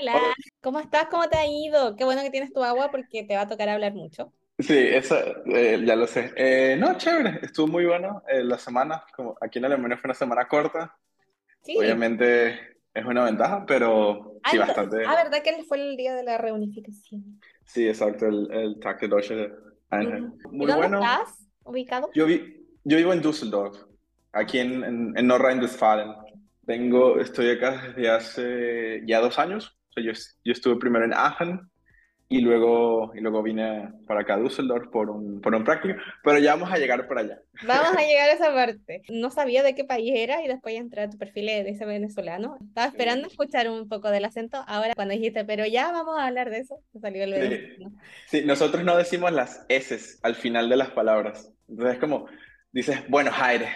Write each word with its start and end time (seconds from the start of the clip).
Hola, 0.00 0.34
¿cómo 0.62 0.80
estás? 0.80 1.06
¿Cómo 1.10 1.28
te 1.28 1.36
ha 1.36 1.46
ido? 1.46 1.94
Qué 1.96 2.04
bueno 2.04 2.22
que 2.22 2.30
tienes 2.30 2.52
tu 2.52 2.62
agua 2.64 2.90
porque 2.90 3.24
te 3.24 3.34
va 3.36 3.42
a 3.42 3.48
tocar 3.48 3.68
hablar 3.68 3.92
mucho. 3.94 4.32
Sí, 4.58 4.74
eso 4.76 5.16
eh, 5.46 5.80
ya 5.86 5.94
lo 5.94 6.06
sé. 6.08 6.32
Eh, 6.36 6.76
no, 6.76 6.96
chévere, 6.98 7.38
estuvo 7.42 7.68
muy 7.68 7.84
bueno 7.86 8.22
eh, 8.28 8.42
la 8.42 8.58
semana. 8.58 9.04
Como 9.14 9.36
aquí 9.40 9.58
en 9.60 9.66
Alemania 9.66 9.96
fue 9.96 10.08
una 10.08 10.14
semana 10.14 10.48
corta. 10.48 10.98
Sí. 11.62 11.74
Obviamente 11.74 12.78
es 12.94 13.04
una 13.06 13.24
ventaja, 13.24 13.64
pero 13.66 14.40
Ah, 14.42 14.52
sí, 14.52 14.56
ento- 14.56 14.58
bastante. 14.58 14.96
ah, 15.04 15.14
¿verdad 15.16 15.42
que 15.44 15.62
fue 15.64 15.78
el 15.78 15.96
día 15.96 16.14
de 16.14 16.22
la 16.24 16.38
reunificación? 16.38 17.40
Sí, 17.64 17.86
exacto, 17.88 18.26
el, 18.26 18.50
el 18.52 18.80
Tag 18.80 19.00
der 19.00 19.10
Deutsche 19.10 19.50
Einheit. 19.90 20.24
Ujú. 20.24 20.38
¿Y 20.58 20.66
Muy 20.66 20.66
dónde 20.66 20.86
bueno. 20.86 20.88
estás 20.88 21.48
ubicado? 21.64 22.10
Yo, 22.14 22.26
vi, 22.26 22.66
yo 22.84 22.98
vivo 22.98 23.14
en 23.14 23.22
Düsseldorf, 23.22 23.76
aquí 24.32 24.60
en, 24.60 24.84
en, 24.84 25.18
en 25.18 25.28
Nordrhein-Westfalen. 25.28 26.14
Vengo, 26.62 27.20
estoy 27.20 27.50
acá 27.52 27.82
desde 27.88 28.10
hace 28.10 29.02
ya 29.06 29.20
dos 29.20 29.38
años. 29.40 29.77
O 29.90 29.92
sea, 29.94 30.04
yo, 30.04 30.12
yo 30.44 30.52
estuve 30.52 30.76
primero 30.76 31.04
en 31.04 31.14
Aachen 31.14 31.60
y 32.30 32.42
luego, 32.42 33.12
y 33.14 33.20
luego 33.20 33.42
vine 33.42 33.90
para 34.06 34.20
acá 34.20 34.34
a 34.34 34.38
Düsseldorf 34.38 34.88
por 34.90 35.08
un, 35.08 35.40
por 35.40 35.54
un 35.54 35.64
práctico, 35.64 35.98
pero 36.22 36.38
ya 36.38 36.54
vamos 36.56 36.70
a 36.70 36.76
llegar 36.76 37.08
por 37.08 37.18
allá. 37.18 37.40
Vamos 37.66 37.96
a 37.96 38.02
llegar 38.06 38.28
a 38.28 38.32
esa 38.34 38.52
parte. 38.52 39.00
No 39.08 39.30
sabía 39.30 39.62
de 39.62 39.74
qué 39.74 39.84
país 39.84 40.12
era 40.14 40.42
y 40.44 40.48
después 40.48 40.74
ya 40.74 40.80
entré 40.80 41.02
a 41.02 41.08
tu 41.08 41.16
perfil 41.16 41.48
y 41.48 41.62
dice 41.64 41.86
venezolano. 41.86 42.58
Estaba 42.66 42.86
esperando 42.88 43.28
Sí. 43.28 43.32
escuchar 43.32 43.70
un 43.70 43.88
poco 43.88 44.10
del 44.10 44.26
acento. 44.26 44.62
Ahora 44.66 44.92
cuando 44.94 45.14
dijiste, 45.14 45.46
pero 45.46 45.64
ya 45.66 45.90
vamos 45.90 46.18
a 46.18 46.26
hablar 46.26 46.50
de 46.50 46.58
eso, 46.58 46.78
salió 47.00 47.24
el 47.24 47.32
Sí, 47.32 47.40
venezolano. 47.40 47.96
sí, 48.26 48.42
nosotros 48.44 48.84
no 48.84 48.96
decimos 48.98 49.32
las 49.32 49.64
S 49.70 50.18
al 50.22 50.34
final 50.34 50.68
de 50.68 50.76
las 50.76 50.90
palabras. 50.90 51.50
Entonces 51.66 51.94
es 51.94 52.00
como, 52.00 52.26
dices, 52.72 53.08
bueno, 53.08 53.30
aire, 53.34 53.68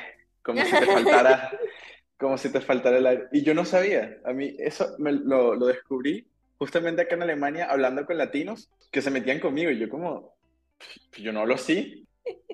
como 0.42 0.62
si 0.62 0.72
te 0.72 0.84
faltara, 0.86 1.50
como 2.22 2.38
si 2.38 2.50
te 2.50 2.60
faltara 2.60 2.96
el 2.96 3.06
aire. 3.06 3.24
Y 3.32 3.42
yo 3.42 3.52
no 3.52 3.66
sabía, 3.66 4.18
a 4.24 4.32
mí 4.32 4.56
eso 4.58 4.94
me, 4.98 5.12
lo, 5.12 5.54
lo 5.54 5.66
descubrí 5.66 6.26
justamente 6.56 7.02
acá 7.02 7.16
en 7.16 7.22
Alemania 7.22 7.66
hablando 7.68 8.06
con 8.06 8.16
latinos 8.16 8.70
que 8.92 9.02
se 9.02 9.10
metían 9.10 9.40
conmigo 9.40 9.70
y 9.70 9.78
yo 9.78 9.88
como, 9.88 10.36
yo 11.18 11.32
no 11.32 11.40
hablo 11.40 11.54
así, 11.54 12.06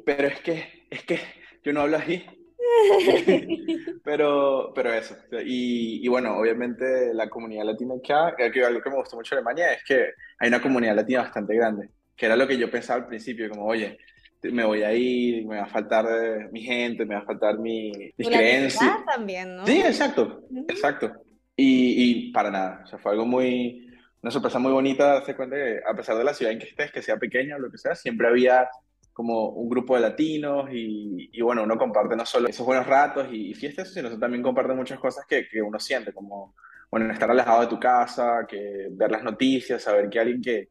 pero 0.05 0.29
es 0.29 0.41
que, 0.41 0.87
es 0.91 1.05
que 1.05 1.19
yo 1.63 1.73
no 1.73 1.83
hablo 1.83 1.99
así. 1.99 2.25
Pero, 4.05 4.73
pero 4.75 4.93
eso. 4.93 5.17
Y, 5.45 6.05
y 6.05 6.09
bueno, 6.09 6.39
obviamente 6.39 7.13
la 7.13 7.29
comunidad 7.29 7.65
latina 7.65 7.95
acá, 7.95 8.35
que 8.37 8.65
algo 8.65 8.81
que 8.81 8.91
me 8.91 8.97
gustó 8.97 9.17
mucho 9.17 9.35
de 9.35 9.41
Alemania 9.41 9.73
es 9.73 9.83
que 9.85 10.13
hay 10.39 10.49
una 10.49 10.63
comunidad 10.63 10.97
latina 10.97 11.23
bastante 11.23 11.55
grande, 11.55 11.91
que 12.17 12.27
era 12.27 12.37
lo 12.37 12.47
que 12.47 12.57
yo 12.57 12.71
pensaba 12.71 13.03
al 13.03 13.09
principio, 13.09 13.51
como, 13.51 13.67
oye, 13.67 13.99
me 14.43 14.65
voy 14.65 14.83
a 14.83 14.93
ir, 14.93 15.47
me 15.47 15.57
va 15.57 15.65
a 15.65 15.69
faltar 15.69 16.07
eh, 16.07 16.49
mi 16.53 16.63
gente, 16.63 17.05
me 17.05 17.15
va 17.15 17.23
a 17.23 17.27
faltar 17.27 17.59
mi, 17.59 17.93
mis 18.17 18.29
creencias. 18.29 19.05
también, 19.05 19.57
¿no? 19.57 19.67
Sí, 19.67 19.81
exacto, 19.81 20.45
exacto. 20.69 21.13
Y, 21.57 22.29
y 22.29 22.33
para 22.33 22.51
nada, 22.51 22.83
o 22.85 22.87
sea, 22.87 22.99
fue 22.99 23.13
algo 23.13 23.27
muy, 23.27 23.89
una 24.23 24.31
sorpresa 24.31 24.59
muy 24.59 24.73
bonita 24.73 25.15
darse 25.15 25.35
cuenta 25.35 25.57
que 25.57 25.81
a 25.85 25.95
pesar 25.95 26.17
de 26.17 26.25
la 26.25 26.35
ciudad 26.35 26.53
en 26.53 26.59
que 26.59 26.67
estés, 26.67 26.93
que 26.93 27.03
sea 27.03 27.17
pequeña 27.17 27.57
o 27.57 27.59
lo 27.59 27.71
que 27.71 27.79
sea, 27.79 27.95
siempre 27.95 28.29
había 28.29 28.69
como 29.13 29.49
un 29.49 29.69
grupo 29.69 29.97
de 29.97 30.03
latinos 30.03 30.69
y, 30.73 31.31
y 31.33 31.43
bueno, 31.43 31.65
uno 31.65 31.77
comparte 31.77 32.15
no 32.15 32.25
solo 32.25 32.47
esos 32.47 32.65
buenos 32.65 32.87
ratos 32.87 33.27
y, 33.33 33.51
y 33.51 33.55
fiestas, 33.55 33.93
sino 33.93 34.17
también 34.17 34.45
comparte 34.45 34.73
muchas 34.75 35.01
cosas 35.01 35.27
que, 35.27 35.49
que 35.49 35.61
uno 35.61 35.81
siente, 35.81 36.13
como, 36.13 36.55
bueno, 36.89 37.13
estar 37.13 37.29
alejado 37.29 37.63
de 37.63 37.67
tu 37.67 37.81
casa, 37.81 38.47
que 38.49 38.87
ver 38.93 39.11
las 39.11 39.25
noticias, 39.25 39.83
saber 39.83 40.09
que 40.09 40.21
alguien 40.21 40.41
que, 40.41 40.69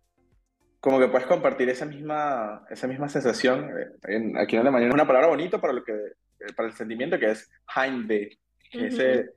como 0.80 1.00
que 1.00 1.08
puedes 1.08 1.28
compartir 1.28 1.70
esa 1.70 1.86
misma, 1.86 2.66
esa 2.70 2.88
misma 2.88 3.10
sensación, 3.10 3.70
eh, 3.78 3.88
en- 4.04 4.38
aquí 4.38 4.56
en 4.56 4.62
Alemania 4.62 4.88
es 4.88 4.94
una 4.94 5.08
palabra 5.08 5.28
bonita 5.28 5.60
para, 5.60 5.74
lo 5.74 5.84
que, 5.84 5.94
eh, 5.94 6.54
para 6.56 6.70
el 6.70 6.76
sentimiento 6.76 7.18
que 7.20 7.32
es 7.32 7.50
Heimweh, 7.76 8.30
es 8.72 8.76
Ujú. 8.76 8.86
ese, 8.86 9.30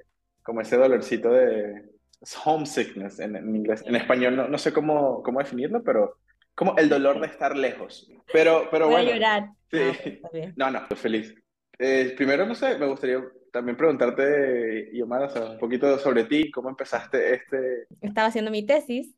como 0.42 0.60
ese 0.60 0.76
dolorcito 0.76 1.30
de 1.32 1.90
es 2.20 2.36
homesickness 2.44 3.18
en, 3.20 3.36
en 3.36 3.56
inglés. 3.56 3.82
En 3.86 3.96
español 3.96 4.36
no, 4.36 4.46
no 4.46 4.58
sé 4.58 4.72
cómo, 4.72 5.22
cómo 5.22 5.38
definirlo, 5.38 5.82
pero 5.82 6.18
como 6.54 6.76
el 6.76 6.88
dolor 6.90 7.18
de 7.18 7.26
estar 7.28 7.56
lejos. 7.56 8.10
Pero, 8.30 8.68
pero 8.70 8.86
Voy 8.86 8.96
a 8.96 8.98
bueno, 8.98 9.12
llorar. 9.12 9.48
sí. 9.70 10.20
Ah. 10.22 10.52
No, 10.56 10.70
no, 10.70 10.78
estoy 10.80 10.98
feliz. 10.98 11.34
Eh, 11.78 12.12
primero, 12.14 12.44
no 12.44 12.54
sé, 12.54 12.76
me 12.76 12.86
gustaría 12.86 13.22
también 13.50 13.76
preguntarte, 13.76 14.90
Yomara, 14.92 15.26
o 15.26 15.30
sea, 15.30 15.50
un 15.52 15.58
poquito 15.58 15.98
sobre 15.98 16.24
ti, 16.24 16.50
cómo 16.50 16.68
empezaste 16.68 17.34
este... 17.34 17.86
Estaba 18.02 18.28
haciendo 18.28 18.50
mi 18.50 18.66
tesis 18.66 19.14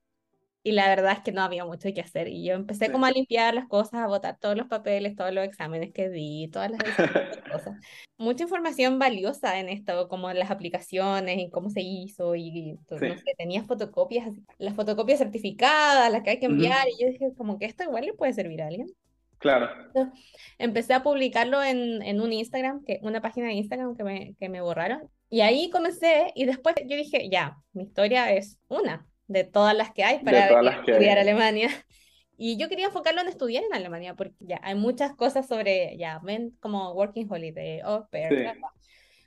y 0.64 0.72
la 0.72 0.88
verdad 0.88 1.12
es 1.12 1.20
que 1.20 1.32
no 1.32 1.42
había 1.42 1.64
mucho 1.64 1.88
que 1.92 2.00
hacer 2.00 2.28
y 2.28 2.44
yo 2.44 2.54
empecé 2.54 2.86
Sí. 2.86 2.92
como 2.92 3.06
a 3.06 3.10
limpiar 3.10 3.54
las 3.54 3.66
cosas, 3.66 3.94
a 3.94 4.06
botar 4.06 4.38
todos 4.38 4.56
los 4.56 4.68
papeles, 4.68 5.16
todos 5.16 5.32
los 5.32 5.44
exámenes 5.44 5.92
que 5.92 6.08
di, 6.08 6.48
todas 6.52 6.70
las 6.70 6.80
cosas. 7.52 7.76
Mucha 8.18 8.44
información 8.44 8.98
valiosa 8.98 9.58
en 9.58 9.68
esto, 9.68 10.08
como 10.08 10.32
las 10.32 10.50
aplicaciones 10.50 11.38
y 11.38 11.50
cómo 11.50 11.68
se 11.70 11.80
hizo 11.82 12.34
y 12.36 12.78
to- 12.86 12.98
Sí. 12.98 13.08
no 13.08 13.14
sé, 13.16 13.24
tenía 13.36 13.62
fotocopias, 13.64 14.28
las 14.58 14.74
fotocopias 14.74 15.18
certificadas, 15.18 16.10
las 16.12 16.22
que 16.22 16.30
hay 16.30 16.38
que 16.38 16.46
enviar 16.46 16.86
Ujú, 16.86 16.96
y 16.96 17.02
yo 17.04 17.10
dije 17.10 17.34
como 17.36 17.58
que 17.58 17.66
esto 17.66 17.82
igual 17.82 18.04
le 18.06 18.14
puede 18.14 18.32
servir 18.32 18.62
a 18.62 18.68
alguien. 18.68 18.86
Claro. 19.38 19.68
Entonces, 19.88 20.24
empecé 20.58 20.94
a 20.94 21.02
publicarlo 21.02 21.60
en, 21.64 22.00
en 22.02 22.20
un 22.20 22.32
Instagram, 22.32 22.84
que, 22.84 23.00
una 23.02 23.20
página 23.20 23.48
de 23.48 23.54
Instagram 23.54 23.96
que 23.96 24.04
me, 24.04 24.34
que 24.38 24.48
me 24.48 24.60
borraron. 24.60 25.08
Y 25.28 25.40
ahí 25.40 25.68
comencé 25.70 26.30
y 26.36 26.44
después 26.44 26.76
yo 26.86 26.96
dije, 26.96 27.28
ya, 27.28 27.56
mi 27.72 27.82
historia 27.82 28.32
es 28.32 28.58
una 28.68 29.04
de 29.32 29.44
todas 29.44 29.75
las 29.75 29.93
que 29.93 30.04
hay 30.04 30.20
para 30.20 30.48
que 30.84 30.93
estudiar 30.93 31.19
hay. 31.19 31.22
Alemania. 31.22 31.69
Y 32.38 32.56
yo 32.56 32.69
quería 32.69 32.87
enfocarlo 32.87 33.20
en 33.20 33.28
estudiar 33.28 33.62
en 33.62 33.72
Alemania, 33.72 34.16
porque 34.16 34.34
ya 34.41 34.59
hay 34.65 34.75
muchas 34.75 35.15
cosas 35.15 35.47
sobre, 35.47 35.97
ya, 35.97 36.19
ven 36.25 36.56
como 36.59 36.91
working 36.93 37.31
holiday, 37.31 37.81
au 37.81 38.09
pair, 38.09 38.31
bla, 38.31 38.54
Sí. 38.54 38.60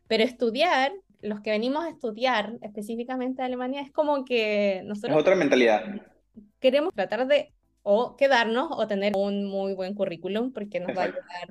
Pero 0.07 0.23
estudiar, 0.23 0.91
los 1.21 1.39
que 1.39 1.51
venimos 1.51 1.85
a 1.85 1.89
estudiar 1.89 2.57
específicamente 2.61 3.41
a 3.41 3.45
Alemania, 3.45 3.81
es 3.81 3.91
como 3.91 4.25
que 4.25 4.79
es 4.79 4.83
nosotros 4.83 5.17
otra 5.17 5.35
mentalidad. 5.35 5.83
queremos 6.59 6.93
tratar 6.93 7.25
de 7.27 7.53
o 7.83 8.17
quedarnos 8.17 8.67
o 8.71 8.85
tener 8.85 9.13
un 9.15 9.45
muy 9.45 9.75
buen 9.75 9.93
currículum 9.93 10.51
porque 10.51 10.79
nos 10.81 10.97
va 10.97 11.03
a 11.03 11.05
ayudar 11.05 11.47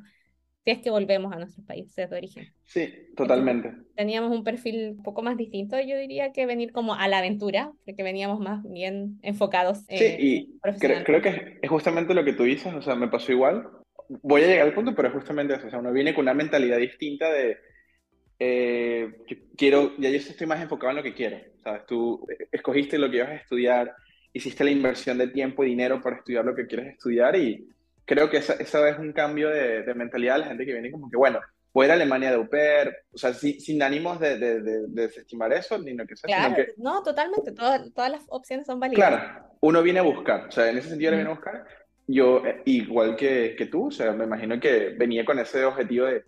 si 0.64 0.70
es 0.70 0.78
que 0.78 0.90
volvemos 0.90 1.32
a 1.32 1.38
nuestros 1.38 1.66
países 1.66 2.08
de 2.08 2.16
origen. 2.16 2.48
Sí, 2.64 2.80
Entonces, 2.80 3.14
totalmente. 3.14 3.74
teníamos 3.94 4.30
un 4.32 4.44
perfil 4.44 4.96
un 4.96 5.02
poco 5.02 5.22
más 5.22 5.36
distinto, 5.36 5.78
yo 5.80 5.98
diría 5.98 6.32
que 6.32 6.46
venir 6.46 6.72
como 6.72 6.94
a 6.94 7.06
la 7.08 7.18
aventura, 7.18 7.72
porque 7.84 8.02
veníamos 8.02 8.40
más 8.40 8.62
bien 8.64 9.18
enfocados 9.22 9.78
Sí, 9.94 10.04
eh, 10.04 10.16
y 10.18 10.58
creo, 10.78 11.04
creo 11.04 11.22
que 11.22 11.58
es 11.60 11.70
justamente 11.70 12.14
lo 12.14 12.24
que 12.24 12.32
tú 12.32 12.44
dices, 12.44 12.72
o 12.74 12.82
sea, 12.82 12.94
me 12.94 13.08
pasó 13.08 13.32
igual. 13.32 13.68
Voy 14.08 14.42
a 14.42 14.46
llegar 14.46 14.66
al 14.66 14.74
punto, 14.74 14.94
pero 14.94 15.08
es 15.08 15.14
justamente 15.14 15.54
eso, 15.54 15.66
o 15.66 15.70
sea, 15.70 15.78
uno 15.78 15.92
viene 15.92 16.14
con 16.14 16.22
una 16.22 16.34
mentalidad 16.34 16.78
distinta 16.78 17.30
de, 17.30 17.58
eh, 18.38 19.12
quiero, 19.56 19.96
ya 19.98 20.10
yo 20.10 20.16
estoy 20.16 20.46
más 20.46 20.60
enfocado 20.60 20.90
en 20.90 20.96
lo 20.96 21.02
que 21.02 21.14
quiero, 21.14 21.38
¿sabes? 21.62 21.86
Tú 21.86 22.26
eh, 22.30 22.48
escogiste 22.52 22.98
lo 22.98 23.10
que 23.10 23.16
ibas 23.18 23.28
a 23.30 23.36
estudiar, 23.36 23.94
hiciste 24.32 24.64
la 24.64 24.70
inversión 24.70 25.18
de 25.18 25.28
tiempo 25.28 25.64
y 25.64 25.68
dinero 25.70 26.00
para 26.00 26.16
estudiar 26.16 26.44
lo 26.44 26.54
que 26.54 26.66
quieres 26.66 26.92
estudiar 26.92 27.36
y 27.36 27.68
creo 28.04 28.28
que 28.30 28.38
esa, 28.38 28.54
esa 28.54 28.88
es 28.88 28.98
un 28.98 29.12
cambio 29.12 29.48
de, 29.48 29.82
de 29.82 29.94
mentalidad 29.94 30.34
de 30.34 30.40
la 30.40 30.46
gente 30.46 30.66
que 30.66 30.72
viene 30.72 30.90
como 30.90 31.10
que, 31.10 31.16
bueno, 31.16 31.40
voy 31.72 31.84
a 31.84 31.86
ir 31.86 31.90
a 31.92 31.94
Alemania 31.94 32.30
de 32.30 32.36
au 32.36 32.48
pair, 32.48 32.94
o 33.12 33.18
sea, 33.18 33.32
sin, 33.34 33.60
sin 33.60 33.82
ánimos 33.82 34.20
de, 34.20 34.38
de, 34.38 34.60
de- 34.60 34.80
de 34.88 35.02
desestimar 35.02 35.52
eso, 35.52 35.78
ni 35.78 35.94
lo 35.94 36.06
que 36.06 36.16
sea, 36.16 36.28
Claro, 36.28 36.54
que 36.54 36.68
no, 36.76 37.02
totalmente, 37.02 37.52
todas, 37.52 37.92
todas 37.92 38.10
las 38.12 38.22
opciones 38.28 38.66
son 38.66 38.78
válidas. 38.78 39.08
Claro, 39.08 39.48
uno 39.60 39.82
viene 39.82 39.98
a 40.00 40.02
buscar, 40.02 40.46
o 40.48 40.50
sea, 40.52 40.70
en 40.70 40.78
ese 40.78 40.90
sentido 40.90 41.10
le 41.10 41.16
viene 41.18 41.30
a 41.30 41.34
buscar. 41.34 41.64
Yo, 42.06 42.44
eh, 42.46 42.62
igual 42.66 43.16
que, 43.16 43.54
que 43.56 43.66
tú, 43.66 43.86
o 43.88 43.90
sea, 43.90 44.12
me 44.12 44.24
imagino 44.24 44.60
que 44.60 44.90
venía 44.90 45.24
con 45.24 45.38
ese 45.38 45.64
objetivo 45.64 46.06
de 46.06 46.22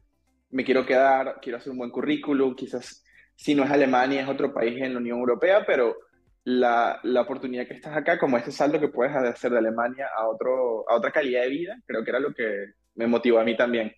me 0.51 0.65
quiero 0.65 0.87
quedar, 0.87 1.39
quiero 1.43 1.59
hacer 1.59 1.71
un 1.73 1.79
buen 1.79 1.91
currículum, 1.91 2.55
quizás 2.55 3.05
si 3.35 3.55
no 3.55 3.65
es 3.65 3.71
Alemania, 3.71 4.23
es 4.23 4.29
otro 4.29 4.55
país 4.55 4.81
en 4.81 4.95
la 4.95 5.01
Unión 5.01 5.19
Europea, 5.19 5.65
pero 5.67 5.95
la, 6.47 7.01
la 7.03 7.23
oportunidad 7.23 7.67
que 7.67 7.75
estás 7.75 7.97
acá, 7.97 8.21
como 8.21 8.39
este 8.39 8.53
salto 8.53 8.79
que 8.79 8.87
puedes 8.87 9.15
hacer 9.17 9.51
de 9.51 9.59
Alemania 9.59 10.07
a, 10.17 10.29
otro, 10.29 10.89
a 10.89 10.95
otra 10.95 11.11
calidad 11.11 11.43
de 11.43 11.49
vida, 11.49 11.77
creo 11.85 12.05
que 12.05 12.11
era 12.11 12.21
lo 12.21 12.33
que 12.33 12.67
me 12.95 13.09
motivó 13.09 13.41
a 13.41 13.45
mí 13.45 13.57
también. 13.57 13.93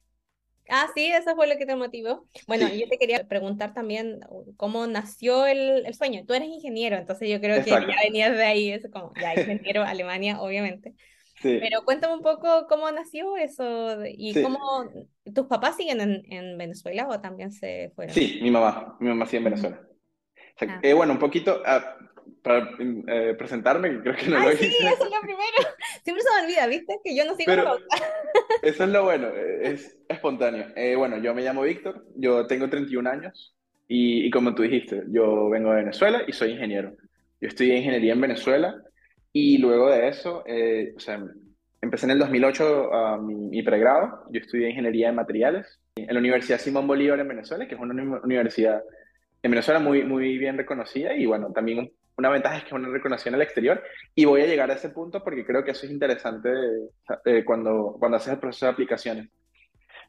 Ah, 0.66 0.86
sí, 0.94 1.06
eso 1.12 1.34
fue 1.36 1.46
lo 1.46 1.58
que 1.58 1.66
te 1.66 1.76
motivó. 1.76 2.26
Bueno, 2.46 2.66
yo 2.68 2.86
Sí, 2.86 2.88
te 2.88 2.96
quería 2.96 3.28
preguntar 3.28 3.74
también 3.74 4.20
cómo 4.56 4.86
nació 4.86 5.46
el, 5.46 5.84
el 5.84 5.94
sueño. 5.94 6.24
Tú 6.26 6.32
eres 6.32 6.48
ingeniero, 6.48 6.96
entonces 6.96 7.28
yo 7.28 7.38
creo 7.38 7.62
que 7.62 7.70
ya 7.70 7.76
exacto. 7.76 8.02
venías 8.02 8.34
de 8.34 8.44
ahí, 8.44 8.70
es 8.70 8.88
como, 8.90 9.12
ya, 9.20 9.34
ingeniero, 9.34 9.82
Alemania, 9.84 10.40
obviamente. 10.40 10.94
Sí, 11.42 11.58
Pero 11.60 11.84
cuéntame 11.84 12.14
un 12.14 12.22
poco 12.22 12.66
cómo 12.66 12.90
nació 12.90 13.36
eso 13.36 14.04
y 14.06 14.32
sí. 14.32 14.42
cómo 14.42 14.58
tus 15.34 15.46
papás 15.48 15.76
siguen 15.76 16.00
en, 16.00 16.32
en 16.32 16.56
Venezuela 16.56 17.08
o 17.08 17.20
también 17.20 17.52
se 17.52 17.92
fueron. 17.94 18.14
Sí, 18.14 18.38
mi 18.42 18.50
mamá, 18.50 18.96
mi 19.00 19.08
mamá 19.08 19.26
sí 19.26 19.36
en. 19.36 19.44
Venezuela. 19.44 19.82
Exacto. 20.52 20.74
Ah. 20.76 20.80
Eh, 20.82 20.94
bueno, 20.94 21.12
un 21.12 21.18
poquito 21.18 21.62
ah, 21.64 21.98
para 22.48 22.70
eh, 22.80 23.34
presentarme, 23.34 23.90
que 23.90 24.00
creo 24.00 24.16
que 24.16 24.26
no 24.28 24.38
lo 24.40 24.48
Ay, 24.48 24.56
sí, 24.56 24.66
hice, 24.66 24.88
eso 24.88 25.04
es 25.04 25.10
lo 25.10 25.20
primero. 25.20 25.56
Siempre 26.02 26.22
se 26.22 26.30
me 26.34 26.44
olvida, 26.46 26.66
¿viste? 26.66 26.98
Que 27.04 27.14
yo 27.16 27.24
no 27.24 27.34
sigo 27.36 27.46
pero 27.46 27.76
eso 28.62 28.84
es 28.84 28.90
lo 28.90 29.04
bueno, 29.04 29.28
eh, 29.28 29.60
es 29.62 29.98
espontáneo. 30.08 30.66
Eh, 30.74 30.96
bueno, 30.96 31.18
yo 31.18 31.34
me 31.34 31.42
llamo 31.42 31.62
Víctor, 31.62 32.04
yo 32.16 32.46
tengo 32.46 32.68
31 32.68 33.08
años 33.10 33.54
y, 33.86 34.26
y 34.26 34.30
como 34.30 34.54
tú 34.54 34.62
dijiste, 34.62 35.02
yo 35.08 35.48
vengo 35.50 35.70
de 35.70 35.76
Venezuela 35.82 36.22
y 36.26 36.32
soy 36.32 36.52
ingeniero. 36.52 36.94
Yo 37.40 37.48
estudié 37.48 37.76
ingeniería 37.76 38.14
en 38.14 38.20
Venezuela 38.20 38.74
y 39.32 39.58
luego 39.58 39.90
de 39.90 40.08
eso, 40.08 40.42
eh, 40.46 40.92
o 40.96 41.00
sea, 41.00 41.22
empecé 41.80 42.06
en 42.06 42.12
el 42.12 42.18
2008 42.18 42.90
ah, 42.92 43.18
mi, 43.22 43.34
mi 43.34 43.62
pregrado, 43.62 44.24
yo 44.32 44.40
estudié 44.40 44.70
ingeniería 44.70 45.08
de 45.08 45.12
materiales 45.12 45.78
en 45.96 46.12
la 46.12 46.18
Universidad 46.18 46.58
Simón 46.58 46.86
Bolívar 46.86 47.20
en 47.20 47.28
Venezuela, 47.28 47.68
que 47.68 47.74
es 47.74 47.80
una 47.80 47.92
uni- 47.94 48.20
universidad 48.24 48.82
en 49.42 49.50
Venezuela 49.52 49.78
muy, 49.78 50.02
muy 50.02 50.36
bien 50.38 50.56
reconocida 50.56 51.14
y 51.14 51.26
bueno, 51.26 51.52
también 51.52 51.92
una 52.18 52.30
ventaja 52.30 52.56
es 52.56 52.62
que 52.62 52.68
es 52.68 52.74
una 52.74 52.88
reconoción 52.88 53.34
al 53.34 53.42
exterior 53.42 53.82
y 54.14 54.24
voy 54.24 54.42
a 54.42 54.46
llegar 54.46 54.70
a 54.70 54.74
ese 54.74 54.90
punto 54.90 55.22
porque 55.22 55.46
creo 55.46 55.64
que 55.64 55.70
eso 55.70 55.86
es 55.86 55.92
interesante 55.92 56.50
eh, 57.24 57.44
cuando, 57.44 57.96
cuando 57.98 58.16
haces 58.16 58.34
el 58.34 58.40
proceso 58.40 58.66
de 58.66 58.72
aplicaciones. 58.72 59.28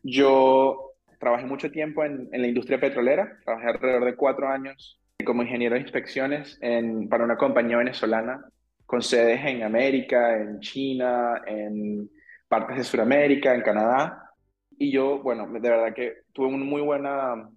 Yo 0.01 0.93
trabajé 1.19 1.45
mucho 1.45 1.69
tiempo 1.69 2.03
en, 2.03 2.27
en, 2.31 2.41
la 2.41 2.47
industria 2.47 2.79
petrolera, 2.79 3.37
trabajé 3.45 3.67
alrededor 3.67 4.05
de 4.05 4.15
cuatro 4.15 4.49
años 4.49 4.99
como 5.23 5.43
ingeniero 5.43 5.75
de 5.75 5.81
inspecciones 5.81 6.57
en, 6.61 7.07
para 7.09 7.23
una 7.23 7.37
compañía 7.37 7.77
venezolana 7.77 8.43
con 8.87 9.03
sedes 9.03 9.45
en 9.45 9.61
América, 9.61 10.35
en 10.35 10.59
China, 10.61 11.43
en 11.45 12.09
partes 12.47 12.77
de 12.77 12.83
Sudamérica, 12.83 13.53
en 13.53 13.61
Canadá. 13.61 14.31
Y 14.79 14.91
yo, 14.91 15.21
bueno, 15.21 15.47
de 15.47 15.59
verdad 15.59 15.93
que 15.93 16.23
tuve 16.33 16.47
un 16.47 16.65
muy, 16.65 16.81
buena, 16.81 17.49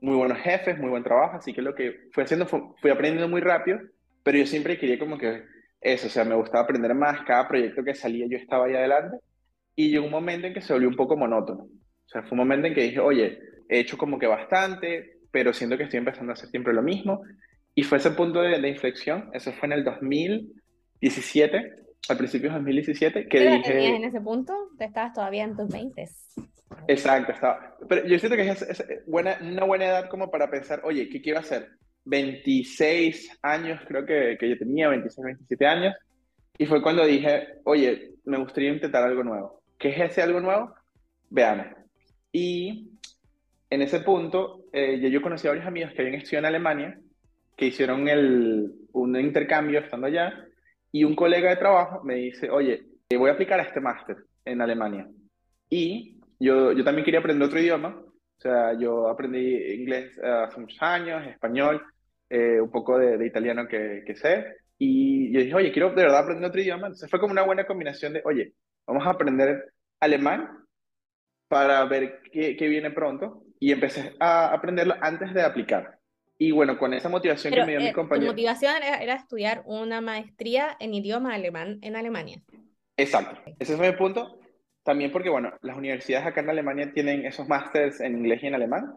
muy 0.00 0.16
buenos 0.16 0.38
jefes, 0.38 0.78
muy 0.78 0.90
buen 0.90 1.02
trabajo, 1.02 1.36
así 1.36 1.52
que 1.52 1.62
lo 1.62 1.74
que 1.74 2.08
fui 2.12 2.24
haciendo 2.24 2.46
fue, 2.46 2.60
fui 2.80 2.90
aprendiendo 2.90 3.28
muy 3.28 3.40
rápido, 3.40 3.78
pero 4.22 4.38
yo 4.38 4.46
siempre 4.46 4.78
quería 4.78 4.98
como 4.98 5.18
que 5.18 5.44
eso, 5.80 6.08
o 6.08 6.10
sea, 6.10 6.24
me 6.24 6.34
gustaba 6.34 6.64
aprender 6.64 6.94
más, 6.94 7.24
cada 7.26 7.46
proyecto 7.48 7.84
que 7.84 7.94
salía 7.94 8.26
yo 8.28 8.36
estaba 8.36 8.66
ahí 8.66 8.74
adelante, 8.74 9.18
y 9.74 9.90
llegó 9.90 10.06
un 10.06 10.10
momento 10.10 10.46
en 10.46 10.54
que 10.54 10.60
se 10.60 10.72
volvió 10.72 10.88
un 10.88 10.96
poco 10.96 11.16
monótono. 11.16 11.64
O 11.64 12.08
sea, 12.08 12.22
fue 12.22 12.32
un 12.32 12.38
momento 12.38 12.66
en 12.66 12.74
que 12.74 12.82
dije, 12.82 12.98
oye, 12.98 13.38
he 13.68 13.80
hecho 13.80 13.98
como 13.98 14.18
que 14.18 14.26
bastante, 14.26 15.18
pero 15.30 15.52
siento 15.52 15.76
que 15.76 15.84
estoy 15.84 15.98
empezando 15.98 16.32
a 16.32 16.34
hacer 16.34 16.48
siempre 16.48 16.72
lo 16.72 16.82
mismo. 16.82 17.22
Y 17.74 17.82
fue 17.82 17.98
ese 17.98 18.12
punto 18.12 18.40
de, 18.40 18.58
de 18.58 18.68
inflexión, 18.68 19.28
eso 19.34 19.52
fue 19.52 19.66
en 19.66 19.72
el 19.72 19.84
2017, 19.84 21.74
al 22.08 22.16
principio 22.16 22.48
de 22.48 22.54
2017, 22.54 23.22
que 23.24 23.28
¿Qué 23.28 23.50
dije... 23.50 23.72
tenías 23.72 23.96
en 23.96 24.04
ese 24.04 24.20
punto? 24.20 24.54
Te 24.78 24.86
estabas 24.86 25.12
todavía 25.12 25.44
en 25.44 25.56
tus 25.56 25.68
20. 25.68 26.08
Exacto, 26.88 27.32
estaba. 27.32 27.76
Pero 27.88 28.06
yo 28.06 28.18
siento 28.18 28.36
que 28.36 28.48
es, 28.48 28.62
es 28.62 28.84
buena, 29.06 29.38
una 29.40 29.64
buena 29.64 29.86
edad 29.86 30.08
como 30.08 30.30
para 30.30 30.50
pensar, 30.50 30.80
oye, 30.84 31.08
¿qué 31.08 31.20
quiero 31.20 31.40
hacer? 31.40 31.68
26 32.04 33.38
años, 33.42 33.80
creo 33.86 34.06
que, 34.06 34.36
que 34.38 34.48
yo 34.48 34.58
tenía, 34.58 34.88
26, 34.88 35.24
27 35.24 35.66
años, 35.66 35.94
y 36.58 36.66
fue 36.66 36.82
cuando 36.82 37.04
dije, 37.04 37.58
oye, 37.64 38.12
me 38.24 38.38
gustaría 38.38 38.70
intentar 38.72 39.02
algo 39.04 39.22
nuevo. 39.22 39.62
¿Qué 39.78 39.90
es 39.90 40.10
ese 40.10 40.22
algo 40.22 40.40
nuevo? 40.40 40.74
Veamos. 41.28 41.66
Y 42.32 42.90
en 43.68 43.82
ese 43.82 44.00
punto, 44.00 44.64
eh, 44.72 44.98
yo, 45.00 45.08
yo 45.08 45.22
conocí 45.22 45.46
a 45.46 45.50
varios 45.50 45.66
amigos 45.66 45.92
que 45.92 46.02
habían 46.02 46.16
estudiado 46.16 46.46
en 46.46 46.54
Alemania, 46.54 46.98
que 47.56 47.66
hicieron 47.66 48.08
el, 48.08 48.72
un 48.92 49.18
intercambio 49.18 49.80
estando 49.80 50.06
allá, 50.06 50.46
y 50.92 51.04
un 51.04 51.14
colega 51.14 51.50
de 51.50 51.56
trabajo 51.56 52.02
me 52.04 52.14
dice, 52.14 52.48
oye, 52.50 52.84
voy 53.18 53.30
a 53.30 53.34
aplicar 53.34 53.60
a 53.60 53.64
este 53.64 53.80
máster 53.80 54.16
en 54.44 54.60
Alemania. 54.60 55.08
Y 55.68 56.15
yo, 56.38 56.72
yo 56.72 56.84
también 56.84 57.04
quería 57.04 57.20
aprender 57.20 57.46
otro 57.46 57.60
idioma, 57.60 58.02
o 58.38 58.40
sea, 58.40 58.78
yo 58.78 59.08
aprendí 59.08 59.74
inglés 59.74 60.16
uh, 60.18 60.44
hace 60.44 60.60
muchos 60.60 60.80
años, 60.82 61.26
español, 61.26 61.82
eh, 62.28 62.60
un 62.60 62.70
poco 62.70 62.98
de, 62.98 63.16
de 63.16 63.26
italiano 63.26 63.66
que, 63.66 64.02
que, 64.06 64.14
sé, 64.14 64.56
y 64.78 65.32
yo 65.32 65.40
dije, 65.40 65.54
oye, 65.54 65.72
quiero 65.72 65.90
de 65.90 66.02
verdad 66.02 66.20
aprender 66.20 66.48
otro 66.48 66.60
idioma, 66.60 66.88
entonces 66.88 67.10
fue 67.10 67.20
como 67.20 67.32
una 67.32 67.42
buena 67.44 67.66
combinación 67.66 68.12
de, 68.12 68.22
oye, 68.24 68.52
vamos 68.86 69.06
a 69.06 69.10
aprender 69.10 69.72
alemán 70.00 70.64
para 71.48 71.84
ver 71.84 72.20
qué, 72.32 72.56
qué 72.56 72.68
viene 72.68 72.90
pronto, 72.90 73.44
y 73.58 73.72
empecé 73.72 74.14
a 74.20 74.52
aprenderlo 74.52 74.94
antes 75.00 75.32
de 75.32 75.42
aplicar. 75.42 75.98
Y 76.38 76.50
bueno, 76.52 76.78
con 76.78 76.92
esa 76.92 77.08
motivación 77.08 77.52
Pero, 77.52 77.64
que 77.64 77.66
me 77.66 77.78
dio 77.78 77.86
eh, 77.86 77.88
mi 77.88 77.94
compañero. 77.94 78.26
Tu 78.26 78.32
motivación 78.32 78.76
era, 78.76 78.96
era, 79.02 79.14
estudiar 79.14 79.62
una 79.64 80.02
maestría 80.02 80.76
en 80.80 80.92
idioma 80.92 81.34
alemán 81.34 81.78
en 81.80 81.96
Alemania. 81.96 82.42
Exacto, 82.96 83.40
ese 83.58 83.76
fue 83.76 83.90
mi 83.90 83.96
punto. 83.96 84.38
También 84.86 85.10
porque, 85.10 85.28
bueno, 85.28 85.52
las 85.62 85.76
universidades 85.76 86.28
acá 86.28 86.42
en 86.42 86.50
Alemania 86.50 86.92
tienen 86.94 87.26
esos 87.26 87.48
másters 87.48 88.00
en 88.00 88.18
inglés 88.18 88.40
y 88.44 88.46
en 88.46 88.54
alemán. 88.54 88.94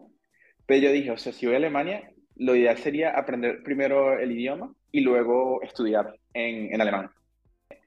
Pero 0.64 0.82
yo 0.82 0.92
dije, 0.92 1.10
o 1.10 1.16
sea, 1.16 1.32
si 1.32 1.46
voy 1.46 1.56
a 1.56 1.58
Alemania, 1.58 2.12
lo 2.36 2.54
ideal 2.54 2.78
sería 2.78 3.10
aprender 3.10 3.64
primero 3.64 4.16
el 4.16 4.30
idioma 4.30 4.72
y 4.92 5.00
luego 5.00 5.60
estudiar 5.62 6.14
en, 6.32 6.72
en 6.72 6.80
alemán. 6.80 7.10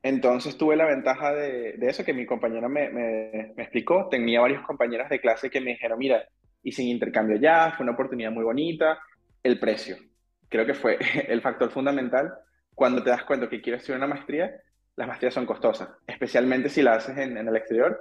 Entonces 0.01 0.57
tuve 0.57 0.75
la 0.75 0.85
ventaja 0.85 1.33
de, 1.33 1.77
de 1.77 1.87
eso 1.87 2.03
que 2.03 2.13
mi 2.13 2.25
compañera 2.25 2.67
me, 2.67 2.89
me, 2.89 3.39
explicó. 3.55 4.09
Tenía 4.11 4.41
varios 4.41 4.65
compañeros 4.65 5.07
de 5.07 5.21
clase 5.21 5.49
que 5.49 5.61
me 5.61 5.71
dijeron, 5.71 5.97
mira, 5.97 6.27
hice 6.61 6.83
intercambio 6.83 7.37
ya, 7.37 7.71
fue 7.71 7.85
una 7.85 7.93
oportunidad 7.93 8.31
muy 8.31 8.43
bonita. 8.43 8.99
El 9.41 9.61
precio, 9.61 9.95
creo 10.49 10.65
que 10.65 10.73
fue 10.73 10.97
el 11.29 11.41
factor 11.41 11.71
fundamental 11.71 12.33
cuando 12.75 13.01
te 13.01 13.11
das 13.11 13.23
cuenta 13.23 13.47
que 13.47 13.61
quieres 13.61 13.79
estudiar 13.79 13.99
una 13.99 14.13
maestría, 14.13 14.51
las 14.95 15.07
maestrías 15.07 15.33
son 15.33 15.45
costosas, 15.45 15.89
especialmente 16.07 16.69
si 16.69 16.81
la 16.81 16.93
haces 16.93 17.17
en, 17.17 17.37
el 17.37 17.55
exterior. 17.55 17.99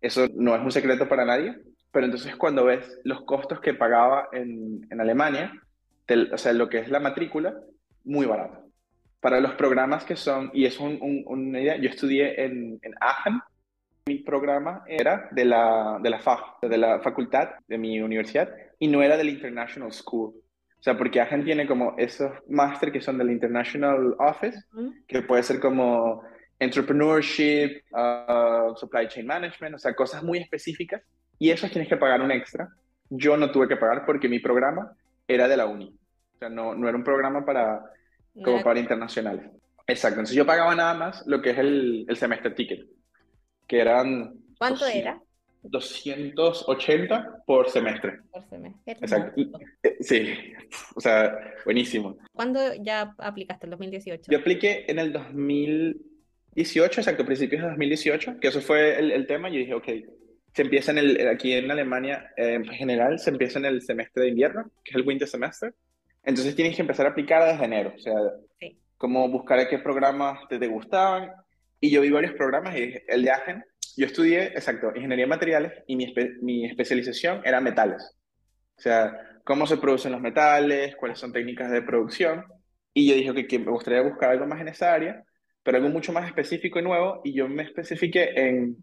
Eso 0.00 0.26
no 0.34 0.54
es 0.54 0.62
un 0.62 0.72
secreto 0.72 1.08
para 1.08 1.24
nadie, 1.24 1.56
pero 1.92 2.06
entonces 2.06 2.36
cuando 2.36 2.64
ves 2.64 3.00
los 3.04 3.22
costos 3.24 3.60
que 3.60 3.74
pagaba 3.74 4.28
en, 4.32 4.86
Alemania, 4.98 5.52
te, 6.06 6.32
o 6.32 6.38
sea, 6.38 6.52
lo 6.52 6.68
que 6.68 6.78
es 6.78 6.88
la 6.88 7.00
matrícula, 7.00 7.54
muy 8.04 8.26
barato. 8.26 8.64
Para 9.20 9.40
los 9.40 9.52
programas 9.52 10.04
que 10.04 10.16
son, 10.16 10.50
y 10.54 10.64
es 10.64 10.80
un, 10.80 10.98
un, 11.02 11.24
una 11.26 11.60
idea, 11.60 11.76
yo 11.76 11.90
estudié 11.90 12.42
en, 12.42 12.78
en 12.82 12.94
Aachen, 13.00 13.40
mi 14.06 14.18
programa 14.18 14.82
era 14.86 15.28
de 15.30 15.44
la, 15.44 15.98
de 16.02 16.10
la 16.10 16.20
de 16.62 16.78
la 16.78 17.00
facultad 17.00 17.50
de 17.68 17.78
mi 17.78 18.00
universidad, 18.00 18.50
y 18.78 18.88
no 18.88 19.02
era 19.02 19.18
del 19.18 19.28
International 19.28 19.92
School. 19.92 20.34
O 20.80 20.82
sea, 20.82 20.96
porque 20.96 21.20
Aachen 21.20 21.44
tiene 21.44 21.66
como 21.66 21.94
esos 21.98 22.32
máster 22.48 22.90
que 22.90 23.02
son 23.02 23.18
del 23.18 23.30
International 23.30 24.16
Office, 24.18 24.58
uh 24.72 24.80
-huh. 24.80 25.04
que 25.06 25.20
puede 25.20 25.42
ser 25.42 25.60
como 25.60 26.22
entrepreneurship, 26.58 27.82
uh, 27.92 28.74
supply 28.76 29.06
chain 29.06 29.26
management, 29.26 29.74
o 29.74 29.78
sea, 29.78 29.94
cosas 29.94 30.22
muy 30.22 30.38
específicas. 30.38 31.02
Y 31.38 31.50
esos 31.50 31.70
tienes 31.70 31.88
que 31.88 31.98
pagar 31.98 32.22
un 32.22 32.30
extra. 32.30 32.70
Yo 33.10 33.36
no 33.36 33.50
tuve 33.50 33.68
que 33.68 33.76
pagar 33.76 34.06
porque 34.06 34.28
mi 34.28 34.38
programa 34.38 34.92
era 35.28 35.48
de 35.48 35.56
la 35.56 35.66
uni. 35.66 35.94
O 36.34 36.38
sea, 36.38 36.48
no, 36.48 36.74
no 36.74 36.88
era 36.88 36.96
un 36.96 37.04
programa 37.04 37.44
para, 37.44 37.82
como 38.42 38.62
para 38.62 38.80
internacionales. 38.80 39.50
Exacto. 39.86 40.20
Entonces 40.20 40.36
yo 40.36 40.46
pagaba 40.46 40.74
nada 40.74 40.94
más 40.94 41.26
lo 41.26 41.42
que 41.42 41.50
es 41.50 41.58
el, 41.58 42.06
el 42.08 42.16
semestre 42.16 42.52
ticket, 42.52 42.86
que 43.66 43.80
eran... 43.80 44.34
¿Cuánto 44.56 44.84
200, 44.84 44.94
era? 44.94 45.20
280 45.62 47.42
por 47.46 47.68
semestre. 47.70 48.20
Por 48.30 48.48
semestre. 48.48 48.92
Exacto. 48.92 49.42
Sí, 50.00 50.34
o 50.94 51.00
sea, 51.00 51.38
buenísimo. 51.64 52.18
¿Cuándo 52.32 52.60
ya 52.82 53.14
aplicaste? 53.18 53.66
¿El 53.66 53.70
2018? 53.70 54.30
Yo 54.30 54.38
apliqué 54.38 54.86
en 54.88 54.98
el 54.98 55.12
2018, 55.12 57.00
exacto, 57.00 57.26
principios 57.26 57.62
de 57.62 57.68
2018, 57.68 58.40
que 58.40 58.48
eso 58.48 58.60
fue 58.60 58.98
el, 58.98 59.12
el 59.12 59.26
tema. 59.26 59.48
Yo 59.50 59.58
dije, 59.58 59.74
ok, 59.74 59.88
se 60.52 60.62
empieza 60.62 60.92
en 60.92 60.98
el, 60.98 61.28
aquí 61.28 61.52
en 61.52 61.70
Alemania, 61.70 62.32
eh, 62.36 62.54
en 62.54 62.64
general, 62.66 63.18
se 63.18 63.30
empieza 63.30 63.58
en 63.58 63.66
el 63.66 63.82
semestre 63.82 64.24
de 64.24 64.28
invierno, 64.30 64.70
que 64.84 64.90
es 64.90 64.96
el 64.96 65.06
winter 65.06 65.28
semester. 65.28 65.74
Entonces 66.22 66.54
tienes 66.54 66.76
que 66.76 66.82
empezar 66.82 67.06
a 67.06 67.10
aplicar 67.10 67.50
desde 67.50 67.64
enero, 67.64 67.94
o 67.96 67.98
sea, 67.98 68.14
sí. 68.58 68.78
como 68.96 69.28
buscar 69.28 69.66
qué 69.68 69.78
programas 69.78 70.40
te, 70.48 70.58
te 70.58 70.66
gustaban. 70.66 71.32
Y 71.80 71.90
yo 71.90 72.02
vi 72.02 72.10
varios 72.10 72.34
programas 72.34 72.76
y 72.76 72.94
el 73.08 73.22
de 73.22 73.30
Agen, 73.30 73.64
yo 73.96 74.06
estudié, 74.06 74.44
exacto, 74.48 74.88
ingeniería 74.94 75.24
de 75.24 75.30
materiales 75.30 75.72
y 75.86 75.96
mi, 75.96 76.04
espe 76.04 76.34
mi 76.42 76.66
especialización 76.66 77.42
era 77.44 77.60
metales. 77.60 78.16
O 78.76 78.80
sea, 78.80 79.16
cómo 79.44 79.66
se 79.66 79.76
producen 79.76 80.12
los 80.12 80.20
metales, 80.20 80.96
cuáles 80.96 81.18
son 81.18 81.32
técnicas 81.32 81.70
de 81.70 81.82
producción. 81.82 82.44
Y 82.94 83.08
yo 83.08 83.14
dije 83.14 83.30
okay, 83.30 83.46
que 83.46 83.58
me 83.58 83.70
gustaría 83.70 84.02
buscar 84.02 84.30
algo 84.30 84.46
más 84.46 84.60
en 84.60 84.68
esa 84.68 84.92
área, 84.92 85.24
pero 85.62 85.76
algo 85.76 85.90
mucho 85.90 86.12
más 86.12 86.26
específico 86.26 86.78
y 86.78 86.82
nuevo. 86.82 87.20
Y 87.24 87.34
yo 87.34 87.48
me 87.48 87.62
especifiqué 87.62 88.30
en 88.34 88.76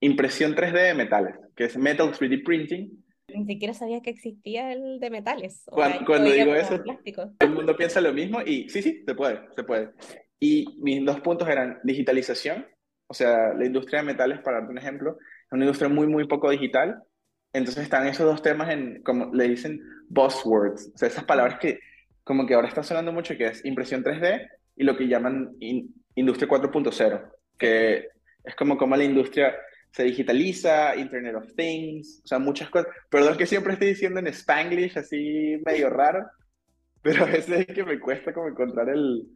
impresión 0.00 0.54
3D 0.54 0.88
de 0.88 0.94
metales, 0.94 1.36
que 1.54 1.64
es 1.64 1.76
Metal 1.76 2.12
3D 2.12 2.44
Printing. 2.44 3.04
Ni 3.28 3.46
siquiera 3.46 3.74
sabía 3.74 4.00
que 4.00 4.10
existía 4.10 4.72
el 4.72 5.00
de 5.00 5.10
metales. 5.10 5.64
Cuando, 5.66 6.04
cuando 6.04 6.30
digo 6.30 6.54
eso, 6.54 6.82
todo 6.82 7.32
el 7.40 7.50
mundo 7.50 7.76
piensa 7.76 8.00
lo 8.00 8.12
mismo 8.12 8.40
y 8.42 8.68
sí, 8.68 8.82
sí, 8.82 9.02
se 9.06 9.14
puede, 9.14 9.40
se 9.56 9.64
puede. 9.64 9.90
Y 10.38 10.78
mis 10.82 11.04
dos 11.04 11.20
puntos 11.20 11.48
eran 11.48 11.78
digitalización, 11.84 12.66
o 13.14 13.16
sea, 13.16 13.54
la 13.54 13.64
industria 13.64 14.00
de 14.00 14.06
metales, 14.06 14.40
para 14.40 14.58
darte 14.58 14.72
un 14.72 14.78
ejemplo, 14.78 15.18
es 15.20 15.52
una 15.52 15.64
industria 15.64 15.88
muy, 15.88 16.08
muy 16.08 16.26
poco 16.26 16.50
digital. 16.50 17.00
Entonces 17.52 17.84
están 17.84 18.08
esos 18.08 18.26
dos 18.26 18.42
temas 18.42 18.70
en, 18.70 19.02
como 19.04 19.32
le 19.32 19.48
dicen, 19.48 19.80
buzzwords, 20.08 20.90
o 20.92 20.98
sea, 20.98 21.06
esas 21.06 21.22
palabras 21.22 21.60
que 21.60 21.78
como 22.24 22.44
que 22.44 22.54
ahora 22.54 22.66
están 22.66 22.82
sonando 22.82 23.12
mucho, 23.12 23.36
que 23.36 23.46
es 23.46 23.64
impresión 23.64 24.02
3D 24.02 24.48
y 24.74 24.82
lo 24.82 24.96
que 24.96 25.06
llaman 25.06 25.54
in, 25.60 25.94
industria 26.16 26.48
4.0, 26.48 27.30
que 27.56 28.08
es 28.42 28.56
como 28.56 28.76
como 28.76 28.96
la 28.96 29.04
industria 29.04 29.54
se 29.92 30.02
digitaliza, 30.02 30.96
Internet 30.96 31.36
of 31.36 31.54
Things, 31.54 32.20
o 32.24 32.26
sea, 32.26 32.40
muchas 32.40 32.68
cosas. 32.68 32.88
Perdón 33.08 33.36
que 33.38 33.46
siempre 33.46 33.74
estoy 33.74 33.90
diciendo 33.90 34.18
en 34.18 34.26
Spanglish, 34.26 34.98
así 34.98 35.62
medio 35.64 35.88
raro, 35.88 36.26
pero 37.00 37.22
a 37.22 37.28
veces 37.28 37.60
es 37.68 37.72
que 37.72 37.84
me 37.84 38.00
cuesta 38.00 38.34
como 38.34 38.48
encontrar 38.48 38.88
el... 38.88 39.28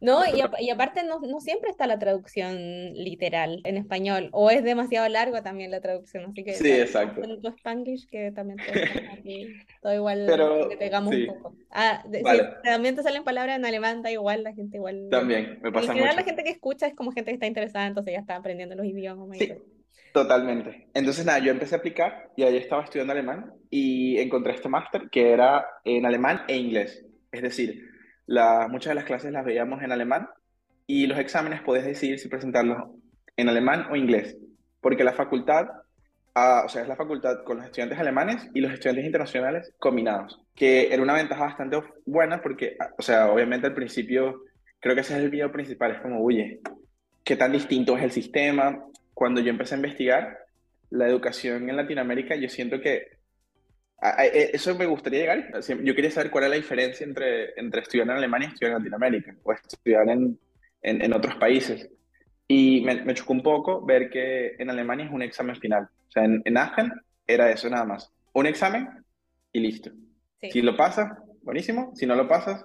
No, 0.00 0.24
y, 0.24 0.42
y 0.64 0.70
aparte 0.70 1.02
no, 1.02 1.20
no, 1.20 1.40
siempre 1.40 1.70
está 1.70 1.86
la 1.86 1.98
traducción 1.98 2.56
literal 2.94 3.60
en 3.64 3.76
español, 3.76 4.30
o 4.32 4.50
es 4.50 4.64
demasiado 4.64 5.06
largo 5.08 5.42
también 5.42 5.70
la 5.70 5.80
traducción, 5.80 6.24
así 6.24 6.42
que... 6.42 6.54
Sí, 6.54 6.70
exacto. 6.70 7.22
En 7.22 7.40
tu 7.40 7.48
Spanglish, 7.48 8.08
que 8.08 8.32
también 8.32 8.58
te 8.58 9.08
aquí, 9.12 9.54
todo 9.82 9.94
igual 9.94 10.24
pero, 10.26 10.68
que 10.70 10.76
pegamos 10.78 11.14
sí. 11.14 11.26
un 11.28 11.34
poco. 11.34 11.54
Ah, 11.70 12.02
vale. 12.22 12.44
si 12.44 12.70
también 12.70 12.96
te 12.96 13.02
salen 13.02 13.24
palabras 13.24 13.58
en 13.58 13.66
alemán, 13.66 14.02
da 14.02 14.10
igual, 14.10 14.42
la 14.42 14.54
gente 14.54 14.78
igual... 14.78 15.08
También, 15.10 15.58
me 15.62 15.70
pasa 15.70 15.86
En 15.86 15.98
general 15.98 16.14
mucho. 16.14 16.20
la 16.20 16.26
gente 16.26 16.44
que 16.44 16.50
escucha 16.50 16.86
es 16.86 16.94
como 16.94 17.12
gente 17.12 17.30
que 17.30 17.34
está 17.34 17.46
interesada, 17.46 17.86
entonces 17.86 18.14
ya 18.14 18.20
está 18.20 18.36
aprendiendo 18.36 18.74
los 18.76 18.86
idiomas. 18.86 19.36
Sí. 19.36 19.52
Totalmente. 20.12 20.88
Entonces, 20.94 21.24
nada, 21.24 21.38
yo 21.38 21.50
empecé 21.52 21.74
a 21.74 21.78
aplicar 21.78 22.30
y 22.36 22.42
ahí 22.42 22.56
estaba 22.56 22.82
estudiando 22.82 23.12
alemán 23.12 23.52
y 23.68 24.18
encontré 24.18 24.54
este 24.54 24.68
máster 24.68 25.08
que 25.10 25.30
era 25.30 25.66
en 25.84 26.04
alemán 26.04 26.42
e 26.48 26.56
inglés. 26.56 27.04
Es 27.30 27.42
decir, 27.42 27.89
la, 28.30 28.68
muchas 28.68 28.92
de 28.92 28.94
las 28.94 29.04
clases 29.04 29.32
las 29.32 29.44
veíamos 29.44 29.82
en 29.82 29.90
alemán 29.90 30.28
y 30.86 31.08
los 31.08 31.18
exámenes 31.18 31.62
podías 31.62 31.84
decidir 31.84 32.20
si 32.20 32.28
presentarlos 32.28 32.78
en 33.36 33.48
alemán 33.48 33.88
o 33.90 33.96
inglés, 33.96 34.38
porque 34.80 35.02
la 35.02 35.14
facultad, 35.14 35.66
ah, 36.36 36.62
o 36.64 36.68
sea, 36.68 36.82
es 36.82 36.88
la 36.88 36.94
facultad 36.94 37.42
con 37.42 37.56
los 37.56 37.66
estudiantes 37.66 37.98
alemanes 37.98 38.48
y 38.54 38.60
los 38.60 38.72
estudiantes 38.72 39.04
internacionales 39.04 39.74
combinados, 39.80 40.40
que 40.54 40.94
era 40.94 41.02
una 41.02 41.14
ventaja 41.14 41.42
bastante 41.42 41.82
buena 42.06 42.40
porque, 42.40 42.76
ah, 42.78 42.90
o 42.96 43.02
sea, 43.02 43.32
obviamente 43.32 43.66
al 43.66 43.74
principio, 43.74 44.44
creo 44.78 44.94
que 44.94 45.00
ese 45.00 45.14
es 45.14 45.24
el 45.24 45.30
video 45.30 45.50
principal, 45.50 45.90
es 45.90 46.00
como, 46.00 46.24
oye, 46.24 46.60
¿qué 47.24 47.34
tan 47.34 47.50
distinto 47.50 47.96
es 47.96 48.04
el 48.04 48.12
sistema? 48.12 48.80
Cuando 49.12 49.40
yo 49.40 49.50
empecé 49.50 49.74
a 49.74 49.78
investigar 49.78 50.38
la 50.90 51.08
educación 51.08 51.68
en 51.68 51.76
Latinoamérica, 51.76 52.36
yo 52.36 52.48
siento 52.48 52.80
que 52.80 53.08
e, 54.02 54.50
eso 54.52 54.74
me 54.74 54.86
gustaría 54.86 55.20
llegar. 55.20 55.60
Yo 55.82 55.94
quería 55.94 56.10
saber 56.10 56.30
cuál 56.30 56.44
es 56.44 56.50
la 56.50 56.56
diferencia 56.56 57.04
entre, 57.04 57.58
entre 57.58 57.82
estudiar 57.82 58.06
en 58.06 58.16
Alemania 58.16 58.48
y 58.48 58.52
estudiar 58.54 58.72
en 58.72 58.78
Latinoamérica, 58.78 59.36
o 59.42 59.52
estudiar 59.52 60.08
en, 60.08 60.38
en, 60.82 61.12
otros 61.12 61.36
países. 61.36 61.88
Y 62.48 62.80
me, 62.82 63.02
me, 63.02 63.14
chocó 63.14 63.32
un 63.32 63.42
poco 63.42 63.84
ver 63.84 64.10
que 64.10 64.56
en 64.58 64.70
Alemania 64.70 65.06
es 65.06 65.12
un 65.12 65.22
examen 65.22 65.56
final. 65.56 65.88
O 66.08 66.10
sea, 66.10 66.24
en, 66.24 66.42
en 66.44 66.56
Aachen 66.56 66.92
era 67.26 67.50
eso 67.50 67.68
nada 67.68 67.84
más. 67.84 68.12
Un 68.32 68.46
examen 68.46 68.88
y 69.52 69.60
listo. 69.60 69.90
Si 70.50 70.62
lo 70.62 70.76
pasas, 70.76 71.12
buenísimo. 71.42 71.92
Si 71.94 72.06
no 72.06 72.14
lo 72.14 72.26
pasas, 72.26 72.64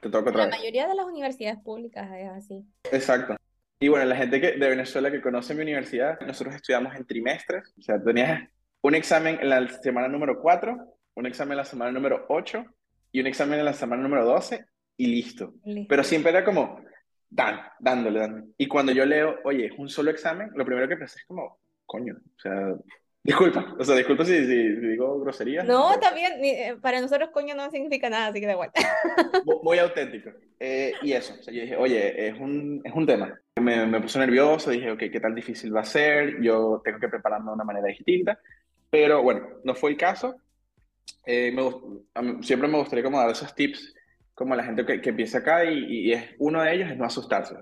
te 0.00 0.08
toca 0.08 0.30
otra 0.30 0.44
vez. 0.44 0.50
La 0.50 0.58
mayoría 0.58 0.88
de 0.88 0.94
las 0.94 1.06
universidades 1.06 1.58
públicas 1.60 2.08
es 2.16 2.28
así. 2.30 2.64
Exacto. 2.90 3.36
Y 3.80 3.88
bueno, 3.88 4.06
la 4.06 4.16
gente 4.16 4.40
que, 4.40 4.52
de 4.52 4.68
Venezuela 4.68 5.10
que 5.10 5.20
conoce 5.20 5.54
mi 5.54 5.62
universidad, 5.62 6.18
nosotros 6.20 6.54
estudiamos 6.54 6.94
en 6.96 7.04
trimestres. 7.04 7.72
O 7.78 7.82
sea, 7.82 8.02
tenías 8.02 8.48
un 8.82 8.94
examen 8.94 9.38
en 9.40 9.50
la 9.50 9.68
semana 9.68 10.08
número 10.08 10.40
4, 10.40 10.76
un 11.14 11.26
examen 11.26 11.52
en 11.52 11.58
la 11.58 11.64
semana 11.64 11.92
número 11.92 12.26
8 12.28 12.64
y 13.12 13.20
un 13.20 13.26
examen 13.26 13.58
en 13.58 13.64
la 13.64 13.72
semana 13.72 14.02
número 14.02 14.24
12 14.24 14.64
y 14.96 15.06
listo. 15.06 15.54
Pero 15.88 16.04
siempre 16.04 16.30
era 16.30 16.44
como, 16.44 16.80
dan, 17.30 17.60
dándole, 17.78 18.20
dándole. 18.20 18.44
Y 18.56 18.66
cuando 18.66 18.92
yo 18.92 19.04
leo, 19.04 19.36
oye, 19.44 19.66
es 19.66 19.72
un 19.78 19.88
solo 19.88 20.10
examen, 20.10 20.50
lo 20.54 20.64
primero 20.64 20.88
que 20.88 20.96
pensé 20.96 21.18
es 21.20 21.26
como, 21.26 21.58
coño, 21.86 22.14
o 22.14 22.40
sea, 22.40 22.74
disculpa, 23.22 23.74
o 23.78 23.84
sea, 23.84 23.96
disculpa 23.96 24.24
si, 24.24 24.38
digo 24.38 25.20
groserías. 25.20 25.66
No, 25.66 25.98
también, 25.98 26.32
eh, 26.44 26.76
para 26.80 27.00
nosotros 27.00 27.30
coño 27.30 27.54
no 27.54 27.70
significa 27.70 28.08
nada, 28.10 28.28
así 28.28 28.40
que 28.40 28.46
da 28.46 28.52
igual. 28.52 28.70
Muy, 29.62 29.78
auténtico. 29.78 30.30
Eh, 30.58 30.94
y 31.02 31.12
eso, 31.12 31.34
o 31.38 31.42
sea, 31.42 31.54
yo 31.54 31.62
dije, 31.62 31.76
oye, 31.76 32.28
es 32.28 32.38
un, 32.38 32.80
es 32.84 32.92
un 32.92 33.06
tema. 33.06 33.38
Me, 33.60 33.86
me 33.86 34.00
puse 34.00 34.18
nervioso, 34.18 34.70
dije, 34.70 34.90
ok, 34.90 35.04
¿qué 35.12 35.20
tan 35.20 35.34
difícil 35.34 35.74
va 35.74 35.80
a 35.80 35.84
ser? 35.84 36.40
Yo 36.40 36.80
tengo 36.84 36.98
que 36.98 37.08
prepararme 37.08 37.50
de 37.50 37.54
una 37.54 37.64
manera 37.64 37.88
distinta. 37.88 38.38
Pero 38.90 39.22
bueno, 39.22 39.46
no 39.64 39.74
fue 39.74 39.90
el 39.90 39.96
caso. 39.96 40.36
Eh, 41.26 41.52
me, 41.52 42.42
siempre 42.42 42.68
me 42.68 42.78
gustaría 42.78 43.04
como 43.04 43.18
dar 43.18 43.30
esos 43.30 43.54
tips 43.54 43.94
como 44.34 44.54
a 44.54 44.56
la 44.56 44.64
gente 44.64 44.86
que, 44.86 45.00
que 45.00 45.10
empieza 45.10 45.38
acá 45.38 45.64
y, 45.64 46.12
es, 46.12 46.24
uno 46.38 46.62
de 46.62 46.74
ellos 46.74 46.90
es 46.90 46.96
no 46.96 47.04
asustarse. 47.04 47.56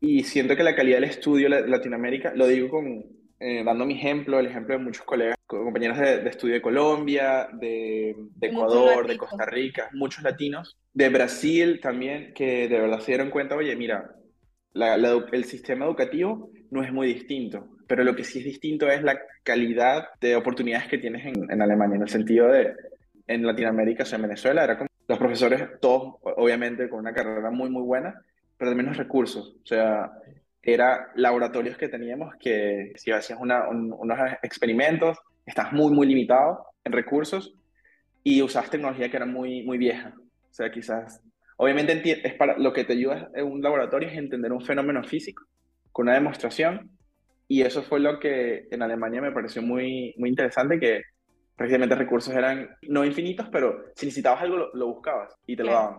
Y 0.00 0.24
siento 0.24 0.56
que 0.56 0.62
la 0.62 0.74
calidad 0.74 0.96
del 0.96 1.10
estudio 1.10 1.46
en 1.46 1.70
Latinoamérica, 1.70 2.32
lo 2.34 2.46
digo 2.46 2.70
con, 2.70 3.04
eh, 3.38 3.62
dando 3.64 3.84
mi 3.84 3.94
ejemplo, 3.94 4.40
el 4.40 4.46
ejemplo 4.46 4.76
de 4.76 4.82
muchos 4.82 5.04
colegas, 5.04 5.36
compañeros 5.46 5.98
de, 5.98 6.28
estudio 6.28 6.54
de 6.54 6.62
Colombia, 6.62 7.48
de, 7.52 8.16
de 8.36 8.46
Ecuador, 8.46 9.06
de 9.06 9.18
Costa 9.18 9.44
Rica, 9.44 9.90
muchos 9.92 10.24
latinos, 10.24 10.78
de 10.94 11.08
Brasil 11.10 11.80
también, 11.80 12.32
que 12.34 12.68
de 12.68 12.80
verdad 12.80 13.00
se 13.00 13.12
dieron 13.12 13.30
cuenta, 13.30 13.54
oye, 13.54 13.76
mira, 13.76 14.16
el 14.74 15.44
sistema 15.44 15.84
educativo 15.84 16.50
no 16.70 16.82
es 16.82 16.92
muy 16.92 17.12
distinto, 17.12 17.71
pero 17.92 18.04
lo 18.04 18.16
que 18.16 18.24
sí 18.24 18.38
es 18.38 18.46
distinto 18.46 18.88
es 18.88 19.02
la 19.02 19.20
calidad 19.42 20.08
de 20.18 20.34
oportunidades 20.34 20.88
que 20.88 20.96
tienes 20.96 21.26
en, 21.26 21.50
en 21.50 21.60
Alemania, 21.60 21.96
en 21.96 22.02
el 22.04 22.08
sentido 22.08 22.48
de, 22.48 22.74
en 23.26 23.46
Latinoamérica, 23.46 24.04
o 24.04 24.06
sea, 24.06 24.16
en 24.16 24.22
Venezuela, 24.22 24.64
era 24.64 24.78
como 24.78 24.88
los 25.06 25.18
profesores, 25.18 25.62
todos 25.78 26.14
obviamente 26.22 26.88
con 26.88 27.00
una 27.00 27.12
carrera 27.12 27.50
muy, 27.50 27.68
muy 27.68 27.82
buena, 27.82 28.18
pero 28.56 28.70
de 28.70 28.78
menos 28.78 28.96
recursos, 28.96 29.56
o 29.62 29.66
sea, 29.66 30.10
era 30.62 31.10
laboratorios 31.16 31.76
que 31.76 31.90
teníamos 31.90 32.34
que 32.36 32.94
si 32.96 33.10
hacías 33.10 33.38
una, 33.38 33.68
unos 33.68 34.18
experimentos, 34.42 35.18
estás 35.44 35.70
muy, 35.74 35.92
muy 35.92 36.06
limitado 36.06 36.64
en 36.84 36.92
recursos 36.92 37.52
y 38.24 38.40
usas 38.40 38.70
tecnología 38.70 39.10
que 39.10 39.18
era 39.18 39.26
muy, 39.26 39.64
muy 39.64 39.76
vieja. 39.76 40.14
O 40.16 40.54
sea, 40.54 40.70
quizás, 40.70 41.20
obviamente 41.58 42.26
es 42.26 42.34
para, 42.36 42.56
lo 42.56 42.72
que 42.72 42.84
te 42.84 42.94
ayuda 42.94 43.28
en 43.34 43.44
un 43.44 43.60
laboratorio 43.60 44.08
es 44.08 44.16
entender 44.16 44.50
un 44.50 44.64
fenómeno 44.64 45.04
físico 45.04 45.44
con 45.92 46.06
una 46.06 46.14
demostración 46.14 46.90
y 47.52 47.60
eso 47.60 47.82
fue 47.82 48.00
lo 48.00 48.18
que 48.18 48.66
en 48.70 48.80
Alemania 48.80 49.20
me 49.20 49.30
pareció 49.30 49.60
muy, 49.60 50.14
muy 50.16 50.30
interesante, 50.30 50.80
que 50.80 51.02
prácticamente 51.54 51.94
recursos 51.94 52.34
eran 52.34 52.74
no 52.88 53.04
infinitos, 53.04 53.46
pero 53.52 53.92
si 53.94 54.06
necesitabas 54.06 54.40
algo 54.40 54.70
lo, 54.72 54.86
buscabas 54.86 55.34
y 55.46 55.54
te 55.54 55.62
lo 55.62 55.72
daban. 55.72 55.98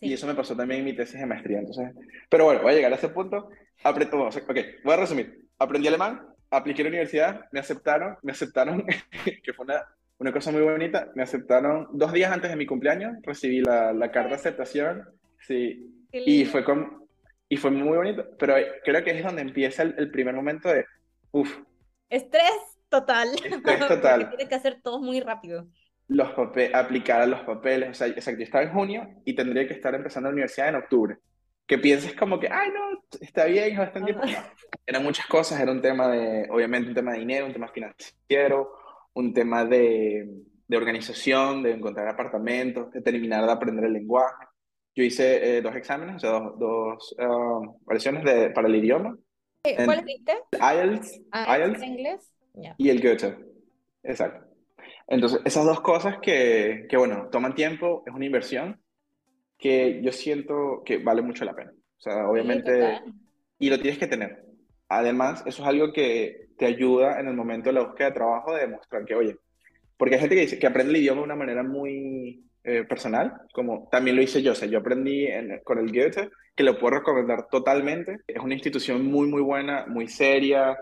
Y 0.00 0.12
eso 0.12 0.26
me 0.26 0.34
pasó 0.34 0.56
también 0.56 0.80
en 0.80 0.86
mi 0.86 0.96
tesis 0.96 1.20
de 1.20 1.26
maestría. 1.26 1.60
Entonces, 1.60 1.92
pero 2.28 2.46
bueno, 2.46 2.62
voy 2.62 2.72
a 2.72 2.74
llegar 2.74 2.90
a 2.90 2.96
ese 2.96 3.10
punto. 3.10 3.50
Aprendo, 3.84 4.24
ok, 4.24 4.58
voy 4.82 4.94
a 4.94 4.96
resumir. 4.96 5.46
Aprendí 5.60 5.86
alemán, 5.86 6.22
apliqué 6.50 6.82
a 6.82 6.86
la 6.86 6.88
universidad, 6.88 7.44
me 7.52 7.60
aceptaron, 7.60 8.16
me 8.22 8.32
aceptaron, 8.32 8.84
que 9.44 9.52
fue 9.52 9.66
una, 9.66 9.84
una 10.18 10.32
cosa 10.32 10.50
muy 10.50 10.62
bonita, 10.62 11.12
me 11.14 11.22
aceptaron 11.22 11.86
dos 11.92 12.12
días 12.12 12.32
antes 12.32 12.50
de 12.50 12.56
mi 12.56 12.66
cumpleaños, 12.66 13.16
recibí 13.22 13.60
la, 13.60 13.92
la 13.92 14.10
carta 14.10 14.30
de 14.30 14.34
aceptación, 14.34 15.04
sí, 15.38 15.86
y 16.10 16.44
fue 16.46 16.64
con, 16.64 16.99
y 17.52 17.56
fue 17.56 17.72
muy 17.72 17.96
bonito, 17.96 18.24
pero 18.38 18.54
creo 18.84 19.02
que 19.02 19.10
es 19.10 19.24
donde 19.24 19.42
empieza 19.42 19.82
el, 19.82 20.10
primer 20.12 20.34
momento 20.34 20.68
de, 20.68 20.86
uff. 21.32 21.58
Estrés 22.08 22.78
total. 22.88 23.28
Estrés 23.34 23.78
total. 23.88 24.28
Tiene 24.30 24.48
que 24.48 24.54
hacer 24.54 24.80
todo 24.80 25.00
muy 25.00 25.20
rápido. 25.20 25.66
Los 26.06 26.30
papeles, 26.30 26.72
aplicar 26.76 27.20
a 27.20 27.26
los 27.26 27.40
papeles, 27.40 27.90
o 27.90 27.94
sea, 27.94 28.06
exacto, 28.06 28.38
yo 28.38 28.44
estaba 28.44 28.64
en 28.64 28.72
junio 28.72 29.08
y 29.24 29.34
tendría 29.34 29.66
que 29.66 29.74
estar 29.74 29.92
empezando 29.96 30.28
la 30.28 30.34
universidad 30.34 30.68
en 30.68 30.76
octubre. 30.76 31.16
Que 31.66 31.78
pienses 31.78 32.14
como 32.14 32.38
que, 32.38 32.48
ay, 32.48 32.68
no, 32.70 33.02
está 33.20 33.46
bien, 33.46 33.72
es 33.72 33.78
bastante 33.78 34.12
tiempo. 34.12 34.28
eran 34.86 35.02
muchas 35.02 35.26
cosas, 35.26 35.60
era 35.60 35.72
un 35.72 35.82
tema 35.82 36.08
de, 36.08 36.46
obviamente, 36.50 36.90
un 36.90 36.94
tema 36.94 37.12
de 37.12 37.18
dinero, 37.18 37.46
un 37.46 37.52
tema 37.52 37.68
financiero, 37.68 38.72
un 39.12 39.34
tema 39.34 39.64
de, 39.64 40.28
de 40.68 40.76
organización, 40.76 41.64
de 41.64 41.72
encontrar 41.72 42.06
apartamentos, 42.06 42.92
de 42.92 43.02
terminar 43.02 43.44
de 43.44 43.52
aprender 43.52 43.86
el 43.86 43.92
lenguaje 43.92 44.46
yo 44.94 45.04
hice 45.04 45.56
eh, 45.56 45.62
dos 45.62 45.74
exámenes, 45.76 46.16
o 46.16 46.18
sea, 46.18 46.30
dos, 46.30 46.58
dos 46.58 47.16
um, 47.18 47.76
versiones 47.86 48.24
de, 48.24 48.50
para 48.50 48.68
el 48.68 48.76
idioma. 48.76 49.16
¿Cuál 49.84 50.08
hiciste? 50.08 50.32
IELTS, 50.52 51.20
ah, 51.32 51.58
IELTS 51.58 51.82
inglés? 51.82 52.32
y 52.78 52.88
el 52.88 53.00
Goethe. 53.00 53.36
Exacto. 54.02 54.46
Entonces, 55.06 55.40
esas 55.44 55.64
dos 55.64 55.80
cosas 55.80 56.18
que, 56.20 56.86
que, 56.88 56.96
bueno, 56.96 57.28
toman 57.30 57.54
tiempo, 57.54 58.02
es 58.06 58.14
una 58.14 58.26
inversión 58.26 58.80
que 59.58 60.00
yo 60.02 60.12
siento 60.12 60.82
que 60.84 60.98
vale 60.98 61.22
mucho 61.22 61.44
la 61.44 61.54
pena. 61.54 61.72
O 61.72 62.00
sea, 62.00 62.28
obviamente, 62.28 63.00
y 63.58 63.68
lo 63.68 63.78
tienes 63.78 63.98
que 63.98 64.06
tener. 64.06 64.44
Además, 64.88 65.42
eso 65.46 65.62
es 65.62 65.68
algo 65.68 65.92
que 65.92 66.48
te 66.56 66.66
ayuda 66.66 67.20
en 67.20 67.28
el 67.28 67.34
momento 67.34 67.68
de 67.68 67.74
la 67.74 67.82
búsqueda 67.82 68.08
de 68.08 68.14
trabajo 68.14 68.54
de 68.54 68.62
demostrar 68.62 69.04
que, 69.04 69.14
oye, 69.14 69.36
porque 69.96 70.14
hay 70.14 70.20
gente 70.20 70.34
que 70.34 70.40
dice 70.42 70.58
que 70.58 70.66
aprende 70.66 70.92
el 70.92 71.00
idioma 71.00 71.20
de 71.20 71.24
una 71.26 71.36
manera 71.36 71.62
muy 71.62 72.42
eh, 72.62 72.84
personal, 72.84 73.40
como 73.52 73.88
también 73.90 74.16
lo 74.16 74.22
hice 74.22 74.42
yo. 74.42 74.52
O 74.52 74.54
sea, 74.54 74.68
yo 74.68 74.78
aprendí 74.78 75.26
con 75.64 75.78
el 75.78 75.92
Goethe, 75.92 76.30
que 76.54 76.62
lo 76.62 76.78
puedo 76.78 76.98
recomendar 76.98 77.48
totalmente. 77.48 78.18
Es 78.26 78.42
una 78.42 78.54
institución 78.54 79.06
muy, 79.06 79.28
muy 79.28 79.40
buena, 79.40 79.86
muy 79.86 80.08
seria, 80.08 80.76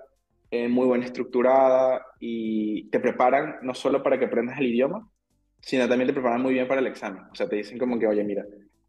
eh, 0.51 0.67
muy 0.67 0.87
buena 0.87 1.05
estructurada 1.05 2.05
y 2.19 2.89
te 2.91 3.01
preparan 3.01 3.59
no 3.63 3.75
solo 3.75 4.03
para 4.03 4.19
que 4.19 4.25
aprendas 4.25 4.59
el 4.59 4.67
idioma, 4.67 5.09
sino 5.61 5.87
también 5.89 6.09
te 6.09 6.15
preparan 6.15 6.43
muy 6.43 6.55
bien 6.55 6.67
para 6.67 6.81
el 6.81 6.87
examen. 6.87 7.25
O 7.31 7.35
sea, 7.35 7.49
te 7.49 7.57
dicen 7.57 7.79
como 7.79 7.99
que, 7.99 8.07
oye, 8.07 8.25
mira, 8.25 8.45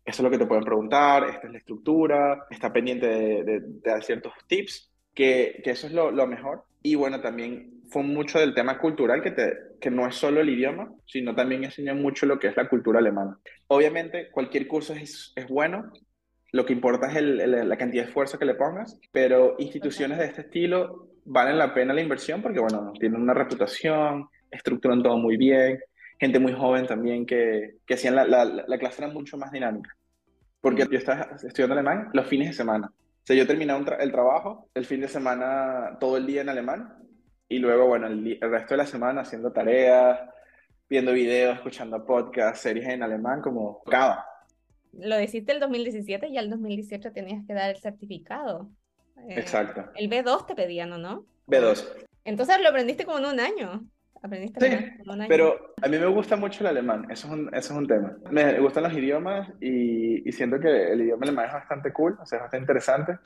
eso 0.05 0.21
es 0.21 0.23
lo 0.23 0.31
que 0.31 0.37
te 0.37 0.45
pueden 0.45 0.63
preguntar, 0.63 1.25
esta 1.29 1.47
es 1.47 1.51
la 1.51 1.59
estructura, 1.59 2.45
está 2.49 2.71
pendiente 2.71 3.07
de, 3.07 3.61
dar 3.83 4.03
ciertos 4.03 4.33
tips, 4.47 4.91
que, 5.13 5.61
que 5.63 5.71
eso 5.71 5.87
es 5.87 5.93
lo, 5.93 6.11
lo 6.11 6.25
mejor. 6.27 6.63
Y 6.81 6.95
bueno, 6.95 7.19
también 7.21 7.78
fue 7.89 8.03
mucho 8.03 8.39
del 8.39 8.53
tema 8.53 8.79
cultural, 8.79 9.21
que, 9.21 9.31
te, 9.31 9.53
que 9.79 9.89
no 9.89 10.07
es 10.07 10.15
solo 10.15 10.41
el 10.41 10.49
idioma, 10.49 10.91
sino 11.05 11.35
también 11.35 11.63
enseña 11.63 11.93
mucho 11.93 12.25
lo 12.25 12.39
que 12.39 12.47
es 12.47 12.57
la 12.57 12.69
cultura 12.69 12.99
alemana. 12.99 13.37
Obviamente, 13.67 14.29
cualquier 14.31 14.67
curso 14.67 14.93
es, 14.93 15.33
es 15.35 15.47
bueno, 15.47 15.91
lo 16.51 16.65
que 16.65 16.73
importa 16.73 17.09
es 17.09 17.17
el, 17.17 17.69
la 17.69 17.77
cantidad 17.77 18.03
de 18.03 18.09
esfuerzo 18.09 18.39
que 18.39 18.45
le 18.45 18.55
pongas, 18.55 18.99
pero 19.11 19.55
instituciones 19.59 20.17
de 20.17 20.25
este 20.25 20.41
estilo 20.41 21.09
valen 21.25 21.57
la 21.57 21.73
pena 21.73 21.93
la 21.93 22.01
inversión 22.01 22.41
porque, 22.41 22.59
bueno, 22.59 22.91
tienen 22.99 23.21
una 23.21 23.33
reputación, 23.33 24.27
estructuran 24.49 25.03
todo 25.03 25.17
muy 25.17 25.37
bien, 25.37 25.79
gente 26.19 26.39
muy 26.39 26.53
joven 26.53 26.87
también 26.87 27.25
que, 27.25 27.75
que 27.85 27.93
hacían 27.93 28.15
la, 28.15 28.25
la, 28.25 28.45
la 28.45 28.77
clase 28.77 29.03
era 29.03 29.13
mucho 29.13 29.37
más 29.37 29.51
dinámica. 29.51 29.95
Porque 30.61 30.85
yo 30.89 30.97
estaba 30.97 31.29
estudiando 31.35 31.73
alemán 31.73 32.09
los 32.13 32.27
fines 32.27 32.49
de 32.49 32.53
semana. 32.53 32.91
O 32.91 33.21
sea, 33.23 33.35
yo 33.35 33.47
terminaba 33.47 33.95
el 33.99 34.11
trabajo, 34.11 34.69
el 34.73 34.85
fin 34.85 35.01
de 35.01 35.07
semana, 35.07 35.97
todo 35.99 36.17
el 36.17 36.25
día 36.25 36.41
en 36.41 36.49
alemán, 36.49 36.95
y 37.49 37.57
luego, 37.57 37.87
bueno, 37.87 38.05
el, 38.05 38.39
resto 38.39 38.75
de 38.75 38.77
la 38.77 38.85
semana 38.85 39.21
haciendo 39.21 39.51
tareas, 39.51 40.19
viendo 40.87 41.11
videos, 41.11 41.55
escuchando 41.55 42.05
podcasts, 42.05 42.61
series 42.61 42.87
en 42.87 43.01
alemán, 43.01 43.41
como 43.41 43.83
cada. 43.83 44.23
Lo 44.93 45.19
hiciste 45.19 45.51
el 45.51 45.59
2017 45.59 46.27
y 46.27 46.37
al 46.37 46.49
2018 46.51 47.11
tenías 47.11 47.45
que 47.47 47.53
dar 47.53 47.71
el 47.71 47.77
certificado. 47.77 48.69
Eh, 49.27 49.39
Exacto. 49.39 49.83
El 49.95 50.09
B2 50.09 50.45
te 50.45 50.55
pedían, 50.55 50.93
¿o 50.93 50.99
no? 50.99 51.25
B2. 51.47 51.87
Entonces 52.23 52.61
lo 52.61 52.69
aprendiste 52.69 53.05
como 53.05 53.17
en 53.17 53.25
un 53.25 53.39
año. 53.39 53.83
¿Aprendiste 54.21 54.59
Sí, 54.59 54.65
alemán 54.67 54.97
con 54.99 55.09
un 55.15 55.21
año? 55.21 55.29
pero 55.29 55.73
a 55.81 55.87
mí 55.87 55.97
me 55.97 56.05
gusta 56.07 56.35
mucho 56.35 56.59
el 56.61 56.67
alemán, 56.67 57.07
eso 57.09 57.27
es 57.27 57.33
un, 57.33 57.47
eso 57.55 57.73
es 57.73 57.79
un 57.79 57.87
tema. 57.87 58.15
Me 58.29 58.59
gustan 58.59 58.83
los 58.83 58.93
idiomas 58.93 59.49
y, 59.59 60.27
y 60.27 60.31
siento 60.33 60.59
que 60.59 60.91
el 60.91 61.01
idioma 61.01 61.23
alemán 61.23 61.47
es 61.47 61.53
bastante 61.53 61.91
cool, 61.93 62.17
o 62.21 62.25
sea, 62.25 62.37
es 62.37 62.43
bastante 62.43 62.63
interesante. 62.63 63.17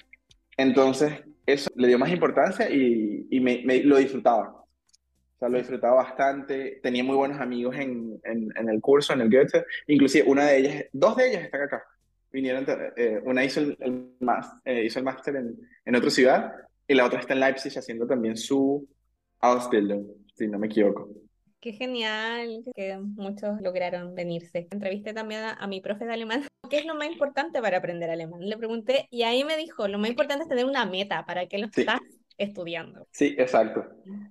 Entonces, 0.56 1.24
eso 1.45 1.69
le 1.75 1.88
dio 1.88 2.00
más 2.00 2.12
importancia 2.12 2.69
y, 2.69 3.27
y 3.29 3.39
me, 3.39 3.62
me- 3.65 3.83
lo 3.83 3.97
disfrutaba. 3.97 4.50
O 4.50 5.39
sea, 5.39 5.50
lo 5.50 5.57
disfrutaba 5.57 5.95
bastante. 5.95 6.79
Tenía 6.81 7.03
muy 7.03 7.15
buenos 7.15 7.39
amigos 7.41 7.75
en, 7.77 8.19
en, 8.23 8.50
en 8.55 8.69
el 8.69 8.79
curso, 8.81 9.13
en 9.13 9.21
el 9.21 9.29
Goethe. 9.29 9.65
Inclusive 9.88 10.27
una 10.29 10.45
de 10.45 10.57
ellas, 10.57 10.85
dos 10.93 11.15
de 11.17 11.29
ellas 11.29 11.43
están 11.43 11.62
acá. 11.63 11.83
Vinieron, 12.31 12.65
eh, 12.95 13.19
una 13.25 13.43
hizo 13.43 13.59
el, 13.59 13.77
el, 13.79 14.09
mas- 14.19 14.53
eh, 14.65 14.85
hizo 14.85 15.00
el 15.00 15.05
máster 15.05 15.35
en, 15.35 15.55
en 15.85 15.95
otra 15.95 16.09
ciudad 16.09 16.53
y 16.88 16.93
la 16.93 17.05
otra 17.05 17.19
está 17.19 17.33
en 17.33 17.41
Leipzig 17.41 17.77
haciendo 17.77 18.07
también 18.07 18.38
su 18.38 18.88
Ausbildung, 19.39 20.05
si 20.35 20.47
no 20.47 20.57
me 20.57 20.67
equivoco. 20.67 21.09
Qué 21.63 21.72
genial 21.72 22.62
que 22.75 22.98
muchos 22.98 23.62
lograron 23.62 24.15
venirse. 24.15 24.67
Entrevisté 24.70 25.13
también 25.13 25.43
a, 25.43 25.53
a 25.53 25.65
mi 25.65 25.79
profe 25.79 26.03
de 26.03 26.12
alemán. 26.12 26.43
¿Qué 26.70 26.79
es 26.79 26.86
lo 26.86 26.93
más 26.93 27.08
importante 27.08 27.62
para 27.62 27.77
aprender 27.77 28.10
alemán? 28.10 28.41
Le 28.41 28.58
pregunté 28.58 29.08
y 29.10 29.24
ahí 29.24 29.46
me 29.46 29.55
dijo, 29.55 29.88
lo 29.88 29.98
más 29.98 30.10
importante 30.10 30.43
es 30.43 30.50
tener 30.50 30.65
una 30.65 30.86
meta 30.86 31.25
para 31.25 31.48
que 31.48 31.60
lo 31.60 31.67
Sí. 31.72 31.79
estás 31.82 32.01
estudiando. 32.38 33.08
Sí, 33.12 33.34
exacto. 33.38 33.86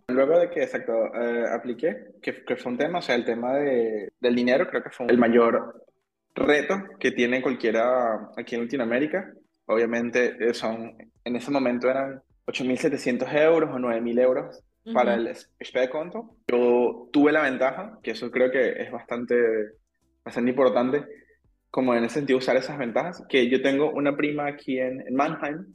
Luego 0.09 0.39
de 0.39 0.51
que, 0.51 0.63
exacto, 0.63 0.93
eh, 1.15 1.47
apliqué, 1.51 2.09
que, 2.21 2.45
que 2.45 2.57
fue 2.57 2.73
un 2.73 2.77
tema, 2.77 2.99
o 2.99 3.03
sea, 3.03 3.15
el 3.15 3.25
tema 3.25 3.55
de, 3.55 4.13
del 4.21 4.35
dinero 4.35 4.69
creo 4.69 4.83
que 4.83 4.91
fue 4.91 5.07
el 5.07 5.17
mayor 5.17 5.87
reto 6.35 6.83
que 7.01 7.13
tiene 7.13 7.41
cualquiera 7.41 8.29
aquí 8.37 8.57
en 8.57 8.65
Latinoamérica. 8.65 9.33
Obviamente 9.65 10.37
eh, 10.39 10.53
son, 10.53 10.95
en 11.25 11.37
ese 11.37 11.51
momento 11.51 11.89
eran 11.89 12.21
8.700 12.47 13.33
euros 13.41 13.71
o 13.71 13.79
9.000 13.79 14.21
euros 14.21 14.63
para 14.93 15.15
el 15.15 15.35
Sparkonto. 15.63 16.37
Yo 16.49 17.09
tuve 17.13 17.33
la 17.33 17.43
ventaja, 17.43 17.99
que 18.03 18.13
eso 18.13 18.31
creo 18.31 18.51
que 18.51 18.83
es 18.83 18.91
bastante, 18.91 19.37
bastante 20.25 20.51
importante, 20.51 21.07
como 21.71 21.95
en 21.95 22.05
ese 22.05 22.17
sentido 22.17 22.39
usar 22.39 22.57
esas 22.57 22.79
ventajas, 22.79 23.25
que 23.29 23.49
yo 23.49 23.63
tengo 23.63 23.91
una 23.91 24.17
prima 24.17 24.47
aquí 24.47 24.79
en, 24.79 25.01
en 25.07 25.15
Mannheim 25.15 25.67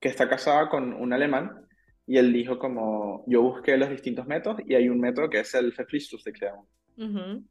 que 0.00 0.08
está 0.08 0.28
casada 0.28 0.68
con 0.68 0.92
un 0.94 1.12
alemán 1.12 1.66
y 2.06 2.16
él 2.18 2.32
dijo 2.32 2.58
como, 2.58 3.24
yo 3.26 3.42
busqué 3.42 3.76
los 3.76 3.90
distintos 3.90 4.26
métodos 4.26 4.60
y 4.66 4.74
hay 4.74 4.88
un 4.88 4.98
método 4.98 5.28
que 5.28 5.40
es 5.40 5.54
el 5.54 5.72
Verpflichtungserklärung, 5.76 6.66
Ujú. 6.96 7.44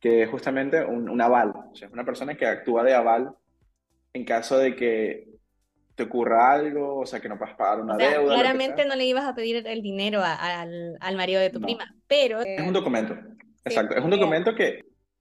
que 0.00 0.24
es 0.24 0.28
justamente 0.28 0.84
un, 0.84 1.08
un 1.08 1.20
aval, 1.20 1.52
o 1.70 1.74
sea, 1.74 1.88
una 1.90 2.04
persona 2.04 2.34
que 2.34 2.44
actúa 2.44 2.84
de 2.84 2.94
aval 2.94 3.30
en 4.12 4.24
caso 4.24 4.58
de 4.58 4.76
que 4.76 5.31
te 5.94 6.04
ocurra 6.04 6.52
algo, 6.52 7.00
o 7.00 7.06
sea, 7.06 7.20
que 7.20 7.28
no 7.28 7.38
puedas 7.38 7.54
pagar 7.56 7.80
una 7.80 7.96
O 7.96 7.98
sea, 8.00 8.10
deuda, 8.18 8.34
claramente 8.34 8.84
no 8.86 8.94
le 8.96 9.04
ibas 9.04 9.24
a 9.24 9.34
pedir 9.34 9.66
el 9.66 9.82
dinero 9.82 10.20
a- 10.22 10.60
al, 10.62 10.96
al 11.00 11.16
marido 11.16 11.40
de 11.40 11.50
tu 11.50 11.60
No. 11.60 11.66
prima, 11.66 11.84
pero 12.06 12.40
eh, 12.42 12.56
Es 12.56 12.66
un 12.66 12.72
documento, 12.72 13.14
exacto, 13.64 13.94
es 13.94 14.02
un 14.02 14.08
porque- 14.10 14.16
documento 14.20 14.54
que, 14.54 14.80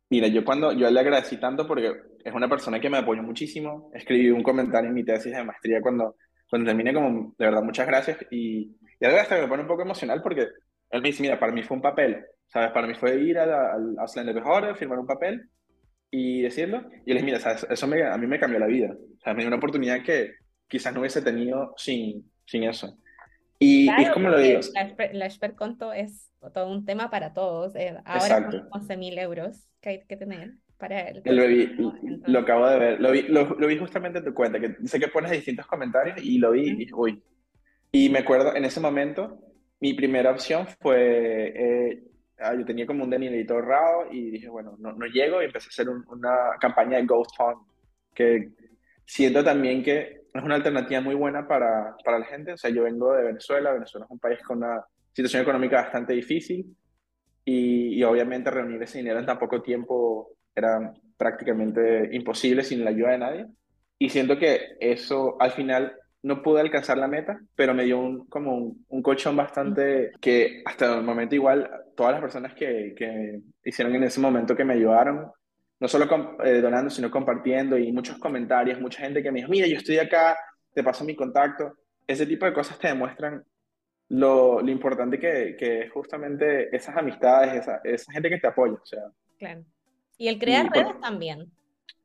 mira, 0.09 0.27
yo 0.27 0.45
cuando, 0.45 0.71
yo 0.73 0.89
le 0.89 0.99
agradecí 0.99 1.37
tanto 1.37 1.67
porque 1.67 1.91
es 2.23 2.33
una 2.33 2.47
persona 2.49 2.79
que 2.79 2.89
me 2.89 2.97
apoyó 2.99 3.21
muchísimo, 3.23 3.91
escribí 3.93 4.29
un 4.29 4.43
comentario 4.43 4.87
en 4.89 4.93
mi 4.95 5.03
tesis 5.03 5.33
de 5.35 5.43
maestría 5.43 5.81
cuando, 5.81 6.15
cuando 6.49 6.67
terminé 6.69 6.93
como, 6.93 7.33
de 7.37 7.45
verdad, 7.45 7.63
muchas 7.63 7.87
gracias, 7.87 8.17
y, 8.31 8.75
y 8.99 9.05
algo 9.05 9.17
hasta 9.19 9.39
me 9.41 9.47
pone 9.47 9.63
un 9.63 9.67
poco 9.67 9.81
emocional 9.81 10.21
porque 10.21 10.47
él 10.91 11.01
me 11.01 11.09
dice, 11.09 11.21
mira, 11.21 11.39
para 11.39 11.51
mí 11.51 11.63
fue 11.63 11.75
un 11.77 11.81
papel, 11.83 12.25
¿sabes? 12.47 12.71
Para 12.71 12.87
mí 12.87 12.93
fue 12.93 13.15
ir 13.21 13.37
a 13.39 13.45
la- 13.45 13.73
al 13.73 13.95
Ausländerbehörde, 13.99 14.75
firmar 14.75 14.99
un 14.99 15.07
papel 15.07 15.49
y 16.09 16.41
decirlo, 16.41 16.81
y 17.05 17.11
él 17.11 17.17
dice, 17.17 17.25
mira, 17.25 17.39
¿sabes? 17.39 17.65
Eso 17.69 17.87
me- 17.87 18.03
a 18.03 18.17
mí 18.17 18.27
me 18.27 18.39
cambió 18.39 18.59
la 18.59 18.67
vida, 18.67 18.91
o 18.93 19.19
sea, 19.21 19.33
me 19.33 19.39
dio 19.39 19.47
una 19.47 19.57
oportunidad 19.57 20.03
que 20.03 20.31
quizás 20.71 20.93
no 20.93 21.01
hubiese 21.01 21.21
tenido 21.21 21.75
sin, 21.77 22.31
sin 22.47 22.63
eso. 22.65 22.97
Y, 23.59 23.89
y 23.99 24.03
es 24.03 24.09
Claro, 24.09 24.13
como 24.15 24.29
lo 24.29 24.39
digo, 24.39 24.59
La, 24.73 24.95
la 25.13 25.29
Sperkonto 25.29 25.93
es 25.93 26.31
todo 26.53 26.69
un 26.71 26.85
tema 26.85 27.09
para 27.09 27.33
todos. 27.33 27.75
eh, 27.75 27.97
ahora 28.05 28.37
son 28.41 28.67
11.000 28.71 29.17
euros 29.19 29.67
que 29.81 29.89
hay 29.89 30.05
que 30.05 30.17
tener 30.17 30.53
para 30.77 31.01
el 31.09 31.21
Lo, 31.25 31.47
vi- 31.47 31.75
lo 32.25 32.39
acabo 32.39 32.67
de 32.67 32.79
ver, 32.79 33.01
lo 33.01 33.11
vi, 33.11 33.23
lo, 33.23 33.55
lo 33.55 33.67
vi 33.67 33.77
justamente 33.77 34.19
en 34.19 34.25
tu 34.25 34.33
cuenta, 34.33 34.59
que 34.59 34.75
sé 34.87 34.99
que 34.99 35.07
pones 35.07 35.31
distintos 35.31 35.67
comentarios 35.67 36.17
y 36.23 36.37
lo 36.39 36.51
vi 36.51 36.69
y 36.69 36.75
dije, 36.75 36.93
uy. 36.95 37.21
Y 37.91 38.09
me 38.09 38.19
acuerdo, 38.19 38.55
en 38.55 38.65
ese 38.65 38.79
momento, 38.79 39.39
mi 39.81 39.93
primera 39.93 40.31
opción 40.31 40.67
fue, 40.81 41.53
eh, 41.91 42.03
ah, 42.39 42.55
yo 42.55 42.65
tenía 42.65 42.87
como 42.87 43.03
un 43.03 43.09
dinerito 43.11 43.55
ahorrado 43.55 44.11
y 44.11 44.31
dije, 44.31 44.49
bueno, 44.49 44.75
no, 44.79 44.93
no 44.93 45.05
llego 45.07 45.41
y 45.41 45.45
empecé 45.45 45.67
a 45.67 45.69
hacer 45.69 45.89
un- 45.89 46.05
una 46.09 46.31
campaña 46.59 46.97
de 46.97 47.05
GoFund, 47.05 47.57
que 48.13 48.49
siento 49.05 49.43
también 49.43 49.83
que 49.83 50.20
es 50.33 50.43
una 50.43 50.55
alternativa 50.55 51.01
muy 51.01 51.15
buena 51.15 51.47
para, 51.47 51.95
para 52.03 52.19
la 52.19 52.25
gente. 52.25 52.53
O 52.53 52.57
sea, 52.57 52.69
yo 52.69 52.83
vengo 52.83 53.13
de 53.13 53.23
Venezuela, 53.23 53.73
Venezuela 53.73 54.05
es 54.05 54.11
un 54.11 54.19
país 54.19 54.39
con 54.43 54.57
una 54.57 54.83
situación 55.13 55.41
económica 55.41 55.81
bastante 55.81 56.13
difícil 56.13 56.65
y, 57.43 57.95
y 57.95 58.03
obviamente 58.03 58.49
reunir 58.49 58.81
ese 58.81 58.99
dinero 58.99 59.19
en 59.19 59.25
tan 59.25 59.39
poco 59.39 59.61
tiempo 59.61 60.29
era 60.55 60.93
prácticamente 61.17 62.09
imposible 62.13 62.63
sin 62.63 62.83
la 62.83 62.91
ayuda 62.91 63.11
de 63.11 63.17
nadie. 63.17 63.45
Y 63.99 64.09
siento 64.09 64.37
que 64.37 64.77
eso 64.79 65.35
al 65.39 65.51
final 65.51 65.93
no 66.23 66.41
pude 66.41 66.61
alcanzar 66.61 66.97
la 66.97 67.07
meta, 67.07 67.39
pero 67.55 67.73
me 67.73 67.83
dio 67.83 67.99
un, 67.99 68.27
como 68.27 68.55
un, 68.55 68.85
un 68.89 69.01
colchón 69.01 69.35
bastante 69.35 70.11
que 70.21 70.61
hasta 70.65 70.97
el 70.97 71.03
momento 71.03 71.35
igual 71.35 71.69
todas 71.95 72.13
las 72.13 72.21
personas 72.21 72.53
que, 72.53 72.93
que 72.95 73.41
hicieron 73.63 73.95
en 73.95 74.03
ese 74.03 74.19
momento 74.19 74.55
que 74.55 74.65
me 74.65 74.73
ayudaron, 74.73 75.31
no 75.81 75.87
solo 75.87 76.37
eh, 76.45 76.61
donando, 76.61 76.89
sino 76.91 77.09
compartiendo 77.11 77.77
y 77.77 77.91
muchos 77.91 78.17
comentarios, 78.19 78.79
mucha 78.79 79.01
gente 79.01 79.21
que 79.23 79.31
me 79.31 79.39
dijo, 79.39 79.49
mira, 79.51 79.67
yo 79.67 79.77
estoy 79.77 79.97
acá, 79.97 80.37
te 80.73 80.83
paso 80.83 81.03
mi 81.03 81.15
contacto. 81.15 81.73
Ese 82.07 82.25
tipo 82.27 82.45
de 82.45 82.53
cosas 82.53 82.77
te 82.79 82.87
demuestran 82.87 83.43
lo, 84.09 84.61
lo 84.61 84.71
importante 84.71 85.17
que, 85.19 85.55
que 85.57 85.81
es 85.81 85.91
justamente 85.91 86.73
esas 86.75 86.95
amistades, 86.95 87.55
esa, 87.61 87.81
esa 87.83 88.11
gente 88.13 88.29
que 88.29 88.37
te 88.37 88.47
apoya, 88.47 88.73
o 88.73 88.85
sea, 88.85 89.01
Claro. 89.39 89.63
Y 90.17 90.27
el 90.27 90.37
crear 90.37 90.67
Y 90.67 90.69
por- 90.69 90.83
redes 90.83 90.99
también. 91.01 91.51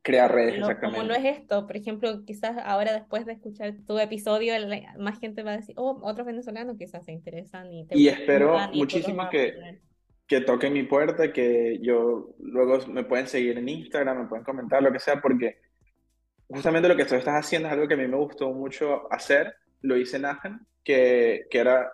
crear 0.00 0.32
redes, 0.32 0.54
Lo- 0.58 0.60
como 0.68 0.70
exactamente. 0.70 1.28
es 1.30 1.38
esto, 1.38 1.66
por 1.66 1.76
ejemplo, 1.76 2.24
quizás 2.24 2.56
ahora 2.64 2.94
después 2.94 3.26
de 3.26 3.32
escuchar 3.32 3.74
tu 3.86 3.98
episodio, 3.98 4.58
la- 4.58 4.94
más 4.98 5.18
gente 5.20 5.42
va 5.42 5.52
a 5.52 5.56
decir, 5.58 5.74
oh, 5.76 6.00
otros 6.02 6.26
venezolanos 6.26 6.78
quizás 6.78 7.04
se 7.04 7.12
interesan 7.12 7.70
y 7.72 7.86
te 7.86 7.98
Y 7.98 8.08
espero 8.08 8.56
muchísimo 8.72 9.28
que-. 9.28 9.80
Que 10.26 10.40
toquen 10.40 10.72
mi 10.72 10.82
puerta, 10.82 11.32
que 11.32 11.78
yo 11.80 12.34
luego 12.40 12.86
me 12.88 13.04
pueden 13.04 13.26
seguir 13.28 13.58
en 13.58 13.68
Instagram, 13.68 14.22
me 14.22 14.28
pueden 14.28 14.44
comentar 14.44 14.82
lo 14.82 14.90
que 14.92 14.98
sea, 14.98 15.20
porque 15.20 15.58
justamente 16.48 16.88
lo 16.88 16.96
que 16.96 17.04
tú 17.04 17.14
estás 17.14 17.34
haciendo 17.44 17.68
es 17.68 17.74
algo 17.74 17.86
que 17.88 17.94
a 17.94 17.98
mí 17.98 18.06
me 18.08 18.16
gustó 18.16 18.50
mucho 18.52 19.12
hacer, 19.12 19.54
lo 19.82 19.96
hice 19.96 20.16
en 20.16 20.24
Aachen, 20.24 20.60
que, 20.82 21.46
que 21.50 21.58
era 21.58 21.90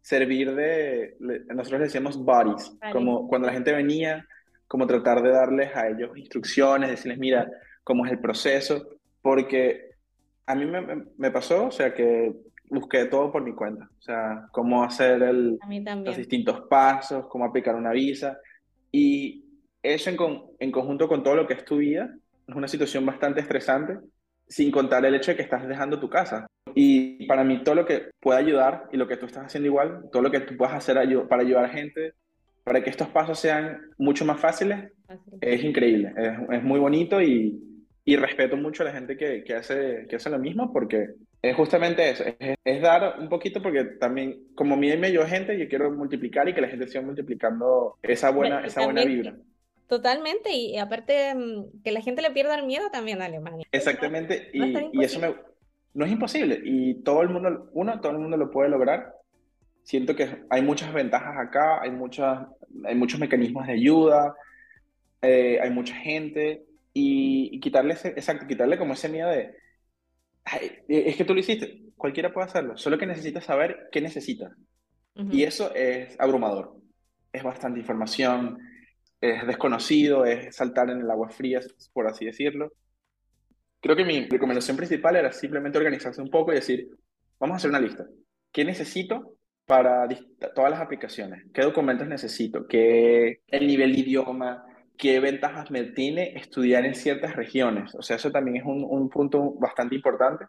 servir 0.00 0.54
de, 0.54 1.16
nosotros 1.48 1.80
le 1.80 1.86
decíamos 1.86 2.16
Buddies. 2.16 2.72
como 2.92 3.28
cuando 3.28 3.46
la 3.46 3.52
gente 3.52 3.72
venía, 3.72 4.26
como 4.66 4.86
tratar 4.86 5.22
de 5.22 5.30
darles 5.30 5.74
a 5.76 5.88
ellos 5.88 6.16
instrucciones, 6.16 6.90
decirles, 6.90 7.18
mira, 7.18 7.48
cómo 7.84 8.06
es 8.06 8.12
el 8.12 8.18
proceso, 8.20 8.88
porque 9.22 9.90
a 10.46 10.54
mí 10.54 10.64
me- 10.66 11.04
me 11.16 11.30
pasó, 11.30 11.66
o 11.66 11.70
sea, 11.70 11.92
que 11.94 12.32
busqué 12.70 13.06
todo 13.06 13.30
por 13.32 13.42
mi 13.42 13.54
cuenta, 13.54 13.88
o 13.98 14.02
sea, 14.02 14.46
cómo 14.52 14.82
hacer 14.84 15.22
el, 15.22 15.58
los 16.04 16.16
distintos 16.16 16.62
pasos, 16.68 17.26
cómo 17.28 17.44
aplicar 17.44 17.74
una 17.74 17.92
visa. 17.92 18.38
Y 18.92 19.44
eso 19.82 20.10
en, 20.10 20.16
con- 20.16 20.42
en 20.58 20.70
conjunto 20.72 21.08
con 21.08 21.22
todo 21.22 21.36
lo 21.36 21.46
que 21.46 21.54
es 21.54 21.64
tu 21.64 21.76
vida, 21.78 22.14
es 22.46 22.54
una 22.54 22.68
situación 22.68 23.04
bastante 23.06 23.40
estresante, 23.40 23.98
sin 24.48 24.70
contar 24.70 25.04
el 25.04 25.14
hecho 25.14 25.30
de 25.32 25.36
que 25.36 25.42
estás 25.42 25.66
dejando 25.68 26.00
tu 26.00 26.08
casa. 26.08 26.46
Y 26.74 27.26
para 27.26 27.44
mí 27.44 27.62
todo 27.62 27.74
lo 27.74 27.84
que 27.86 28.10
pueda 28.20 28.38
ayudar 28.38 28.84
y 28.92 28.96
lo 28.96 29.06
que 29.08 29.16
tú 29.16 29.26
estás 29.26 29.46
haciendo 29.46 29.66
igual, 29.68 30.04
todo 30.12 30.22
lo 30.22 30.30
que 30.30 30.40
tú 30.40 30.56
puedas 30.56 30.74
hacer 30.74 30.96
para 31.28 31.42
ayudar 31.42 31.64
a 31.64 31.68
gente, 31.70 32.12
para 32.64 32.82
que 32.82 32.90
estos 32.90 33.08
pasos 33.08 33.38
sean 33.38 33.80
mucho 33.98 34.24
más 34.24 34.38
fáciles, 34.40 34.92
Fácil. 35.06 35.34
es 35.40 35.64
increíble, 35.64 36.12
es, 36.16 36.32
es 36.52 36.62
muy 36.62 36.78
bonito 36.78 37.20
y, 37.22 37.58
y 38.08 38.16
respeto 38.16 38.56
mucho 38.56 38.82
a 38.82 38.86
la 38.86 38.92
gente 38.92 39.18
que, 39.18 39.44
que 39.44 39.54
hace, 39.54 40.06
que 40.08 40.16
hace 40.16 40.30
lo 40.30 40.38
mismo 40.38 40.72
porque 40.72 41.08
es 41.42 41.54
justamente 41.54 42.08
eso, 42.08 42.24
es, 42.24 42.56
es 42.64 42.80
dar 42.80 43.16
un 43.20 43.28
poquito 43.28 43.60
porque 43.60 43.84
también 43.84 44.46
como 44.54 44.76
a 44.76 44.78
mí 44.78 44.96
me 44.96 45.08
ayuda 45.08 45.26
gente, 45.26 45.58
yo 45.58 45.68
quiero 45.68 45.90
multiplicar 45.90 46.48
y 46.48 46.54
que 46.54 46.62
la 46.62 46.68
gente 46.68 46.88
siga 46.88 47.02
multiplicando 47.02 47.98
esa 48.02 48.30
buena, 48.30 48.62
Y 48.62 48.68
esa 48.68 48.82
buena 48.82 49.04
vibra. 49.04 49.36
Totalmente, 49.88 50.50
y 50.54 50.78
aparte 50.78 51.34
mm, 51.34 51.82
que 51.84 51.92
la 51.92 52.00
gente 52.00 52.22
le 52.22 52.30
pierda 52.30 52.58
el 52.58 52.64
miedo 52.64 52.88
también 52.90 53.20
a 53.20 53.26
Alemania. 53.26 53.66
Exactamente, 53.72 54.52
No 54.54 54.72
tan 54.72 54.84
y, 54.94 55.02
y 55.02 55.04
eso 55.04 55.20
me, 55.20 55.34
no 55.92 56.06
es 56.06 56.10
imposible 56.10 56.62
y 56.64 57.02
todo 57.02 57.20
el 57.20 57.28
mundo, 57.28 57.68
uno, 57.74 58.00
todo 58.00 58.12
el 58.12 58.20
mundo 58.20 58.38
lo 58.38 58.50
puede 58.50 58.70
lograr. 58.70 59.16
Siento 59.82 60.16
que 60.16 60.44
hay 60.48 60.62
muchas 60.62 60.94
ventajas 60.94 61.36
acá, 61.36 61.82
hay, 61.82 61.90
muchas, 61.90 62.46
hay 62.86 62.94
muchos 62.94 63.20
mecanismos 63.20 63.66
de 63.66 63.74
ayuda, 63.74 64.34
eh, 65.20 65.58
hay 65.60 65.68
mucha 65.68 65.94
gente 65.94 66.67
y, 66.92 67.50
y 67.52 67.60
quitarle 67.60 67.94
ese, 67.94 68.08
exacto, 68.08 68.46
quitarle 68.46 68.78
como 68.78 68.94
ese 68.94 69.08
miedo 69.08 69.28
de, 69.30 69.54
"Ay, 70.44 70.70
es 70.88 71.16
que 71.16 71.24
tú 71.24 71.34
lo 71.34 71.40
hiciste, 71.40 71.82
cualquiera 71.96 72.32
puede 72.32 72.46
hacerlo, 72.46 72.76
solo 72.76 72.98
que 72.98 73.06
necesitas 73.06 73.44
saber 73.44 73.88
qué 73.92 74.00
necesitas. 74.00 74.52
Ujú. 75.16 75.28
Y 75.32 75.44
eso 75.44 75.74
es 75.74 76.18
abrumador. 76.20 76.76
Es 77.32 77.42
bastante 77.42 77.80
información, 77.80 78.58
es 79.20 79.46
desconocido, 79.46 80.24
es 80.24 80.54
saltar 80.54 80.90
en 80.90 81.00
el 81.00 81.10
agua 81.10 81.28
fría, 81.28 81.60
por 81.92 82.06
así 82.06 82.24
decirlo. 82.24 82.72
Creo 83.80 83.96
que 83.96 84.04
mi 84.04 84.28
recomendación 84.28 84.76
principal 84.76 85.16
era 85.16 85.32
simplemente 85.32 85.78
organizarse 85.78 86.20
un 86.20 86.30
poco 86.30 86.52
y 86.52 86.56
decir, 86.56 86.88
vamos 87.38 87.54
a 87.54 87.56
hacer 87.58 87.70
una 87.70 87.80
lista. 87.80 88.06
¿Qué 88.50 88.64
necesito 88.64 89.38
para 89.68 90.08
todas 90.54 90.70
las 90.70 90.80
aplicaciones. 90.80 91.44
¿Qué 91.52 91.60
documentos 91.60 92.08
necesito? 92.08 92.66
¿Qué 92.66 93.42
el 93.46 93.66
nivel 93.66 93.92
de 93.92 94.00
idioma? 94.00 94.64
¿Qué 94.98 95.20
ventajas 95.20 95.70
me 95.70 95.84
tiene 95.84 96.34
estudiar 96.36 96.84
en 96.84 96.94
ciertas 96.94 97.36
regiones? 97.36 97.94
O 97.94 98.02
sea, 98.02 98.16
eso 98.16 98.30
también 98.30 98.56
es 98.58 98.64
un, 98.64 98.84
un 98.84 99.08
punto 99.08 99.52
bastante 99.52 99.94
importante. 99.94 100.44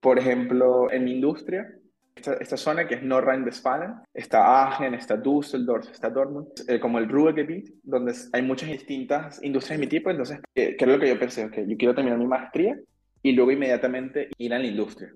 Por 0.00 0.18
ejemplo, 0.18 0.92
en 0.92 1.04
mi 1.04 1.12
industria, 1.12 1.66
esta, 2.14 2.34
esta, 2.34 2.56
zona 2.56 2.86
que 2.86 2.96
es 2.96 3.02
Nordrhein-Westfalen, 3.02 3.94
está 4.12 4.64
Aachen, 4.64 4.94
está 4.94 5.16
Düsseldorf, 5.16 5.90
está 5.90 6.10
Dortmund, 6.10 6.48
eh, 6.68 6.78
como 6.78 6.98
el 6.98 7.08
Ruhrgebiet, 7.08 7.72
donde 7.82 8.14
hay 8.32 8.42
muchas 8.42 8.68
distintas 8.68 9.42
industrias 9.42 9.80
de 9.80 9.86
mi 9.86 9.88
tipo. 9.88 10.10
Entonces, 10.10 10.38
eh, 10.54 10.76
¿qué 10.78 10.84
es 10.84 10.90
lo 10.90 11.00
que 11.00 11.08
yo 11.08 11.18
pensé? 11.18 11.50
Que 11.50 11.66
yo 11.66 11.76
quiero 11.76 11.94
terminar 11.94 12.18
mi 12.18 12.26
maestría 12.26 12.78
y 13.22 13.32
luego 13.32 13.50
inmediatamente 13.50 14.28
ir 14.38 14.54
a 14.54 14.58
la 14.58 14.66
industria. 14.66 15.10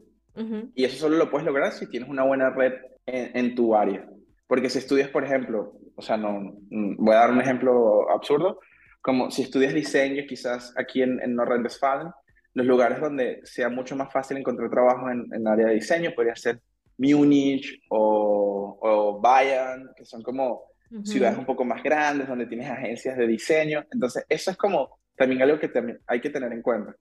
Y 0.74 0.84
eso 0.84 0.96
solo 0.96 1.16
lo 1.16 1.30
puedes 1.30 1.44
lograr 1.44 1.72
si 1.72 1.88
tienes 1.88 2.08
una 2.08 2.22
buena 2.22 2.50
red 2.50 2.72
en, 3.06 3.56
tu 3.56 3.74
área. 3.74 4.08
Porque 4.48 4.70
si 4.70 4.78
estudias, 4.78 5.10
por 5.10 5.24
ejemplo, 5.24 5.74
o 5.94 6.02
sea, 6.02 6.16
no, 6.16 6.56
mm, 6.70 6.96
voy 6.96 7.14
a 7.14 7.18
dar 7.20 7.30
un 7.30 7.40
ejemplo 7.40 8.10
absurdo, 8.10 8.58
como 9.00 9.30
si 9.30 9.42
estudias 9.42 9.72
diseño, 9.72 10.24
quizás 10.28 10.74
aquí 10.76 11.02
en, 11.02 11.20
en 11.22 11.36
los 11.36 12.66
lugares 12.66 13.00
donde 13.00 13.40
sea 13.44 13.68
mucho 13.68 13.94
más 13.94 14.12
fácil 14.12 14.36
encontrar 14.36 14.70
trabajo 14.70 15.08
en, 15.08 15.26
en 15.32 15.42
el 15.42 15.46
área 15.46 15.68
de 15.68 15.74
diseño 15.74 16.12
podría 16.16 16.34
ser 16.34 16.60
Múnich 16.98 17.80
o, 17.90 18.78
o 18.80 19.20
Bayern, 19.20 19.90
que 19.96 20.04
son 20.04 20.22
como 20.22 20.62
ciudades 21.04 21.38
un 21.38 21.44
poco 21.44 21.64
más 21.64 21.82
grandes, 21.82 22.26
donde 22.26 22.46
tienes 22.46 22.68
agencias 22.70 23.16
de 23.16 23.26
diseño. 23.26 23.84
Entonces, 23.92 24.24
eso 24.28 24.50
es 24.50 24.56
como 24.56 24.98
también 25.16 25.42
algo 25.42 25.58
que 25.58 25.68
también 25.68 26.00
hay 26.06 26.20
que 26.20 26.30
tener 26.30 26.52
en 26.52 26.62
cuenta. 26.62 26.96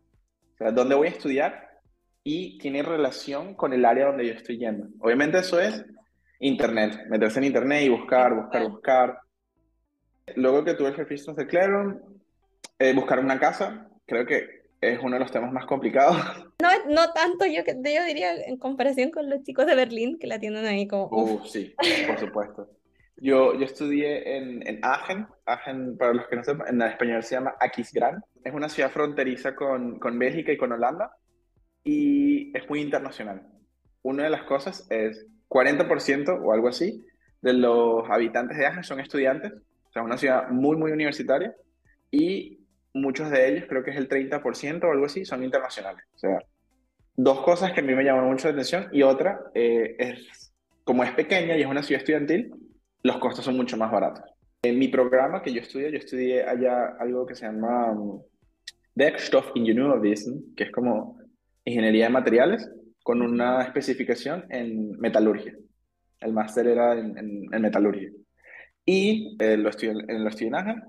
O 0.53 0.57
sea, 0.57 0.71
¿dónde 0.71 0.95
voy 0.95 1.07
a 1.07 1.11
estudiar? 1.11 1.67
Y 2.23 2.57
tiene 2.57 2.83
relación 2.83 3.55
con 3.55 3.73
el 3.73 3.85
área 3.85 4.07
donde 4.07 4.27
yo 4.27 4.33
estoy 4.33 4.57
yendo. 4.57 4.87
Obviamente 4.99 5.39
eso 5.39 5.59
es 5.59 5.85
Internet, 6.39 7.05
meterse 7.09 7.39
en 7.39 7.45
Internet 7.45 7.83
y 7.83 7.89
buscar, 7.89 8.35
buscar, 8.35 8.69
buscar. 8.69 9.19
Luego 10.35 10.63
que 10.63 10.73
tuve 10.73 10.89
el 10.89 10.95
registro 10.95 11.33
de 11.33 11.47
Claron, 11.47 12.01
eh, 12.79 12.93
buscar 12.93 13.19
una 13.19 13.39
casa, 13.39 13.87
creo 14.05 14.25
que 14.25 14.57
es 14.81 14.99
uno 15.01 15.13
de 15.13 15.19
los 15.19 15.31
temas 15.31 15.51
más 15.51 15.65
complicados. 15.65 16.17
No, 16.59 16.69
no 16.89 17.13
tanto, 17.13 17.45
yo, 17.45 17.61
yo 17.63 18.03
diría 18.05 18.33
en 18.33 18.57
comparación 18.57 19.11
con 19.11 19.29
los 19.29 19.43
chicos 19.43 19.67
de 19.67 19.75
Berlín 19.75 20.17
que 20.17 20.25
la 20.25 20.39
tienen 20.39 20.65
ahí 20.65 20.87
como... 20.87 21.07
Uh, 21.11 21.45
sí, 21.45 21.75
por 22.07 22.19
supuesto. 22.19 22.67
Yo, 23.17 23.53
yo 23.53 23.63
estudié 23.63 24.37
en, 24.37 24.67
en 24.67 24.79
Aachen, 24.83 25.27
Aachen, 25.45 25.97
para 25.99 26.13
los 26.13 26.27
que 26.27 26.35
no 26.35 26.43
sepan, 26.43 26.67
en 26.67 26.81
español 26.81 27.21
se 27.21 27.35
llama 27.35 27.53
Aquisgrán. 27.59 28.23
Es 28.43 28.51
una 28.55 28.69
ciudad 28.69 28.89
fronteriza 28.89 29.55
con, 29.55 29.99
con 29.99 30.17
Bélgica 30.17 30.51
y 30.51 30.57
con 30.57 30.71
Holanda 30.71 31.11
y 31.83 32.57
es 32.57 32.67
muy 32.67 32.81
internacional. 32.81 33.47
Una 34.01 34.23
de 34.23 34.29
las 34.29 34.43
cosas 34.43 34.87
es 34.89 35.25
40% 35.49 36.41
o 36.43 36.53
algo 36.53 36.67
así 36.67 37.05
de 37.41 37.53
los 37.53 38.09
habitantes 38.09 38.57
de 38.57 38.65
Aachen 38.65 38.83
son 38.83 38.99
estudiantes, 38.99 39.51
o 39.53 39.91
sea, 39.91 40.01
es 40.01 40.05
una 40.05 40.17
ciudad 40.17 40.49
muy, 40.49 40.75
muy 40.75 40.91
universitaria 40.91 41.55
y 42.11 42.59
muchos 42.93 43.29
de 43.29 43.49
ellos, 43.49 43.65
creo 43.69 43.83
que 43.83 43.91
es 43.91 43.97
el 43.97 44.09
30% 44.09 44.83
o 44.83 44.91
algo 44.91 45.05
así, 45.05 45.25
son 45.25 45.43
internacionales. 45.43 46.03
O 46.15 46.17
sea, 46.17 46.39
dos 47.15 47.41
cosas 47.41 47.73
que 47.73 47.81
a 47.81 47.83
mí 47.83 47.93
me 47.93 48.03
llaman 48.03 48.25
mucho 48.25 48.47
la 48.47 48.53
atención 48.53 48.87
y 48.91 49.03
otra 49.03 49.39
eh, 49.53 49.95
es, 49.99 50.53
como 50.83 51.03
es 51.03 51.11
pequeña 51.11 51.55
y 51.55 51.61
es 51.61 51.67
una 51.67 51.83
ciudad 51.83 52.01
estudiantil, 52.01 52.51
los 53.03 53.17
costos 53.17 53.45
son 53.45 53.55
mucho 53.55 53.77
más 53.77 53.91
baratos. 53.91 54.23
En 54.61 54.79
mi 54.79 54.87
programa 54.87 55.41
que 55.41 55.53
yo 55.53 55.61
estudié, 55.61 55.91
yo 55.91 55.97
estudié 55.97 56.43
allá 56.43 56.95
algo 56.99 57.25
que 57.25 57.35
se 57.35 57.45
llama 57.45 57.91
um, 57.91 58.21
Werkstoffingenieurwesen, 58.95 60.55
que 60.55 60.65
es 60.65 60.71
como 60.71 61.19
ingeniería 61.63 62.05
de 62.05 62.11
materiales, 62.11 62.69
con 63.07 63.21
una 63.21 63.61
especificación 63.61 64.43
en 64.49 64.99
metalurgia. 64.99 65.55
El 66.19 66.33
máster 66.33 66.67
era 66.67 66.91
en, 66.91 67.17
en, 67.17 67.61
metalurgia. 67.61 68.09
Y 68.83 69.37
eh, 69.39 69.55
lo 69.55 69.69
estudié 69.69 69.93
en, 70.09 70.25
lo 70.25 70.29
estudié 70.29 70.47
en 70.49 70.83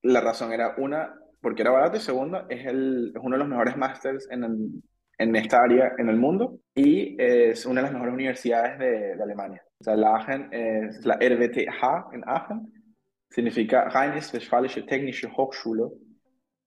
La 0.00 0.22
razón 0.22 0.54
era 0.54 0.74
una, 0.78 1.14
porque 1.42 1.60
era 1.60 1.70
barato 1.70 1.98
y 1.98 2.00
segundo, 2.00 2.46
es, 2.48 2.64
el, 2.64 3.12
es 3.14 3.22
uno 3.22 3.36
de 3.36 3.40
los 3.40 3.48
mejores 3.48 3.76
másters 3.76 4.26
en, 4.30 4.82
en 5.18 5.36
esta 5.36 5.58
área 5.62 5.92
en 5.98 6.08
el 6.08 6.16
mundo 6.16 6.60
y 6.74 7.14
es 7.22 7.66
una 7.66 7.82
de 7.82 7.88
las 7.88 7.92
mejores 7.92 8.14
universidades 8.14 8.78
de, 8.78 9.14
de 9.14 9.22
Alemania. 9.22 9.62
O 9.80 9.84
sea, 9.84 9.96
la 9.96 10.16
Aachen 10.16 10.48
es 10.50 11.04
la 11.04 11.16
RWTH 11.16 12.14
en 12.14 12.22
Aachen, 12.26 12.72
significa 13.28 13.90
Rheinisch-Westfälische 13.90 14.86
Technische 14.86 15.28
Hochschule 15.36 15.90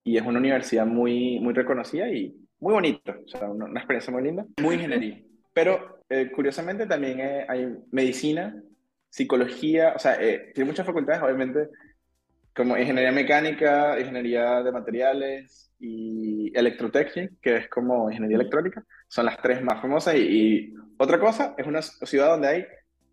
y 0.04 0.18
es 0.18 0.24
una 0.24 0.38
universidad 0.38 0.86
muy, 0.86 1.40
muy 1.40 1.56
reconocida 1.56 2.08
y 2.10 2.47
muy 2.60 2.74
bonita, 2.74 3.18
o 3.24 3.28
sea, 3.28 3.50
una, 3.50 3.80
experiencia 3.80 4.12
muy 4.12 4.24
linda, 4.24 4.46
muy 4.62 4.76
ingeniería. 4.76 5.22
Pero 5.54 6.02
eh, 6.10 6.32
curiosamente 6.34 6.86
también 6.86 7.46
hay 7.48 7.78
medicina, 7.92 8.62
psicología, 9.10 9.94
o 9.96 10.00
sea, 10.00 10.22
eh, 10.22 10.52
tiene 10.54 10.70
muchas 10.70 10.86
facultades, 10.86 11.22
obviamente, 11.22 11.70
como 12.56 12.78
ingeniería 12.78 13.12
mecánica, 13.12 14.00
ingeniería 14.00 14.64
de 14.64 14.72
materiales 14.72 15.72
y 15.80 16.52
electrotecnia, 16.58 17.30
que 17.42 17.58
es 17.58 17.70
como 17.70 18.10
ingeniería 18.10 18.38
electrónica, 18.38 18.84
son 19.08 19.26
las 19.28 19.42
tres 19.42 19.62
más 19.62 19.82
famosas. 19.82 20.16
Y, 20.16 20.74
otra 20.98 21.20
cosa, 21.20 21.54
es 21.58 21.68
una 21.68 21.82
ciudad 21.84 22.32
donde 22.32 22.48
hay 22.48 22.66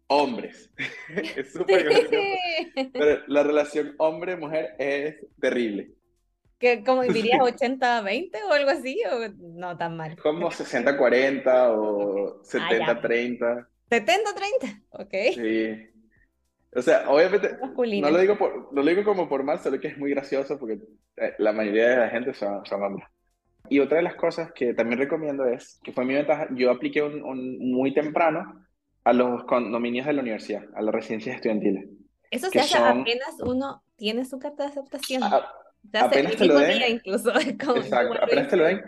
hombres. 0.06 0.72
es 1.36 1.52
súper 1.52 1.86
Pero 2.92 3.22
la 3.26 3.42
relación 3.42 3.94
hombre-mujer 3.98 4.76
es 4.78 5.16
terrible. 5.38 5.90
¿Qué, 6.58 6.82
¿Cómo 6.84 7.02
dirías 7.02 7.40
80-20 7.40 8.30
o 8.48 8.52
algo 8.52 8.70
así? 8.70 9.00
¿O 9.10 9.28
no 9.38 9.76
tan 9.76 9.96
mal? 9.96 10.16
Como 10.16 10.50
60-40 10.50 11.70
o 11.76 12.42
70-30. 12.44 13.66
70-30, 13.90 14.82
ok. 14.90 15.14
Sí. 15.34 15.90
O 16.76 16.82
sea, 16.82 17.08
obviamente, 17.08 17.56
no 18.00 18.10
lo, 18.10 18.18
digo 18.18 18.36
por, 18.36 18.72
no 18.72 18.82
lo 18.82 18.88
digo 18.88 19.04
como 19.04 19.28
por 19.28 19.44
mal, 19.44 19.60
solo 19.60 19.78
que 19.78 19.88
es 19.88 19.98
muy 19.98 20.10
gracioso 20.10 20.58
porque 20.58 20.80
eh, 21.16 21.34
la 21.38 21.52
mayoría 21.52 21.90
de 21.90 21.96
la 21.98 22.08
gente 22.08 22.34
son, 22.34 22.66
son 22.66 22.82
hombres. 22.82 23.06
Y 23.68 23.78
otra 23.78 23.98
de 23.98 24.02
las 24.02 24.16
cosas 24.16 24.50
que 24.52 24.74
también 24.74 24.98
recomiendo 24.98 25.44
es, 25.46 25.78
que 25.84 25.92
fue 25.92 26.04
mi 26.04 26.14
ventaja, 26.14 26.48
yo 26.50 26.72
apliqué 26.72 27.00
un, 27.00 27.22
un 27.22 27.58
muy 27.72 27.94
temprano 27.94 28.66
a 29.04 29.12
los 29.12 29.44
condominios 29.44 30.06
de 30.06 30.14
la 30.14 30.22
universidad, 30.22 30.64
a 30.74 30.82
las 30.82 30.94
residencias 30.94 31.36
estudiantiles. 31.36 31.86
Eso 32.30 32.50
se 32.50 32.60
hace 32.60 32.78
apenas 32.78 33.40
uno 33.40 33.84
tiene 33.96 34.24
su 34.24 34.38
carta 34.38 34.64
de 34.64 34.70
aceptación. 34.70 35.22
A, 35.92 36.00
apenas 36.04 36.36
te 36.36 36.46
lo 36.46 36.58
den. 36.58 36.96
Incluso, 36.96 37.30
exacto, 37.30 38.14
apenas 38.22 38.48
te 38.48 38.56
lo 38.56 38.64
den, 38.64 38.82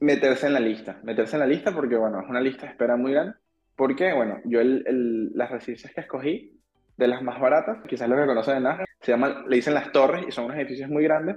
meterse 0.00 0.46
en 0.46 0.54
la 0.54 0.60
lista. 0.60 1.00
Meterse 1.02 1.36
en 1.36 1.40
la 1.40 1.46
lista 1.46 1.72
porque, 1.72 1.96
bueno, 1.96 2.20
es 2.20 2.28
una 2.28 2.40
lista 2.40 2.66
de 2.66 2.72
espera 2.72 2.96
muy 2.96 3.12
grande. 3.12 3.34
Porque, 3.76 4.12
bueno, 4.12 4.40
yo 4.44 4.60
el, 4.60 4.84
el, 4.86 5.32
las 5.34 5.50
residencias 5.50 5.92
que 5.94 6.00
escogí 6.00 6.58
de 6.96 7.06
las 7.06 7.22
más 7.22 7.40
baratas, 7.40 7.78
quizás 7.88 8.08
lo 8.08 8.16
que 8.16 8.26
conocen 8.26 8.56
en 8.56 8.62
Nájera, 8.64 8.88
se 9.00 9.12
llaman, 9.12 9.44
le 9.48 9.56
dicen 9.56 9.74
las 9.74 9.92
torres 9.92 10.24
y 10.26 10.32
son 10.32 10.46
unos 10.46 10.56
edificios 10.56 10.90
muy 10.90 11.04
grandes, 11.04 11.36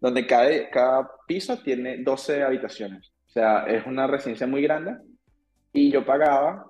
donde 0.00 0.26
cada, 0.26 0.48
cada 0.70 1.10
piso 1.26 1.58
tiene 1.62 2.02
12 2.02 2.42
habitaciones. 2.42 3.10
O 3.26 3.30
sea, 3.30 3.64
es 3.66 3.86
una 3.86 4.06
residencia 4.06 4.46
muy 4.46 4.62
grande 4.62 4.96
y 5.72 5.90
yo 5.90 6.04
pagaba, 6.04 6.66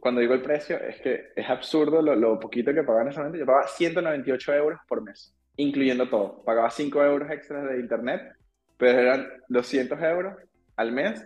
cuando 0.00 0.20
digo 0.20 0.34
el 0.34 0.42
precio, 0.42 0.78
es 0.78 1.00
que 1.00 1.32
es 1.36 1.48
absurdo 1.48 2.00
lo, 2.00 2.16
lo 2.16 2.40
poquito 2.40 2.72
que 2.72 2.82
pagaba 2.82 3.02
en 3.02 3.08
ese 3.08 3.18
momento, 3.18 3.38
yo 3.38 3.46
pagaba 3.46 3.68
198 3.68 4.54
euros 4.54 4.80
por 4.88 5.02
mes, 5.02 5.34
incluyendo 5.56 6.08
todo. 6.08 6.42
Pagaba 6.44 6.70
5 6.70 7.02
euros 7.04 7.30
extras 7.30 7.68
de 7.68 7.80
internet, 7.80 8.22
pero 8.76 8.98
eran 8.98 9.28
200 9.48 10.00
euros 10.02 10.36
al 10.76 10.92
mes 10.92 11.24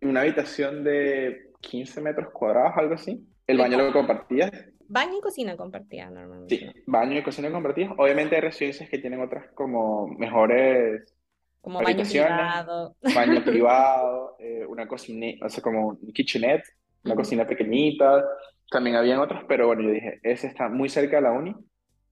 una 0.00 0.20
habitación 0.20 0.84
de 0.84 1.50
15 1.60 2.00
metros 2.00 2.30
cuadrados, 2.32 2.72
algo 2.76 2.94
así. 2.94 3.26
El 3.46 3.58
baño 3.58 3.78
lo 3.78 3.92
compartías 3.92 4.52
baño 4.88 5.18
y 5.18 5.20
cocina 5.20 5.56
compartida 5.56 6.10
normalmente. 6.10 6.56
Sí, 6.56 6.66
baño 6.86 7.18
y 7.18 7.22
cocina 7.22 7.50
compartida. 7.50 7.94
Obviamente 7.96 8.34
hay 8.34 8.40
residencias 8.40 8.88
que 8.88 8.98
tienen 8.98 9.20
otras 9.20 9.46
como 9.54 10.08
mejores 10.08 11.14
como 11.60 11.80
baño 11.80 12.04
privado. 12.04 12.96
Baño 13.14 13.44
privado, 13.44 14.36
eh, 14.38 14.64
una 14.66 14.88
cocina, 14.88 15.26
o 15.44 15.48
sea, 15.48 15.62
como 15.62 15.88
un 15.88 16.12
kitchenette, 16.12 16.64
una 17.04 17.14
cocina 17.14 17.46
pequeñita. 17.46 18.24
También 18.70 18.96
habían 18.96 19.18
otras, 19.20 19.44
pero 19.46 19.66
bueno, 19.66 19.82
yo 19.82 19.90
dije, 19.90 20.20
ese 20.22 20.46
está 20.46 20.68
muy 20.68 20.88
cerca 20.88 21.16
de 21.16 21.22
la 21.22 21.32
uni. 21.32 21.54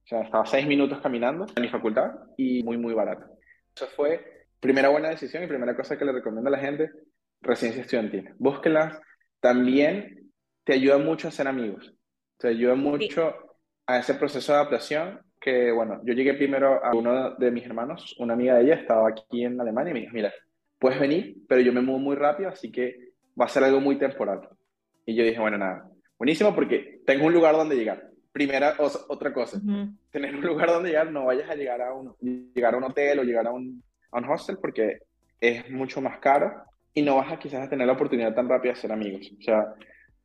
O 0.06 0.08
sea, 0.08 0.22
estaba 0.22 0.46
seis 0.46 0.64
minutos 0.68 1.00
caminando 1.00 1.46
en 1.56 1.62
mi 1.62 1.68
facultad 1.68 2.12
y 2.36 2.62
muy, 2.62 2.78
muy 2.78 2.94
barato. 2.94 3.26
Eso 3.74 3.88
fue 3.88 4.46
primera 4.60 4.88
buena 4.88 5.08
decisión 5.08 5.42
y 5.42 5.48
primera 5.48 5.74
cosa 5.74 5.98
que 5.98 6.04
le 6.04 6.12
recomiendo 6.12 6.46
a 6.46 6.52
la 6.52 6.60
gente, 6.60 6.92
residencia 7.40 7.82
estudiantil. 7.82 8.30
Búsquelas. 8.38 9.00
También 9.40 10.30
te 10.62 10.74
ayuda 10.74 10.98
mucho 10.98 11.26
a 11.26 11.32
ser 11.32 11.48
amigos. 11.48 11.92
Te 12.38 12.48
ayuda 12.48 12.76
mucho 12.76 13.34
a 13.84 13.98
ese 13.98 14.14
proceso 14.14 14.52
de 14.52 14.58
adaptación 14.58 15.20
que, 15.40 15.72
bueno, 15.72 16.00
yo 16.04 16.14
llegué 16.14 16.34
primero 16.34 16.84
a 16.84 16.94
uno 16.94 17.34
de 17.34 17.50
mis 17.50 17.66
hermanos, 17.66 18.14
una 18.20 18.34
amiga 18.34 18.54
de 18.54 18.62
ella 18.62 18.74
estaba 18.74 19.08
aquí 19.08 19.42
en 19.42 19.60
Alemania 19.60 19.90
y 19.90 19.94
me 19.94 20.00
dijo, 20.02 20.14
mira, 20.14 20.32
puedes 20.78 21.00
venir, 21.00 21.36
pero 21.48 21.60
yo 21.62 21.72
me 21.72 21.80
muevo 21.80 21.98
muy 21.98 22.14
rápido, 22.14 22.50
así 22.50 22.70
que 22.70 23.12
va 23.38 23.46
a 23.46 23.48
ser 23.48 23.64
algo 23.64 23.80
muy 23.80 23.98
temporal. 23.98 24.48
Y 25.04 25.16
yo 25.16 25.24
dije, 25.24 25.40
bueno, 25.40 25.58
nada, 25.58 25.90
buenísimo 26.16 26.54
porque 26.54 27.00
tengo 27.04 27.26
un 27.26 27.32
lugar 27.32 27.56
donde 27.56 27.74
llegar. 27.74 28.05
Primera, 28.36 28.76
otra 29.08 29.32
cosa, 29.32 29.58
tener 30.10 30.36
un 30.36 30.42
lugar 30.42 30.68
donde 30.68 30.90
llegar, 30.90 31.10
no 31.10 31.24
vayas 31.24 31.48
a 31.48 31.54
llegar 31.54 31.80
a 31.80 31.94
un, 31.94 32.14
llegar 32.54 32.74
a 32.74 32.76
un 32.76 32.84
hotel 32.84 33.18
o 33.18 33.22
llegar 33.22 33.46
a 33.46 33.50
un, 33.50 33.82
a 34.10 34.18
un 34.18 34.24
hostel 34.26 34.58
porque 34.60 34.98
es 35.40 35.70
mucho 35.70 36.02
más 36.02 36.18
caro 36.18 36.52
y 36.92 37.00
no 37.00 37.16
vas 37.16 37.32
a 37.32 37.38
quizás 37.38 37.66
a 37.66 37.70
tener 37.70 37.86
la 37.86 37.94
oportunidad 37.94 38.34
tan 38.34 38.46
rápida 38.46 38.74
de 38.74 38.78
ser 38.78 38.92
amigos. 38.92 39.32
O 39.38 39.42
sea, 39.42 39.64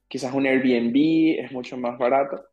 quizás 0.09 0.33
un 0.33 0.45
Airbnb 0.45 1.39
es 1.39 1.53
mucho 1.53 1.77
más 1.77 1.97
barato, 1.97 2.43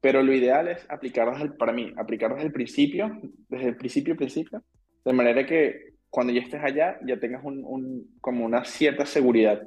pero 0.00 0.22
lo 0.22 0.32
ideal 0.32 0.68
es 0.68 0.86
aplicarlos, 0.88 1.40
al, 1.40 1.56
para 1.56 1.72
mí, 1.72 1.92
aplicarlos 1.96 2.36
desde 2.36 2.46
el 2.46 2.52
principio, 2.52 3.20
desde 3.48 3.70
el 3.70 3.76
principio, 3.76 4.16
principio, 4.16 4.62
de 5.04 5.12
manera 5.12 5.44
que 5.44 5.94
cuando 6.10 6.32
ya 6.32 6.42
estés 6.42 6.62
allá 6.62 7.00
ya 7.04 7.18
tengas 7.18 7.42
un, 7.44 7.64
un 7.64 8.06
como 8.20 8.44
una 8.44 8.64
cierta 8.64 9.04
seguridad. 9.04 9.66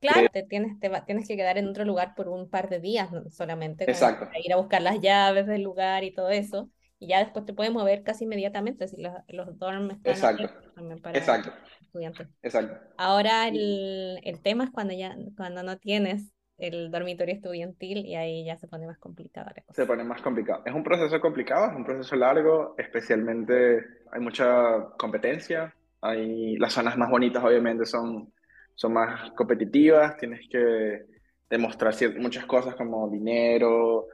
Claro, 0.00 0.28
te 0.32 0.42
tienes, 0.42 0.78
te 0.80 0.90
tienes 1.06 1.28
que 1.28 1.36
quedar 1.36 1.58
en 1.58 1.68
otro 1.68 1.84
lugar 1.84 2.14
por 2.14 2.28
un 2.28 2.48
par 2.48 2.68
de 2.68 2.80
días 2.80 3.10
solamente, 3.30 3.84
Exacto. 3.84 4.26
para 4.26 4.40
ir 4.40 4.52
a 4.52 4.56
buscar 4.56 4.82
las 4.82 5.00
llaves 5.00 5.46
del 5.46 5.62
lugar 5.62 6.04
y 6.04 6.12
todo 6.14 6.30
eso, 6.30 6.70
y 6.98 7.08
ya 7.08 7.18
después 7.18 7.44
te 7.46 7.54
puedes 7.54 7.72
mover 7.72 8.02
casi 8.02 8.24
inmediatamente 8.24 8.88
si 8.88 9.00
los, 9.00 9.12
los 9.28 9.58
dorms 9.58 9.94
están 9.94 10.12
Exacto. 10.12 10.50
también 10.74 11.00
para 11.00 11.18
Exacto. 11.18 11.52
estudiantes. 11.80 12.28
Exacto. 12.42 12.76
Ahora 12.98 13.48
el, 13.48 14.20
el 14.22 14.40
tema 14.42 14.64
es 14.64 14.70
cuando 14.70 14.94
ya 14.94 15.16
cuando 15.36 15.62
no 15.62 15.78
tienes 15.78 16.32
el 16.58 16.90
dormitorio 16.90 17.34
estudiantil 17.34 18.04
y 18.04 18.16
ahí 18.16 18.44
ya 18.44 18.56
se 18.58 18.68
pone 18.68 18.86
más 18.86 18.98
complicada 18.98 19.52
la 19.56 19.62
cosa. 19.62 19.82
Se 19.82 19.86
pone 19.86 20.04
más 20.04 20.20
complicado. 20.20 20.62
Es 20.66 20.74
un 20.74 20.84
proceso 20.84 21.18
complicado, 21.20 21.70
es 21.70 21.76
un 21.76 21.84
proceso 21.84 22.16
largo, 22.16 22.74
especialmente 22.76 23.82
hay 24.12 24.20
mucha 24.20 24.90
competencia, 24.98 25.74
hay 26.02 26.56
las 26.58 26.74
zonas 26.74 26.98
más 26.98 27.10
bonitas 27.10 27.42
obviamente 27.42 27.86
son, 27.86 28.32
son 28.80 28.94
más 28.94 29.30
competitivas, 29.32 30.16
tienes 30.16 30.48
que 30.48 31.02
demostrar 31.50 31.94
muchas 32.16 32.46
cosas 32.46 32.74
como 32.76 33.10
dinero, 33.10 34.08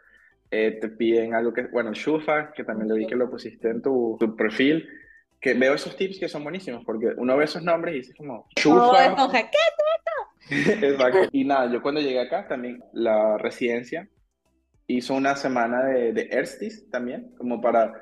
eh, 0.51 0.79
te 0.81 0.89
piden 0.89 1.35
algo 1.35 1.55
que, 1.55 1.69
bueno, 1.69 1.91
el 1.91 1.95
Shufa, 1.95 2.51
que 2.51 2.65
también 2.65 2.89
lo 2.89 2.97
vi 2.97 3.07
que 3.07 3.15
lo 3.15 3.31
pusiste 3.31 3.71
en 3.71 3.81
tu, 3.81 4.17
tu 4.19 4.35
perfil, 4.35 4.89
que 5.41 5.55
veo 5.55 5.75
esos 5.75 5.97
tips 5.97 6.19
que 6.19 6.29
son 6.29 6.43
buenísimos, 6.43 6.85
porque 6.85 7.13
uno 7.17 7.37
ve 7.37 7.45
esos 7.45 7.63
nombres 7.63 7.95
y 7.95 7.99
dice 7.99 8.15
como, 8.17 8.49
Shufa. 8.57 9.15
Oh, 9.25 9.31
¿qué 9.31 9.47
Exacto. 10.89 11.29
Y 11.31 11.45
nada, 11.45 11.71
yo 11.71 11.81
cuando 11.81 12.01
llegué 12.01 12.19
acá 12.19 12.49
también, 12.49 12.83
la 12.93 13.39
residencia 13.39 14.09
hizo 14.89 15.15
una 15.15 15.37
semana 15.37 15.85
de, 15.85 16.13
de 16.13 16.23
Erstis 16.33 16.91
también, 16.91 17.33
como 17.39 17.61
para 17.61 17.93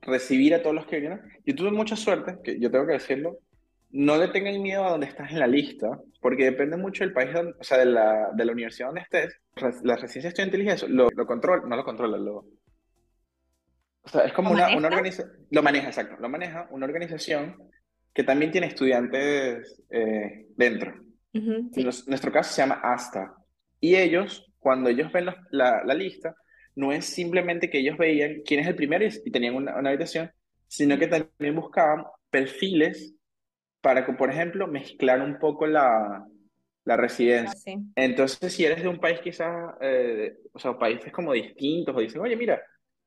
recibir 0.00 0.52
a 0.52 0.62
todos 0.62 0.74
los 0.74 0.86
que 0.86 0.96
vinieron. 0.96 1.22
Yo 1.46 1.54
tuve 1.54 1.70
mucha 1.70 1.94
suerte, 1.94 2.38
que 2.42 2.58
yo 2.58 2.72
tengo 2.72 2.88
que 2.88 2.94
decirlo, 2.94 3.38
no 3.92 4.16
le 4.16 4.28
tengan 4.28 4.60
miedo 4.60 4.84
a 4.84 4.90
donde 4.90 5.06
estás 5.06 5.30
en 5.30 5.38
la 5.38 5.46
lista, 5.46 6.00
porque 6.20 6.44
depende 6.44 6.76
mucho 6.76 7.04
del 7.04 7.12
país, 7.12 7.30
o 7.36 7.62
sea, 7.62 7.78
de 7.78 7.86
la, 7.86 8.30
de 8.34 8.44
la 8.44 8.52
universidad 8.52 8.88
donde 8.88 9.02
estés. 9.02 9.34
La 9.82 9.96
residencia 9.96 10.28
estudiantil 10.28 10.62
y 10.62 10.68
eso, 10.68 10.88
lo, 10.88 11.08
lo 11.14 11.26
controla, 11.26 11.62
no 11.66 11.76
lo 11.76 11.84
controla, 11.84 12.16
lo... 12.16 12.46
O 14.04 14.08
sea, 14.08 14.24
es 14.24 14.32
como 14.32 14.50
una, 14.50 14.76
una 14.76 14.88
organización, 14.88 15.30
lo 15.50 15.62
maneja, 15.62 15.88
exacto, 15.88 16.16
lo 16.18 16.28
maneja 16.28 16.66
una 16.70 16.86
organización 16.86 17.56
que 18.12 18.24
también 18.24 18.50
tiene 18.50 18.66
estudiantes 18.66 19.82
eh, 19.90 20.46
dentro. 20.56 20.94
En 21.32 21.70
nuestro 21.84 22.32
caso 22.32 22.52
se 22.52 22.62
llama 22.62 22.80
ASTA. 22.82 23.34
Y 23.80 23.96
ellos, 23.96 24.52
cuando 24.58 24.90
ellos 24.90 25.10
ven 25.12 25.26
la, 25.50 25.82
la, 25.84 25.94
lista, 25.94 26.34
no 26.74 26.92
es 26.92 27.06
simplemente 27.06 27.70
que 27.70 27.78
ellos 27.78 27.96
veían 27.96 28.42
quién 28.44 28.60
es 28.60 28.66
el 28.66 28.74
primero 28.74 29.04
y, 29.04 29.30
tenían 29.30 29.54
una, 29.54 29.76
una, 29.76 29.90
habitación, 29.90 30.30
sino 30.66 30.98
que 30.98 31.06
también 31.06 31.56
buscaban 31.56 32.04
perfiles 32.30 33.14
para 33.82 34.06
que, 34.06 34.12
por 34.14 34.30
ejemplo, 34.30 34.66
mezclar 34.66 35.20
un 35.20 35.38
poco 35.38 35.66
la, 35.66 36.24
la 36.84 36.96
residencia. 36.96 37.74
Ah, 37.76 37.80
Entonces, 37.96 38.52
si 38.52 38.64
eres 38.64 38.82
de 38.82 38.88
un 38.88 38.98
país 38.98 39.20
quizás, 39.20 39.74
eh, 39.82 40.38
o 40.52 40.58
sea, 40.58 40.78
países 40.78 41.12
como 41.12 41.32
distintos, 41.32 41.94
o 41.94 42.00
dicen, 42.00 42.22
oye, 42.22 42.36
mira, 42.36 42.62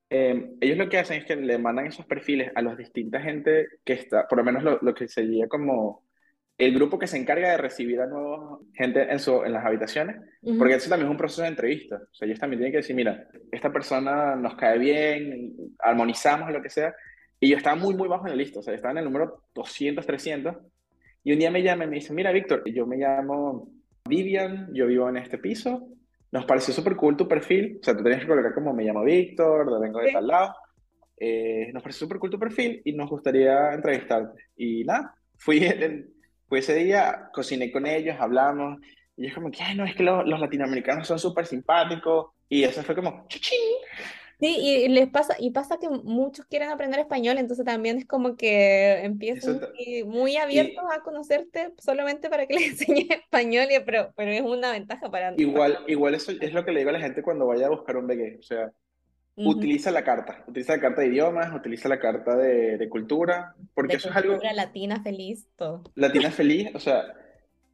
eh, 0.10 0.52
ellos 0.62 0.78
lo 0.78 0.88
que 0.88 1.00
hacen 1.00 1.18
es 1.20 1.26
que 1.26 1.36
le 1.36 1.58
mandan 1.58 1.88
esos 1.88 2.06
perfiles 2.06 2.52
a 2.54 2.62
los 2.62 2.78
distintas 2.78 3.24
gente 3.24 3.68
que 3.84 3.94
está, 3.94 4.28
por 4.28 4.38
lo 4.38 4.44
menos 4.44 4.62
lo, 4.64 4.78
lo 4.82 4.94
que 4.94 5.08
sería 5.08 5.48
como 5.48 6.06
el 6.58 6.74
grupo 6.74 6.98
que 6.98 7.08
se 7.08 7.18
encarga 7.18 7.52
de 7.52 7.58
recibir 7.58 8.00
a 8.00 8.08
nueva 8.08 8.60
gente 8.74 9.02
en, 9.12 9.20
su, 9.20 9.44
en 9.44 9.52
las 9.52 9.66
habitaciones, 9.66 10.18
porque 10.58 10.76
eso 10.76 10.90
también 10.90 11.08
es 11.08 11.12
un 11.12 11.18
proceso 11.18 11.42
de 11.42 11.50
entrevista. 11.50 11.98
O 11.98 12.14
sea, 12.14 12.28
ellos 12.28 12.40
también 12.40 12.60
tienen 12.60 12.72
que 12.72 12.78
decir, 12.78 12.96
mira, 12.96 13.28
esta 13.52 13.74
persona 13.74 14.38
nos 14.38 14.56
cae 14.56 14.78
bien, 14.78 15.54
armonizamos, 15.80 16.52
lo 16.52 16.62
que 16.62 16.70
sea. 16.70 16.96
Y 17.40 17.50
yo 17.50 17.58
estaba 17.58 17.76
muy, 17.76 17.96
muy 17.96 18.08
bajo 18.08 18.26
en 18.26 18.32
la 18.32 18.38
lista, 18.38 18.60
o 18.60 18.64
sea, 18.64 18.74
estaba 18.74 18.92
en 18.94 19.00
el 19.00 19.06
número 19.06 19.42
200, 19.54 20.06
300. 20.06 20.56
Y 21.24 21.34
un 21.34 21.40
día 21.40 21.52
me 21.52 21.64
llama 21.64 21.86
y 21.86 21.88
me 21.88 21.96
dice, 21.96 22.14
mira, 22.14 22.32
Víctor, 22.32 22.64
yo 22.72 22.86
me 22.86 22.98
llamo 22.98 23.70
Vivian, 24.08 24.70
yo 24.74 24.88
vivo 24.88 25.10
en 25.10 25.18
este 25.18 25.38
piso, 25.38 25.88
nos 26.32 26.46
pareció 26.46 26.74
súper 26.74 26.96
cool 26.96 27.18
tu 27.18 27.28
perfil, 27.28 27.80
o 27.82 27.84
sea, 27.84 27.96
tú 27.96 28.04
tenías 28.04 28.22
que 28.22 28.28
colocar 28.28 28.54
como 28.54 28.74
me 28.74 28.84
llamo 28.84 29.04
Víctor, 29.04 29.80
vengo 29.80 30.00
de 30.00 30.12
tal 30.12 30.28
lado. 30.28 30.56
Eh, 31.18 31.72
nos 31.74 31.82
pareció 31.82 32.06
súper 32.06 32.20
cool 32.20 32.30
tu 32.30 32.40
perfil 32.40 32.82
y 32.84 32.94
nos 32.94 33.10
gustaría 33.10 33.74
entrevistarte. 33.74 34.44
Y 34.58 34.84
nada, 34.84 35.16
fui 35.38 35.64
el, 35.64 36.10
pues 36.48 36.70
ese 36.70 36.84
día 36.84 37.30
cociné 37.34 37.72
con 37.72 37.86
ellos, 37.86 38.18
hablamos, 38.20 38.80
y 39.18 39.28
es 39.28 39.34
como 39.34 39.50
que, 39.50 39.64
ay, 39.64 39.76
no, 39.76 39.86
es 39.86 39.96
que 39.96 40.04
los, 40.04 40.28
los 40.28 40.40
latinoamericanos 40.40 41.08
son 41.08 41.20
súper 41.20 41.46
simpáticos, 41.46 42.32
y 42.50 42.64
eso 42.64 42.84
fue 42.84 42.96
como, 42.96 43.26
¡chuchín! 43.28 43.60
Sí, 44.40 44.58
y 44.60 44.88
les 44.90 45.10
pasa, 45.10 45.36
y 45.40 45.52
pasa 45.52 45.78
que 45.80 45.90
muchos 45.90 46.46
quieren 46.46 46.70
aprender 46.70 47.00
español, 47.00 47.38
entonces 47.38 47.66
también 47.66 47.98
es 47.98 48.06
como 48.06 48.36
que 48.36 49.04
empiezan 49.04 49.62
muy, 49.78 50.04
muy 50.04 50.38
abiertos 50.38 50.84
a 50.92 51.02
conocerte 51.02 51.74
solamente 51.78 52.30
para 52.30 52.46
que 52.46 52.56
les 52.56 52.64
enseñes 52.72 53.10
español, 53.12 53.68
y, 53.72 53.80
pero, 53.86 54.14
pero 54.16 54.32
es 54.32 54.42
una 54.42 54.72
ventaja 54.72 55.10
para 55.10 55.34
Igual, 55.38 55.80
igual 55.88 56.16
eso 56.16 56.32
es 56.40 56.54
lo 56.54 56.66
que 56.66 56.72
le 56.72 56.80
digo 56.80 56.90
a 56.90 56.94
la 56.94 57.00
gente 57.00 57.24
cuando 57.24 57.48
vaya 57.48 57.68
a 57.68 57.70
buscar 57.70 57.98
un 57.98 58.08
BG, 58.08 58.40
o 58.40 58.44
sea, 58.44 58.72
Utiliza 59.38 59.92
la 59.92 60.06
carta, 60.06 60.46
utiliza 60.48 60.78
la 60.78 60.82
carta 60.82 61.02
de 61.02 61.08
idiomas, 61.08 61.54
utiliza 61.54 61.90
la 61.90 62.00
carta 62.00 62.38
de, 62.38 62.78
de 62.78 62.88
cultura, 62.88 63.54
porque 63.74 63.98
eso 63.98 64.10
es 64.10 64.16
algo... 64.16 64.40
latina 64.54 65.04
feliz, 65.04 65.46
todo. 65.58 65.84
Latina 65.96 66.32
feliz, 66.32 66.70
o 66.74 66.80
sea, 66.80 67.04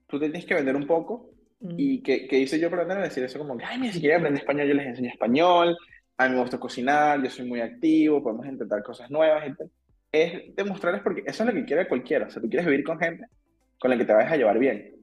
tú 0.08 0.20
tienes 0.20 0.44
que 0.44 0.56
vender 0.56 0.76
un 0.76 0.88
poco, 0.88 1.30
y 1.78 2.02
¿qué, 2.02 2.28
¿qué, 2.28 2.40
hice 2.40 2.60
yo 2.60 2.72
para 2.72 2.82
aprender 2.82 3.04
a 3.04 3.08
decir 3.10 3.24
eso? 3.24 3.38
Como 3.38 3.56
que, 3.58 3.66
ay, 3.66 3.78
mira, 3.78 3.94
si 3.94 4.00
quieren 4.00 4.22
aprender 4.22 4.42
español, 4.42 4.68
yo 4.68 4.74
les 4.74 4.88
enseño 4.88 5.10
español, 5.10 5.78
a 6.26 6.30
mí 6.30 6.36
me 6.36 6.42
gusta 6.42 6.60
cocinar, 6.60 7.22
yo 7.22 7.30
soy 7.30 7.46
muy 7.46 7.62
activo, 7.62 8.22
podemos 8.22 8.46
intentar 8.46 8.84
cosas 8.84 9.10
nuevas, 9.10 9.44
y 9.48 9.54
es 10.12 10.56
demostrarles 10.56 11.02
porque 11.02 11.24
eso 11.26 11.44
es 11.44 11.50
lo 11.50 11.56
que 11.56 11.66
quiere 11.66 11.88
cualquiera, 11.88 12.28
o 12.28 12.30
sea, 12.30 12.42
tú 12.42 12.50
quieres 12.50 12.68
vivir 12.68 12.84
con 12.84 13.00
gente 13.00 13.26
con 13.80 13.90
la 13.90 13.98
que 13.98 14.06
te 14.06 14.14
vayas 14.14 14.32
a 14.32 14.38
llevar 14.38 14.60
bien. 14.60 15.02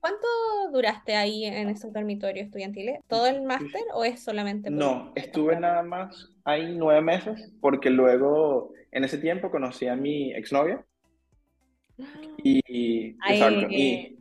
¿Cuánto 0.00 0.26
duraste 0.72 1.14
ahí 1.14 1.44
en 1.44 1.68
esos 1.68 1.92
dormitorios 1.92 2.46
estudiantiles? 2.46 3.00
¿Todo 3.06 3.26
el 3.26 3.42
máster 3.42 3.82
o 3.92 4.02
es 4.02 4.24
solamente? 4.24 4.70
No, 4.70 5.12
estuve 5.14 5.60
nada 5.60 5.82
más 5.82 6.30
ahí 6.44 6.74
nueve 6.74 7.02
meses 7.02 7.52
porque 7.60 7.90
luego 7.90 8.72
en 8.92 9.04
ese 9.04 9.18
tiempo 9.18 9.50
conocí 9.50 9.86
a 9.88 9.96
mi 9.96 10.32
exnovia 10.32 10.82
y, 12.42 13.10
exacto, 13.28 13.66
y, 13.68 14.18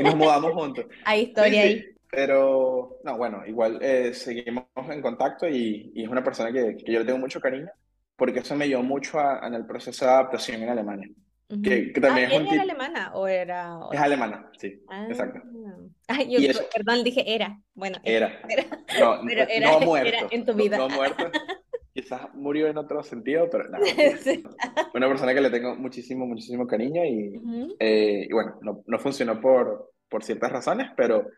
nos 0.00 0.16
mudamos 0.16 0.52
juntos. 0.54 0.86
Hay 1.04 1.24
historia 1.24 1.62
ahí. 1.62 1.84
Pero, 2.10 3.00
no, 3.04 3.18
bueno, 3.18 3.44
igual 3.46 3.78
eh, 3.82 4.14
seguimos 4.14 4.64
en 4.88 5.02
contacto 5.02 5.46
y, 5.46 5.92
y, 5.94 6.04
es 6.04 6.08
una 6.08 6.24
persona 6.24 6.50
que, 6.50 6.76
que, 6.76 6.92
yo 6.92 7.00
le 7.00 7.04
tengo 7.04 7.18
mucho 7.18 7.40
cariño 7.40 7.70
porque 8.16 8.40
eso 8.40 8.56
me 8.56 8.64
ayudó 8.64 8.82
mucho 8.82 9.20
a, 9.20 9.46
en 9.46 9.54
el 9.54 9.66
proceso 9.66 10.04
de 10.04 10.10
adaptación 10.10 10.62
en 10.62 10.70
Alemania. 10.70 11.08
Que, 11.62 11.92
que 11.92 12.00
también 12.00 12.28
ah, 12.30 12.34
es 12.34 12.40
un 12.40 12.46
era 12.48 12.62
alemana 12.62 13.10
o 13.14 13.26
era...? 13.26 13.78
Es 13.90 14.00
alemana, 14.00 14.50
sí, 14.58 14.82
ah. 14.88 15.06
exacto. 15.08 15.40
Ay, 16.06 16.28
yo, 16.30 16.60
perdón, 16.74 17.02
dije 17.04 17.24
era. 17.26 17.58
Bueno, 17.74 17.98
era. 18.02 18.40
era. 18.48 18.64
No, 19.00 19.20
pero 19.26 19.46
era, 19.48 19.72
no 19.72 19.80
muerto. 19.80 20.08
Era 20.08 20.26
en 20.30 20.44
tu 20.44 20.52
vida. 20.52 20.76
No, 20.76 20.88
no 20.88 20.96
muerto. 20.96 21.30
Quizás 21.94 22.34
murió 22.34 22.66
en 22.66 22.76
otro 22.76 23.02
sentido, 23.02 23.48
pero 23.50 23.68
nada. 23.68 23.84
Sí. 24.20 24.44
Una 24.94 25.08
persona 25.08 25.32
que 25.32 25.40
le 25.40 25.50
tengo 25.50 25.74
muchísimo, 25.76 26.26
muchísimo 26.26 26.66
cariño 26.66 27.02
y, 27.04 27.38
uh 27.38 27.42
-huh. 27.42 27.76
eh, 27.78 28.26
y 28.28 28.32
bueno, 28.32 28.58
no, 28.60 28.82
no, 28.86 28.98
funcionó 28.98 29.40
por, 29.40 29.92
por 30.08 30.22
ciertas 30.24 30.52
razones, 30.52 30.90
pero 30.96 31.28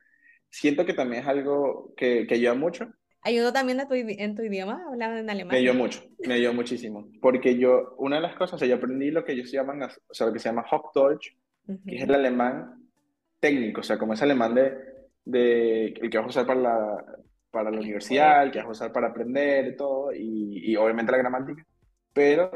siento 0.50 0.84
que 0.84 0.94
también 0.94 1.22
es 1.22 1.28
algo 1.28 1.94
que, 1.96 2.26
que 2.26 2.34
ayuda 2.34 2.54
mucho 2.54 2.92
¿Ayudó 3.22 3.52
también 3.52 3.80
a 3.80 3.86
tu, 3.86 3.94
en 3.94 4.34
tu 4.34 4.42
idioma? 4.42 4.82
¿Hablaban 4.88 5.18
en 5.18 5.30
alemán? 5.30 5.52
Me 5.52 5.58
ayudó 5.58 5.74
mucho, 5.74 6.02
me 6.26 6.34
ayudó 6.34 6.54
muchísimo. 6.54 7.06
Porque 7.20 7.58
yo, 7.58 7.94
una 7.98 8.16
de 8.16 8.22
las 8.22 8.34
cosas, 8.34 8.54
o 8.54 8.58
sea, 8.58 8.68
yo 8.68 8.76
aprendí 8.76 9.10
lo 9.10 9.24
que 9.24 9.32
ellos 9.32 9.52
llaman, 9.52 9.82
o 9.82 10.14
sea, 10.14 10.26
lo 10.26 10.32
que 10.32 10.38
se 10.38 10.48
llama 10.48 10.64
Hochdeutsch, 10.70 11.36
uh 11.66 11.72
-huh. 11.72 11.84
que 11.86 11.96
es 11.96 12.02
el 12.02 12.14
alemán 12.14 12.82
técnico, 13.38 13.80
o 13.80 13.84
sea, 13.84 13.98
como 13.98 14.14
ese 14.14 14.24
alemán 14.24 14.54
de, 14.54 14.74
de 15.24 15.86
el 15.86 16.10
que 16.10 16.16
vas 16.16 16.26
a 16.26 16.30
usar 16.30 16.46
para 16.46 16.60
la, 16.60 17.04
para 17.50 17.70
la 17.70 17.78
universidad, 17.78 18.42
el 18.42 18.50
que 18.50 18.58
vas 18.58 18.68
a 18.68 18.70
usar 18.70 18.92
para 18.92 19.08
aprender 19.08 19.76
todo, 19.76 20.12
y, 20.14 20.70
y 20.70 20.76
obviamente 20.76 21.12
la 21.12 21.18
gramática, 21.18 21.66
pero 22.14 22.50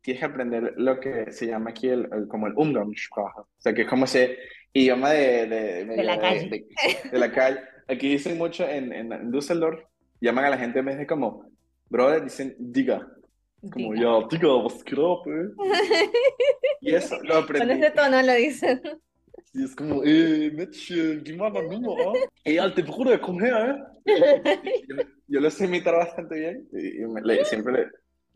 tienes 0.00 0.20
que 0.20 0.26
aprender 0.26 0.74
lo 0.76 0.98
que 0.98 1.30
se 1.30 1.46
llama 1.46 1.70
aquí 1.70 1.88
el, 1.88 2.08
el 2.12 2.26
como 2.26 2.48
el 2.48 2.54
Umgangssprache, 2.56 3.40
o 3.40 3.46
sea, 3.58 3.72
que 3.74 3.82
es 3.82 3.88
como 3.88 4.06
ese 4.06 4.38
idioma 4.72 5.10
de... 5.10 5.46
De, 5.46 5.84
de 5.84 6.02
la 6.04 6.18
calle. 6.18 6.48
De, 6.48 7.10
de, 7.10 7.18
la 7.18 7.32
calle. 7.32 7.60
Aquí 7.88 8.08
dicen 8.08 8.38
mucho 8.38 8.68
en, 8.68 8.92
en 8.92 9.30
Düsseldorf, 9.30 9.80
llaman 10.20 10.44
a 10.44 10.50
la 10.50 10.58
gente 10.58 10.78
en 10.78 10.86
vez 10.86 10.98
de 10.98 11.06
como, 11.06 11.50
brother, 11.88 12.24
dicen 12.24 12.54
diga. 12.58 13.06
Como, 13.72 13.92
diga. 13.94 14.20
ya, 14.20 14.28
diga, 14.30 14.56
was 14.56 14.82
eh? 15.26 15.50
Y 16.80 16.94
eso 16.94 17.16
lo 17.22 17.36
aprendí. 17.36 17.68
Con 17.68 17.82
ese 17.82 17.90
tono 17.90 18.22
lo 18.22 18.34
dicen. 18.34 18.80
Y 19.52 19.64
es 19.64 19.74
como, 19.74 20.02
eh, 20.04 20.50
Mädchen, 20.54 21.24
gib 21.24 21.36
mal 21.36 21.56
eine 21.56 21.68
Nummer, 21.68 22.16
¿eh? 22.16 22.28
Ey, 22.44 22.58
alte 22.58 22.82
Bruder, 22.82 23.20
komm 23.20 23.40
her, 23.42 23.84
¿eh? 24.06 24.06
yo, 24.88 24.96
yo, 25.26 25.40
lo 25.40 25.50
sé 25.50 25.64
imitar 25.64 25.94
bastante 25.94 26.38
bien 26.38 26.68
y, 26.72 27.02
y 27.02 27.06
me, 27.06 27.20
le, 27.20 27.44
siempre 27.44 27.72
le, 27.72 27.86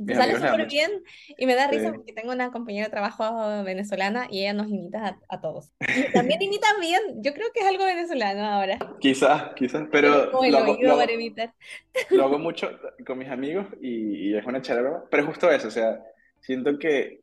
Te 0.04 0.14
sale 0.14 0.34
súper 0.34 0.66
bien 0.66 0.90
y 1.38 1.46
me 1.46 1.54
da 1.54 1.68
risa 1.68 1.92
porque 1.92 2.12
tengo 2.12 2.32
una 2.32 2.50
compañera 2.50 2.86
de 2.86 2.90
trabajo 2.90 3.62
venezolana 3.62 4.26
y 4.28 4.40
ella 4.40 4.52
nos 4.52 4.68
imita 4.68 5.18
a, 5.28 5.40
todos. 5.40 5.72
Y 5.80 6.12
también 6.12 6.42
imita 6.42 6.66
bien, 6.80 7.22
yo 7.22 7.32
creo 7.32 7.46
que 7.54 7.60
es 7.60 7.66
algo 7.66 7.84
venezolano 7.84 8.44
ahora. 8.44 8.78
Quizás, 9.00 9.54
quizás, 9.54 9.86
pero 9.92 10.08
lo, 10.08 10.58
hago, 10.58 10.78
lo, 10.80 12.22
hago, 12.22 12.38
mucho 12.38 12.70
con 13.06 13.18
mis 13.18 13.28
amigos 13.28 13.66
y, 13.80 14.34
es 14.34 14.44
una 14.44 14.60
charla, 14.60 15.04
pero 15.10 15.26
justo 15.26 15.50
eso, 15.50 15.68
o 15.68 15.70
sea, 15.70 16.00
siento 16.40 16.76
que 16.78 17.20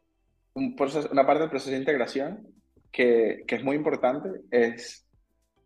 un 0.54 0.76
proceso, 0.76 1.10
una 1.12 1.26
parte 1.26 1.42
del 1.42 1.50
proceso 1.50 1.72
de 1.72 1.78
integración 1.78 2.48
que, 2.92 3.44
que 3.48 3.56
es 3.56 3.64
muy 3.64 3.76
importante 3.76 4.30
es 4.50 5.06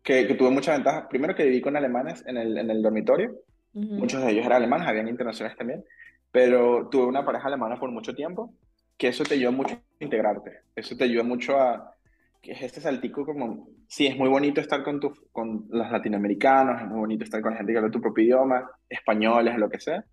que, 0.02 0.26
que, 0.26 0.34
tuve 0.34 0.50
mucha 0.50 0.72
ventaja. 0.72 1.08
Primero 1.08 1.34
que 1.34 1.44
viví 1.44 1.60
con 1.60 1.76
alemanes 1.76 2.24
en 2.26 2.36
el, 2.36 2.58
en 2.58 2.70
el 2.70 2.82
dormitorio, 2.82 3.36
muchos 3.72 4.24
de 4.24 4.32
ellos 4.32 4.46
eran 4.46 4.58
alemanes, 4.58 4.88
habían 4.88 5.08
internacionales 5.08 5.56
también, 5.56 5.84
pero 6.36 6.88
tuve 6.90 7.06
una 7.06 7.24
pareja 7.24 7.48
alemana 7.48 7.80
por 7.80 7.90
mucho 7.90 8.14
tiempo, 8.14 8.52
que 8.98 9.08
eso 9.08 9.24
te 9.24 9.36
ayuda 9.36 9.52
mucho 9.52 9.76
a 9.76 10.04
integrarte, 10.04 10.64
eso 10.74 10.94
te 10.94 11.04
ayuda 11.04 11.22
mucho 11.22 11.58
a, 11.58 11.94
que 12.42 12.52
es 12.52 12.60
este 12.60 12.82
saltico 12.82 13.24
como, 13.24 13.70
sí, 13.88 14.06
es 14.06 14.18
muy 14.18 14.28
bonito 14.28 14.60
estar 14.60 14.84
con, 14.84 15.00
tu, 15.00 15.14
con 15.32 15.64
los 15.70 15.90
latinoamericanos, 15.90 16.82
es 16.82 16.88
muy 16.88 16.98
bonito 16.98 17.24
estar 17.24 17.40
con 17.40 17.56
gente 17.56 17.72
que 17.72 17.78
habla 17.78 17.90
tu 17.90 18.02
propio 18.02 18.22
idioma, 18.22 18.70
españoles, 18.86 19.56
lo 19.56 19.70
que 19.70 19.80
sea, 19.80 20.04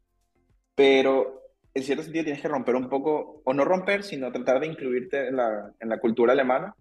pero 0.74 1.42
en 1.74 1.84
cierto 1.84 2.04
sentido 2.04 2.24
tienes 2.24 2.42
que 2.42 2.48
romper 2.48 2.78
un 2.78 2.88
poco, 2.88 3.42
o 3.44 3.54
no 3.54 3.66
romper, 3.66 4.04
sino 4.04 4.32
tratar 4.32 4.62
de 4.62 4.68
incluirte 4.68 5.28
en 5.28 5.36
la, 5.36 5.74
en 5.78 5.90
la 5.90 6.00
cultura 6.00 6.32
alemana, 6.32 6.74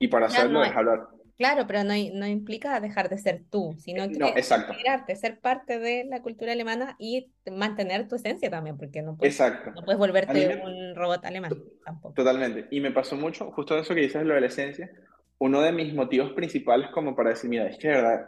y 0.00 0.08
para 0.08 0.26
hacerlo 0.26 0.64
es 0.64 0.74
hablar, 0.74 1.06
Claro, 1.38 1.68
pero 1.68 1.84
no, 1.84 1.94
no 2.14 2.26
implica 2.26 2.80
dejar 2.80 3.08
de 3.08 3.16
ser 3.16 3.44
tú, 3.48 3.76
sino 3.78 4.02
eh, 4.02 4.10
que 4.10 4.18
no, 4.18 4.28
integrarte, 4.30 5.14
ser 5.14 5.38
parte 5.38 5.78
de 5.78 6.04
la 6.04 6.20
cultura 6.20 6.50
alemana 6.50 6.96
y 6.98 7.30
mantener 7.48 8.08
tu 8.08 8.16
esencia 8.16 8.50
también, 8.50 8.76
porque 8.76 9.02
no 9.02 9.16
puedes, 9.16 9.38
No 9.38 9.84
puedes 9.84 10.00
volverte 10.00 10.60
un 10.64 10.96
robot 10.96 11.24
alemán 11.24 11.52
tampoco. 11.84 12.14
Totalmente. 12.14 12.66
Y 12.72 12.80
me 12.80 12.90
pasó 12.90 13.14
mucho, 13.14 13.52
justo 13.52 13.78
eso 13.78 13.94
que 13.94 14.00
dices, 14.00 14.24
lo 14.24 14.34
de 14.34 14.40
la 14.40 14.48
esencia, 14.48 14.90
uno 15.38 15.62
de 15.62 15.70
mis 15.70 15.94
motivos 15.94 16.32
principales 16.32 16.90
como 16.90 17.14
para 17.14 17.30
decir, 17.30 17.48
mira, 17.48 17.68
es 17.68 17.78
que 17.78 17.86
de 17.86 17.94
verdad 17.94 18.26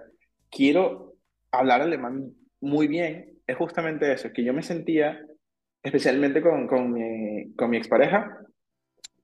quiero 0.49 1.17
hablar 1.51 1.83
alemán 1.83 2.33
muy 2.61 2.87
bien, 2.87 3.41
es 3.45 3.57
justamente 3.57 4.13
eso, 4.13 4.33
que 4.33 4.45
yo 4.45 4.55
me 4.55 4.63
sentía, 4.63 5.21
especialmente 5.83 6.41
con, 6.41 6.69
con, 6.69 6.93
mi, 6.93 7.53
con 7.55 7.71
mi 7.71 7.77
expareja, 7.77 8.39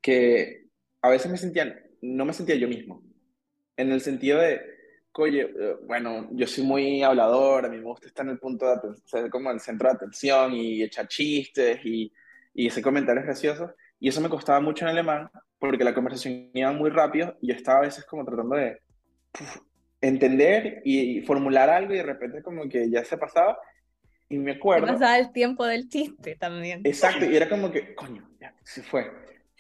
que 0.03 0.65
a 1.03 1.09
veces 1.09 1.31
me 1.31 1.39
sentía, 1.39 1.73
no 2.03 2.25
me 2.25 2.33
sentía 2.33 2.57
yo 2.57 2.67
mismo 2.67 3.07
en 3.77 3.93
el 3.93 4.01
sentido 4.01 4.41
de, 4.41 4.61
oye, 5.13 5.43
eh, 5.43 5.77
bueno, 5.87 6.29
yo 6.33 6.47
soy 6.47 6.65
muy 6.65 7.03
hablador, 7.03 7.65
a 7.65 7.69
mí 7.69 7.77
me 7.77 7.85
gusta 7.85 8.07
estar 8.07 8.25
en 8.27 8.33
el 8.33 8.39
punto 8.39 8.67
de 8.67 8.97
ser 9.05 9.31
como 9.31 9.51
el 9.51 9.61
centro 9.61 9.89
de 9.89 9.95
atención 9.95 10.53
y 10.55 10.83
echar 10.83 11.09
chistes 11.09 11.81
y, 11.85 12.13
y 12.55 12.69
hacer 12.69 12.83
comentarios 12.83 13.25
graciosos. 13.25 13.71
Y 13.99 14.09
eso 14.09 14.21
me 14.21 14.29
costaba 14.29 14.61
mucho 14.61 14.85
en 14.85 14.91
alemán 14.91 15.31
porque 15.59 15.85
la 15.85 15.95
conversación 15.95 16.51
iba 16.53 16.73
muy 16.73 16.91
rápido 16.91 17.37
y 17.41 17.49
yo 17.49 17.55
estaba 17.55 17.79
a 17.79 17.83
veces 17.83 18.05
como 18.05 18.25
tratando 18.25 18.57
de 18.57 18.81
entender 20.01 20.83
y, 20.85 21.21
formular 21.23 21.71
algo 21.71 21.95
y 21.95 21.99
de 21.99 22.03
repente 22.03 22.43
como 22.43 22.69
que 22.69 22.91
ya 22.91 23.05
se 23.05 23.17
pasaba. 23.17 23.59
Y 24.29 24.39
me 24.39 24.53
acuerdo... 24.53 24.87
pasaba 24.87 25.19
el 25.19 25.33
tiempo 25.33 25.65
del 25.65 25.89
chiste 25.89 26.37
también. 26.37 26.83
Exacto, 26.85 27.25
y 27.25 27.37
era 27.37 27.49
como 27.49 27.71
que, 27.71 27.95
coño, 27.95 28.29
ya, 28.41 28.55
se 28.65 28.83
fue. 28.83 29.11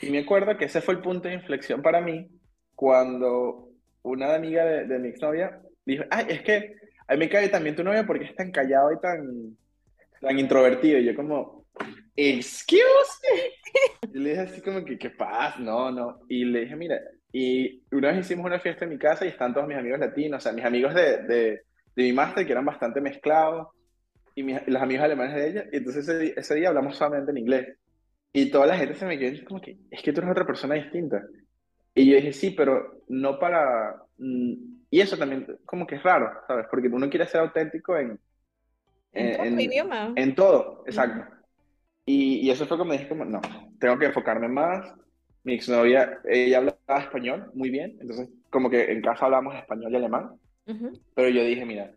Y 0.00 0.10
me 0.10 0.18
acuerdo 0.18 0.56
que 0.58 0.66
ese 0.66 0.80
fue 0.80 0.94
el 0.94 1.00
punto 1.00 1.28
de 1.28 1.34
inflexión 1.34 1.82
para 1.82 2.00
mí 2.00 2.28
cuando 2.74 3.70
una 4.06 4.34
amiga 4.34 4.64
de, 4.64 4.86
de 4.86 4.98
mi 4.98 5.08
exnovia 5.08 5.60
dijo, 5.84 6.04
ay, 6.10 6.26
es 6.28 6.42
que 6.42 6.76
a 7.08 7.14
mí 7.14 7.20
me 7.20 7.28
cae 7.28 7.48
también 7.48 7.76
tu 7.76 7.84
novia 7.84 8.06
porque 8.06 8.24
es 8.24 8.34
tan 8.34 8.50
callado 8.50 8.92
y 8.92 9.00
tan, 9.00 9.56
tan 10.20 10.38
introvertido. 10.38 10.98
Y 10.98 11.04
yo 11.04 11.14
como, 11.14 11.66
excuse 12.14 12.80
me. 13.22 14.10
Y 14.14 14.18
le 14.18 14.30
dije 14.30 14.42
así 14.42 14.60
como 14.60 14.84
que, 14.84 14.98
¿qué 14.98 15.10
pasa? 15.10 15.58
No, 15.58 15.90
no. 15.90 16.20
Y 16.28 16.44
le 16.44 16.60
dije, 16.60 16.76
mira, 16.76 17.00
y 17.32 17.82
una 17.92 18.08
vez 18.08 18.20
hicimos 18.20 18.46
una 18.46 18.58
fiesta 18.58 18.84
en 18.84 18.90
mi 18.90 18.98
casa 18.98 19.24
y 19.24 19.28
están 19.28 19.52
todos 19.52 19.68
mis 19.68 19.76
amigos 19.76 20.00
latinos, 20.00 20.38
o 20.38 20.42
sea, 20.42 20.52
mis 20.52 20.64
amigos 20.64 20.94
de, 20.94 21.18
de, 21.24 21.62
de 21.94 22.02
mi 22.02 22.12
máster 22.12 22.46
que 22.46 22.52
eran 22.52 22.64
bastante 22.64 23.00
mezclados 23.00 23.68
y, 24.34 24.42
los 24.42 24.82
amigos 24.82 25.04
alemanes 25.04 25.34
de 25.34 25.48
ella. 25.48 25.64
Y 25.70 25.76
entonces 25.76 26.08
ese, 26.08 26.34
ese, 26.36 26.54
día 26.54 26.68
hablamos 26.68 26.96
solamente 26.96 27.30
en 27.30 27.38
inglés. 27.38 27.78
Y 28.32 28.50
toda 28.50 28.66
la 28.66 28.76
gente 28.76 28.94
se 28.94 29.06
me 29.06 29.18
quedó 29.18 29.44
como 29.46 29.60
que, 29.60 29.76
es 29.90 30.02
que 30.02 30.12
tú 30.12 30.20
eres 30.20 30.30
otra 30.30 30.46
persona 30.46 30.74
distinta. 30.74 31.22
Y 31.96 32.10
yo 32.10 32.16
dije, 32.16 32.32
sí, 32.32 32.50
pero 32.50 33.02
no 33.08 33.38
para... 33.38 34.02
Mm, 34.18 34.52
y 34.90 35.00
eso 35.00 35.16
también 35.16 35.58
como 35.64 35.86
que 35.86 35.96
es 35.96 36.02
raro, 36.02 36.30
¿sabes? 36.46 36.66
Porque 36.70 36.88
uno 36.88 37.08
quiere 37.08 37.26
ser 37.26 37.40
auténtico 37.40 37.96
en... 37.96 38.20
En, 39.12 39.36
todo 39.36 39.46
en, 39.46 39.60
idioma. 39.60 40.12
En 40.14 40.34
todo, 40.34 40.84
exacto. 40.86 41.24
y, 42.04 42.46
y, 42.46 42.50
eso 42.50 42.66
fue 42.66 42.76
como 42.76 42.92
dije, 42.92 43.08
como, 43.08 43.24
no, 43.24 43.40
tengo 43.80 43.98
que 43.98 44.06
enfocarme 44.06 44.46
más. 44.46 44.92
Mi 45.42 45.54
exnovia, 45.54 46.18
ella 46.26 46.58
hablaba 46.58 47.00
español 47.00 47.50
muy 47.54 47.70
bien, 47.70 47.96
entonces 47.98 48.28
como 48.50 48.68
que 48.68 48.92
en 48.92 49.00
casa 49.00 49.24
hablamos 49.24 49.54
español 49.54 49.92
y 49.92 49.96
alemán. 49.96 50.32
Pero 51.14 51.28
yo 51.30 51.44
dije, 51.44 51.64
mira, 51.64 51.92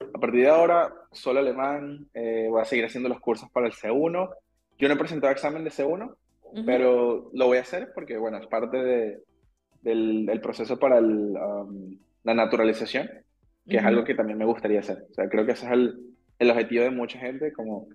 a 0.00 0.18
partir 0.18 0.42
de 0.42 0.48
ahora, 0.48 0.94
solo 1.10 1.40
alemán, 1.40 2.08
eh, 2.14 2.46
voy 2.48 2.62
a 2.62 2.64
seguir 2.64 2.86
haciendo 2.86 3.10
los 3.10 3.20
cursos 3.20 3.50
para 3.50 3.66
el 3.66 3.72
C1. 3.72 4.30
Yo 4.78 4.88
no 4.88 4.94
he 4.94 4.98
presentado 4.98 5.32
examen 5.32 5.64
de 5.64 5.70
C1, 5.70 6.14
pero 6.64 7.28
lo 7.34 7.46
voy 7.46 7.58
a 7.58 7.62
hacer 7.62 7.90
porque, 7.94 8.16
bueno, 8.16 8.38
es 8.38 8.46
parte 8.46 8.78
de, 8.78 9.22
del, 9.82 10.40
proceso 10.40 10.78
para 10.78 11.00
um, 11.00 11.98
la 12.24 12.34
naturalización, 12.34 13.08
que 13.68 13.76
es 13.76 13.84
algo 13.84 14.04
que 14.04 14.14
también 14.14 14.38
me 14.38 14.44
gustaría 14.44 14.80
hacer. 14.80 15.06
O 15.10 15.14
sea, 15.14 15.28
creo 15.28 15.44
que 15.44 15.52
ese 15.52 15.66
es 15.66 15.72
el, 15.72 16.14
el 16.38 16.50
objetivo 16.50 16.84
de 16.84 16.90
mucha 16.90 17.18
gente, 17.18 17.52
como 17.52 17.88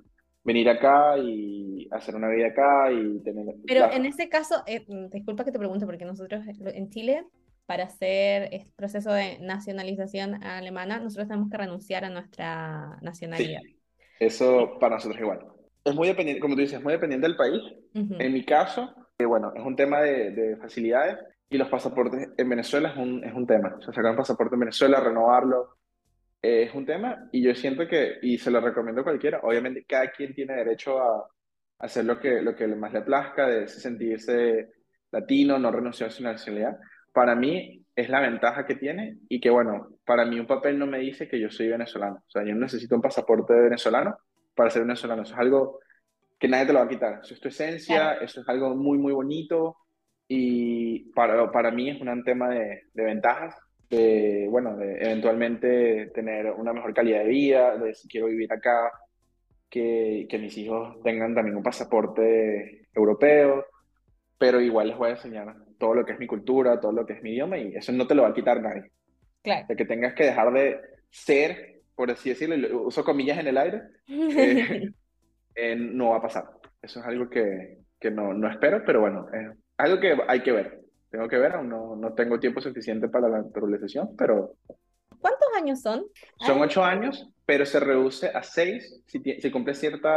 venir 0.44 0.70
acá 0.70 1.18
y 1.18 1.88
hacer 1.92 2.16
una 2.16 2.30
vida 2.30 2.48
acá 2.48 2.92
y 2.92 3.20
tener... 3.20 3.54
Pero 3.66 3.92
en 3.92 4.06
ese 4.06 4.30
caso, 4.30 4.64
eh, 4.66 4.86
disculpa 5.12 5.44
que 5.44 5.52
te 5.52 5.60
pregunte, 5.60 5.86
porque 5.86 6.06
nosotros 6.06 6.46
en 6.48 6.90
Chile, 6.90 7.26
para 7.66 7.84
hacer 7.84 8.48
el 8.54 8.66
proceso 8.76 9.12
de 9.12 9.40
nacionalización 9.40 10.42
alemana, 10.44 11.00
nosotros 11.00 11.28
tenemos 11.28 11.50
que 11.50 11.58
renunciar 11.58 12.06
a 12.06 12.10
nuestra 12.10 12.98
nacionalidad. 13.02 13.62
eso 14.20 14.78
para 14.80 14.96
nosotros 14.96 15.20
igual. 15.20 15.40
Es 15.84 15.94
muy 15.94 16.08
dependiente, 16.08 16.40
como 16.40 16.56
tú 16.56 16.62
dices, 16.62 16.78
es 16.78 16.84
muy 16.84 16.94
dependiente 16.94 17.28
del 17.28 17.36
país. 17.36 17.62
En 17.94 18.32
mi 18.32 18.46
caso, 18.46 18.94
eh, 19.18 19.26
bueno, 19.26 19.52
es 19.54 19.64
un 19.64 19.76
tema 19.76 20.02
de, 20.02 20.32
de 20.32 20.56
facilidades. 20.58 21.18
Y 21.50 21.58
los 21.58 21.70
pasaportes 21.70 22.30
en 22.38 22.50
Venezuela 22.50 22.90
es 22.90 22.98
un, 22.98 23.24
es 23.24 23.34
un 23.34 23.48
tema. 23.48 23.76
O 23.78 23.82
sea, 23.82 23.94
sacar 23.94 24.12
un 24.12 24.18
pasaporte 24.18 24.56
en 24.56 24.62
Venezuela, 24.62 25.00
renovarlo, 25.00 25.78
eh, 26.42 26.64
es 26.64 26.74
un 26.74 26.86
tema. 26.86 27.30
Y 27.32 27.42
yo 27.42 27.56
siento 27.56 27.88
que, 27.88 28.18
y 28.22 28.38
se 28.38 28.52
lo 28.52 28.60
recomiendo 28.60 29.02
a 29.02 29.06
cualquiera, 29.06 29.40
obviamente 29.44 29.86
cada 29.86 30.12
quien 30.12 30.34
tiene 30.34 30.56
derecho 30.56 31.00
a, 31.00 31.28
hacer 31.80 32.06
lo 32.06 32.20
que, 32.20 32.42
lo 32.42 32.56
que 32.56 32.68
más 32.68 32.92
le 32.92 33.02
plazca, 33.02 33.48
de 33.48 33.68
sentirse 33.68 34.72
latino, 35.12 35.60
no 35.60 35.72
renunciar 35.72 36.10
a 36.10 36.12
su 36.12 36.24
nacionalidad. 36.24 36.78
Para 37.14 37.36
mí 37.36 37.86
es 37.96 38.10
la 38.10 38.20
ventaja 38.20 38.66
que 38.66 38.76
tiene 38.76 39.20
y 39.30 39.40
que, 39.40 39.50
bueno, 39.50 39.90
para 40.06 40.26
mí 40.26 40.40
un 40.40 40.48
papel 40.48 40.78
no 40.78 40.88
me 40.88 41.00
dice 41.00 41.28
que 41.28 41.40
yo 41.40 41.50
soy 41.50 41.68
venezolano. 41.68 42.24
O 42.28 42.30
sea, 42.30 42.44
yo 42.44 42.54
no 42.54 42.62
necesito 42.62 42.96
un 42.96 43.02
pasaporte 43.02 43.54
venezolano 43.54 44.18
para 44.56 44.70
ser 44.70 44.84
venezolano. 44.84 45.22
Eso 45.22 45.34
es 45.34 45.40
algo 45.40 45.80
que 46.40 46.48
nadie 46.48 46.66
te 46.66 46.74
lo 46.74 46.80
va 46.80 46.86
a 46.86 46.90
quitar. 46.90 47.20
Eso 47.24 47.34
es 47.34 47.40
tu 47.40 47.48
esencia, 47.48 48.14
eso 48.16 48.42
es 48.42 48.50
algo 48.50 48.76
muy, 48.76 48.98
muy 48.98 49.14
bonito 49.14 49.78
y 50.28 51.07
para, 51.18 51.52
para 51.52 51.72
mí 51.72 51.90
es 51.90 52.00
un 52.00 52.24
tema 52.24 52.50
de, 52.50 52.84
de 52.94 53.04
ventajas, 53.04 53.56
de, 53.90 54.46
bueno, 54.52 54.78
de 54.78 55.02
eventualmente 55.02 56.12
tener 56.14 56.52
una 56.52 56.74
mejor 56.74 56.94
calidad 56.94 57.24
de 57.24 57.30
vida, 57.30 57.76
de 57.76 57.96
si 57.96 58.08
quiero 58.08 58.28
vivir 58.28 58.54
acá, 58.54 58.92
que, 59.68 60.28
que 60.30 60.38
mis 60.38 60.56
hijos 60.60 61.02
tengan 61.04 61.34
también 61.34 61.58
un 61.58 61.64
pasaporte 61.64 62.86
europeo, 62.94 63.66
pero 64.38 64.62
igual 64.62 64.90
les 64.90 64.98
voy 64.98 65.08
a 65.08 65.14
enseñar 65.14 65.56
todo 65.80 65.96
lo 65.96 66.06
que 66.06 66.14
es 66.14 66.20
mi 66.20 66.28
cultura, 66.28 66.80
todo 66.80 66.92
lo 66.92 67.04
que 67.04 67.14
es 67.14 67.24
mi 67.24 67.32
idioma, 67.32 67.58
y 67.58 67.76
eso 67.76 67.92
no 67.94 68.06
te 68.06 68.14
lo 68.14 68.22
va 68.22 68.30
a 68.30 68.36
quitar 68.36 68.62
nadie. 68.62 68.92
Claro. 69.42 69.66
De 69.68 69.76
que 69.76 69.86
tengas 69.86 70.14
que 70.14 70.26
dejar 70.26 70.54
de 70.54 70.80
ser, 71.10 71.82
por 71.96 72.12
así 72.12 72.30
decirlo, 72.30 72.84
uso 72.84 73.04
comillas 73.04 73.40
en 73.40 73.48
el 73.48 73.58
aire, 73.58 73.82
eh, 74.08 74.92
eh, 75.56 75.76
no 75.76 76.12
va 76.12 76.18
a 76.18 76.22
pasar. 76.22 76.44
Eso 76.80 77.00
es 77.00 77.06
algo 77.08 77.28
que, 77.28 77.80
que 78.00 78.12
no, 78.12 78.36
no 78.36 78.48
espero, 78.52 78.84
pero 78.86 79.02
bueno, 79.02 79.26
algo 79.78 80.00
que 80.00 80.16
hay 80.28 80.44
que 80.44 80.52
ver. 80.52 80.87
Tengo 81.10 81.28
que 81.28 81.38
ver, 81.38 81.54
aún 81.54 81.70
no, 81.70 81.96
no 81.96 82.14
tengo 82.14 82.40
tiempo 82.40 82.62
suficiente 82.62 83.08
para 83.08 83.30
la 83.30 83.42
naturalización, 83.42 84.16
pero... 84.18 84.56
¿Cuántos 85.20 85.48
años 85.56 85.82
son? 85.82 86.06
Son 86.46 86.62
ocho 86.62 86.84
años, 86.84 87.30
pero 87.46 87.66
se 87.66 87.80
reduce 87.80 88.28
a 88.28 88.44
seis 88.44 89.02
si, 89.08 89.20
si 89.20 89.52
cumple 89.52 89.74
ciertos 89.74 90.12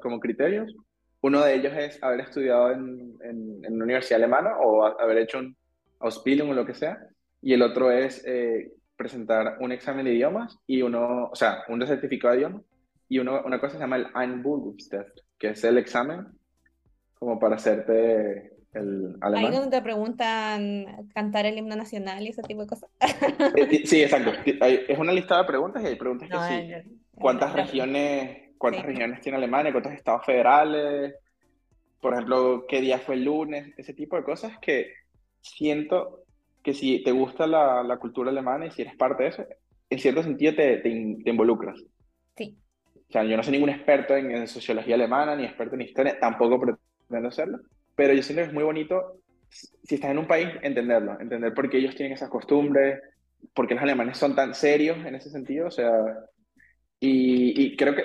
como 0.00 0.20
criterios. 0.20 0.74
Uno 1.22 1.42
de 1.42 1.54
ellos 1.54 1.72
es 1.76 2.02
haber 2.02 2.20
estudiado 2.20 2.72
en, 2.72 3.16
en, 3.22 3.64
en 3.64 3.74
una 3.74 3.84
universidad 3.84 4.20
alemana 4.20 4.58
o 4.58 4.84
haber 4.84 5.18
hecho 5.18 5.38
un 5.38 5.56
Ausbildung 6.00 6.50
o 6.50 6.54
lo 6.54 6.66
que 6.66 6.74
sea. 6.74 6.98
Y 7.40 7.54
el 7.54 7.62
otro 7.62 7.90
es 7.90 8.24
eh, 8.26 8.72
presentar 8.96 9.56
un 9.60 9.72
examen 9.72 10.04
de 10.04 10.14
idiomas 10.14 10.58
y 10.66 10.82
uno, 10.82 11.28
o 11.32 11.34
sea, 11.36 11.62
un 11.68 11.86
certificado 11.86 12.34
de 12.34 12.40
idiomas. 12.40 12.62
Y 13.08 13.18
uno, 13.20 13.42
una 13.44 13.60
cosa 13.60 13.74
se 13.74 13.78
llama 13.78 13.96
el 13.96 14.08
Einbildungstest, 14.14 15.20
que 15.38 15.50
es 15.50 15.64
el 15.64 15.78
examen 15.78 16.26
como 17.14 17.38
para 17.38 17.56
hacerte 17.56 18.51
el 18.72 19.16
alemán. 19.20 19.52
Ahí 19.52 19.58
donde 19.58 19.76
te 19.76 19.82
preguntan 19.82 21.08
cantar 21.14 21.46
el 21.46 21.58
himno 21.58 21.76
nacional 21.76 22.22
y 22.22 22.28
ese 22.28 22.42
tipo 22.42 22.62
de 22.62 22.66
cosas. 22.66 22.90
Eh, 23.56 23.86
sí, 23.86 24.02
exacto. 24.02 24.32
Es 24.44 24.98
una 24.98 25.12
lista 25.12 25.38
de 25.38 25.44
preguntas 25.44 25.82
y 25.82 25.86
hay 25.86 25.96
preguntas 25.96 26.28
que 26.28 26.82
sí. 26.84 26.98
¿Cuántas 27.14 27.52
regiones, 27.52 28.54
cuántas 28.58 28.84
regiones 28.84 29.20
tiene 29.20 29.38
Alemania? 29.38 29.72
¿Cuántos 29.72 29.92
estados 29.92 30.24
federales? 30.24 31.14
por 32.02 32.14
ejemplo, 32.14 32.66
qué 32.68 32.80
día 32.80 32.98
fue 32.98 33.14
el 33.14 33.24
lunes, 33.24 33.72
ese 33.78 33.94
tipo 33.94 34.16
de 34.16 34.24
cosas 34.24 34.58
que 34.60 34.92
siento 35.40 36.24
que 36.62 36.74
si 36.74 37.02
te 37.04 37.12
gusta 37.12 37.46
la, 37.46 37.84
la 37.84 37.96
cultura 37.98 38.30
alemana 38.30 38.66
y 38.66 38.72
si 38.72 38.82
eres 38.82 38.96
parte 38.96 39.22
de 39.22 39.28
eso, 39.28 39.46
en 39.88 39.98
cierto 40.00 40.24
sentido 40.24 40.52
te, 40.54 40.78
te, 40.78 40.88
involucras. 40.88 41.80
Sí. 42.36 42.58
O 43.08 43.12
sea, 43.12 43.22
yo 43.22 43.36
no 43.36 43.42
soy 43.44 43.52
ningún 43.52 43.70
experto 43.70 44.16
en, 44.16 44.32
en, 44.32 44.48
sociología 44.48 44.96
alemana 44.96 45.36
ni 45.36 45.44
experto 45.44 45.76
en 45.76 45.82
historia, 45.82 46.18
tampoco 46.18 46.60
pretendo 46.60 47.28
hacerlo, 47.28 47.60
pero 47.94 48.14
yo 48.14 48.22
siento 48.22 48.42
que 48.42 48.48
es 48.48 48.54
muy 48.54 48.64
bonito, 48.64 49.20
si 49.48 49.94
estás 49.94 50.10
en 50.10 50.18
un 50.18 50.26
país, 50.26 50.48
entenderlo, 50.62 51.20
entender 51.20 51.52
por 51.54 51.68
qué 51.68 51.78
ellos 51.78 51.94
tienen 51.94 52.14
esas 52.14 52.30
costumbres, 52.30 53.00
por 53.54 53.66
qué 53.66 53.74
los 53.74 53.82
alemanes 53.82 54.18
son 54.18 54.34
tan 54.34 54.54
serios 54.54 54.98
en 55.04 55.14
ese 55.14 55.30
sentido, 55.30 55.66
o 55.66 55.70
sea, 55.70 55.92
y, 57.00 57.62
y 57.62 57.76
creo 57.76 57.94
que 57.94 58.04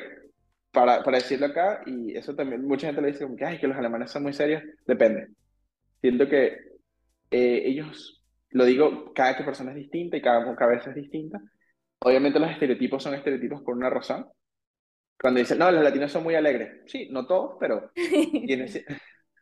para, 0.71 1.03
para, 1.03 1.17
decirlo 1.17 1.47
acá, 1.47 1.81
y 1.85 2.15
eso 2.15 2.35
también 2.35 2.65
mucha 2.65 2.87
gente 2.87 3.01
le 3.01 3.07
dice 3.09 3.23
como 3.23 3.35
que, 3.35 3.45
ay, 3.45 3.59
que 3.59 3.67
los 3.67 3.77
alemanes 3.77 4.11
son 4.11 4.23
muy 4.23 4.33
serios, 4.33 4.63
depende. 4.85 5.29
Siento 6.01 6.27
que 6.27 6.57
eh, 7.31 7.63
ellos, 7.65 8.23
lo 8.51 8.65
digo, 8.65 9.13
cada 9.13 9.35
que 9.35 9.43
persona 9.43 9.71
es 9.71 9.77
distinta 9.77 10.17
y 10.17 10.21
cada 10.21 10.55
cabeza 10.55 10.89
es 10.89 10.95
distinta. 10.95 11.39
Obviamente 11.99 12.39
los 12.39 12.51
estereotipos 12.51 13.01
son 13.01 13.15
estereotipos 13.15 13.61
por 13.63 13.75
una 13.75 13.89
razón. 13.89 14.27
Cuando 15.19 15.39
dicen, 15.39 15.57
no, 15.57 15.71
los 15.71 15.83
latinos 15.83 16.11
son 16.11 16.23
muy 16.23 16.35
alegres. 16.35 16.83
Sí, 16.85 17.09
no 17.11 17.25
todos, 17.25 17.57
pero 17.59 17.91
tiene, 17.95 18.67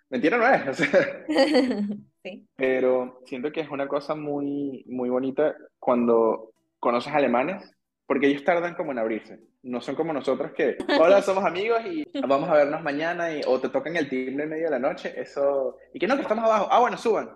Mentira 0.10 0.38
no 0.38 0.48
es. 0.48 0.78
sí. 2.24 2.48
Pero 2.56 3.22
siento 3.26 3.52
que 3.52 3.62
es 3.62 3.70
una 3.70 3.88
cosa 3.88 4.16
muy, 4.16 4.84
muy 4.88 5.10
bonita 5.10 5.56
cuando 5.80 6.52
conoces 6.80 7.14
alemanes, 7.14 7.72
porque 8.06 8.28
ellos 8.28 8.44
tardan 8.44 8.76
como 8.76 8.92
en 8.92 9.00
abrirse. 9.00 9.40
No 9.64 9.82
son 9.82 9.96
como 9.96 10.14
nosotros 10.14 10.52
que, 10.52 10.78
hola, 11.00 11.22
somos 11.24 11.44
amigos 11.44 11.82
y 11.86 12.06
vamos 12.28 12.48
a 12.50 12.54
vernos 12.54 12.84
mañana 12.84 13.36
y, 13.36 13.42
o 13.48 13.60
te 13.60 13.70
tocan 13.70 13.96
el 13.96 14.08
timbre 14.08 14.44
en 14.44 14.50
medio 14.52 14.66
de 14.66 14.72
la 14.72 14.80
noche. 14.80 15.14
Eso. 15.20 15.78
Y 15.94 16.00
que 16.00 16.08
no, 16.08 16.16
que 16.16 16.22
estamos 16.22 16.46
abajo. 16.46 16.68
Ah, 16.70 16.80
bueno, 16.80 16.98
suban. 16.98 17.32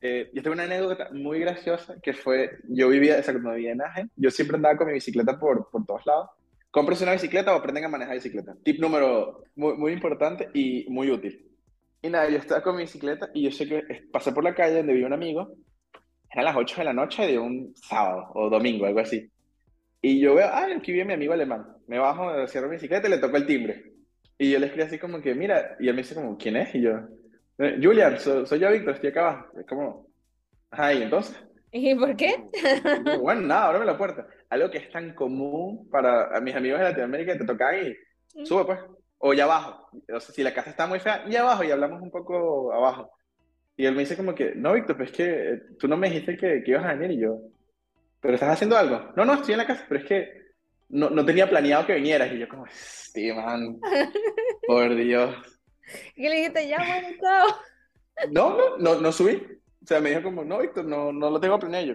Eh, 0.00 0.30
yo 0.34 0.42
tengo 0.42 0.54
una 0.54 0.64
anécdota 0.64 1.10
muy 1.12 1.38
graciosa 1.38 1.94
que 2.02 2.12
fue, 2.12 2.58
yo 2.64 2.88
vivía, 2.88 3.18
esa 3.18 3.30
cuando 3.30 3.52
vivía 3.52 3.70
en 3.70 3.82
Agen, 3.82 4.10
yo 4.16 4.32
siempre 4.32 4.56
andaba 4.56 4.76
con 4.76 4.88
mi 4.88 4.94
bicicleta 4.94 5.38
por, 5.38 5.70
por 5.70 5.86
todos 5.86 6.04
lados. 6.04 6.30
Compres 6.72 7.00
una 7.02 7.12
bicicleta 7.12 7.54
o 7.54 7.58
aprenden 7.58 7.84
a 7.84 7.88
manejar 7.88 8.16
bicicleta. 8.16 8.56
Tip 8.64 8.80
número 8.80 9.44
muy, 9.54 9.74
muy 9.74 9.92
importante 9.92 10.48
y 10.52 10.86
muy 10.88 11.08
útil 11.08 11.51
y 12.02 12.10
nada, 12.10 12.28
yo 12.28 12.38
estaba 12.38 12.62
con 12.62 12.74
mi 12.74 12.82
bicicleta 12.82 13.30
y 13.32 13.44
yo 13.44 13.52
sé 13.52 13.68
que 13.68 14.02
pasé 14.12 14.32
por 14.32 14.42
la 14.42 14.54
calle 14.54 14.78
donde 14.78 14.92
vi 14.92 15.04
un 15.04 15.12
amigo, 15.12 15.54
eran 16.32 16.46
las 16.46 16.56
8 16.56 16.76
de 16.78 16.84
la 16.84 16.92
noche 16.92 17.26
de 17.26 17.38
un 17.38 17.72
sábado 17.76 18.32
o 18.34 18.50
domingo, 18.50 18.86
algo 18.86 19.00
así. 19.00 19.30
Y 20.00 20.18
yo 20.18 20.34
veo, 20.34 20.48
ah, 20.48 20.66
aquí 20.76 20.90
viene 20.90 21.08
mi 21.08 21.14
amigo 21.14 21.32
alemán. 21.32 21.64
Me 21.86 21.98
bajo, 21.98 22.46
cierro 22.48 22.68
mi 22.68 22.74
bicicleta 22.74 23.06
y 23.06 23.10
le 23.10 23.18
toco 23.18 23.36
el 23.36 23.46
timbre. 23.46 23.92
Y 24.36 24.50
yo 24.50 24.58
le 24.58 24.66
escribí 24.66 24.86
así 24.86 24.98
como 24.98 25.20
que, 25.20 25.34
mira, 25.34 25.76
y 25.78 25.86
él 25.86 25.94
me 25.94 26.02
dice 26.02 26.16
como, 26.16 26.36
¿quién 26.36 26.56
es? 26.56 26.74
Y 26.74 26.82
yo, 26.82 26.92
eh, 27.58 27.78
Julian, 27.80 28.18
soy 28.18 28.58
yo, 28.58 28.72
Víctor, 28.72 28.94
estoy 28.94 29.10
acá 29.10 29.20
abajo. 29.20 29.60
Es 29.60 29.66
como, 29.66 30.08
ajá, 30.70 30.94
¿y 30.94 31.02
entonces? 31.02 31.40
¿Y 31.70 31.94
por 31.94 32.16
qué? 32.16 32.34
bueno, 33.20 33.42
nada, 33.42 33.68
ábreme 33.68 33.86
la 33.86 33.96
puerta. 33.96 34.26
Algo 34.50 34.70
que 34.70 34.78
es 34.78 34.90
tan 34.90 35.14
común 35.14 35.88
para 35.88 36.40
mis 36.40 36.56
amigos 36.56 36.80
de 36.80 36.86
Latinoamérica, 36.86 37.38
te 37.38 37.44
toca 37.44 37.68
ahí, 37.68 37.94
mm. 38.34 38.44
sube 38.44 38.64
pues 38.64 38.80
o 39.24 39.32
ya 39.32 39.44
abajo. 39.44 39.88
O 40.12 40.20
sea, 40.20 40.34
si 40.34 40.42
la 40.42 40.52
casa 40.52 40.70
está 40.70 40.86
muy 40.86 40.98
fea, 40.98 41.24
ya 41.28 41.42
abajo 41.42 41.62
y 41.62 41.70
hablamos 41.70 42.02
un 42.02 42.10
poco 42.10 42.72
abajo. 42.72 43.12
Y 43.76 43.86
él 43.86 43.94
me 43.94 44.00
dice 44.00 44.16
como 44.16 44.34
que, 44.34 44.52
no, 44.56 44.72
Víctor, 44.72 44.96
pero 44.96 45.08
es 45.08 45.16
que 45.16 45.24
eh, 45.24 45.62
tú 45.78 45.86
no 45.86 45.96
me 45.96 46.08
dijiste 46.08 46.36
que, 46.36 46.62
que, 46.62 46.70
ibas 46.72 46.84
a 46.84 46.94
venir 46.94 47.12
y 47.12 47.22
yo, 47.22 47.38
pero 48.20 48.34
estás 48.34 48.50
haciendo 48.50 48.76
algo. 48.76 49.12
No, 49.16 49.24
no, 49.24 49.34
estoy 49.34 49.52
en 49.52 49.58
la 49.58 49.66
casa, 49.66 49.86
pero 49.88 50.00
es 50.00 50.06
que 50.06 50.42
no, 50.88 51.08
no 51.08 51.24
tenía 51.24 51.48
planeado 51.48 51.86
que 51.86 51.94
vinieras. 51.94 52.32
Y 52.32 52.38
yo 52.38 52.48
como, 52.48 52.66
sí, 52.68 53.32
man, 53.32 53.78
por 54.66 54.92
Dios. 54.94 55.36
¿Y 56.16 56.28
le 56.28 56.36
dijiste, 56.36 56.68
ya, 56.68 56.78
bueno, 56.78 57.16
chao? 57.20 57.56
No, 58.30 58.56
no, 58.56 58.76
no, 58.76 59.00
no 59.00 59.12
subí. 59.12 59.36
O 59.82 59.86
sea, 59.86 60.00
me 60.00 60.10
dijo 60.10 60.22
como, 60.22 60.44
no, 60.44 60.58
Víctor, 60.58 60.84
no, 60.84 61.12
no 61.12 61.30
lo 61.30 61.40
tengo 61.40 61.58
planeado. 61.58 61.86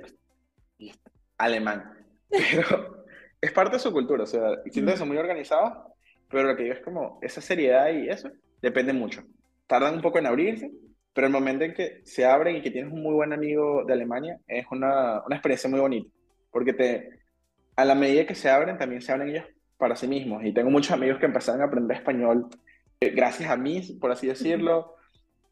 Yo, 0.80 0.92
alemán. 1.38 1.94
Pero 2.30 3.06
es 3.40 3.52
parte 3.52 3.76
de 3.76 3.80
su 3.80 3.92
cultura, 3.92 4.24
o 4.24 4.28
sea, 4.28 4.64
siento 4.72 4.92
que 4.92 4.98
son 4.98 5.10
muy 5.10 5.18
organizados 5.18 5.88
pero 6.30 6.48
lo 6.48 6.56
que 6.56 6.64
digo 6.64 6.76
es 6.76 6.82
como 6.82 7.20
esa 7.22 7.42
seriedad 7.42 7.90
y 7.92 8.10
eso 8.10 8.30
depende 8.62 8.94
mucho. 8.94 9.24
Tardan 9.68 9.96
un 9.96 10.02
poco 10.02 10.20
en 10.20 10.26
abrirse, 10.26 10.72
pero 11.14 11.28
el 11.28 11.34
momento 11.34 11.66
en 11.66 11.74
que 11.74 12.02
se 12.04 12.26
abren 12.26 12.58
y 12.58 12.62
que 12.62 12.72
tienes 12.72 12.92
un 12.92 13.02
muy 13.02 13.14
buen 13.14 13.34
amigo 13.34 13.84
de 13.86 13.94
Alemania 13.94 14.40
es 14.48 14.66
una, 14.72 15.24
una 15.26 15.36
experiencia 15.36 15.70
muy 15.70 15.80
bonita, 15.80 16.10
porque 16.52 16.74
te, 16.74 17.10
a 17.76 17.86
la 17.86 17.96
medida 17.96 18.26
que 18.26 18.36
se 18.36 18.50
abren, 18.50 18.78
también 18.78 19.02
se 19.02 19.12
abren 19.12 19.30
ellos 19.30 19.46
para 19.78 19.96
sí 19.96 20.08
mismos. 20.08 20.44
Y 20.44 20.54
tengo 20.54 20.70
muchos 20.70 20.92
amigos 20.92 21.20
que 21.20 21.26
empezaron 21.26 21.62
a 21.62 21.66
aprender 21.66 21.98
español 21.98 22.50
eh, 23.00 23.12
gracias 23.12 23.50
a 23.50 23.58
mí, 23.58 23.82
por 24.00 24.12
así 24.12 24.28
decirlo, 24.28 24.96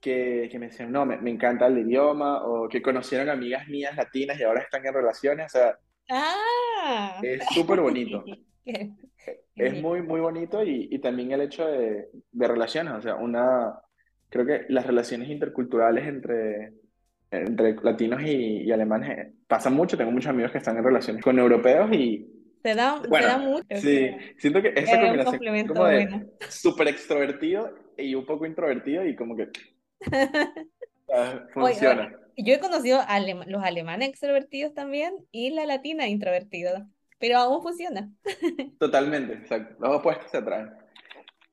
que, 0.01 0.49
que 0.51 0.59
me 0.59 0.67
decían, 0.67 0.91
no, 0.91 1.05
me, 1.05 1.17
me, 1.17 1.29
encanta 1.29 1.67
el 1.67 1.77
idioma, 1.77 2.43
o 2.43 2.67
que 2.67 2.81
conocieron 2.81 3.29
amigas 3.29 3.67
mías 3.67 3.95
latinas 3.95 4.39
y 4.39 4.43
ahora 4.43 4.61
están 4.61 4.85
en 4.85 4.93
relaciones, 4.93 5.45
o 5.47 5.49
sea, 5.49 5.77
ah. 6.09 7.19
es 7.21 7.43
súper 7.53 7.81
bonito. 7.81 8.23
es 9.55 9.81
muy, 9.81 10.01
muy 10.01 10.19
bonito 10.19 10.63
y, 10.63 10.87
y 10.91 10.99
también 10.99 11.31
el 11.31 11.41
hecho 11.41 11.65
de, 11.65 12.09
de, 12.31 12.47
relaciones, 12.47 12.93
o 12.93 13.01
sea, 13.01 13.15
una, 13.15 13.79
creo 14.29 14.45
que 14.45 14.65
las 14.69 14.85
relaciones 14.85 15.29
interculturales 15.29 16.07
entre, 16.07 16.73
entre 17.31 17.75
latinos 17.81 18.21
y, 18.23 18.63
y 18.63 18.71
alemanes 18.71 19.33
pasan 19.47 19.73
mucho, 19.73 19.97
tengo 19.97 20.11
muchos 20.11 20.29
amigos 20.29 20.51
que 20.51 20.57
están 20.57 20.77
en 20.77 20.83
relaciones 20.83 21.23
con 21.23 21.39
europeos 21.39 21.91
y... 21.93 22.31
Se 22.63 22.73
da, 22.73 23.01
bueno, 23.07 23.27
da 23.27 23.37
mucho. 23.37 23.65
Sí, 23.75 24.09
siento 24.37 24.61
que 24.61 24.73
esa 24.75 24.99
combinación 24.99 25.67
como 25.67 25.85
de 25.85 26.27
súper 26.49 26.87
extrovertido 26.87 27.71
y 27.97 28.15
un 28.15 28.25
poco 28.25 28.45
introvertido 28.45 29.05
y 29.05 29.15
como 29.15 29.35
que... 29.35 29.49
funciona. 31.53 32.11
yo 32.35 32.53
he 32.53 32.59
conocido 32.59 32.99
a 33.07 33.19
los 33.19 33.63
alemanes 33.63 34.09
extrovertidos 34.09 34.73
también 34.73 35.15
y 35.31 35.51
la 35.51 35.65
latina 35.65 36.07
introvertida 36.07 36.89
pero 37.19 37.37
aún 37.37 37.61
funciona. 37.61 38.09
Totalmente, 38.79 39.33
exacto. 39.33 39.75
Los 39.79 39.97
opuestos 39.97 40.31
se 40.31 40.37
atraen. 40.37 40.71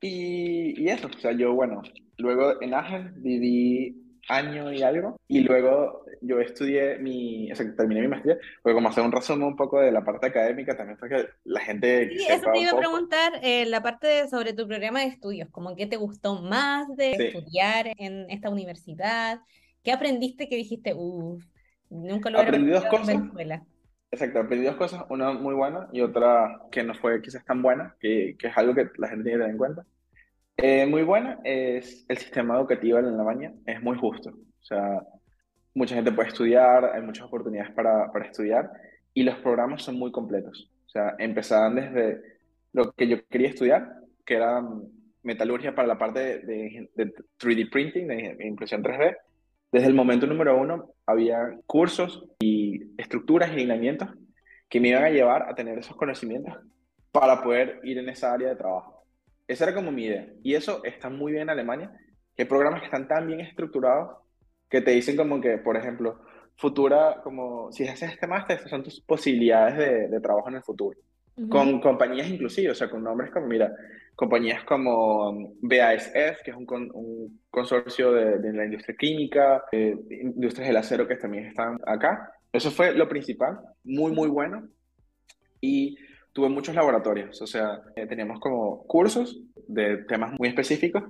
Y, 0.01 0.83
y 0.83 0.89
eso, 0.89 1.09
o 1.09 1.21
sea, 1.21 1.33
yo, 1.33 1.55
bueno, 1.55 1.83
luego 2.19 2.61
en 2.61 2.75
Ángel 2.75 3.13
viví 3.17 4.03
año 4.29 4.73
y 4.73 4.83
algo, 4.83 5.17
y 5.29 5.41
luego 5.41 6.05
yo 6.21 6.41
estudié 6.41 6.99
mi, 6.99 7.51
o 7.51 7.57
sea, 7.57 7.75
terminé 7.77 8.03
mi 8.03 8.09
maestría, 8.09 8.39
porque 8.63 8.75
como 8.75 8.89
hacer 8.89 9.05
un 9.05 9.13
resumen 9.13 9.49
un 9.49 9.57
poco 9.57 9.81
de 9.81 9.91
la 9.91 10.05
parte 10.05 10.27
académica, 10.27 10.77
también 10.77 10.99
fue 10.99 11.09
que 11.09 11.27
la 11.45 11.61
gente... 11.61 12.11
Sí, 12.17 12.27
eso 12.29 12.51
te 12.53 12.61
iba 12.61 12.73
a 12.73 12.77
preguntar, 12.77 13.33
eh, 13.43 13.67
la 13.67 13.83
parte 13.83 14.29
sobre 14.29 14.53
tu 14.53 14.67
programa 14.67 15.01
de 15.01 15.07
estudios, 15.07 15.49
como 15.51 15.75
qué 15.75 15.87
te 15.87 15.97
gustó 15.97 16.41
más 16.41 16.89
de 16.97 17.13
estudiar 17.13 17.93
en 17.99 18.31
esta 18.31 18.51
universidad, 18.51 19.41
qué 19.83 19.93
aprendiste 19.93 20.49
que 20.49 20.57
dijiste, 20.57 20.95
uff, 20.95 21.45
nunca 21.91 22.31
lo 22.31 22.39
Aprendí 22.39 22.71
dos 22.71 22.85
cosas. 22.87 23.11
En 23.11 23.23
Venezuela. 23.23 23.65
Exacto, 24.13 24.41
aprendí 24.41 24.67
dos 24.67 24.77
cosas, 24.77 25.05
una 25.09 25.33
muy 25.33 25.55
buena 25.55 25.89
y 25.91 26.03
otra 26.03 26.61
que 26.71 26.85
no 26.85 26.95
fue 26.95 27.23
quizás 27.23 27.45
tan 27.47 27.63
buena, 27.63 27.97
que, 27.99 28.37
que 28.39 28.49
es 28.49 28.57
algo 28.59 28.75
que 28.75 28.91
la 28.99 29.09
gente 29.09 29.25
tiene 29.25 29.39
que 29.39 29.45
tener 29.45 29.51
en 29.51 29.59
cuenta. 29.59 29.87
Eh, 30.59 30.87
muy 30.87 31.03
buena 31.03 31.41
es 31.45 32.05
el 32.09 32.19
sistema 32.19 32.57
educativo 32.57 32.99
en 32.99 33.07
Alemania, 33.07 33.55
es 33.67 33.83
muy 33.83 33.97
justo. 33.99 34.31
O 34.31 34.65
sea, 34.65 35.03
mucha 35.75 35.95
gente 35.95 36.13
puede 36.13 36.29
estudiar, 36.31 36.87
hay 36.95 37.03
muchas 37.03 37.27
oportunidades 37.27 37.73
para, 37.73 38.13
para 38.13 38.27
estudiar 38.27 38.71
y 39.15 39.23
los 39.25 39.37
programas 39.37 39.83
son 39.83 39.99
muy 39.99 40.13
completos. 40.13 40.71
O 40.87 40.91
sea, 40.91 41.17
empezaban 41.19 41.77
desde 41.77 42.23
lo 42.73 42.93
que 42.93 43.09
yo 43.09 43.27
quería 43.29 43.49
estudiar, 43.51 43.97
que 44.27 44.35
era 44.37 44.63
metalurgia 45.23 45.75
para 45.75 45.89
la 45.89 45.99
parte 45.99 46.21
de, 46.21 46.39
de, 46.41 46.91
de 46.97 47.15
3D 47.41 47.71
printing, 47.71 48.09
de 48.09 48.47
impresión 48.47 48.83
3D, 48.83 49.17
desde 49.73 49.89
el 49.89 49.95
momento 49.95 50.27
número 50.27 50.57
uno 50.57 50.95
había 51.07 51.59
cursos 51.67 52.25
y 52.41 52.93
estructuras 53.01 53.51
y 53.53 53.57
lineamientos 53.57 54.11
que 54.69 54.81
me 54.81 54.89
iban 54.89 55.05
a 55.05 55.11
llevar 55.11 55.49
a 55.49 55.55
tener 55.55 55.79
esos 55.79 55.97
conocimientos 55.97 56.55
para 57.11 57.43
poder 57.43 57.81
ir 57.83 57.99
en 57.99 58.09
esa 58.09 58.33
área 58.33 58.51
de 58.51 58.57
trabajo. 58.57 59.05
Esa 59.49 59.65
era 59.65 59.75
como 59.75 59.91
mi 59.91 60.05
idea. 60.05 60.29
Y 60.43 60.55
eso 60.55 60.85
está 60.85 61.11
muy 61.11 61.33
bien 61.33 61.43
en 61.45 61.51
Alemania, 61.51 61.91
que 62.37 62.43
hay 62.43 62.49
programas 62.49 62.81
que 62.81 62.87
están 62.87 63.09
tan 63.09 63.27
bien 63.27 63.41
estructurados 63.41 64.19
que 64.69 64.81
te 64.81 64.93
dicen 64.93 65.17
como 65.17 65.41
que, 65.41 65.59
por 65.59 65.77
ejemplo, 65.77 66.21
futura, 66.57 67.21
como 67.23 67.73
si 67.73 67.87
haces 67.87 68.13
este 68.13 68.27
máster, 68.27 68.57
estas 68.57 68.71
son 68.71 68.83
tus 68.83 69.01
posibilidades 69.01 69.77
de, 69.77 70.09
de 70.09 70.21
trabajo 70.21 70.49
en 70.49 70.57
el 70.57 70.63
futuro 70.63 70.99
con 71.49 71.81
compañías 71.81 72.29
inclusive, 72.29 72.71
o 72.71 72.75
sea, 72.75 72.91
con 72.91 73.03
nombres 73.03 73.31
como, 73.31 73.47
mira, 73.47 73.73
compañías 74.15 74.65
como 74.65 75.55
BASF, 75.61 76.43
que 76.45 76.51
es 76.51 76.57
un, 76.57 76.67
un 76.95 77.41
consorcio 77.51 78.13
de, 78.13 78.39
de, 78.39 78.53
la 78.53 78.65
industria 78.65 78.97
química, 78.99 79.65
industrias 79.73 80.69
del 80.69 80.77
acero 80.77 81.09
que 81.09 81.17
también 81.17 81.47
están 81.47 81.79
acá. 81.87 82.33
Eso 82.53 82.71
fue 82.71 82.95
lo 82.95 83.09
principal, 83.09 83.59
muy, 83.85 84.13
muy 84.13 84.29
bueno. 84.29 84.69
Y 85.61 85.97
tuve 86.33 86.49
muchos 86.49 86.75
laboratorios, 86.75 87.41
o 87.43 87.47
sea, 87.47 87.83
eh, 87.95 88.07
teníamos 88.07 88.41
como 88.41 88.85
cursos 88.87 89.41
de 89.69 89.99
temas 90.05 90.33
muy 90.39 90.49
específicos 90.49 91.05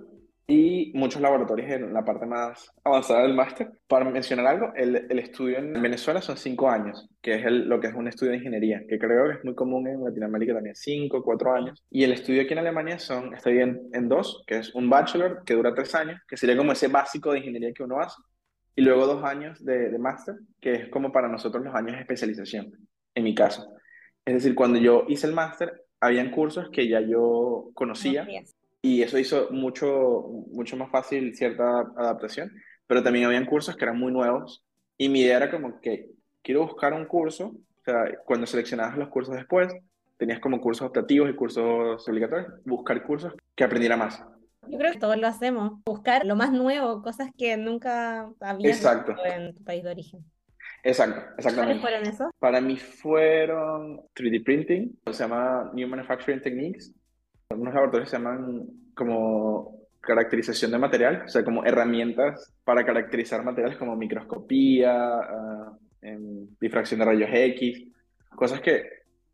y 0.47 0.93
muchos 0.95 1.22
laboratorios 1.22 1.70
en 1.70 1.93
la 1.93 2.05
parte 2.05 2.26
más 2.26 2.70
avanzada 2.84 3.22
del 3.22 3.34
máster. 3.34 3.70
Para 3.86 4.05
mencionar 4.05 4.47
algo, 4.47 4.72
el, 4.74 5.07
el, 5.09 5.18
estudio 5.18 5.59
en 5.59 5.72
Venezuela 5.80 6.20
son 6.20 6.36
cinco 6.36 6.68
años, 6.68 7.09
que 7.20 7.34
es 7.34 7.47
el, 7.47 7.68
lo 7.68 7.80
que 7.80 7.88
es 7.88 7.95
un 7.95 8.09
estudio 8.09 8.32
de 8.32 8.38
ingeniería, 8.38 8.82
que 8.88 8.99
creo 8.99 9.28
que 9.28 9.38
es 9.38 9.45
muy 9.45 9.55
común 9.55 9.86
en 9.86 10.03
Latinoamérica 10.03 10.55
también, 10.55 10.74
cinco, 10.74 11.22
cuatro 11.22 11.55
años. 11.55 11.82
Y 11.90 12.05
el 12.05 12.12
estudio 12.12 12.43
aquí 12.43 12.53
en 12.53 12.59
Alemania 12.59 12.99
son, 12.99 13.34
estoy 13.34 13.59
en, 13.59 13.80
en 13.93 14.09
dos, 14.09 14.43
que 14.47 14.59
es 14.59 14.74
un 14.74 14.90
bachelor 14.90 15.43
que 15.45 15.55
dura 15.55 15.74
tres 15.74 15.95
años, 15.95 16.20
que 16.26 16.36
sería 16.36 16.57
como 16.57 16.72
ese 16.72 16.88
básico 16.88 17.32
de 17.32 17.38
ingeniería 17.38 17.72
que 17.72 17.84
uno 17.84 18.01
hace, 18.01 18.16
y 18.74 18.82
luego 18.82 19.07
dos 19.07 19.24
años 19.24 19.64
de, 19.64 19.90
de 19.90 19.99
máster, 19.99 20.34
que 20.61 20.74
es 20.74 20.88
como 20.88 21.12
para 21.12 21.28
nosotros 21.28 21.64
los 21.64 21.74
años 21.74 21.93
de 21.93 22.01
especialización, 22.01 22.72
en 23.14 23.24
mi 23.24 23.34
caso. 23.34 23.66
Es 24.24 24.34
decir, 24.34 24.55
cuando 24.55 24.78
yo 24.78 25.05
hice 25.09 25.26
el 25.26 25.34
máster, 25.34 25.82
habían 26.01 26.30
cursos 26.30 26.68
que 26.70 26.88
ya 26.88 27.01
yo 27.01 27.70
conocía 27.74 28.26
y 28.83 29.03
eso 29.03 29.16
hizo 29.16 29.49
mucho, 29.53 30.26
mucho 30.51 30.76
más 30.76 30.91
fácil 30.91 31.35
cierta 31.37 31.80
adaptación, 31.97 32.53
pero 32.87 33.03
también 33.03 33.24
habían 33.24 33.47
cursos 33.47 33.76
que 33.76 33.85
eran 33.85 33.99
muy 33.99 34.12
nuevos 34.12 34.64
y 34.99 35.09
mi 35.09 35.20
idea 35.20 35.37
era 35.39 35.51
como 35.51 35.80
que 35.80 36.11
quiero 36.43 36.66
buscar 36.66 36.93
un 36.93 37.07
curso, 37.07 37.47
o 37.47 37.85
sea, 37.85 38.05
cuando 38.24 38.47
seleccionabas 38.47 38.99
los 38.99 39.09
cursos 39.09 39.37
después, 39.37 39.72
tenías 40.18 40.41
como 40.41 40.61
cursos 40.61 40.87
optativos 40.87 41.30
y 41.30 41.35
cursos 41.35 42.07
obligatorios, 42.09 42.53
buscar 42.64 43.03
cursos 43.05 43.33
que 43.55 43.64
aprendiera 43.64 43.97
más. 43.97 44.22
Yo 44.68 44.78
creo 44.78 44.93
que 44.93 44.99
todos 44.99 45.16
lo 45.16 45.26
hacemos, 45.26 45.80
buscar 45.85 46.24
lo 46.24 46.37
más 46.37 46.53
nuevo, 46.53 47.03
cosas 47.03 47.30
que 47.37 47.57
nunca 47.57 48.30
habías 48.41 48.80
visto 48.80 49.14
en 49.24 49.55
tu 49.55 49.64
país 49.64 49.83
de 49.83 49.91
origen. 49.91 50.24
Exacto, 50.85 51.20
exactamente. 51.39 51.80
¿Cuáles 51.80 52.01
fueron 52.03 52.14
esos? 52.14 52.33
Para 52.39 52.61
mí 52.61 52.76
fueron 52.76 54.01
3D 54.14 54.45
printing, 54.45 54.99
se 55.11 55.22
llama 55.22 55.70
New 55.72 55.89
Manufacturing 55.89 56.41
Techniques. 56.41 56.93
Algunos 57.53 57.74
laboratorios 57.74 58.11
se 58.11 58.16
llaman 58.16 58.66
como 58.94 59.82
caracterización 60.00 60.72
de 60.72 60.78
material, 60.78 61.22
o 61.24 61.28
sea, 61.28 61.44
como 61.44 61.64
herramientas 61.64 62.53
para 62.64 62.84
caracterizar 62.84 63.44
materiales 63.44 63.78
como 63.78 63.96
microscopía, 63.96 64.98
uh, 64.98 66.48
difracción 66.61 67.00
de 67.00 67.07
rayos 67.07 67.30
X, 67.32 67.88
cosas 68.34 68.61
que, 68.61 68.82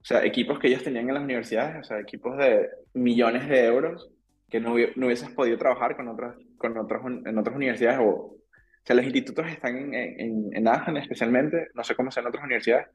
o 0.00 0.04
sea, 0.04 0.24
equipos 0.24 0.58
que 0.58 0.68
ellos 0.68 0.84
tenían 0.84 1.08
en 1.08 1.14
las 1.14 1.24
universidades, 1.24 1.80
o 1.80 1.84
sea, 1.84 2.00
equipos 2.00 2.36
de 2.36 2.68
millones 2.92 3.48
de 3.48 3.64
euros 3.64 4.10
que 4.50 4.60
no, 4.60 4.74
no 4.96 5.06
hubieses 5.06 5.30
podido 5.30 5.58
trabajar 5.58 5.96
con 5.96 6.08
otras, 6.08 6.36
con 6.56 6.76
otros, 6.76 7.02
en 7.24 7.38
otras 7.38 7.56
universidades 7.56 7.98
o 8.00 8.38
sea, 8.84 8.96
los 8.96 9.04
institutos 9.04 9.46
están 9.48 9.76
en, 9.76 9.94
en, 9.94 10.50
en 10.52 10.68
Aachen 10.68 10.96
especialmente, 10.96 11.68
no 11.74 11.84
sé 11.84 11.94
cómo 11.94 12.10
sea 12.10 12.22
en 12.22 12.28
otras 12.28 12.44
universidades, 12.44 12.88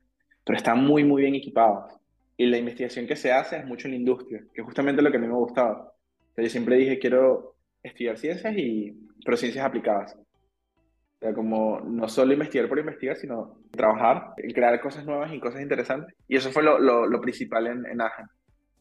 pero 0.43 0.57
están 0.57 0.84
muy, 0.84 1.03
muy 1.03 1.21
bien 1.21 1.36
equipados. 1.36 1.93
Y 2.38 2.47
la 2.47 2.57
investigación 2.57 3.07
que 3.07 3.15
se 3.15 3.31
hace 3.31 3.57
es 3.57 3.65
mucho 3.65 3.88
en 3.88 3.93
la 3.93 3.99
industria, 3.99 4.43
que 4.53 4.61
es 4.61 4.65
justamente 4.65 5.01
lo 5.01 5.11
que 5.11 5.17
a 5.17 5.19
mí 5.19 5.27
me 5.27 5.34
gustaba. 5.34 5.93
O 6.31 6.34
sea, 6.36 6.43
yo 6.43 6.49
siempre 6.49 6.77
dije, 6.77 6.99
quiero 6.99 7.55
estudiar 7.84 8.17
ciencias, 8.17 8.55
y, 8.57 8.97
pero 9.23 9.38
ciencias 9.38 9.65
aplicadas. 9.65 10.15
O 10.15 11.19
sea, 11.19 11.34
como 11.34 11.79
no 11.81 12.07
solo 12.09 12.34
investigar 12.34 12.67
por 12.67 12.79
investigar, 12.79 13.15
sino 13.15 13.59
trabajar, 13.71 14.34
crear 14.36 14.81
cosas 14.81 15.05
nuevas 15.05 15.31
y 15.34 15.39
cosas 15.39 15.61
interesantes. 15.61 16.15
Y 16.27 16.36
eso 16.36 16.51
fue 16.51 16.63
lo, 16.63 16.79
lo, 16.79 17.05
lo 17.05 17.21
principal 17.21 17.67
en, 17.67 17.86
en 17.86 18.01
Aachen. 18.01 18.25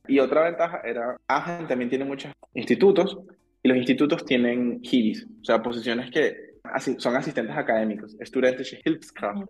Y 0.09 0.19
otra 0.19 0.45
ventaja 0.45 0.81
era, 0.85 1.17
Aachen 1.29 1.69
también 1.69 1.91
tiene 1.91 2.05
muchos 2.05 2.33
institutos, 2.55 3.19
y 3.63 3.69
los 3.69 3.79
institutos 3.79 4.25
tienen 4.25 4.81
HIBIS, 4.83 5.27
o 5.41 5.45
sea, 5.45 5.63
posiciones 5.63 6.11
que 6.11 6.53
son 6.99 7.15
asistentes 7.15 7.57
académicos, 7.57 8.17
estudiantes 8.19 8.77
Hilfskraft, 8.85 9.49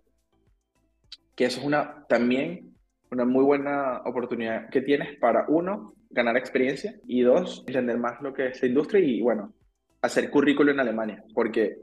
que 1.35 1.45
eso 1.45 1.59
es 1.59 1.65
una, 1.65 2.05
también 2.07 2.72
una 3.13 3.25
muy 3.25 3.43
buena 3.43 4.01
oportunidad 4.05 4.69
que 4.69 4.81
tienes 4.81 5.17
para, 5.19 5.45
uno, 5.47 5.93
ganar 6.09 6.37
experiencia 6.37 6.95
y 7.05 7.21
dos, 7.21 7.63
entender 7.67 7.97
más 7.97 8.21
lo 8.21 8.33
que 8.33 8.47
es 8.47 8.61
la 8.61 8.67
industria 8.67 9.03
y, 9.03 9.21
bueno, 9.21 9.53
hacer 10.01 10.29
currículo 10.29 10.71
en 10.71 10.79
Alemania, 10.79 11.23
porque 11.33 11.77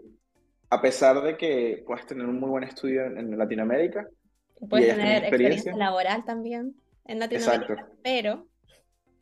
a 0.69 0.81
pesar 0.81 1.23
de 1.23 1.37
que 1.37 1.83
puedes 1.87 2.07
tener 2.07 2.27
un 2.27 2.39
muy 2.39 2.51
buen 2.51 2.65
estudio 2.65 3.05
en, 3.07 3.37
Latinoamérica, 3.37 4.07
puedes 4.69 4.95
tener 4.95 5.23
experiencia, 5.23 5.75
laboral 5.77 6.25
también 6.25 6.75
en 7.07 7.19
Latinoamérica, 7.19 7.89
pero... 8.03 8.47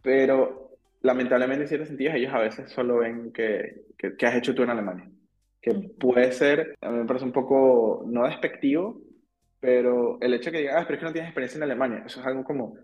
Pero 0.02 0.70
lamentablemente 1.02 1.62
en 1.62 1.68
ciertos 1.68 1.88
sentidos 1.88 2.14
ellos 2.14 2.32
a 2.34 2.40
veces 2.40 2.70
solo 2.70 2.98
ven 2.98 3.32
que, 3.32 3.82
que 3.96 4.26
has 4.26 4.34
hecho 4.36 4.54
tú 4.54 4.62
en 4.62 4.70
Alemania 4.70 5.09
que 5.61 5.74
puede 5.74 6.32
ser, 6.32 6.76
a 6.80 6.90
mí 6.90 6.98
me 6.98 7.04
parece 7.04 7.24
un 7.24 7.32
poco, 7.32 8.04
no 8.06 8.26
despectivo, 8.26 9.00
pero 9.61 10.18
el 10.20 10.34
hecho 10.34 10.50
de 10.50 10.52
que 10.52 10.59
digan, 10.59 10.76
ah, 10.78 10.84
pero 10.86 10.94
es 10.94 11.00
que 11.00 11.06
no 11.06 11.12
tienes 11.12 11.28
experiencia 11.28 11.59
en 11.59 11.62
Alemania, 11.64 12.02
eso 12.06 12.20
es 12.20 12.26
algo 12.26 12.44
como, 12.44 12.78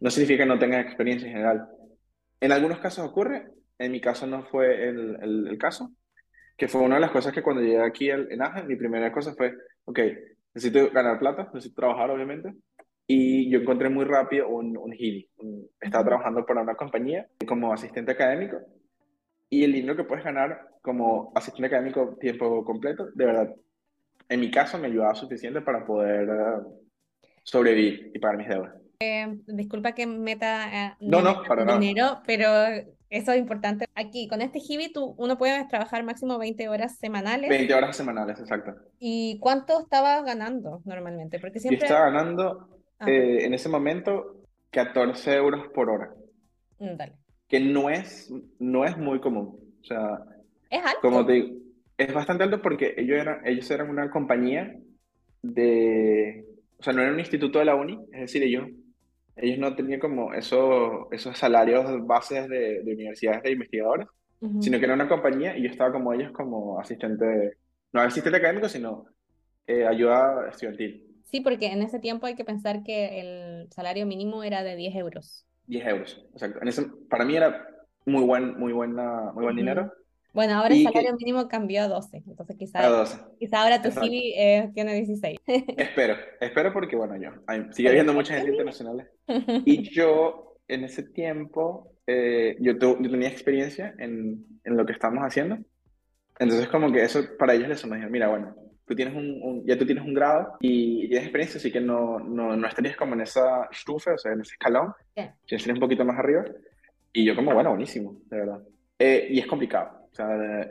no 0.00 0.10
significa 0.10 0.44
que 0.44 0.48
no 0.48 0.58
tengas 0.58 0.84
experiencia 0.84 1.26
en 1.26 1.34
general. 1.34 1.68
En 2.40 2.52
algunos 2.52 2.78
casos 2.78 3.08
ocurre, 3.08 3.50
en 3.78 3.92
mi 3.92 4.00
caso 4.00 4.26
no 4.26 4.44
fue 4.44 4.88
el, 4.88 5.48
el, 5.48 5.58
caso, 5.58 5.92
que 6.56 6.68
fue 6.68 6.82
una 6.82 6.96
de 6.96 7.00
las 7.00 7.10
cosas 7.10 7.32
que 7.32 7.42
cuando 7.42 7.62
llegué 7.62 7.80
aquí 7.80 8.10
en 8.10 8.42
Agen, 8.42 8.66
mi 8.66 8.76
primera 8.76 9.12
cosa 9.12 9.34
fue, 9.34 9.54
ok, 9.84 10.00
necesito 10.54 10.90
ganar 10.90 11.18
plata, 11.18 11.50
necesito 11.52 11.80
trabajar 11.80 12.10
obviamente, 12.10 12.52
y 13.10 13.50
yo 13.50 13.60
encontré 13.60 13.88
muy 13.88 14.04
rápido 14.04 14.48
un, 14.48 14.76
un 14.76 14.94
Estaba 15.80 16.04
trabajando 16.04 16.44
para 16.44 16.60
una 16.60 16.74
compañía 16.74 17.26
como 17.46 17.72
asistente 17.72 18.12
académico 18.12 18.58
y 19.48 19.64
el 19.64 19.72
dinero 19.72 19.96
que 19.96 20.04
puedes 20.04 20.24
ganar 20.24 20.68
como 20.82 21.32
asistente 21.34 21.68
académico 21.68 22.18
tiempo 22.20 22.62
completo, 22.64 23.08
de 23.14 23.24
verdad, 23.24 23.54
en 24.28 24.40
mi 24.40 24.50
caso 24.50 24.78
me 24.78 24.86
ayudaba 24.86 25.14
suficiente 25.14 25.60
para 25.60 25.84
poder 25.86 26.28
eh, 26.28 26.62
sobrevivir 27.42 28.10
y 28.14 28.18
pagar 28.18 28.38
mis 28.38 28.48
deudas. 28.48 28.74
Eh, 29.00 29.38
disculpa 29.46 29.92
que 29.92 30.06
meta 30.06 30.86
eh, 30.86 30.94
no, 31.00 31.22
no, 31.22 31.42
para 31.44 31.78
dinero, 31.78 32.20
pero 32.26 32.48
eso 33.10 33.32
es 33.32 33.38
importante. 33.38 33.86
Aquí, 33.94 34.28
con 34.28 34.42
este 34.42 34.60
Hibi, 34.66 34.92
tú, 34.92 35.14
uno 35.18 35.38
puede 35.38 35.64
trabajar 35.66 36.02
máximo 36.02 36.38
20 36.38 36.68
horas 36.68 36.98
semanales. 36.98 37.48
20 37.48 37.74
horas 37.74 37.96
semanales, 37.96 38.40
exacto. 38.40 38.74
¿Y 38.98 39.38
cuánto 39.38 39.80
estabas 39.80 40.24
ganando 40.24 40.82
normalmente? 40.84 41.38
Porque 41.38 41.60
siempre... 41.60 41.80
Yo 41.80 41.86
estaba 41.86 42.10
ganando 42.10 42.68
en 43.00 43.54
ese 43.54 43.68
momento 43.68 44.42
14 44.70 45.34
euros 45.34 45.68
por 45.68 45.88
hora. 45.88 46.12
Mm, 46.80 46.96
dale 46.96 47.12
que 47.48 47.60
no 47.60 47.90
es, 47.90 48.30
no 48.58 48.84
es 48.84 48.96
muy 48.96 49.20
común. 49.20 49.58
O 49.80 49.84
sea, 49.84 50.22
es 50.70 50.84
alto. 50.84 51.00
Como 51.00 51.26
te 51.26 51.32
digo, 51.32 51.57
es 51.98 52.14
bastante 52.14 52.44
alto 52.44 52.62
porque 52.62 52.94
ellos 52.96 53.18
eran, 53.18 53.46
ellos 53.46 53.70
eran 53.70 53.90
una 53.90 54.08
compañía 54.10 54.74
de, 55.42 56.44
o 56.78 56.82
sea, 56.82 56.92
no 56.92 57.02
era 57.02 57.12
un 57.12 57.18
instituto 57.18 57.58
de 57.58 57.64
la 57.64 57.74
uni, 57.74 57.98
es 58.12 58.20
decir, 58.20 58.42
ellos, 58.42 58.68
ellos 59.36 59.58
no 59.58 59.74
tenían 59.74 60.00
como 60.00 60.32
esos, 60.32 61.06
esos 61.10 61.36
salarios 61.36 62.06
bases 62.06 62.48
de, 62.48 62.82
de 62.82 62.92
universidades 62.94 63.42
de 63.42 63.52
investigadores, 63.52 64.06
sino 64.60 64.78
que 64.78 64.84
era 64.84 64.94
una 64.94 65.08
compañía 65.08 65.56
y 65.56 65.64
yo 65.64 65.70
estaba 65.70 65.92
como 65.92 66.12
ellos 66.12 66.30
como 66.30 66.78
asistente, 66.78 67.56
no 67.92 68.00
asistente 68.00 68.38
académico, 68.38 68.68
sino 68.68 69.06
eh, 69.66 69.84
ayuda 69.84 70.48
estudiantil. 70.48 71.04
Sí, 71.24 71.40
porque 71.40 71.66
en 71.66 71.82
ese 71.82 71.98
tiempo 71.98 72.26
hay 72.26 72.36
que 72.36 72.44
pensar 72.44 72.84
que 72.84 73.20
el 73.20 73.72
salario 73.72 74.06
mínimo 74.06 74.44
era 74.44 74.62
de 74.62 74.76
10 74.76 74.94
euros. 74.94 75.44
10 75.66 75.86
euros. 75.88 76.26
Exacto. 76.32 76.60
En 76.62 76.68
ese, 76.68 76.86
para 77.10 77.24
mí 77.24 77.36
era 77.36 77.66
muy 78.06 78.22
buen, 78.22 78.58
muy 78.58 78.72
buena, 78.72 79.32
muy 79.34 79.44
buen 79.44 79.56
dinero. 79.56 79.92
Bueno, 80.32 80.54
ahora 80.54 80.74
el 80.74 80.82
salario 80.82 81.16
mínimo 81.16 81.48
cambió 81.48 81.82
a 81.82 81.88
12, 81.88 82.22
entonces 82.26 82.56
quizás 82.56 83.20
quizá 83.38 83.62
ahora 83.62 83.82
tu 83.82 83.90
CV 83.90 84.34
eh, 84.36 84.70
tiene 84.74 84.94
16. 84.94 85.38
espero, 85.76 86.16
espero 86.40 86.72
porque, 86.72 86.96
bueno, 86.96 87.16
yo, 87.16 87.30
sigue 87.72 87.88
habiendo 87.88 88.12
mucha 88.12 88.34
gente 88.34 88.50
internacional. 88.50 89.08
Y 89.64 89.90
yo, 89.90 90.56
en 90.68 90.84
ese 90.84 91.02
tiempo, 91.02 91.92
eh, 92.06 92.56
yo, 92.60 92.72
yo, 92.78 93.10
tenía 93.10 93.28
experiencia 93.28 93.94
en, 93.98 94.44
en, 94.64 94.76
lo 94.76 94.84
que 94.84 94.92
estamos 94.92 95.22
haciendo. 95.22 95.58
Entonces, 96.38 96.68
como 96.68 96.92
que 96.92 97.02
eso 97.02 97.20
para 97.38 97.54
ellos 97.54 97.68
les 97.68 97.80
sonó, 97.80 97.96
mira, 98.08 98.28
bueno, 98.28 98.54
tú 98.88 98.94
tienes 98.94 99.14
un, 99.14 99.64
ya 99.66 99.76
tú 99.76 99.84
tienes 99.84 100.04
un 100.04 100.14
grado 100.14 100.56
y, 100.60 101.08
tienes 101.08 101.24
experiencia, 101.24 101.58
así 101.58 101.70
que 101.70 101.80
no, 101.80 102.18
no, 102.18 102.56
no, 102.56 102.66
estarías 102.66 102.96
como 102.96 103.14
en 103.14 103.20
esa 103.20 103.68
estufa, 103.70 104.14
o 104.14 104.18
sea, 104.18 104.32
en 104.32 104.40
ese 104.40 104.52
escalón, 104.52 104.92
yeah. 105.14 105.34
estarías 105.44 105.76
un 105.76 105.80
poquito 105.80 106.04
más 106.04 106.18
arriba. 106.18 106.44
Y 107.12 107.24
yo 107.24 107.36
como, 107.36 107.52
bueno, 107.52 107.70
buenísimo, 107.70 108.20
de 108.26 108.36
verdad. 108.36 108.62
Eh, 108.98 109.28
y 109.30 109.38
es 109.38 109.46
complicado, 109.46 109.97
o 110.10 110.14
sea, 110.14 110.70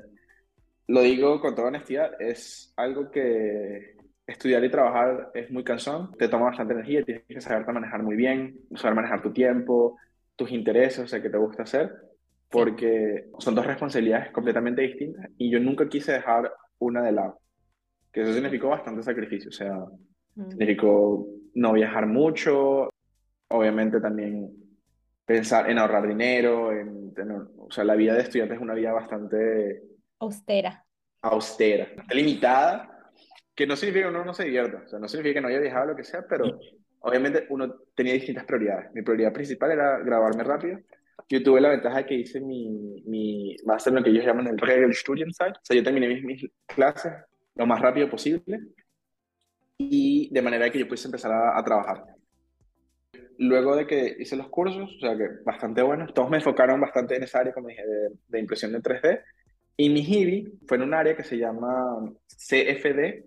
lo 0.88 1.01
digo 1.01 1.39
con 1.41 1.55
toda 1.55 1.67
honestidad, 1.67 2.11
es 2.19 2.73
algo 2.77 3.11
que 3.11 3.95
estudiar 4.25 4.63
y 4.63 4.71
trabajar 4.71 5.31
es 5.33 5.49
muy 5.51 5.63
cansón, 5.63 6.11
te 6.17 6.27
toma 6.27 6.45
bastante 6.45 6.73
energía, 6.73 7.03
tienes 7.03 7.23
que 7.27 7.41
saberte 7.41 7.71
manejar 7.71 8.03
muy 8.03 8.15
bien, 8.15 8.59
saber 8.75 8.95
manejar 8.95 9.21
tu 9.21 9.31
tiempo, 9.31 9.97
tus 10.35 10.51
intereses, 10.51 10.99
o 10.99 11.07
sea, 11.07 11.21
qué 11.21 11.29
te 11.29 11.38
gusta 11.38 11.63
hacer, 11.63 11.93
porque 12.49 13.29
son 13.39 13.55
dos 13.55 13.65
responsabilidades 13.65 14.31
completamente 14.31 14.81
distintas 14.81 15.29
y 15.38 15.49
yo 15.49 15.59
nunca 15.59 15.88
quise 15.88 16.13
dejar 16.13 16.51
una 16.79 17.01
de 17.01 17.11
lado 17.11 17.39
que 18.11 18.23
eso 18.23 18.33
significó 18.33 18.69
bastante 18.69 19.03
sacrificio, 19.03 19.49
o 19.49 19.53
sea, 19.53 19.77
mm. 20.35 20.49
significó 20.49 21.27
no 21.53 21.73
viajar 21.73 22.07
mucho, 22.07 22.89
obviamente 23.49 23.99
también 23.99 24.51
pensar 25.28 25.69
en 25.69 25.78
ahorrar 25.78 26.07
dinero, 26.07 26.71
en 26.71 27.13
tener, 27.13 27.38
o 27.57 27.69
sea, 27.69 27.84
la 27.84 27.95
vida 27.95 28.13
de 28.13 28.21
estudiante 28.21 28.55
es 28.55 28.61
una 28.61 28.73
vida 28.73 28.93
bastante 28.93 29.84
austera, 30.19 30.86
austera, 31.21 31.89
limitada, 32.11 33.11
que 33.53 33.67
no 33.67 33.75
significa 33.75 34.05
que 34.05 34.15
uno 34.15 34.23
no 34.23 34.34
se 34.34 34.45
divierta, 34.45 34.84
o 34.86 34.88
sea, 34.88 34.99
no 34.99 35.09
significa 35.09 35.36
que 35.36 35.41
no 35.41 35.49
haya 35.49 35.59
viajado 35.59 35.88
lo 35.88 35.95
que 35.97 36.05
sea, 36.05 36.25
pero 36.25 36.59
obviamente 37.01 37.45
uno 37.49 37.75
tenía 37.93 38.13
distintas 38.13 38.45
prioridades. 38.45 38.93
Mi 38.93 39.01
prioridad 39.01 39.34
principal 39.34 39.71
era 39.71 39.99
grabarme 39.99 40.43
rápido. 40.43 40.80
Yo 41.28 41.43
tuve 41.43 41.59
la 41.59 41.69
ventaja 41.69 41.97
de 41.97 42.05
que 42.05 42.15
hice 42.15 42.39
mi, 42.39 43.03
mi 43.05 43.57
máster 43.65 43.91
lo 43.91 44.01
que 44.01 44.11
ellos 44.11 44.25
llaman 44.25 44.47
el 44.47 44.57
Regelstudienzeit. 44.57 45.57
O 45.57 45.59
sea, 45.61 45.75
yo 45.75 45.84
terminé 45.84 46.07
mis, 46.07 46.23
mis 46.23 46.49
clases 46.65 47.11
lo 47.55 47.65
más 47.65 47.82
rápido 47.82 48.09
posible 48.09 48.61
y 49.78 50.30
de 50.32 50.41
manera 50.41 50.69
que 50.69 50.80
yo 50.80 50.88
pudiese 50.88 51.07
empezar 51.07 51.32
a, 51.32 51.63
trabajar. 51.63 52.05
Luego 53.39 53.75
de 53.75 53.85
que 53.85 54.15
hice 54.19 54.35
los 54.35 54.49
cursos, 54.49 54.95
o 54.95 54.99
sea 54.99 55.15
que 55.17 55.27
bastante 55.45 55.81
buenos, 55.81 56.13
todos 56.13 56.29
me 56.29 56.38
enfocaron 56.38 56.81
bastante 56.81 57.15
en 57.15 57.23
esa 57.23 57.39
área, 57.39 57.53
como 57.53 57.67
dije, 57.67 57.83
de, 58.27 58.39
impresión 58.39 58.71
de 58.71 58.81
3D. 58.81 59.21
Y 59.77 59.89
mi 59.89 60.01
HIBI 60.01 60.59
fue 60.67 60.77
en 60.77 60.83
un 60.83 60.93
área 60.93 61.15
que 61.15 61.23
se 61.23 61.38
llama 61.38 62.11
CFD, 62.27 63.25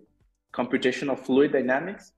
Computational 0.51 1.17
Fluid 1.17 1.55
Dynamics, 1.55 2.15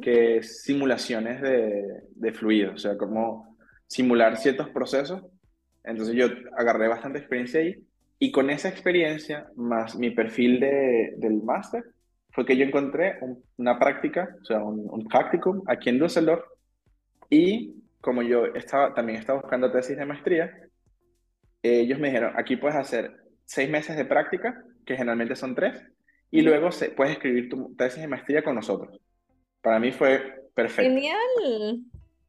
que 0.00 0.36
es 0.36 0.62
simulaciones 0.62 1.42
de, 1.42 2.04
de 2.14 2.32
fluidos, 2.32 2.74
o 2.74 2.78
sea, 2.78 2.96
como 2.96 3.56
simular 3.88 4.36
ciertos 4.36 4.68
procesos. 4.68 5.20
Entonces 5.82 6.14
yo 6.14 6.26
agarré 6.56 6.86
bastante 6.86 7.18
experiencia 7.18 7.60
ahí 7.60 7.84
y 8.18 8.30
con 8.30 8.50
esa 8.50 8.68
experiencia, 8.68 9.48
más 9.56 9.96
mi 9.96 10.10
perfil 10.10 10.60
de, 10.60 11.14
del 11.16 11.42
máster, 11.42 11.84
fue 12.30 12.46
que 12.46 12.56
yo 12.56 12.64
encontré 12.64 13.18
una 13.56 13.78
práctica, 13.78 14.36
o 14.40 14.44
sea, 14.44 14.62
un, 14.62 14.88
un 14.90 15.06
practicum 15.06 15.62
aquí 15.66 15.90
en 15.90 15.98
Düsseldorf. 15.98 16.44
Y 17.30 17.82
como 18.00 18.22
yo 18.22 18.46
estaba, 18.46 18.94
también 18.94 19.18
estaba 19.18 19.40
buscando 19.40 19.70
tesis 19.70 19.96
de 19.96 20.04
maestría, 20.04 20.52
ellos 21.62 21.98
me 21.98 22.08
dijeron, 22.08 22.32
aquí 22.36 22.56
puedes 22.56 22.76
hacer 22.76 23.12
seis 23.44 23.70
meses 23.70 23.96
de 23.96 24.04
práctica, 24.04 24.62
que 24.84 24.96
generalmente 24.96 25.36
son 25.36 25.54
tres, 25.54 25.82
y 26.30 26.42
luego 26.42 26.70
se, 26.70 26.90
puedes 26.90 27.14
escribir 27.14 27.48
tu 27.48 27.74
tesis 27.76 28.00
de 28.02 28.08
maestría 28.08 28.42
con 28.42 28.54
nosotros. 28.54 29.00
Para 29.62 29.78
mí 29.78 29.92
fue 29.92 30.50
perfecto. 30.54 30.90
Genial. 30.90 31.80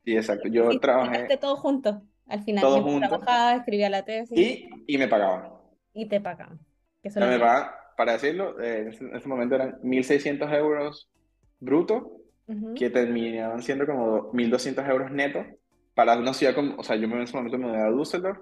Sí, 0.05 0.15
exacto. 0.15 0.47
Yo 0.47 0.71
y 0.71 0.79
trabajé... 0.79 1.37
todo 1.37 1.57
junto, 1.57 2.01
al 2.27 2.43
final. 2.43 2.61
Todo 2.61 2.83
junto. 2.83 3.07
Trabajaba, 3.09 3.55
escribía 3.55 3.89
la 3.89 4.05
tesis. 4.05 4.37
Y, 4.37 4.69
y 4.87 4.97
me 4.97 5.07
pagaban. 5.07 5.51
Y 5.93 6.07
te 6.07 6.21
pagaban. 6.21 6.59
Que 7.01 7.09
me 7.19 7.39
pagaban 7.39 7.69
para 7.95 8.13
decirlo, 8.13 8.59
eh, 8.61 8.91
en, 8.99 9.15
ese, 9.15 9.27
momento 9.27 9.55
eran 9.55 9.79
1.600 9.81 10.53
euros 10.57 11.09
bruto, 11.59 12.11
que 12.75 12.89
terminaban 12.89 13.61
siendo 13.61 13.85
como 13.85 14.31
1.200 14.31 14.87
euros 14.89 15.11
neto 15.11 15.43
para 15.95 16.17
una 16.17 16.33
ciudad 16.33 16.53
como, 16.53 16.75
o 16.77 16.83
sea, 16.83 16.95
yo 16.95 17.05
en 17.05 17.21
ese 17.21 17.35
momento 17.35 17.57
me 17.57 17.67
mudé 17.67 17.81
a 17.81 17.89
Düsseldorf, 17.89 18.39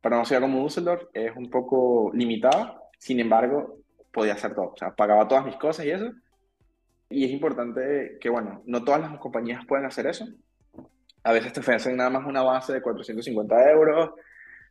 para 0.00 0.16
una 0.16 0.24
ciudad 0.24 0.42
como 0.42 0.62
Düsseldorf 0.62 1.04
es 1.14 1.34
un 1.34 1.50
poco 1.50 2.10
limitada, 2.14 2.78
sin 2.98 3.20
embargo, 3.20 3.78
podía 4.12 4.34
hacer 4.34 4.54
todo, 4.54 4.72
o 4.74 4.76
sea, 4.76 4.94
pagaba 4.94 5.26
todas 5.26 5.44
mis 5.44 5.56
cosas 5.56 5.86
y 5.86 5.90
eso, 5.90 6.12
y 7.08 7.24
es 7.24 7.30
importante 7.30 8.18
que, 8.20 8.28
bueno, 8.28 8.62
no 8.66 8.84
todas 8.84 9.00
las 9.00 9.18
compañías 9.18 9.64
pueden 9.66 9.86
hacer 9.86 10.06
eso, 10.06 10.26
a 11.22 11.32
veces 11.32 11.52
te 11.52 11.60
ofrecen 11.60 11.96
nada 11.96 12.10
más 12.10 12.26
una 12.26 12.42
base 12.42 12.74
de 12.74 12.82
450 12.82 13.70
euros, 13.70 14.10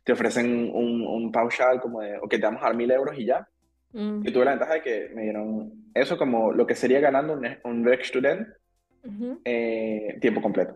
te 0.04 0.12
ofrecen 0.12 0.70
un, 0.72 1.02
un 1.02 1.32
paushal 1.32 1.80
como 1.80 2.00
de, 2.00 2.16
o 2.18 2.28
que 2.28 2.38
te 2.38 2.44
vamos 2.44 2.62
a 2.62 2.66
dar 2.66 2.76
1.000 2.76 2.92
euros 2.92 3.18
y 3.18 3.26
ya, 3.26 3.46
Mm. 3.94 4.26
Y 4.26 4.32
tuve 4.32 4.44
la 4.44 4.50
ventaja 4.52 4.74
de 4.74 4.82
que 4.82 5.10
me 5.14 5.22
dieron 5.22 5.72
eso 5.94 6.18
como 6.18 6.52
lo 6.52 6.66
que 6.66 6.74
sería 6.74 7.00
ganando 7.00 7.32
un, 7.32 7.46
un 7.64 7.98
Student 8.02 8.48
eh, 9.44 10.18
tiempo 10.20 10.42
completo, 10.42 10.74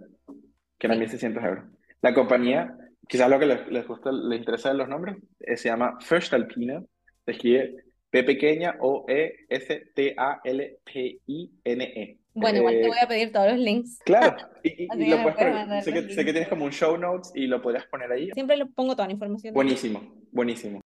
que 0.78 0.86
eran 0.86 1.00
1.600 1.00 1.44
euros. 1.44 1.64
La 2.00 2.14
compañía, 2.14 2.76
quizás 3.08 3.28
lo 3.28 3.38
que 3.38 3.46
les, 3.46 3.68
les 3.68 3.86
gusta, 3.86 4.12
les 4.12 4.38
interesa 4.38 4.70
de 4.70 4.76
los 4.76 4.88
nombres, 4.88 5.16
eh, 5.40 5.56
se 5.56 5.68
llama 5.68 5.98
First 6.00 6.32
Alpina, 6.32 6.82
se 7.24 7.32
escribe 7.32 7.74
P 8.10 8.22
pequeña 8.22 8.76
O 8.80 9.04
E 9.08 9.46
S 9.48 9.90
T 9.94 10.14
A 10.16 10.40
L 10.44 10.78
P 10.84 11.20
I 11.26 11.50
N 11.64 11.84
E. 11.84 12.18
Bueno, 12.34 12.58
igual 12.58 12.74
te 12.74 12.84
eh, 12.84 12.88
voy 12.88 12.98
a 13.02 13.08
pedir 13.08 13.32
todos 13.32 13.50
los 13.50 13.58
links. 13.58 13.98
Claro, 14.04 14.36
y, 14.62 14.86
lo 14.86 15.22
puedes 15.22 15.36
poner, 15.36 15.82
sé, 15.82 15.92
que, 15.92 16.02
sé, 16.14 16.24
que, 16.24 16.32
tienes 16.32 16.48
como 16.48 16.66
un 16.66 16.70
show 16.70 16.96
notes 16.96 17.32
y 17.34 17.48
lo 17.48 17.60
podrías 17.60 17.86
poner 17.86 18.12
ahí. 18.12 18.30
Siempre 18.32 18.56
lo 18.56 18.68
pongo 18.68 18.94
toda 18.94 19.08
la 19.08 19.14
información. 19.14 19.52
Buenísimo, 19.52 20.14
buenísimo. 20.30 20.80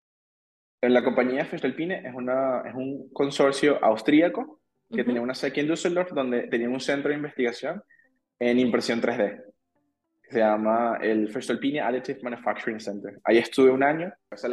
La 0.89 1.01
compañía 1.01 1.45
Festelpine 1.45 2.05
es, 2.05 2.13
una, 2.13 2.61
es 2.67 2.75
un 2.75 3.09
consorcio 3.13 3.81
austríaco 3.81 4.59
que 4.91 5.05
tenía 5.05 5.21
una 5.21 5.33
sede 5.33 5.51
aquí 5.51 5.61
en 5.61 5.67
Düsseldorf 5.67 6.11
donde 6.11 6.47
tenía 6.47 6.67
un 6.67 6.81
centro 6.81 7.09
de 7.09 7.15
investigación 7.15 7.81
en 8.37 8.59
impresión 8.59 9.01
3D. 9.01 9.43
Se 10.29 10.39
llama 10.39 10.97
el 11.01 11.29
Festelpine 11.29 11.79
Additive 11.79 12.19
Manufacturing 12.21 12.81
Center. 12.81 13.17
Ahí 13.23 13.37
estuve 13.37 13.71
un 13.71 13.81
año, 13.81 14.11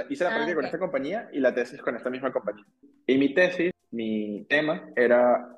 hice 0.09 0.25
la 0.25 0.31
ah, 0.31 0.35
práctica 0.35 0.55
con 0.55 0.65
esta 0.67 0.79
compañía 0.79 1.29
y 1.33 1.41
la 1.41 1.53
tesis 1.53 1.83
con 1.83 1.97
esta 1.97 2.11
misma 2.11 2.31
compañía. 2.31 2.65
Y 3.09 3.19
mi 3.19 3.35
tesis, 3.35 3.73
mi 3.91 4.47
tema 4.49 4.89
era 4.95 5.49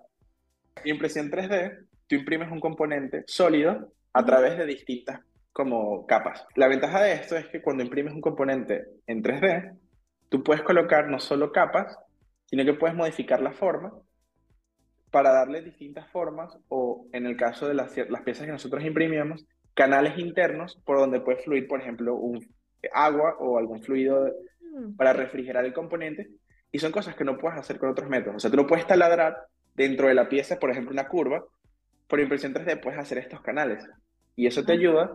impresión 0.86 1.30
3D, 1.30 1.86
tú 2.06 2.16
imprimes 2.16 2.50
un 2.50 2.60
componente 2.60 3.24
sólido 3.26 3.92
a 4.14 4.24
través 4.24 4.56
de 4.56 4.64
distintas 4.64 5.20
como 5.52 6.06
capas. 6.06 6.46
La 6.56 6.68
ventaja 6.68 7.02
de 7.02 7.12
esto 7.12 7.36
es 7.36 7.46
que 7.48 7.60
cuando 7.60 7.82
imprimes 7.82 8.14
un 8.14 8.22
componente 8.22 8.86
en 9.06 9.22
3D, 9.22 9.76
tú 10.33 10.43
puedes 10.43 10.62
colocar 10.62 11.09
no 11.09 11.20
solo 11.20 11.53
capas, 11.53 11.95
sino 12.47 12.64
que 12.64 12.72
puedes 12.72 12.97
modificar 12.97 13.43
la 13.43 13.53
forma 13.53 13.93
para 15.11 15.30
darle 15.30 15.61
distintas 15.61 16.09
formas 16.11 16.57
o 16.68 17.07
en 17.12 17.26
el 17.26 17.37
caso 17.37 17.68
de 17.68 17.74
las, 17.74 17.95
las 18.09 18.22
piezas 18.22 18.47
que 18.47 18.53
nosotros 18.53 18.83
imprimimos, 18.83 19.45
canales 19.74 20.18
internos 20.18 20.80
por 20.87 20.97
donde 20.97 21.20
puede 21.20 21.43
fluir, 21.43 21.68
por 21.68 21.83
ejemplo, 21.83 22.14
un 22.14 22.43
agua 22.95 23.37
o 23.41 23.59
algún 23.59 23.83
fluido 23.83 24.26
mm. 24.61 24.97
para 24.97 25.12
refrigerar 25.12 25.66
el 25.66 25.74
componente. 25.74 26.30
Y 26.72 26.78
son 26.78 26.93
cosas 26.93 27.14
que 27.14 27.24
no 27.24 27.37
puedes 27.37 27.59
hacer 27.59 27.78
con 27.78 27.91
otros 27.91 28.09
métodos. 28.09 28.37
O 28.37 28.41
sea, 28.41 28.51
tú 28.51 28.57
no 28.57 28.66
puedes 28.66 28.87
taladrar 28.87 29.37
dentro 29.74 30.09
de 30.09 30.14
la 30.14 30.30
pieza, 30.30 30.59
por 30.59 30.70
ejemplo, 30.70 30.93
una 30.93 31.09
curva. 31.09 31.45
Por 32.09 32.20
impresión 32.20 32.55
3D 32.55 32.80
puedes 32.80 32.99
hacer 32.99 33.18
estos 33.18 33.43
canales. 33.43 33.87
Y 34.35 34.47
eso 34.47 34.64
te 34.64 34.72
ayuda 34.72 35.14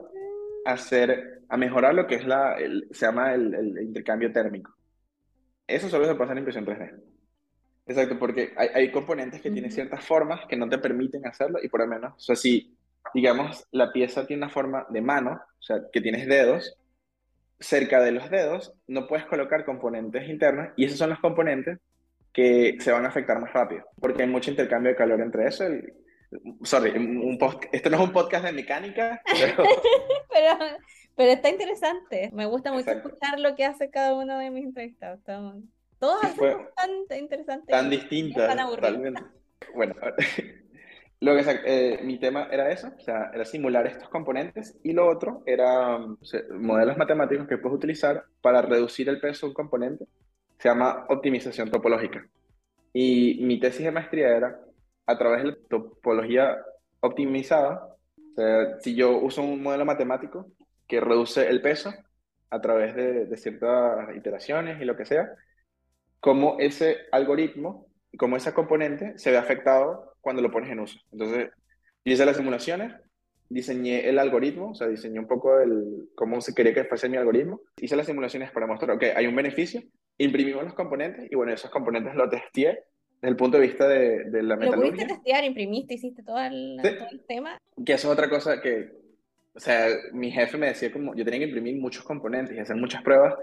a, 0.64 0.74
hacer, 0.74 1.42
a 1.50 1.58
mejorar 1.58 1.96
lo 1.96 2.06
que 2.06 2.16
es 2.16 2.28
la, 2.28 2.56
se 2.92 3.06
llama 3.08 3.34
el 3.34 3.80
intercambio 3.82 4.32
térmico. 4.32 4.77
Eso 5.68 5.90
solo 5.90 6.06
se 6.06 6.16
pasa 6.16 6.32
en 6.32 6.40
impresión 6.40 6.66
3D. 6.66 7.00
Exacto, 7.88 8.18
porque 8.20 8.54
hay, 8.58 8.70
hay 8.74 8.92
componentes 8.92 9.42
que 9.42 9.52
tienen 9.52 9.72
ciertas 9.72 10.04
formas 10.04 10.46
que 10.48 10.58
no 10.58 10.68
te 10.68 10.78
permiten 10.78 11.26
hacerlo 11.26 11.60
y 11.62 11.70
por 11.70 11.82
lo 11.82 11.88
menos, 11.88 12.14
o 12.16 12.20
sea, 12.20 12.36
si, 12.36 12.76
digamos, 13.14 13.66
la 13.72 13.92
pieza 13.92 14.26
tiene 14.26 14.44
una 14.44 14.54
forma 14.54 14.86
de 14.90 15.02
mano, 15.02 15.32
o 15.32 15.62
sea, 15.62 15.82
que 15.92 16.02
tienes 16.02 16.28
dedos, 16.28 16.78
cerca 17.60 18.02
de 18.02 18.12
los 18.12 18.30
dedos 18.30 18.74
no 18.88 19.08
puedes 19.08 19.26
colocar 19.26 19.66
componentes 19.66 20.30
internos 20.30 20.70
y 20.76 20.86
esos 20.86 21.00
son 21.00 21.10
los 21.10 21.20
componentes 21.20 21.80
que 22.34 22.78
se 22.80 22.92
van 22.92 23.06
a 23.06 23.10
afectar 23.10 23.40
más 23.40 23.52
rápido, 23.52 23.84
porque 24.00 24.24
hay 24.24 24.30
mucho 24.30 24.52
intercambio 24.52 24.92
de 24.92 24.98
calor 24.98 25.22
entre 25.22 25.48
eso. 25.48 25.64
sorry, 26.64 26.92
un 26.92 27.40
esto 27.72 27.90
no 27.90 27.98
es 27.98 28.04
un 28.04 28.14
podcast 28.14 28.46
de 28.46 28.52
mecánica, 28.52 29.22
pero... 29.40 29.64
pero 30.30 30.78
pero 31.18 31.32
está 31.32 31.50
interesante. 31.50 32.30
Me 32.32 32.46
gusta 32.46 32.72
mucho 32.72 32.92
escuchar 32.92 33.40
lo 33.40 33.56
que 33.56 33.66
hace 33.66 33.90
cada 33.90 34.14
uno 34.14 34.38
de 34.38 34.52
mis 34.52 34.66
entrevistados. 34.66 35.20
Todos 35.98 36.24
hacen 36.24 36.58
tan 36.76 37.20
interesantes. 37.20 37.68
Tan 37.68 37.90
distintas. 37.90 38.56
Totalmente. 38.56 39.24
Bueno, 39.74 39.96
lo 41.20 41.36
que 41.36 41.60
eh, 41.66 42.00
mi 42.04 42.20
tema 42.20 42.48
era 42.52 42.72
eso, 42.72 42.92
o 42.96 43.00
sea, 43.02 43.32
era 43.34 43.46
simular 43.46 43.88
estos 43.88 44.10
componentes 44.10 44.78
y 44.84 44.94
lo 44.94 45.10
otro 45.10 45.42
era 45.48 45.98
modelos 46.52 46.98
matemáticos 46.98 47.48
que 47.48 47.58
puedes 47.58 47.78
utilizar 47.78 48.24
para 48.42 48.62
reducir 48.62 49.10
el 49.10 49.20
peso 49.20 49.48
de 49.48 49.50
un 49.50 49.56
componente. 49.56 50.06
Se 50.60 50.70
llama 50.70 51.08
optimización 51.10 51.72
topológica. 51.72 52.28
Y 52.94 53.40
mi 53.42 53.60
tesis 53.60 53.84
de 53.84 53.92
maestría 53.92 54.38
era 54.38 54.60
a 55.08 55.18
través 55.18 55.42
de 55.42 55.50
la 55.50 55.58
topología 55.68 56.58
optimizada. 57.00 57.96
O 58.18 58.36
sea, 58.36 58.80
si 58.82 58.94
yo 58.94 59.18
uso 59.18 59.42
un 59.42 59.64
modelo 59.64 59.84
matemático, 59.84 60.52
que 60.88 61.02
reduce 61.02 61.48
el 61.48 61.62
peso 61.62 61.94
a 62.50 62.62
través 62.62 62.96
de, 62.96 63.36
ciertas 63.38 64.16
iteraciones 64.16 64.82
y 64.82 64.86
lo 64.86 64.96
que 64.96 65.06
sea, 65.06 65.30
cómo 66.20 66.58
ese 66.60 66.98
algoritmo, 67.12 67.88
cómo 68.18 68.38
ese 68.38 68.54
componente 68.54 69.18
se 69.18 69.32
ve 69.32 69.38
afectado 69.38 70.14
cuando 70.22 70.42
lo 70.42 70.52
pones 70.52 70.72
en 70.72 70.80
uso. 70.80 71.00
Entonces, 71.12 71.50
yo 72.06 72.14
hice 72.14 72.26
las 72.26 72.38
simulaciones, 72.38 72.94
diseñé 73.50 74.08
el 74.08 74.20
algoritmo, 74.20 74.72
o 74.72 74.76
sea, 74.76 74.88
diseñé 74.88 75.20
un 75.20 75.28
poco 75.28 75.60
el, 75.60 76.10
cómo 76.16 76.42
se 76.42 76.54
quería 76.54 76.74
que 76.74 76.86
fuese 76.86 77.10
mi 77.10 77.18
algoritmo, 77.18 77.62
hice 77.78 77.96
las 77.96 78.08
simulaciones 78.08 78.52
para 78.52 78.68
mostrar, 78.68 78.98
que 78.98 79.12
hay 79.12 79.28
un 79.28 79.36
beneficio, 79.36 79.82
imprimimos 80.18 80.64
los 80.64 80.74
componentes 80.74 81.30
y 81.30 81.36
bueno, 81.36 81.54
esos 81.54 81.70
componentes 81.70 82.16
los 82.16 82.30
testé 82.30 82.86
desde 83.22 83.30
el 83.30 83.36
punto 83.36 83.58
de 83.58 83.68
vista 83.68 83.88
de, 83.88 84.26
de 84.26 84.44
la 84.44 84.56
metalurgia. 84.56 84.92
¿Lo 84.92 84.92
pudiste 84.92 85.14
testear, 85.16 85.44
imprimiste, 85.44 85.94
hiciste 85.96 86.24
todo 86.24 86.40
el, 86.40 86.78
todo 86.82 87.08
el 87.12 87.26
tema? 87.28 87.58
Que 87.86 87.94
eso 87.94 88.08
es 88.08 88.14
otra 88.14 88.30
cosa 88.30 88.62
que 88.62 88.92
o 89.58 89.60
sea, 89.60 89.88
mi 90.14 90.32
jefe 90.32 90.56
me 90.56 90.68
decía 90.68 90.92
como, 90.92 91.16
yo 91.16 91.26
tenía 91.26 91.40
que 91.40 91.46
imprimir 91.46 91.78
muchos 91.78 92.04
componentes 92.04 92.56
y 92.56 92.60
hacer 92.60 92.76
muchas 92.76 93.02
pruebas 93.02 93.34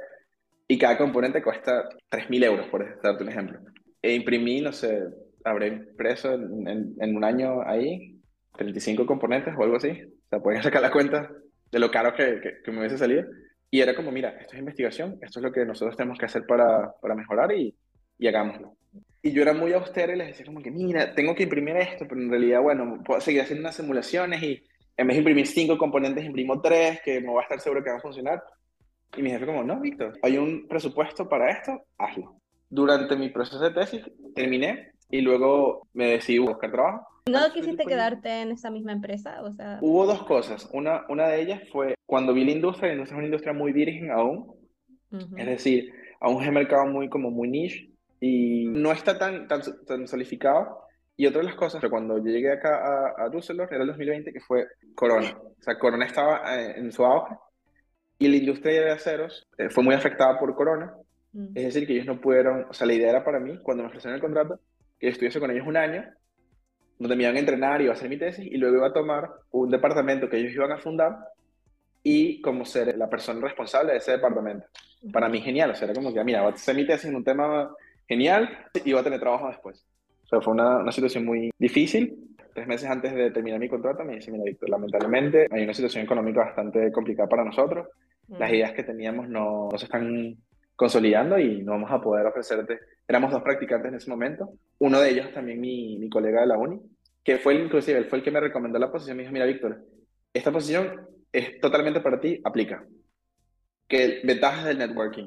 y 0.68 0.78
cada 0.78 0.96
componente 0.96 1.42
cuesta 1.42 1.88
3.000 2.08 2.44
euros, 2.44 2.68
por 2.68 3.02
darte 3.02 3.24
un 3.24 3.28
ejemplo. 3.28 3.58
E 4.00 4.14
imprimí, 4.14 4.60
no 4.60 4.72
sé, 4.72 5.02
habré 5.42 5.68
impreso 5.68 6.32
en, 6.34 6.94
en, 7.00 7.16
un 7.16 7.24
año 7.24 7.62
ahí 7.66 8.20
35 8.56 9.04
componentes 9.06 9.54
o 9.58 9.62
algo 9.64 9.76
así. 9.76 9.90
O 9.90 10.28
sea, 10.30 10.38
pueden 10.38 10.62
sacar 10.62 10.82
la 10.82 10.92
cuenta 10.92 11.30
de 11.72 11.78
lo 11.80 11.90
caro 11.90 12.14
que, 12.14 12.60
que, 12.64 12.70
me 12.70 12.78
hubiese 12.78 12.96
salido. 12.96 13.24
Y 13.68 13.80
era 13.80 13.96
como, 13.96 14.12
mira, 14.12 14.36
esto 14.40 14.52
es 14.52 14.60
investigación, 14.60 15.18
esto 15.20 15.40
es 15.40 15.42
lo 15.42 15.50
que 15.50 15.64
nosotros 15.64 15.96
tenemos 15.96 16.16
que 16.16 16.26
hacer 16.26 16.46
para, 16.46 16.92
para 17.02 17.16
mejorar 17.16 17.50
y, 17.50 17.74
y 18.18 18.28
hagámoslo. 18.28 18.76
Y 19.20 19.32
yo 19.32 19.42
era 19.42 19.52
muy 19.52 19.72
austero 19.72 20.12
y 20.12 20.16
les 20.16 20.28
decía 20.28 20.46
como 20.46 20.62
que, 20.62 20.70
mira, 20.70 21.12
tengo 21.12 21.34
que 21.34 21.42
imprimir 21.42 21.76
esto, 21.76 22.06
pero 22.08 22.20
en 22.20 22.30
realidad, 22.30 22.60
bueno, 22.60 23.02
puedo 23.04 23.20
seguir 23.20 23.42
haciendo 23.42 23.62
unas 23.62 23.74
simulaciones 23.74 24.40
y 24.44 24.62
en 24.97 25.07
vez 25.07 25.16
de 25.16 25.20
imprimir 25.20 25.47
cinco 25.47 25.76
componentes, 25.76 26.24
imprimo 26.24 26.61
tres, 26.61 27.01
que 27.05 27.20
no 27.20 27.34
va 27.34 27.40
a 27.40 27.42
estar 27.45 27.61
seguro 27.61 27.82
que 27.82 27.90
van 27.90 27.99
a 27.99 28.03
funcionar. 28.03 28.42
Y 29.16 29.22
mi 29.22 29.30
jefe 29.30 29.47
como, 29.47 29.62
no, 29.62 29.80
Víctor, 29.80 30.18
hay 30.22 30.38
un 30.38 30.66
presupuesto 30.68 31.28
para 31.28 31.51
esto, 31.51 31.84
hazlo. 31.99 32.36
Durante 32.68 33.16
mi 33.16 33.28
proceso 33.28 33.61
de 33.61 33.70
tesis 33.70 34.03
terminé 34.34 34.92
y 35.11 35.20
luego 35.20 35.86
me 35.92 36.07
decidí 36.07 36.38
buscar 36.38 36.72
trabajo. 36.72 37.07
¿No 37.26 37.40
quisiste 37.53 37.84
quedarte 37.84 38.42
en 38.42 38.51
esa 38.51 38.70
misma 38.70 38.92
empresa? 38.92 39.42
O 39.42 39.53
sea... 39.53 39.78
Hubo 39.80 40.07
dos 40.07 40.24
cosas. 40.24 40.68
Una, 40.72 41.05
una 41.09 41.28
de 41.28 41.40
ellas 41.40 41.62
fue 41.72 41.95
cuando 42.07 42.34
vi 42.34 42.45
la 42.45 42.53
industria, 42.53 42.88
la 42.88 42.95
industria 42.95 43.14
es 43.14 43.18
una 43.18 43.26
industria 43.26 43.53
muy 43.53 43.72
virgen 43.72 44.11
aún. 44.11 44.53
Es 45.36 45.47
decir, 45.47 45.92
aún 46.20 46.42
es 46.42 46.49
un 46.49 46.55
mercado 46.55 46.86
muy, 46.86 47.09
como 47.09 47.30
muy 47.30 47.49
niche 47.49 47.90
y 48.20 48.66
no 48.66 48.90
está 48.90 49.16
tan, 49.16 49.47
tan, 49.47 49.62
tan 49.86 50.09
solidificado. 50.09 50.84
Y 51.16 51.26
otra 51.26 51.40
de 51.40 51.46
las 51.46 51.54
cosas, 51.54 51.82
cuando 51.88 52.18
yo 52.18 52.24
llegué 52.24 52.52
acá 52.52 52.76
a, 53.16 53.24
a 53.24 53.28
Düsseldorf, 53.28 53.70
era 53.70 53.82
el 53.82 53.88
2020, 53.88 54.32
que 54.32 54.40
fue 54.40 54.66
Corona. 54.94 55.36
O 55.38 55.62
sea, 55.62 55.78
Corona 55.78 56.06
estaba 56.06 56.60
eh, 56.60 56.74
en 56.76 56.90
su 56.90 57.04
auge 57.04 57.36
y 58.18 58.28
la 58.28 58.36
industria 58.36 58.84
de 58.84 58.90
aceros 58.90 59.46
eh, 59.58 59.68
fue 59.70 59.84
muy 59.84 59.94
afectada 59.94 60.38
por 60.38 60.54
Corona. 60.54 60.94
Mm. 61.32 61.48
Es 61.54 61.64
decir, 61.64 61.86
que 61.86 61.94
ellos 61.94 62.06
no 62.06 62.20
pudieron, 62.20 62.66
o 62.68 62.72
sea, 62.72 62.86
la 62.86 62.94
idea 62.94 63.10
era 63.10 63.24
para 63.24 63.38
mí, 63.38 63.58
cuando 63.62 63.82
me 63.82 63.88
ofrecieron 63.88 64.16
el 64.16 64.20
contrato, 64.20 64.60
que 64.98 65.06
yo 65.06 65.12
estuviese 65.12 65.40
con 65.40 65.50
ellos 65.50 65.66
un 65.66 65.76
año, 65.76 66.04
donde 66.98 67.16
me 67.16 67.24
iban 67.24 67.36
a 67.36 67.40
entrenar, 67.40 67.80
iba 67.80 67.92
a 67.92 67.96
hacer 67.96 68.08
mi 68.08 68.18
tesis 68.18 68.46
y 68.46 68.56
luego 68.56 68.76
iba 68.76 68.86
a 68.88 68.92
tomar 68.92 69.30
un 69.50 69.70
departamento 69.70 70.28
que 70.28 70.38
ellos 70.38 70.52
iban 70.52 70.72
a 70.72 70.78
fundar 70.78 71.16
y 72.02 72.40
como 72.40 72.64
ser 72.64 72.96
la 72.96 73.08
persona 73.08 73.40
responsable 73.40 73.92
de 73.92 73.98
ese 73.98 74.12
departamento. 74.12 74.66
Para 75.12 75.28
mí 75.28 75.40
genial, 75.40 75.70
o 75.70 75.74
sea, 75.74 75.86
era 75.86 75.94
como 75.94 76.12
que, 76.12 76.22
mira, 76.22 76.42
voy 76.42 76.52
a 76.52 76.54
hacer 76.54 76.76
mi 76.76 76.86
tesis 76.86 77.10
en 77.10 77.16
un 77.16 77.24
tema 77.24 77.70
genial 78.06 78.48
y 78.84 78.92
voy 78.92 79.00
a 79.00 79.04
tener 79.04 79.20
trabajo 79.20 79.48
después. 79.48 79.84
O 80.25 80.27
sea, 80.27 80.41
fue 80.41 80.53
una, 80.53 80.79
una 80.79 80.93
situación 80.93 81.25
muy 81.25 81.51
difícil. 81.59 82.35
Tres 82.53 82.66
meses 82.66 82.89
antes 82.89 83.14
de 83.14 83.31
terminar 83.31 83.59
mi 83.59 83.68
contrato 83.68 84.05
me 84.05 84.16
dice, 84.16 84.31
mira, 84.31 84.45
Víctor, 84.45 84.70
lamentablemente 84.70 85.49
hay 85.51 85.64
una 85.64 85.75
situación 85.75 86.05
económica 86.05 86.41
bastante 86.41 86.91
complicada 86.93 87.29
para 87.29 87.45
nosotros. 87.45 87.89
Las 88.29 88.51
ideas 88.51 88.72
que 88.72 88.85
teníamos 88.85 89.29
no, 89.29 89.68
no 89.70 89.79
se 89.79 89.85
están 89.85 90.37
consolidando 90.77 91.39
y 91.39 91.62
no 91.62 91.72
vamos 91.72 91.91
a 91.91 92.01
poder 92.01 92.27
ofrecerte. 92.27 92.79
Éramos 93.07 93.33
dos 93.33 93.43
practicantes 93.43 93.91
en 93.91 93.97
ese 93.97 94.11
momento. 94.11 94.51
Uno 94.79 95.01
de 95.01 95.11
ellos 95.11 95.33
también 95.33 95.61
mi, 95.61 95.99
mi 95.99 96.09
colega 96.09 96.41
de 96.41 96.47
la 96.47 96.57
uni, 96.57 96.81
que 97.22 97.39
fue 97.39 97.55
inclusive, 97.55 97.99
él 97.99 98.07
fue 98.07 98.18
el 98.18 98.25
que 98.25 98.31
me 98.31 98.41
recomendó 98.41 98.79
la 98.79 98.91
posición. 98.91 99.16
Me 99.16 99.25
dijo, 99.25 99.33
mira, 99.33 99.47
Víctor, 99.47 99.85
esta 100.33 100.51
posición 100.51 101.07
es 101.33 101.61
totalmente 101.61 102.01
para 102.01 102.20
ti, 102.20 102.41
aplica. 102.45 102.85
Que 103.89 104.20
ventajas 104.25 104.64
del 104.64 104.79
networking. 104.79 105.27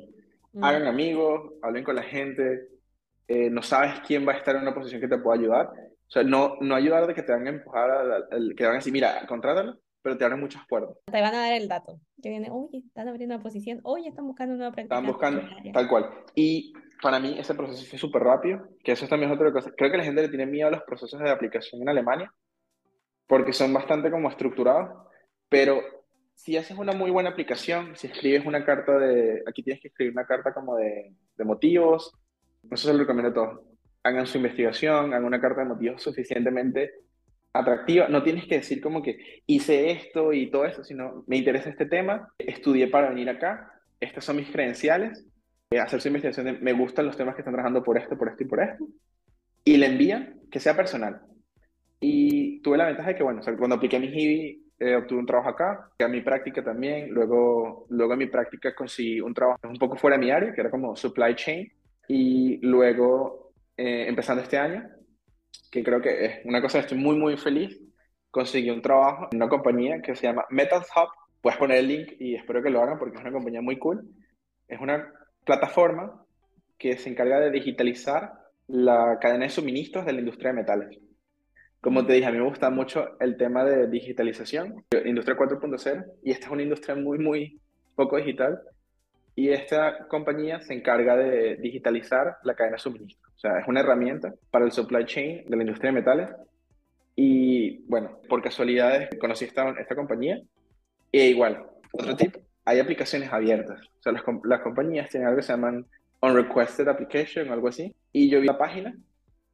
Mm. 0.54 0.64
Hagan 0.64 0.88
amigos, 0.88 1.54
hablen 1.62 1.84
con 1.84 1.96
la 1.96 2.04
gente, 2.04 2.68
eh, 3.28 3.50
no 3.50 3.62
sabes 3.62 4.00
quién 4.06 4.28
va 4.28 4.34
a 4.34 4.38
estar 4.38 4.56
en 4.56 4.62
una 4.62 4.74
posición 4.74 5.02
que 5.02 5.08
te 5.08 5.18
pueda 5.18 5.40
ayudar. 5.40 5.68
O 5.68 6.10
sea, 6.10 6.24
no, 6.24 6.56
no 6.62 6.76
ayudar 6.76 7.06
de 7.06 7.14
que 7.14 7.24
te 7.24 7.34
van 7.34 7.46
a 7.46 7.50
empujar, 7.50 7.90
al, 7.92 8.50
que 8.50 8.56
te 8.56 8.64
van 8.64 8.76
a 8.76 8.78
decir, 8.78 8.94
mira, 8.94 9.26
contrátalo, 9.28 9.78
pero 10.02 10.18
te 10.18 10.24
abren 10.24 10.40
muchas 10.40 10.66
puertas. 10.68 10.96
Te 11.06 11.22
van 11.22 11.36
a 11.36 11.40
dar 11.40 11.54
el 11.54 11.68
dato. 11.68 12.00
Que 12.22 12.30
viene, 12.30 12.50
oye, 12.50 12.84
están 12.86 13.10
abriendo 13.10 13.36
una 13.36 13.44
posición, 13.44 13.82
oye, 13.84 14.08
están 14.08 14.26
buscando 14.26 14.56
una 14.56 14.72
práctica. 14.72 14.96
Están 14.96 15.12
buscando, 15.12 15.42
tal 15.74 15.88
cual. 15.90 16.10
Y 16.34 16.74
para 17.02 17.20
mí 17.20 17.38
ese 17.38 17.54
proceso 17.54 17.86
fue 17.86 18.00
súper 18.00 18.24
rápido, 18.24 18.70
que 18.84 18.94
eso 18.94 19.08
también 19.08 19.32
es 19.32 19.36
otra 19.36 19.52
cosa. 19.52 19.72
Creo 19.76 19.92
que 19.92 19.98
la 19.98 20.06
gente 20.06 20.22
le 20.22 20.30
tiene 20.30 20.46
miedo 20.46 20.70
a 20.70 20.72
los 20.72 20.84
procesos 20.84 21.20
de 21.20 21.30
aplicación 21.30 21.82
en 21.82 21.90
Alemania, 21.90 22.34
porque 23.28 23.52
son 23.52 23.74
bastante 23.74 24.10
como 24.10 24.30
estructurados, 24.30 24.90
pero 25.50 25.82
si 26.36 26.56
haces 26.56 26.78
una 26.78 26.94
muy 26.94 27.12
buena 27.12 27.32
aplicación, 27.32 27.96
si 27.96 28.08
escribes 28.08 28.46
una 28.46 28.64
carta 28.64 28.98
de, 28.98 29.44
aquí 29.46 29.64
tienes 29.64 29.82
que 29.82 29.90
escribir 29.90 30.14
una 30.14 30.26
carta 30.26 30.54
como 30.54 30.78
de, 30.78 31.14
de 31.36 31.44
motivos, 31.44 32.14
eso 32.72 32.88
se 32.88 32.94
lo 32.94 33.00
recomiendo 33.00 33.32
a 33.32 33.34
todos. 33.34 33.60
Hagan 34.04 34.28
su 34.28 34.38
investigación, 34.38 35.14
hagan 35.14 35.26
una 35.26 35.42
carta 35.42 35.62
de 35.62 35.70
motivos 35.70 36.02
suficientemente 36.02 36.92
atractiva. 37.54 38.08
No 38.08 38.24
tienes 38.24 38.46
que 38.46 38.56
decir 38.56 38.82
como 38.82 39.02
que 39.02 39.42
hice 39.46 39.92
esto 39.92 40.34
y 40.34 40.50
todo 40.50 40.66
eso, 40.66 40.84
sino 40.84 41.24
me 41.28 41.38
interesa 41.38 41.70
este 41.70 41.86
tema, 41.86 42.30
estudié 42.38 42.88
para 42.88 43.10
venir 43.10 43.30
acá, 43.30 43.72
estas 44.00 44.24
son 44.24 44.38
mis 44.38 44.50
credenciales, 44.50 45.26
eh, 45.72 45.80
hacer 45.80 46.00
su 46.00 46.08
investigación 46.08 46.60
me 46.62 46.74
gustan 46.74 47.06
los 47.06 47.18
temas 47.18 47.36
que 47.36 47.42
están 47.42 47.54
trabajando 47.54 47.84
por 47.84 47.98
esto, 47.98 48.18
por 48.18 48.30
esto 48.30 48.44
y 48.44 48.48
por 48.48 48.62
esto, 48.62 48.88
y 49.64 49.78
le 49.78 49.88
envían 49.88 50.40
que 50.52 50.60
sea 50.60 50.76
personal. 50.76 51.22
Y 52.00 52.62
tuve 52.62 52.78
la 52.78 52.86
ventaja 52.86 53.10
de 53.10 53.16
que, 53.16 53.24
bueno, 53.24 53.42
cuando 53.58 53.76
apliqué 53.76 54.00
mi 54.00 54.08
HIBI, 54.08 54.64
eh, 54.80 54.96
obtuve 54.96 55.20
un 55.20 55.26
trabajo 55.26 55.50
acá, 55.50 55.90
a 56.00 56.08
mi 56.08 56.22
práctica 56.22 56.64
también, 56.64 57.10
luego, 57.10 57.88
luego 57.90 58.14
a 58.14 58.18
mi 58.18 58.28
práctica 58.28 58.76
conseguí 58.76 59.20
un 59.20 59.34
trabajo 59.34 59.60
un 59.64 59.78
poco 59.78 59.98
fuera 59.98 60.16
de 60.16 60.24
mi 60.24 60.32
área, 60.32 60.54
que 60.54 60.62
era 60.62 60.70
como 60.70 60.96
supply 60.96 61.36
chain, 61.36 61.68
y 62.08 62.58
luego, 62.66 63.54
eh, 63.76 64.06
empezando 64.08 64.42
este 64.42 64.58
año, 64.58 64.90
que 65.72 65.84
creo 65.84 66.02
que 66.02 66.26
es 66.26 66.46
una 66.46 66.62
cosa 66.62 66.80
que 66.80 66.84
estoy 66.84 66.98
muy, 66.98 67.18
muy 67.18 67.38
feliz, 67.38 67.80
conseguí 68.32 68.70
un 68.70 68.82
trabajo 68.82 69.28
en 69.32 69.38
una 69.38 69.50
compañía 69.50 70.02
que 70.02 70.16
se 70.16 70.28
llama 70.28 70.46
Metal 70.50 70.82
Hub. 70.82 71.10
Puedes 71.42 71.60
poner 71.60 71.78
el 71.78 71.88
link 71.88 72.14
y 72.20 72.36
espero 72.36 72.62
que 72.62 72.70
lo 72.70 72.82
hagan 72.82 72.98
porque 72.98 73.18
es 73.18 73.22
una 73.22 73.32
compañía 73.32 73.62
muy 73.62 73.78
cool. 73.78 74.08
Es 74.68 74.80
una 74.80 75.12
plataforma 75.46 76.24
que 76.78 76.98
se 76.98 77.10
encarga 77.10 77.40
de 77.40 77.52
digitalizar 77.52 78.34
la 78.68 79.18
cadena 79.20 79.46
de 79.46 79.50
suministros 79.50 80.06
de 80.06 80.14
la 80.14 80.20
industria 80.20 80.52
de 80.52 80.58
metales. 80.58 81.00
Como 81.82 82.06
te 82.06 82.14
dije, 82.14 82.26
a 82.26 82.32
mí 82.32 82.38
me 82.38 82.44
gusta 82.44 82.70
mucho 82.70 83.20
el 83.20 83.38
tema 83.38 83.64
de 83.64 83.88
digitalización, 83.88 84.84
industria 85.06 85.38
4.0, 85.38 86.06
y 86.24 86.32
esta 86.32 86.48
es 86.48 86.52
una 86.52 86.64
industria 86.64 86.96
muy, 86.96 87.20
muy 87.20 87.62
poco 87.96 88.18
digital. 88.18 88.60
Y 89.38 89.52
esta 89.52 90.08
compañía 90.08 90.60
se 90.62 90.74
encarga 90.74 91.16
de 91.16 91.58
digitalizar 91.58 92.38
la 92.44 92.56
cadena 92.56 92.78
de 92.78 92.82
suministro. 92.82 93.30
O 93.36 93.38
sea, 93.38 93.60
es 93.60 93.68
una 93.68 93.82
herramienta 93.82 94.34
para 94.50 94.66
el 94.66 94.72
supply 94.72 95.06
chain 95.06 95.48
de 95.48 95.56
la 95.56 95.62
industria 95.62 95.92
de 95.92 96.00
metales. 96.00 96.30
Y 97.16 97.84
bueno, 97.88 98.20
por 98.28 98.42
casualidades 98.42 99.10
conocí 99.22 99.46
esta, 99.46 99.76
esta 99.80 99.94
compañía. 99.94 100.42
E 101.12 101.28
igual, 101.28 101.68
otro 101.92 102.16
tip, 102.16 102.36
hay 102.66 102.80
aplicaciones 102.80 103.32
abiertas. 103.32 103.80
O 104.00 104.02
sea, 104.02 104.12
las, 104.12 104.24
las 104.44 104.62
compañías 104.62 105.08
tienen 105.12 105.28
algo 105.28 105.38
que 105.38 105.44
se 105.44 105.54
llaman 105.54 105.86
Unrequested 106.20 106.88
Application 106.88 107.48
o 107.48 107.54
algo 107.54 107.68
así. 107.68 107.96
Y 108.12 108.32
yo 108.32 108.42
vi 108.42 108.48
la 108.48 108.58
página 108.58 108.90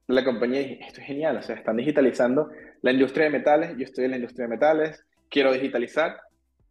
de 0.07 0.13
la 0.13 0.23
compañía 0.23 0.61
y 0.61 0.69
dije, 0.69 0.85
esto 0.87 1.01
es 1.01 1.07
genial. 1.07 1.35
O 1.35 1.41
sea, 1.41 1.57
están 1.57 1.75
digitalizando 1.75 2.51
la 2.83 2.93
industria 2.93 3.25
de 3.25 3.31
metales. 3.31 3.75
Yo 3.77 3.83
estoy 3.83 4.05
en 4.05 4.11
la 4.11 4.17
industria 4.17 4.45
de 4.45 4.55
metales, 4.55 5.05
quiero 5.29 5.51
digitalizar. 5.51 6.21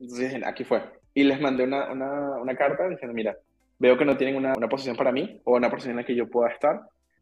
Entonces, 0.00 0.40
aquí 0.46 0.64
fue. 0.64 1.01
Y 1.14 1.24
les 1.24 1.40
mandé 1.40 1.64
una, 1.64 1.92
una, 1.92 2.40
una 2.40 2.56
carta 2.56 2.88
diciendo, 2.88 3.14
mira, 3.14 3.36
veo 3.78 3.98
que 3.98 4.04
no 4.04 4.16
tienen 4.16 4.36
una, 4.36 4.54
una, 4.56 4.68
posición 4.68 4.96
para 4.96 5.12
mí 5.12 5.40
o 5.44 5.56
una 5.56 5.68
posición 5.68 5.92
en 5.92 5.96
la 5.98 6.04
que 6.04 6.14
yo 6.14 6.28
pueda 6.30 6.50
estar. 6.50 6.80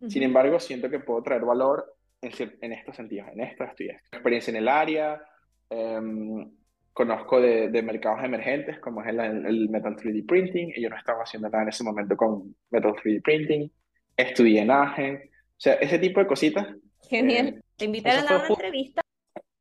Sin 0.08 0.22
embargo, 0.22 0.58
siento 0.58 0.88
que 0.88 0.98
puedo 0.98 1.22
traer 1.22 1.42
valor 1.42 1.94
en, 2.22 2.32
en 2.60 2.72
estos 2.72 2.96
sentidos, 2.96 3.28
en 3.32 3.40
esto, 3.40 3.64
esto 3.64 3.82
y 3.82 3.88
esto. 3.88 4.08
Experiencia 4.12 4.50
en 4.50 4.56
el 4.56 4.68
área, 4.68 5.22
em, 5.68 6.50
conozco 6.92 7.40
de, 7.40 7.68
de, 7.68 7.82
mercados 7.82 8.24
emergentes 8.24 8.78
como 8.78 9.02
es 9.02 9.08
el, 9.08 9.20
el, 9.20 9.68
Metal 9.68 9.96
3D 9.96 10.26
Printing, 10.26 10.72
y 10.74 10.82
yo 10.82 10.88
no 10.88 10.96
estaba 10.96 11.22
haciendo 11.22 11.48
nada 11.48 11.64
en 11.64 11.68
ese 11.68 11.84
momento 11.84 12.16
con 12.16 12.54
Metal 12.70 12.92
3D 12.92 13.22
Printing, 13.22 13.70
estudié 14.16 14.62
en 14.62 14.70
Agen, 14.70 15.16
o 15.16 15.60
sea, 15.60 15.74
ese 15.74 15.98
tipo 15.98 16.20
de 16.20 16.26
cositas. 16.26 16.66
Genial. 17.08 17.48
Eh, 17.48 17.60
Te 17.76 17.84
invitaron 17.84 18.26
a 18.28 18.36
una 18.36 18.48
entrevista. 18.48 19.02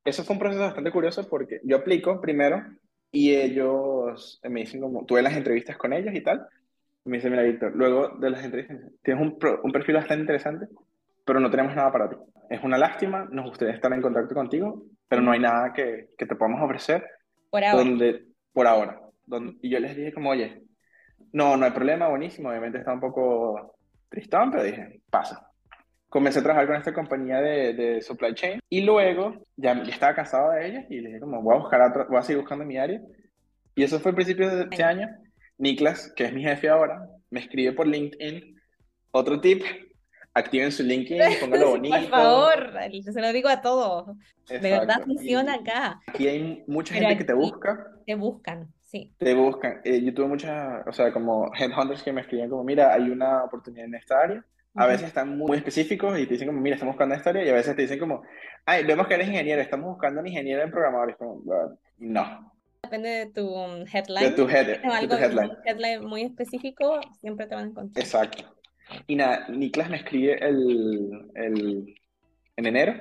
Eso 0.06 0.24
fue 0.24 0.34
un 0.34 0.40
proceso 0.40 0.62
bastante 0.62 0.92
curioso 0.92 1.28
porque 1.30 1.60
yo 1.64 1.78
aplico 1.78 2.20
primero 2.22 2.66
y 3.12 3.34
ellos 3.34 4.40
me 4.44 4.62
dicen 4.62 4.82
como, 4.82 5.06
tuve 5.06 5.22
las 5.22 5.36
entrevistas 5.36 5.78
con 5.78 5.94
ellos 5.94 6.14
y 6.14 6.22
tal, 6.22 6.48
me 7.06 7.18
dice, 7.18 7.30
mira, 7.30 7.44
Víctor, 7.44 7.76
luego 7.76 8.10
de 8.20 8.30
las 8.30 8.44
entrevistas, 8.44 8.78
tienes 9.02 9.24
un, 9.24 9.38
un, 9.64 9.72
perfil 9.72 9.96
bastante 9.96 10.22
interesante, 10.22 10.68
pero 11.26 11.40
no 11.40 11.50
tenemos 11.50 11.76
nada 11.76 11.92
para 11.92 12.10
ti. 12.10 12.16
Es 12.50 12.64
una 12.64 12.78
lástima, 12.78 13.28
nos 13.32 13.46
gustaría 13.46 13.74
estar 13.74 13.92
en 13.94 14.02
contacto 14.02 14.36
contigo, 14.36 14.84
pero 15.08 15.22
no 15.22 15.32
hay 15.32 15.40
nada 15.40 15.74
que, 15.74 16.10
que 16.18 16.26
te 16.26 16.36
podamos 16.36 16.62
ofrecer. 16.62 17.06
Por 17.50 17.64
ahora. 17.64 17.84
Donde, 17.84 18.26
por 18.54 18.68
ahora. 18.68 19.00
Donde, 19.26 19.58
y 19.62 19.70
yo 19.70 19.80
les 19.80 19.96
dije 19.96 20.14
como, 20.14 20.30
oye, 20.30 20.62
no, 21.32 21.58
no 21.58 21.66
hay 21.66 21.72
problema, 21.72 22.10
buenísimo, 22.10 22.50
obviamente 22.50 22.80
está 22.80 22.94
un 22.94 23.00
poco 23.00 23.76
tristón, 24.10 24.52
pero 24.52 24.64
dije, 24.64 25.02
pasa. 25.10 25.49
Comencé 26.10 26.40
a 26.40 26.44
trabajar 26.44 26.68
con 26.68 26.76
esta 26.76 26.94
compañía 26.94 27.40
de, 27.40 27.74
de 27.74 28.02
supply 28.02 28.34
chain 28.34 28.60
y 28.68 28.82
luego 28.82 29.46
ya, 29.56 29.84
ya, 29.84 29.92
estaba 29.92 30.16
cansado 30.16 30.52
de 30.52 30.68
ella 30.68 30.86
y 30.90 31.00
dije 31.00 31.20
como, 31.20 31.42
voy 31.42 31.56
a, 31.56 31.60
buscar 31.60 31.82
otro, 31.82 32.08
voy 32.10 32.18
a 32.18 32.24
seguir 32.24 32.42
buscando 32.42 32.66
mi 32.66 32.78
área. 32.78 33.02
Y 33.76 33.84
eso 33.84 34.00
fue 34.00 34.12
el 34.12 34.16
principio 34.16 34.50
de 34.50 34.64
este 34.64 34.84
año 34.84 35.08
Niklas, 35.60 36.12
que 36.16 36.24
es 36.24 36.34
mi 36.34 36.42
jefe 36.42 36.70
ahora, 36.70 37.08
me 37.30 37.42
escribe 37.42 37.74
por 37.74 37.86
LinkedIn. 37.86 38.56
Otro 39.12 39.42
tip, 39.42 39.64
activen 40.34 40.72
su 40.72 40.84
LinkedIn, 40.84 41.22
póngalo 41.42 41.72
bonito. 41.72 41.96
por 41.96 42.10
favor, 42.10 42.72
se 43.04 43.22
lo 43.22 43.34
digo 43.34 43.50
a 43.50 43.62
todos. 43.62 44.18
De 44.48 44.60
verdad 44.60 45.02
funciona 45.04 45.56
acá. 45.56 46.00
Aquí 46.08 46.28
hay 46.28 46.64
mucha 46.66 46.96
gente 46.96 47.18
que 47.18 47.24
te 47.26 47.34
busca. 47.34 47.86
Te 48.06 48.16
buscan, 48.16 48.72
sí. 48.82 49.12
Te 49.18 49.34
buscan. 49.34 49.82
Eh, 49.84 50.02
yo 50.02 50.14
tuve 50.14 50.28
muchas, 50.28 50.88
o 50.88 50.94
sea, 50.94 51.12
como 51.12 51.52
headhunters 51.54 52.04
que 52.04 52.14
me 52.14 52.22
escribían 52.22 52.50
como, 52.50 52.64
mira, 52.64 52.94
hay 52.94 53.10
una 53.10 53.44
oportunidad 53.44 53.86
en 53.86 53.96
esta 53.96 54.22
área. 54.22 54.46
A 54.76 54.86
veces 54.86 55.08
están 55.08 55.38
muy 55.38 55.58
específicos 55.58 56.18
y 56.20 56.26
te 56.26 56.34
dicen 56.34 56.48
como, 56.48 56.62
mira, 56.62 56.76
estamos 56.76 56.94
buscando 56.94 57.16
esta 57.16 57.32
área. 57.32 57.44
Y 57.44 57.50
a 57.50 57.54
veces 57.54 57.76
te 57.76 57.82
dicen 57.82 58.00
como, 58.00 58.24
ay, 58.66 58.86
vemos 58.86 59.08
que 59.08 59.16
eres 59.16 59.28
ingeniero, 59.28 59.62
estamos 59.62 59.88
buscando 59.88 60.22
un 60.22 60.28
ingeniero 60.28 60.62
en 60.62 60.72
programadores. 60.72 61.16
Como, 61.18 61.42
no, 61.98 62.50
Depende 62.84 63.10
de 63.10 63.26
tu 63.28 63.56
headline. 63.94 64.30
De 64.30 64.32
tu, 64.32 64.50
head, 64.50 64.84
algo, 64.86 65.16
tu 65.16 65.22
headline. 65.22 65.52
Un 65.52 65.58
headline 65.66 66.06
muy 66.06 66.24
específico, 66.24 67.00
siempre 67.20 67.46
te 67.46 67.56
van 67.56 67.66
a 67.66 67.68
encontrar. 67.68 68.04
Exacto. 68.04 68.44
Y 69.06 69.16
nada, 69.16 69.48
Niklas 69.50 69.90
me 69.90 69.98
escribe 69.98 70.44
el, 70.44 71.30
el, 71.36 71.96
en 72.56 72.66
enero 72.66 72.96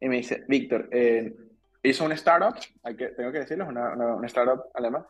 y 0.00 0.08
me 0.08 0.16
dice, 0.16 0.44
Víctor, 0.48 0.88
eh, 0.92 1.34
hizo 1.82 2.04
una 2.04 2.14
startup, 2.14 2.54
hay 2.84 2.96
que, 2.96 3.08
tengo 3.08 3.32
que 3.32 3.40
decirlo, 3.40 3.66
una, 3.66 3.92
una, 3.92 4.14
una 4.14 4.26
startup 4.28 4.62
alemana, 4.72 5.04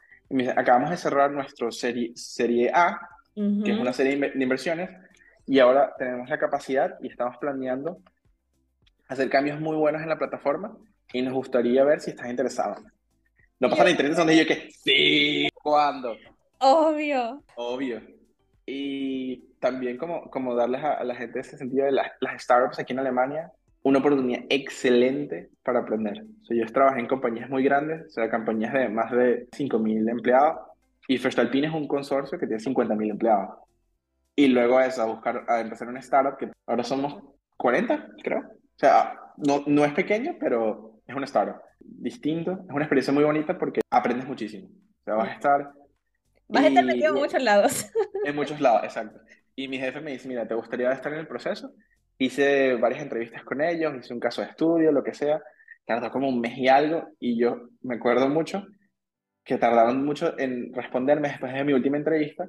acabamos 0.57 0.91
de 0.91 0.97
cerrar 0.97 1.31
nuestro 1.31 1.71
serie, 1.71 2.11
serie 2.17 2.73
A, 2.75 2.99
que 3.37 3.71
es 3.71 3.79
una 3.79 3.93
serie 3.93 4.17
de 4.17 4.43
inversiones, 4.43 4.91
y 5.47 5.59
ahora 5.59 5.95
tenemos 5.99 6.29
la 6.29 6.39
capacidad 6.39 6.97
y 7.01 7.09
estamos 7.09 7.37
planeando 7.39 7.99
hacer 9.09 9.29
cambios 9.29 9.61
muy 9.61 9.77
buenos 9.77 10.03
en 10.03 10.09
la 10.09 10.19
plataforma 10.19 10.77
y 11.13 11.23
nos 11.23 11.35
gustaría 11.35 11.85
ver 11.85 12.01
si 12.01 12.11
estás 12.11 12.29
interesado. 12.29 12.77
No 13.61 13.71
pasa 13.71 13.85
la 13.85 13.91
interés 13.91 14.17
donde 14.17 14.37
yo 14.37 14.47
que 14.47 14.71
sí, 14.71 15.49
¿cuándo? 15.55 16.17
Obvio. 16.59 17.43
Obvio. 17.57 18.03
Y 18.67 19.55
también 19.61 19.99
como, 19.99 20.31
como 20.31 20.55
darles 20.55 20.83
a, 20.83 21.05
la 21.05 21.15
gente 21.15 21.41
ese 21.41 21.59
sentido 21.59 21.85
de 21.85 21.93
las, 21.93 22.11
las 22.21 22.43
startups 22.43 22.79
aquí 22.79 22.93
en 22.93 23.01
Alemania 23.01 23.53
una 23.85 23.99
oportunidad 23.99 24.45
excelente 24.49 25.51
para 25.63 25.81
aprender. 25.81 26.25
O 26.43 26.45
sea, 26.47 26.57
yo 26.57 26.67
trabajé 26.73 27.01
en 27.01 27.07
compañías 27.07 27.51
muy 27.51 27.63
grandes, 27.63 28.07
o 28.07 28.11
sea, 28.11 28.31
compañías 28.31 28.73
de 28.73 28.89
más 28.89 29.11
de 29.13 29.47
5.000 29.51 30.11
empleados, 30.11 30.59
y 31.07 31.19
Festalpin 31.19 31.67
es 31.67 31.73
un 31.73 31.87
consorcio 31.87 32.39
que 32.39 32.47
tiene 32.47 32.63
50.000 32.63 33.11
empleados. 33.11 33.59
Y 34.37 34.49
luego 34.49 34.81
eso, 34.81 35.03
a 35.03 35.07
buscar, 35.07 35.45
a 35.49 35.61
empezar 35.61 35.89
una 35.89 36.01
startup, 36.01 36.37
que 36.37 36.51
ahora 36.67 36.83
somos 36.83 37.23
40, 37.57 38.09
creo. 38.23 38.41
O 38.41 38.79
sea, 38.79 39.21
no, 39.37 39.63
no 39.67 39.85
es 39.85 39.93
pequeño, 39.93 40.37
pero 40.41 41.01
es 41.07 41.15
una 41.15 41.27
startup. 41.27 41.61
Distinto, 41.79 42.53
es 42.53 42.71
una 42.71 42.85
experiencia 42.85 43.13
muy 43.13 43.25
bonita 43.25 43.57
porque 43.57 43.81
aprendes 43.91 44.27
muchísimo. 44.27 44.69
O 44.69 45.05
sea, 45.05 45.15
vas 45.15 45.29
a 45.29 45.33
estar... 45.33 45.73
Vas 46.49 46.65
a 46.65 46.69
estar 46.69 46.85
metido 46.85 47.15
en 47.15 47.21
muchos 47.21 47.43
lados. 47.43 47.91
En 48.25 48.35
muchos 48.35 48.59
lados, 48.59 48.85
exacto. 48.85 49.21
Y 49.55 49.69
mi 49.69 49.79
jefe 49.79 50.01
me 50.01 50.13
dice, 50.13 50.27
mira, 50.27 50.49
¿te 50.49 50.55
gustaría 50.55 50.91
estar 50.91 51.13
en 51.13 51.19
el 51.19 51.27
proceso? 51.27 51.73
Hice 52.17 52.75
varias 52.77 53.03
entrevistas 53.03 53.45
con 53.45 53.61
ellos, 53.61 53.95
hice 53.99 54.15
un 54.15 54.21
caso 54.21 54.41
de 54.41 54.49
estudio, 54.49 54.91
lo 54.93 55.05
que 55.05 55.13
sea. 55.13 55.43
Tardó 55.85 56.11
como 56.11 56.29
un 56.29 56.41
mes 56.41 56.57
y 56.57 56.69
algo 56.69 57.07
y 57.21 57.39
yo 57.39 57.69
me 57.83 57.97
acuerdo 57.97 58.29
mucho 58.29 58.67
que 59.45 59.59
tardaron 59.59 60.05
mucho 60.07 60.39
en 60.39 60.73
responderme 60.73 61.29
después 61.29 61.53
de 61.53 61.65
mi 61.65 61.75
última 61.75 61.99
entrevista 61.99 62.49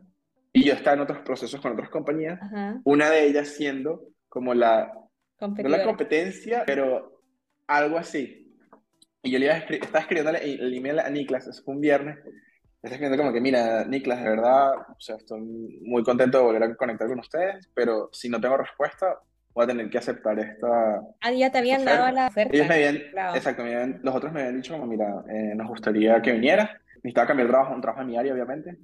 y 0.55 0.63
yo 0.63 0.73
estaba 0.73 0.95
en 0.95 1.01
otros 1.01 1.19
procesos 1.19 1.59
con 1.59 1.73
otras 1.73 1.89
compañías, 1.89 2.39
una 2.85 3.09
de 3.09 3.27
ellas 3.27 3.49
siendo 3.49 4.03
como 4.29 4.53
la, 4.53 4.89
no 5.41 5.69
la 5.69 5.83
competencia, 5.83 6.63
pero 6.65 7.21
algo 7.67 7.97
así. 7.97 8.57
Y 9.21 9.31
yo 9.31 9.39
le 9.39 9.47
iba 9.47 9.55
estaba 9.55 9.99
escribiendo 9.99 10.31
el 10.31 10.73
email 10.73 10.99
a 10.99 11.09
Niklas, 11.09 11.47
es 11.47 11.61
un 11.65 11.81
viernes, 11.81 12.17
estaba 12.17 12.95
escribiendo 12.95 13.17
como 13.17 13.33
que, 13.33 13.41
mira, 13.41 13.83
Niklas, 13.83 14.23
de 14.23 14.29
verdad, 14.29 14.75
o 14.77 14.99
sea, 14.99 15.17
estoy 15.17 15.41
muy 15.41 16.03
contento 16.03 16.37
de 16.37 16.43
volver 16.45 16.63
a 16.63 16.75
conectar 16.75 17.09
con 17.09 17.19
ustedes, 17.19 17.69
pero 17.73 18.09
si 18.13 18.29
no 18.29 18.39
tengo 18.39 18.55
respuesta, 18.55 19.19
voy 19.53 19.65
a 19.65 19.67
tener 19.67 19.89
que 19.89 19.97
aceptar 19.97 20.39
esta... 20.39 21.01
Ah, 21.19 21.31
ya 21.33 21.51
te 21.51 21.57
habían 21.57 21.83
dado 21.83 22.09
la 22.13 22.27
oferta. 22.27 22.55
Ellos 22.55 22.67
me 22.69 22.75
habían, 22.75 22.95
exacto, 23.35 23.63
los 23.65 24.15
otros 24.15 24.31
me 24.31 24.39
habían 24.39 24.55
dicho 24.55 24.73
como, 24.73 24.85
mira, 24.85 25.21
eh, 25.29 25.53
nos 25.53 25.67
gustaría 25.67 26.21
que 26.21 26.31
vinieras. 26.31 26.69
Necesitaba 27.03 27.27
cambiar 27.27 27.47
el 27.47 27.51
trabajo, 27.51 27.75
un 27.75 27.81
trabajo 27.81 28.01
en 28.03 28.07
mi 28.07 28.17
área, 28.17 28.33
obviamente. 28.33 28.77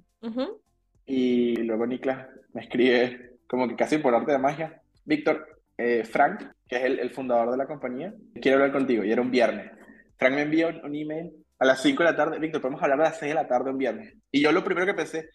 Y 1.14 1.58
luego 1.58 1.86
Niklas 1.86 2.26
me 2.54 2.62
escribe 2.62 3.32
como 3.46 3.68
que 3.68 3.76
casi 3.76 3.98
por 3.98 4.16
arte 4.16 4.32
de 4.32 4.38
magia. 4.38 4.82
Víctor, 5.04 5.60
eh, 5.78 6.06
Frank, 6.06 6.42
que 6.66 6.78
es 6.78 6.84
el, 6.84 7.00
el, 7.00 7.10
fundador 7.10 7.52
de 7.52 7.58
la 7.58 7.68
compañía, 7.68 8.14
quiere 8.36 8.54
hablar 8.54 8.72
contigo. 8.72 9.04
Y 9.04 9.12
era 9.12 9.22
un 9.22 9.30
viernes. 9.30 9.70
Frank 10.18 10.36
me 10.36 10.44
envió 10.44 10.70
un, 10.70 10.96
email 10.96 11.34
a 11.60 11.66
las 11.66 11.82
5 11.82 12.02
de 12.02 12.12
la 12.12 12.16
tarde. 12.16 12.40
Víctor, 12.40 12.62
podemos 12.62 12.82
hablar 12.82 13.02
a 13.02 13.04
las 13.10 13.18
6 13.18 13.30
de 13.30 13.36
la 13.36 13.46
tarde 13.46 13.72
un 13.72 13.78
viernes. 13.78 14.14
Y 14.32 14.42
yo 14.42 14.54
lo 14.54 14.64
primero 14.64 14.86
que 14.86 14.94
pensé, 14.94 15.28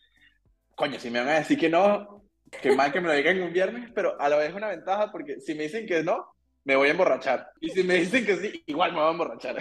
coño, 0.75 0.99
si 0.99 1.11
me 1.11 1.19
van 1.19 1.29
a 1.29 1.39
decir 1.41 1.59
que 1.59 1.69
no, 1.69 2.23
que 2.63 2.75
mal 2.75 2.91
que 2.91 3.03
me 3.03 3.09
lo 3.09 3.13
digan 3.13 3.43
un 3.43 3.53
viernes, 3.53 3.91
pero 3.95 4.19
a 4.19 4.31
la 4.31 4.37
vez 4.39 4.49
es 4.49 4.55
una 4.55 4.69
ventaja 4.69 5.13
porque 5.13 5.41
si 5.41 5.55
me 5.55 5.65
dicen 5.65 5.85
que 5.85 6.03
no, 6.03 6.25
me 6.65 6.75
voy 6.75 6.89
a 6.89 6.93
emborrachar. 6.93 7.51
Y 7.61 7.69
si 7.69 7.83
me 7.83 7.97
dicen 7.97 8.25
que 8.25 8.37
sí, 8.37 8.65
igual 8.65 8.93
me 8.93 9.01
voy 9.01 9.09
a 9.09 9.13
emborrachar. 9.13 9.57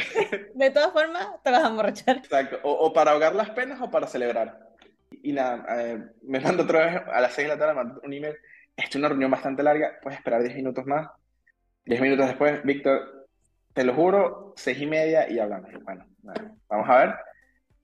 De 0.53 0.69
todas 0.71 0.93
formas, 0.93 1.27
te 1.43 1.51
vas 1.51 1.65
a 1.65 1.67
emborrachar. 1.67 2.17
Exacto. 2.17 2.59
O, 2.63 2.93
para 2.93 3.11
ahogar 3.11 3.35
las 3.35 3.49
penas 3.49 3.81
o 3.81 3.91
para 3.91 4.07
celebrar. 4.07 4.74
Y 5.11 5.33
nada, 5.33 5.65
eh, 5.81 6.03
me 6.23 6.39
mando 6.39 6.63
otra 6.63 6.85
vez 6.85 7.01
a 7.11 7.21
las 7.21 7.33
6 7.33 7.47
de 7.47 7.55
la 7.55 7.59
tarde, 7.59 7.91
un 8.03 8.13
email. 8.13 8.35
Esto 8.75 8.89
es 8.89 8.95
una 8.97 9.09
reunión 9.09 9.31
bastante 9.31 9.63
larga, 9.63 9.93
puedes 10.01 10.19
esperar 10.19 10.41
10 10.43 10.55
minutos 10.55 10.85
más. 10.85 11.09
10 11.85 12.01
minutos 12.01 12.27
después, 12.27 12.63
Víctor, 12.63 13.27
te 13.73 13.83
lo 13.83 13.93
juro, 13.93 14.53
6 14.57 14.81
y 14.81 14.85
media 14.85 15.29
y 15.29 15.39
hablamos. 15.39 15.71
Bueno, 15.83 16.05
vamos 16.67 16.89
a 16.89 16.97
ver. 16.97 17.15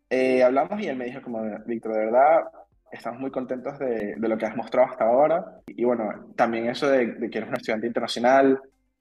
Eh, 0.09 0.43
hablamos 0.43 0.81
y 0.81 0.87
él 0.87 0.97
me 0.97 1.05
dijo 1.05 1.21
como, 1.21 1.41
Víctor, 1.65 1.93
de 1.93 1.99
verdad, 1.99 2.43
estamos 2.91 3.19
muy 3.19 3.31
contentos 3.31 3.79
de, 3.79 4.15
de, 4.17 4.27
lo 4.27 4.37
que 4.37 4.45
has 4.45 4.55
mostrado 4.55 4.89
hasta 4.89 5.05
ahora. 5.05 5.61
Y 5.67 5.83
bueno, 5.85 6.33
también 6.35 6.67
eso 6.67 6.89
de, 6.89 7.29
que 7.29 7.37
eres 7.37 7.49
un 7.49 7.55
estudiante 7.55 7.87
internacional, 7.87 8.59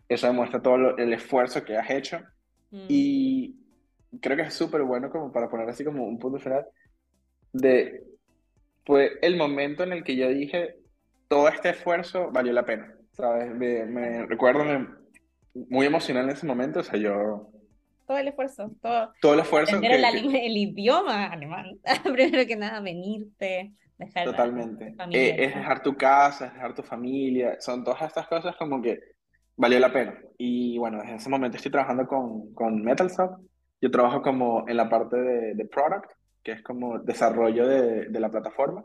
eso 0.08 0.26
demuestra 0.26 0.62
todo 0.62 0.96
el 0.96 1.12
esfuerzo 1.12 1.64
que 1.64 1.76
has 1.76 1.90
hecho. 1.90 2.20
Mm. 2.70 2.86
Y 2.88 3.56
creo 4.20 4.36
que 4.36 4.42
es 4.44 4.54
súper 4.54 4.82
bueno 4.82 5.10
como 5.10 5.32
para 5.32 5.48
poner 5.48 5.68
así 5.68 5.84
como 5.84 6.04
un 6.04 6.18
punto 6.18 6.38
final 6.38 6.66
de, 7.52 8.04
fue 8.84 9.18
el 9.22 9.36
momento 9.36 9.82
en 9.82 9.92
el 9.92 10.04
que 10.04 10.16
yo 10.16 10.28
dije, 10.28 10.76
todo 11.28 11.48
este 11.48 11.70
esfuerzo 11.70 12.30
valió 12.30 12.52
la 12.52 12.64
pena, 12.64 12.94
¿sabes? 13.12 13.54
Me, 13.54 14.26
recuerdo 14.26 14.64
muy 15.54 15.86
emocional 15.86 16.24
en 16.24 16.30
ese 16.30 16.46
momento, 16.46 16.80
o 16.80 16.84
sea, 16.84 16.98
yo... 16.98 17.50
Todo 18.06 18.18
el 18.18 18.28
esfuerzo, 18.28 18.72
todo. 18.82 19.12
Todo 19.20 19.34
el 19.34 19.40
esfuerzo. 19.40 19.76
Aprender 19.76 20.00
el, 20.00 20.34
el, 20.34 20.56
idioma 20.56 21.26
alemán, 21.26 21.78
primero 22.12 22.44
que 22.46 22.56
nada, 22.56 22.80
venirte, 22.80 23.72
Totalmente. 24.24 24.94
Eh, 25.12 25.44
es 25.44 25.54
dejar 25.54 25.82
tu 25.82 25.96
casa, 25.96 26.46
es 26.46 26.54
dejar 26.54 26.74
tu 26.74 26.82
familia, 26.82 27.60
son 27.60 27.84
todas 27.84 28.02
estas 28.02 28.26
cosas 28.28 28.56
como 28.56 28.80
que 28.80 28.98
valió 29.56 29.78
la 29.78 29.92
pena. 29.92 30.18
Y 30.38 30.78
bueno, 30.78 30.98
desde 30.98 31.16
ese 31.16 31.28
momento 31.28 31.56
estoy 31.56 31.70
trabajando 31.70 32.06
con, 32.06 32.54
con 32.54 32.82
MetalSoft. 32.82 33.40
Yo 33.80 33.90
trabajo 33.90 34.22
como 34.22 34.66
en 34.68 34.76
la 34.76 34.88
parte 34.88 35.16
de, 35.16 35.54
de 35.54 35.64
product, 35.66 36.12
que 36.42 36.52
es 36.52 36.62
como 36.62 36.98
desarrollo 36.98 37.66
de, 37.66 38.06
de, 38.06 38.20
la 38.20 38.30
plataforma, 38.30 38.84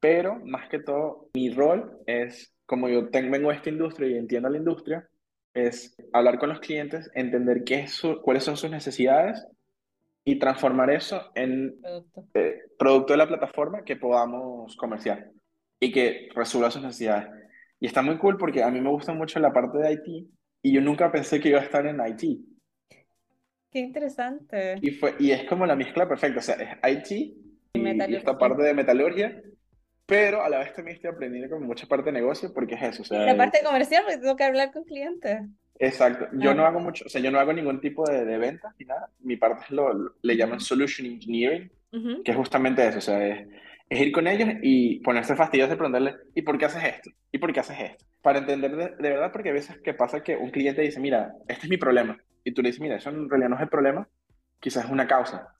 pero 0.00 0.40
más 0.44 0.68
que 0.68 0.78
todo 0.78 1.28
mi 1.34 1.50
rol 1.50 1.98
es, 2.06 2.54
como 2.66 2.88
yo 2.88 3.08
tengo, 3.10 3.50
esta 3.50 3.70
industria 3.70 4.08
y 4.08 4.18
entiendo 4.18 4.48
la 4.48 4.58
industria, 4.58 5.08
es 5.54 5.96
hablar 6.12 6.38
con 6.38 6.50
los 6.50 6.60
clientes, 6.60 7.10
entender 7.14 7.64
qué 7.64 7.80
es 7.80 8.02
cuáles 8.22 8.44
son 8.44 8.56
sus 8.56 8.70
necesidades 8.70 9.46
y 10.24 10.38
transformar 10.38 10.90
eso 10.90 11.30
en 11.34 11.80
producto. 11.80 12.24
Eh, 12.34 12.62
producto 12.78 13.12
de 13.12 13.16
la 13.16 13.28
plataforma 13.28 13.84
que 13.84 13.96
podamos 13.96 14.76
comerciar 14.76 15.30
y 15.80 15.92
que 15.92 16.28
resuelva 16.34 16.70
sus 16.70 16.82
necesidades. 16.82 17.28
Y 17.80 17.86
está 17.86 18.02
muy 18.02 18.18
cool 18.18 18.36
porque 18.36 18.62
a 18.62 18.70
mí 18.70 18.80
me 18.80 18.90
gusta 18.90 19.12
mucho 19.12 19.38
la 19.38 19.52
parte 19.52 19.78
de 19.78 19.92
IT 19.92 20.28
y 20.62 20.72
yo 20.72 20.80
nunca 20.80 21.12
pensé 21.12 21.40
que 21.40 21.50
iba 21.50 21.60
a 21.60 21.64
estar 21.64 21.86
en 21.86 22.00
IT. 22.06 22.40
Qué 23.70 23.80
interesante. 23.80 24.76
Y, 24.80 24.90
fue, 24.92 25.14
y 25.18 25.30
es 25.30 25.44
como 25.44 25.66
la 25.66 25.76
mezcla 25.76 26.08
perfecta, 26.08 26.38
o 26.38 26.42
sea, 26.42 26.54
es 26.56 27.10
IT 27.10 27.36
y, 27.74 28.14
esta 28.14 28.38
parte 28.38 28.62
de 28.62 28.74
metalurgia, 28.74 29.42
pero 30.06 30.42
a 30.42 30.48
la 30.48 30.58
vez 30.58 30.72
también 30.72 30.96
estoy 30.96 31.10
aprendiendo 31.10 31.50
como 31.50 31.66
mucha 31.66 31.86
parte 31.86 32.06
de 32.06 32.12
negocio 32.12 32.52
porque 32.54 32.74
es 32.74 32.82
eso. 32.82 33.02
O 33.02 33.04
sea, 33.04 33.22
y 33.22 33.26
la 33.26 33.36
parte 33.36 33.60
comercial 33.64 34.04
porque 34.04 34.18
tengo 34.18 34.36
que 34.36 34.44
hablar 34.44 34.72
con 34.72 34.84
clientes. 34.84 35.40
Exacto. 35.78 36.28
Yo 36.32 36.54
no 36.54 36.64
hago 36.64 36.80
mucho, 36.80 37.04
o 37.06 37.08
sea, 37.08 37.20
yo 37.20 37.30
no 37.30 37.38
hago 37.38 37.52
ningún 37.52 37.80
tipo 37.80 38.08
de, 38.08 38.24
de 38.24 38.38
ventas 38.38 38.72
ni 38.78 38.86
nada. 38.86 39.10
Mi 39.20 39.36
parte 39.36 39.64
es 39.64 39.70
lo, 39.70 40.14
le 40.22 40.36
llaman 40.36 40.60
solution 40.60 41.06
engineering, 41.06 41.70
que 42.24 42.30
es 42.30 42.36
justamente 42.36 42.86
eso, 42.86 42.98
o 42.98 43.02
sea, 43.02 43.26
es, 43.26 43.48
es, 43.88 44.00
ir 44.00 44.12
con 44.12 44.26
ellos 44.26 44.48
y 44.62 45.00
ponerse 45.00 45.34
fastidioso 45.34 45.72
y 45.72 45.76
preguntarle, 45.76 46.14
¿y 46.34 46.42
por 46.42 46.58
qué 46.58 46.66
haces 46.66 46.84
esto? 46.84 47.10
¿Y 47.32 47.38
por 47.38 47.52
qué 47.52 47.60
haces 47.60 47.78
esto? 47.80 48.04
Para 48.20 48.40
entender 48.40 48.76
de, 48.76 49.08
verdad, 49.08 49.32
porque 49.32 49.48
a 49.48 49.54
veces 49.54 49.78
que 49.78 49.94
pasa 49.94 50.22
que 50.22 50.36
un 50.36 50.50
cliente 50.50 50.82
dice, 50.82 51.00
mira, 51.00 51.34
este 51.48 51.64
es 51.64 51.70
mi 51.70 51.78
problema, 51.78 52.18
y 52.46 52.52
tú 52.52 52.62
le 52.62 52.68
dices, 52.68 52.80
mira, 52.80 52.94
eso 52.94 53.10
en 53.10 53.28
realidad 53.28 53.48
no 53.50 53.56
es 53.56 53.62
el 53.62 53.68
problema, 53.68 54.08
quizás 54.60 54.84
es 54.84 54.90
una 54.90 55.08
causa 55.08 55.52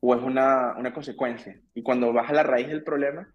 o 0.00 0.14
es 0.14 0.22
una, 0.22 0.76
una 0.76 0.92
consecuencia. 0.92 1.58
Y 1.72 1.82
cuando 1.82 2.12
vas 2.12 2.28
a 2.28 2.34
la 2.34 2.42
raíz 2.42 2.68
del 2.68 2.84
problema, 2.84 3.34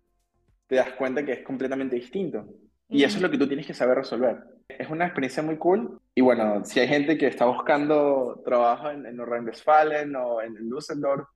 te 0.67 0.75
das 0.75 0.91
cuenta 0.91 1.25
que 1.25 1.31
es 1.31 1.43
completamente 1.43 1.95
distinto. 1.95 2.45
Y 2.89 3.03
eso 3.03 3.17
es 3.17 3.23
lo 3.23 3.31
que 3.31 3.39
tú 3.39 3.47
tienes 3.47 3.65
que 3.65 3.73
saber 3.73 3.97
resolver. 3.97 4.43
Es 4.67 4.91
una 4.91 5.05
experiencia 5.05 5.41
muy 5.41 5.57
cool. 5.57 5.99
Y 6.13 6.21
bueno, 6.21 6.63
si 6.65 6.81
hay 6.81 6.87
gente 6.87 7.17
que 7.17 7.25
está 7.25 7.45
buscando 7.45 8.43
trabajo 8.45 8.91
en, 8.91 9.07
en 9.07 9.15
Nordrhein-Westfalen 9.15 10.15
o 10.15 10.43
en 10.43 10.69
Düsseldorf, 10.69 11.27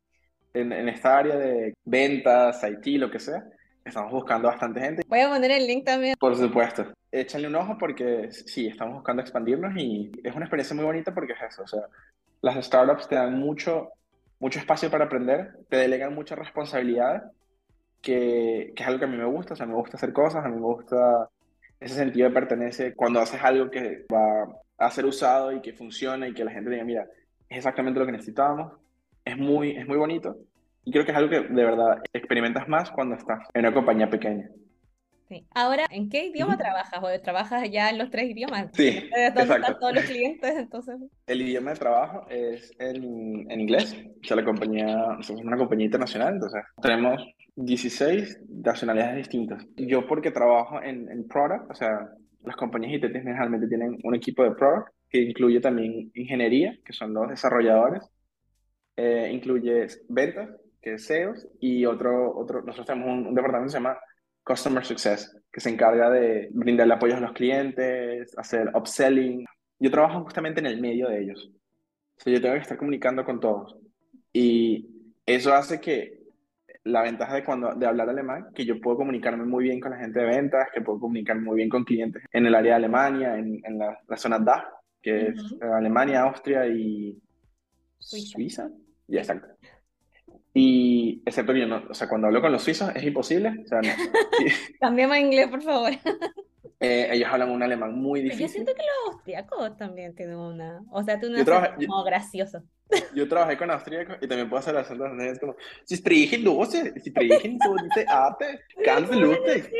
en, 0.53 0.72
en, 0.72 0.89
esta 0.89 1.18
área 1.18 1.38
de 1.38 1.74
ventas, 1.86 2.64
IT, 2.64 2.99
lo 2.99 3.10
que 3.10 3.20
sea, 3.20 3.43
estamos 3.88 4.12
buscando 4.12 4.48
bastante 4.48 4.80
gente. 4.80 5.04
Voy 5.08 5.20
a 5.20 5.30
poner 5.30 5.52
el 5.52 5.68
link 5.68 5.86
también. 5.86 6.16
Por 6.20 6.36
supuesto. 6.36 6.86
Échale 7.12 7.48
un 7.48 7.56
ojo 7.56 7.78
porque 7.78 8.30
sí, 8.32 8.68
estamos 8.68 8.96
buscando 8.96 9.22
expandirnos 9.22 9.76
y 9.78 10.12
es 10.24 10.36
una 10.36 10.46
experiencia 10.46 10.76
muy 10.76 10.86
bonita 10.86 11.14
porque 11.14 11.34
es 11.34 11.42
eso. 11.42 11.64
O 11.64 11.68
sea, 11.68 11.82
las 12.42 12.66
startups 12.66 13.08
te 13.08 13.16
dan 13.16 13.40
mucho, 13.40 13.90
mucho 14.40 14.60
espacio 14.60 14.92
para 14.92 15.06
aprender, 15.06 15.54
te 15.70 15.78
delegan 15.78 16.14
muchas 16.14 16.38
responsabilidades, 16.38 17.24
que, 18.02 18.74
que 18.76 18.84
es 18.84 18.88
algo 18.88 19.00
que 19.00 19.06
a 19.06 19.10
mí 19.10 19.18
me 19.18 19.26
gusta. 19.26 19.54
O 19.54 19.58
sea, 19.58 19.66
me 19.66 19.74
gusta 19.74 19.98
hacer 19.98 20.14
cosas, 20.14 20.46
a 20.46 20.50
mí 20.50 20.56
me 20.56 20.62
gusta 20.62 21.30
ese 21.80 21.96
sentido 21.96 22.28
de 22.28 22.34
pertenecer, 22.34 22.96
cuando 22.96 23.20
haces 23.20 23.42
algo 23.44 23.70
que 23.70 24.06
va 24.12 24.48
a 24.78 24.92
ser 24.92 25.06
usado 25.06 25.52
y 25.52 25.62
que 25.62 25.74
funciona 25.74 26.28
y 26.28 26.34
que 26.34 26.44
la 26.44 26.52
gente 26.52 26.70
diga, 26.70 26.84
mira, 26.84 27.08
es 27.50 27.58
exactamente 27.58 28.00
lo 28.00 28.06
que 28.06 28.12
necesitábamos, 28.12 28.74
es 29.24 29.38
muy, 29.38 29.72
es 29.72 29.88
muy 29.88 29.98
bonito. 29.98 30.38
Y 30.88 30.92
creo 30.92 31.04
que 31.04 31.12
es 31.12 31.18
algo 31.18 31.30
que 31.30 31.42
de 31.42 31.66
verdad 31.66 32.02
experimentas 32.14 32.66
más 32.70 32.90
cuando 32.92 33.16
estás 33.16 33.40
en 33.54 33.66
una 33.66 33.74
compañía 33.74 34.10
pequeña. 34.10 34.50
Sí. 35.28 35.46
Ahora, 35.54 35.86
¿en 35.90 36.10
qué 36.10 36.28
idioma 36.28 36.58
trabajas? 36.58 37.04
¿O 37.04 37.22
trabajas 37.22 37.70
ya 37.70 37.90
en 37.90 37.98
los 37.98 38.10
tres 38.10 38.30
idiomas? 38.30 38.70
Sí, 38.72 39.10
exacto. 39.14 39.80
todos 39.82 39.96
los 39.96 40.06
clientes, 40.06 40.50
entonces? 40.56 40.96
El 41.26 41.42
idioma 41.42 41.72
de 41.72 41.76
trabajo 41.76 42.26
es 42.30 42.72
en, 42.80 43.52
en 43.52 43.60
inglés. 43.60 43.98
O 44.24 44.26
sea, 44.26 44.38
la 44.38 44.46
compañía, 44.46 45.18
somos 45.20 45.44
una 45.44 45.58
compañía 45.58 45.88
internacional, 45.88 46.36
entonces 46.36 46.64
tenemos 46.82 47.22
16 47.58 48.40
nacionalidades 48.48 49.18
distintas. 49.18 49.66
Yo 49.76 50.08
porque 50.08 50.32
trabajo 50.32 50.82
en, 50.82 51.12
en 51.12 51.28
product, 51.28 51.70
o 51.70 51.76
sea, 51.76 52.08
las 52.46 52.56
compañías 52.56 52.94
ITT 52.94 53.12
generalmente 53.12 53.68
tienen 53.68 53.98
un 54.04 54.16
equipo 54.16 54.42
de 54.42 54.52
product 54.52 54.94
que 55.10 55.20
incluye 55.20 55.60
también 55.60 56.12
ingeniería, 56.14 56.78
que 56.86 56.94
son 56.94 57.14
los 57.14 57.28
desarrolladores, 57.28 58.10
eh, 58.96 59.30
incluye 59.34 59.88
ventas, 60.08 60.50
que 60.82 60.93
es 60.93 61.05
SEOs, 61.05 61.47
y 61.59 61.86
otro, 61.86 62.36
otro 62.38 62.61
nosotros 62.61 62.88
tenemos 62.88 63.28
un, 63.28 63.36
departamento 63.36 63.67
que 63.67 63.71
se 63.71 63.78
llama 63.78 63.97
Customer 64.43 64.86
Success, 64.86 65.38
que 65.51 65.59
se 65.59 65.69
encarga 65.69 66.09
de 66.09 66.49
brindarle 66.51 66.93
apoyo 66.93 67.15
a 67.15 67.19
los 67.19 67.34
clientes, 67.34 68.38
hacer 68.38 68.71
upselling. 68.73 69.45
Yo 69.80 69.91
trabajo 69.91 70.23
justamente 70.23 70.59
en 70.59 70.67
el 70.67 70.82
medio 70.82 71.09
de 71.09 71.21
ellos. 71.21 71.51
O 72.17 72.21
sea, 72.21 72.34
yo 72.34 72.41
tengo 72.41 72.55
que 72.55 72.61
estar 72.61 72.78
comunicando 72.78 73.23
con 73.25 73.39
todos. 73.39 73.75
Y 74.32 74.88
eso 75.25 75.53
hace 75.53 75.80
que 75.80 76.17
la 76.84 77.01
ventaja 77.01 77.36
de, 77.36 77.43
cuando, 77.43 77.73
de 77.73 77.86
hablar 77.86 78.09
alemán, 78.09 78.47
que 78.55 78.65
yo 78.65 78.80
puedo 78.80 78.97
comunicarme 78.97 79.45
muy 79.45 79.65
bien 79.65 79.80
con 79.80 79.91
la 79.91 79.97
gente 79.97 80.19
de 80.19 80.25
ventas, 80.25 80.69
que 80.73 80.82
puedo 80.82 80.99
comunicarme 80.99 81.43
muy 81.43 81.57
bien 81.57 81.69
con 81.69 81.84
clientes 81.84 82.23
en 82.32 82.45
el 82.45 82.55
área 82.55 82.73
de 82.73 82.86
Alemania, 82.86 83.38
en, 83.38 83.59
en 83.63 83.78
la, 83.78 83.99
la, 84.07 84.17
zona 84.17 84.39
DACH, 84.39 84.65
que 85.01 85.28
es 85.28 85.55
Alemania, 85.61 86.21
Austria 86.21 86.65
y 86.65 87.21
Suiza. 87.99 88.69
Ya, 89.07 89.19
exacto. 89.19 89.47
Y 90.60 91.22
excepto 91.24 91.53
que 91.53 91.60
yo 91.60 91.68
no, 91.68 91.84
o 91.88 91.93
sea, 91.93 92.10
cuando 92.10 92.26
hablo 92.26 92.41
con 92.41 92.51
los 92.51 92.64
suizos 92.64 92.89
es 92.95 93.03
imposible. 93.03 93.53
O 93.64 93.68
sea, 93.68 93.80
no. 93.80 93.89
Cambiamos 94.80 95.16
a 95.16 95.20
inglés, 95.20 95.47
por 95.47 95.62
favor. 95.62 95.91
Eh, 96.80 97.10
ellos 97.12 97.28
hablan 97.32 97.49
un 97.49 97.64
alemán 97.64 97.95
muy 97.95 98.22
difícil. 98.22 98.45
Yo 98.45 98.53
siento 98.53 98.72
que 98.76 98.84
los 98.84 99.16
austriacos 99.16 99.76
también 99.78 100.14
tienen 100.14 100.36
una. 100.36 100.84
O 100.91 101.01
sea, 101.01 101.20
tú 101.20 101.28
no 101.28 101.39
eres 101.39 101.72
como 101.88 102.03
gracioso. 102.03 102.62
Yo 103.16 103.28
trabajé 103.28 103.58
con 103.58 103.72
austríacos 103.72 104.18
y 104.22 104.28
también 104.28 104.47
puedo 104.47 104.60
hacer 104.60 104.76
las 104.76 104.91
es 104.91 105.39
como, 105.39 105.55
si 105.84 105.95
sprechen 105.95 106.43
Lose, 106.43 106.93
si 107.01 107.10
sprechen 107.10 107.58
dice 107.58 108.05
Ate, 108.08 108.60
ganz 108.86 109.10
lustig. 109.10 109.72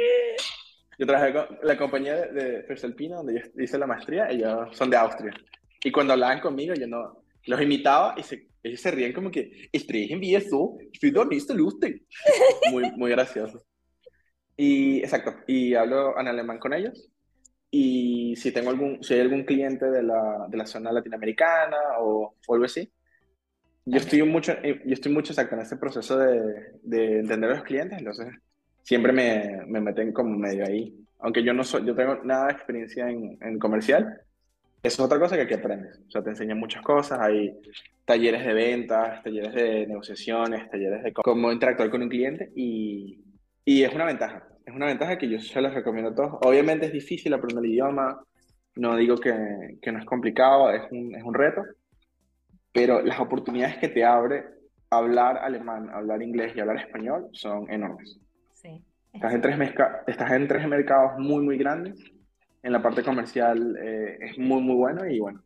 Yo 0.98 1.06
trabajé 1.06 1.34
con 1.34 1.60
la 1.62 1.78
compañía 1.78 2.16
de, 2.16 2.64
de 2.64 3.08
donde 3.10 3.34
yo 3.36 3.64
hice 3.64 3.78
la 3.78 3.86
maestría, 3.86 4.32
ellos 4.32 4.76
son 4.76 4.90
de 4.90 4.98
Austria. 4.98 5.36
Y 5.84 5.92
cuando 5.92 6.14
hablaban 6.14 6.40
conmigo, 6.40 6.74
yo 6.74 6.88
no, 6.88 7.22
los 7.48 7.62
imitaba 7.62 8.16
y 8.18 8.24
se, 8.24 8.48
ellos 8.64 8.82
se 8.82 8.92
ríen 8.92 9.14
como 9.14 9.32
que, 9.32 9.70
sprechen 9.78 10.20
wie 10.20 10.40
so, 10.42 10.78
ich 10.92 11.14
doch 11.14 11.28
nicht 11.28 11.48
so 11.48 11.54
lustig. 11.54 12.06
Muy, 12.72 12.92
muy 12.92 13.12
gracioso. 13.12 13.64
Y, 14.56 15.00
exacto, 15.00 15.36
y 15.48 15.76
hablo 15.76 16.20
en 16.20 16.28
alemán 16.28 16.60
con 16.60 16.74
ellos. 16.74 17.10
Y 17.70 18.36
si 18.38 18.52
tengo 18.52 18.70
algún, 18.70 19.04
si 19.04 19.14
hay 19.14 19.22
algún 19.22 19.44
cliente 19.44 19.86
de 19.86 20.04
la, 20.04 20.48
de 20.50 20.58
la 20.58 20.66
zona 20.66 20.92
latinoamericana 20.92 21.78
o, 22.00 22.36
o 22.48 22.54
algo 22.54 22.66
así, 22.66 22.90
yo 23.90 23.98
estoy 23.98 24.22
mucho, 24.24 24.52
eh, 24.64 24.82
yo 24.86 24.94
estoy 24.94 25.14
mucho 25.14 25.32
exacto 25.32 25.56
en 25.56 25.62
ese 25.62 25.78
proceso 25.78 26.18
de, 26.18 26.72
de 26.84 27.20
entender 27.20 27.52
a 27.52 27.56
los 27.56 27.64
clientes, 27.64 27.98
entonces 27.98 28.28
siempre 28.84 29.14
me, 29.14 29.62
me, 29.66 29.80
meten 29.80 30.12
como 30.12 30.38
medio 30.38 30.66
ahí. 30.66 30.94
Aunque 31.20 31.42
yo 31.42 31.54
no 31.54 31.64
soy, 31.64 31.86
yo 31.86 31.96
tengo 31.96 32.16
nada 32.24 32.48
de 32.48 32.54
experiencia 32.54 33.10
en, 33.10 33.38
en 33.42 33.58
comercial, 33.58 34.22
eso 34.88 35.04
es 35.04 35.06
otra 35.06 35.20
cosa 35.20 35.36
que 35.36 35.44
aquí 35.44 35.54
aprendes. 35.54 36.00
O 36.08 36.12
sea, 36.12 36.24
te 36.24 36.32
enseñan 36.32 36.60
muchas 36.60 36.82
cosas, 36.82 37.20
hay 37.20 37.58
talleres 38.06 38.46
de 38.46 38.54
ventas, 38.54 39.24
talleres 39.24 39.54
de 39.54 39.88
negociaciones, 39.88 40.70
talleres 40.70 41.04
de 41.04 41.14
cómo 41.14 41.52
interactuar 41.52 41.90
con 41.90 42.02
un 42.02 42.10
cliente 42.10 42.52
y, 42.56 43.20
y 43.66 43.84
es 43.84 43.94
una 43.94 44.06
ventaja. 44.06 44.48
Es 44.66 44.74
una 44.74 44.88
ventaja 44.88 45.18
que 45.18 45.30
yo 45.30 45.40
se 45.40 45.62
los 45.62 45.74
recomiendo 45.74 46.12
a 46.12 46.16
todos. 46.16 46.34
Obviamente 46.42 46.88
es 46.88 46.94
difícil 46.94 47.34
aprender 47.34 47.64
el 47.64 47.72
idioma, 47.72 48.22
no 48.76 48.96
digo 48.96 49.18
que, 49.18 49.78
que 49.82 49.92
no 49.92 50.00
es 50.00 50.06
complicado, 50.06 50.72
es 50.72 50.84
un, 50.92 51.16
es 51.16 51.24
un 51.24 51.34
reto, 51.34 51.64
pero 52.72 53.02
las 53.02 53.20
oportunidades 53.20 53.78
que 53.78 53.88
te 53.88 54.04
abre 54.04 54.46
hablar 54.90 55.38
alemán, 55.38 55.90
hablar 55.90 56.22
inglés 56.22 56.54
y 56.56 56.60
hablar 56.60 56.78
español 56.78 57.28
son 57.32 57.70
enormes. 57.72 58.20
Sí. 58.54 58.84
Estás 59.14 59.34
en, 59.34 59.42
tres 59.42 59.60
estás 60.08 60.32
en 60.32 60.48
tres 60.48 60.68
mercados 60.68 61.14
muy, 61.18 61.44
muy 61.44 61.58
grandes. 61.58 62.00
En 62.68 62.74
la 62.74 62.82
parte 62.82 63.02
comercial 63.02 63.78
eh, 63.82 64.18
es 64.20 64.38
muy, 64.38 64.62
muy 64.62 64.76
bueno 64.76 65.08
y 65.10 65.22
bueno, 65.22 65.42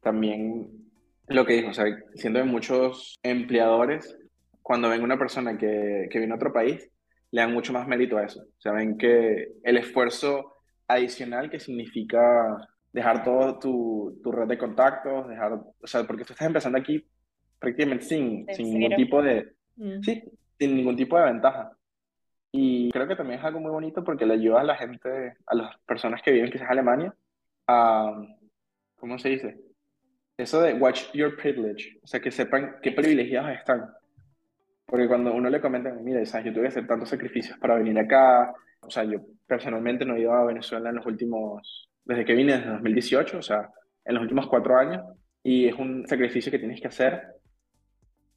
también 0.00 0.70
lo 1.28 1.44
que 1.44 1.52
dijo, 1.52 1.68
o 1.68 1.74
sea, 1.74 1.84
siendo 2.14 2.38
de 2.38 2.46
muchos 2.46 3.18
empleadores, 3.22 4.16
cuando 4.62 4.88
ven 4.88 5.02
una 5.02 5.18
persona 5.18 5.58
que, 5.58 6.08
que 6.10 6.18
viene 6.18 6.32
a 6.32 6.36
otro 6.36 6.54
país, 6.54 6.90
le 7.30 7.42
dan 7.42 7.52
mucho 7.52 7.74
más 7.74 7.86
mérito 7.86 8.16
a 8.16 8.24
eso. 8.24 8.40
O 8.40 8.60
sea, 8.60 8.72
ven 8.72 8.96
que 8.96 9.48
el 9.64 9.76
esfuerzo 9.76 10.54
adicional 10.88 11.50
que 11.50 11.60
significa 11.60 12.56
dejar 12.90 13.22
todo 13.22 13.58
tu, 13.58 14.18
tu, 14.22 14.32
red 14.32 14.48
de 14.48 14.56
contactos, 14.56 15.28
dejar, 15.28 15.52
o 15.52 15.86
sea, 15.86 16.04
porque 16.04 16.24
tú 16.24 16.32
estás 16.32 16.46
empezando 16.46 16.78
aquí 16.78 17.06
prácticamente 17.58 18.06
sin, 18.06 18.46
sin 18.54 18.72
ningún 18.72 18.96
tipo 18.96 19.22
de, 19.22 19.52
mm. 19.76 20.00
sí, 20.00 20.22
sin 20.58 20.74
ningún 20.74 20.96
tipo 20.96 21.18
de 21.18 21.24
ventaja. 21.26 21.75
Y 22.52 22.90
creo 22.90 23.06
que 23.06 23.16
también 23.16 23.38
es 23.38 23.44
algo 23.44 23.60
muy 23.60 23.70
bonito 23.70 24.02
porque 24.02 24.26
le 24.26 24.34
ayuda 24.34 24.60
a 24.60 24.64
la 24.64 24.76
gente, 24.76 25.36
a 25.46 25.54
las 25.54 25.78
personas 25.80 26.22
que 26.22 26.32
viven 26.32 26.50
quizás 26.50 26.66
en 26.66 26.72
Alemania, 26.72 27.14
a, 27.66 28.12
¿cómo 28.96 29.18
se 29.18 29.30
dice? 29.30 29.60
Eso 30.38 30.60
de 30.60 30.74
watch 30.74 31.12
your 31.12 31.36
privilege, 31.36 31.98
o 32.02 32.06
sea, 32.06 32.20
que 32.20 32.30
sepan 32.30 32.76
qué 32.82 32.92
privilegiados 32.92 33.50
están. 33.50 33.90
Porque 34.86 35.08
cuando 35.08 35.34
uno 35.34 35.50
le 35.50 35.60
comenta, 35.60 35.92
mira, 35.92 36.24
¿sabes? 36.24 36.46
yo 36.46 36.52
tuve 36.52 36.62
que 36.62 36.68
hacer 36.68 36.86
tantos 36.86 37.08
sacrificios 37.08 37.58
para 37.58 37.74
venir 37.74 37.98
acá, 37.98 38.54
o 38.80 38.90
sea, 38.90 39.04
yo 39.04 39.18
personalmente 39.46 40.04
no 40.04 40.14
he 40.14 40.20
ido 40.20 40.32
a 40.32 40.44
Venezuela 40.44 40.90
en 40.90 40.96
los 40.96 41.06
últimos 41.06 41.90
desde 42.06 42.24
que 42.24 42.34
vine 42.34 42.56
desde 42.56 42.70
2018, 42.70 43.38
o 43.38 43.42
sea, 43.42 43.68
en 44.04 44.14
los 44.14 44.22
últimos 44.22 44.46
cuatro 44.46 44.78
años, 44.78 45.04
y 45.42 45.66
es 45.66 45.74
un 45.74 46.06
sacrificio 46.06 46.50
que 46.52 46.58
tienes 46.58 46.80
que 46.80 46.88
hacer. 46.88 47.22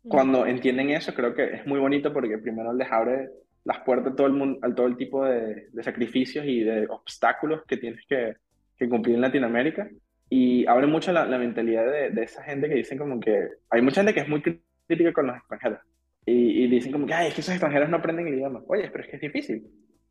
Cuando 0.04 0.46
entienden 0.46 0.90
eso, 0.90 1.14
creo 1.14 1.36
que 1.36 1.54
es 1.54 1.68
muy 1.68 1.80
bonito 1.80 2.12
porque 2.12 2.40
primero 2.40 2.74
les 2.74 2.92
abre 2.92 3.30
las 3.66 3.80
puertas 3.80 4.14
a 4.14 4.16
todo 4.16 4.28
el, 4.28 4.34
mundo, 4.34 4.60
a 4.62 4.74
todo 4.74 4.88
el 4.88 4.98
tipo 4.98 5.26
de, 5.26 5.68
de 5.72 5.84
sacrificios 5.84 6.46
y 6.46 6.62
de 6.64 6.88
obstáculos 6.88 7.64
que 7.68 7.78
tienes 7.78 8.06
que, 8.08 8.36
que, 8.78 8.90
cumplir 8.90 9.16
en 9.16 9.22
Latinoamérica. 9.22 9.90
Y 10.30 10.66
abre 10.68 10.88
mucho 10.88 11.12
la, 11.12 11.26
la 11.26 11.38
mentalidad 11.38 11.86
de, 11.86 12.12
de, 12.12 12.24
esa 12.24 12.44
gente 12.44 12.70
que 12.70 12.76
dicen 12.76 12.98
como 12.98 13.20
que... 13.20 13.48
Hay 13.70 13.82
mucha 13.82 14.02
gente 14.02 14.14
que 14.14 14.22
es 14.22 14.30
muy 14.30 14.42
crítica 14.42 15.14
con 15.14 15.28
los 15.28 15.38
extranjeros. 15.38 15.80
Y, 16.26 16.64
y 16.64 16.68
dicen 16.68 16.92
como 16.92 17.08
que, 17.08 17.14
ay, 17.14 17.28
es 17.30 17.34
que 17.34 17.42
esos 17.42 17.54
extranjeros 17.54 17.90
no 17.90 17.98
aprenden 17.98 18.28
el 18.28 18.36
idioma. 18.36 18.62
Oye, 18.68 18.90
pero 18.92 19.04
es 19.04 19.10
que 19.10 19.16
es 19.16 19.22
difícil. 19.22 19.68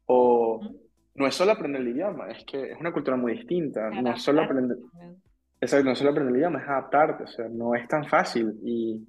O 0.06 0.60
no 1.18 1.26
es 1.26 1.34
solo 1.34 1.52
aprender 1.52 1.82
el 1.82 1.88
idioma, 1.88 2.30
es 2.30 2.44
que 2.44 2.72
es 2.72 2.80
una 2.80 2.92
cultura 2.92 3.16
muy 3.16 3.32
distinta. 3.32 3.90
No 3.90 4.12
es 4.12 4.22
solo 4.22 4.42
aprender, 4.42 4.76
no 4.78 5.94
solo 5.94 6.10
aprender 6.10 6.32
el 6.32 6.38
idioma, 6.38 6.60
es 6.60 6.68
adaptarte, 6.68 7.24
o 7.24 7.26
sea, 7.26 7.48
no 7.48 7.74
es 7.74 7.86
tan 7.88 8.04
fácil. 8.06 8.54
Y 8.62 9.04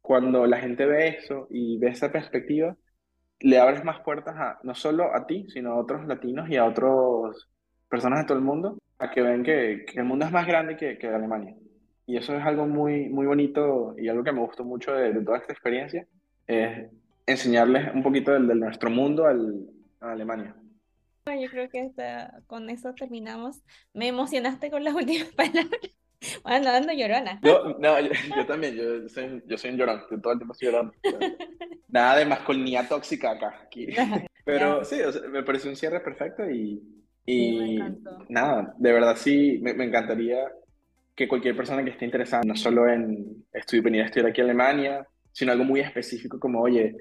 cuando 0.00 0.46
la 0.46 0.58
gente 0.58 0.84
ve 0.84 1.08
eso 1.08 1.46
y 1.50 1.78
ve 1.78 1.88
esa 1.88 2.10
perspectiva, 2.10 2.76
le 3.40 3.58
abres 3.58 3.84
más 3.84 4.00
puertas 4.00 4.36
a, 4.36 4.58
no 4.62 4.74
solo 4.74 5.14
a 5.14 5.26
ti, 5.26 5.46
sino 5.48 5.72
a 5.72 5.76
otros 5.76 6.06
latinos 6.06 6.48
y 6.48 6.56
a 6.56 6.64
otras 6.64 7.48
personas 7.88 8.20
de 8.20 8.26
todo 8.26 8.38
el 8.38 8.44
mundo, 8.44 8.78
a 8.98 9.10
que 9.10 9.22
ven 9.22 9.42
que, 9.42 9.84
que 9.86 10.00
el 10.00 10.04
mundo 10.04 10.26
es 10.26 10.32
más 10.32 10.46
grande 10.46 10.76
que, 10.76 10.98
que, 10.98 11.08
Alemania. 11.08 11.54
Y 12.06 12.16
eso 12.16 12.36
es 12.36 12.44
algo 12.44 12.66
muy, 12.66 13.08
muy 13.08 13.26
bonito 13.26 13.94
y 13.98 14.08
algo 14.08 14.24
que 14.24 14.32
me 14.32 14.40
gustó 14.40 14.64
mucho 14.64 14.92
de, 14.92 15.12
toda 15.22 15.38
esta 15.38 15.52
experiencia, 15.52 16.06
es 16.46 16.88
enseñarles 17.26 17.92
un 17.94 18.02
poquito 18.02 18.32
de 18.32 18.40
nuestro 18.54 18.90
mundo 18.90 19.26
al, 19.26 19.66
a 20.00 20.12
Alemania. 20.12 20.54
Yo 21.26 21.50
creo 21.50 21.68
que 21.68 21.90
con 22.46 22.70
eso 22.70 22.94
terminamos. 22.94 23.60
Me 23.92 24.06
emocionaste 24.08 24.70
con 24.70 24.84
las 24.84 24.94
últimas 24.94 25.28
palabras. 25.32 25.80
Bueno, 26.42 26.70
ando 26.70 26.92
llorona. 26.92 27.40
Yo, 27.42 27.76
no, 27.78 28.00
yo, 28.00 28.46
también, 28.46 28.74
yo 28.74 29.08
soy, 29.08 29.42
yo 29.46 29.58
soy 29.58 29.70
un 29.70 29.76
llorón, 29.76 30.02
todo 30.22 30.32
el 30.32 30.38
tiempo 30.38 30.52
estoy 30.52 30.68
llorando. 30.68 30.92
Nada 31.88 32.18
de 32.18 32.26
masculinidad 32.26 32.88
tóxica 32.88 33.32
acá. 33.32 33.60
Aquí. 33.64 33.88
Pero 34.44 34.84
sí, 34.84 34.96
me 35.30 35.42
pareció 35.42 35.70
un 35.70 35.76
cierre 35.76 36.00
perfecto 36.00 36.48
y, 36.48 36.82
y 37.24 37.78
nada, 38.28 38.74
de 38.78 38.92
verdad 38.92 39.16
sí, 39.16 39.58
me, 39.60 39.74
me, 39.74 39.84
encantaría 39.84 40.38
que 41.14 41.26
cualquier 41.26 41.56
persona 41.56 41.82
que 41.82 41.90
esté 41.90 42.04
interesada, 42.04 42.42
no 42.44 42.54
solo 42.54 42.88
en 42.88 43.44
estudiar, 43.52 43.84
venir 43.84 44.02
a 44.02 44.06
estudiar 44.06 44.30
aquí 44.30 44.40
en 44.40 44.46
Alemania, 44.46 45.06
sino 45.32 45.52
algo 45.52 45.64
muy 45.64 45.80
específico 45.80 46.38
como, 46.38 46.60
oye, 46.60 46.94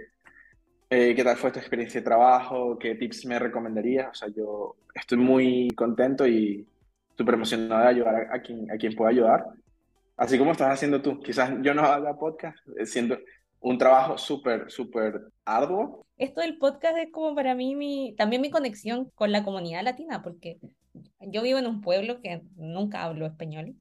eh, 0.89 1.15
¿Qué 1.15 1.23
tal 1.23 1.35
fue 1.35 1.51
tu 1.51 1.59
experiencia 1.59 1.99
de 1.99 2.05
trabajo? 2.05 2.77
¿Qué 2.77 2.95
tips 2.95 3.25
me 3.25 3.39
recomendarías? 3.39 4.09
O 4.09 4.13
sea, 4.13 4.27
yo 4.29 4.75
estoy 4.93 5.17
muy 5.17 5.67
contento 5.75 6.27
y 6.27 6.65
súper 7.17 7.35
emocionado 7.35 7.83
de 7.83 7.89
ayudar 7.89 8.27
a, 8.31 8.41
quien, 8.41 8.69
a 8.71 8.77
quien 8.77 8.95
pueda 8.95 9.11
ayudar. 9.11 9.45
Así 10.17 10.37
como 10.37 10.51
estás 10.51 10.73
haciendo 10.73 11.01
tú. 11.01 11.19
Quizás 11.19 11.51
yo 11.61 11.73
no 11.73 11.83
haga 11.83 12.17
podcast, 12.17 12.57
eh, 12.77 12.85
siendo 12.85 13.17
un 13.59 13.77
trabajo 13.77 14.17
súper, 14.17 14.69
súper 14.71 15.21
arduo. 15.43 16.05
Esto 16.17 16.41
del 16.41 16.57
podcast 16.57 16.97
es 16.97 17.11
como 17.11 17.35
para 17.35 17.55
mí 17.55 17.75
mi, 17.75 18.15
también 18.17 18.41
mi 18.41 18.49
conexión 18.49 19.11
con 19.15 19.31
la 19.31 19.43
comunidad 19.43 19.83
latina, 19.83 20.21
porque 20.23 20.59
yo 21.19 21.41
vivo 21.41 21.59
en 21.59 21.67
un 21.67 21.81
pueblo 21.81 22.21
que 22.21 22.41
nunca 22.55 23.03
hablo 23.03 23.25
español 23.25 23.75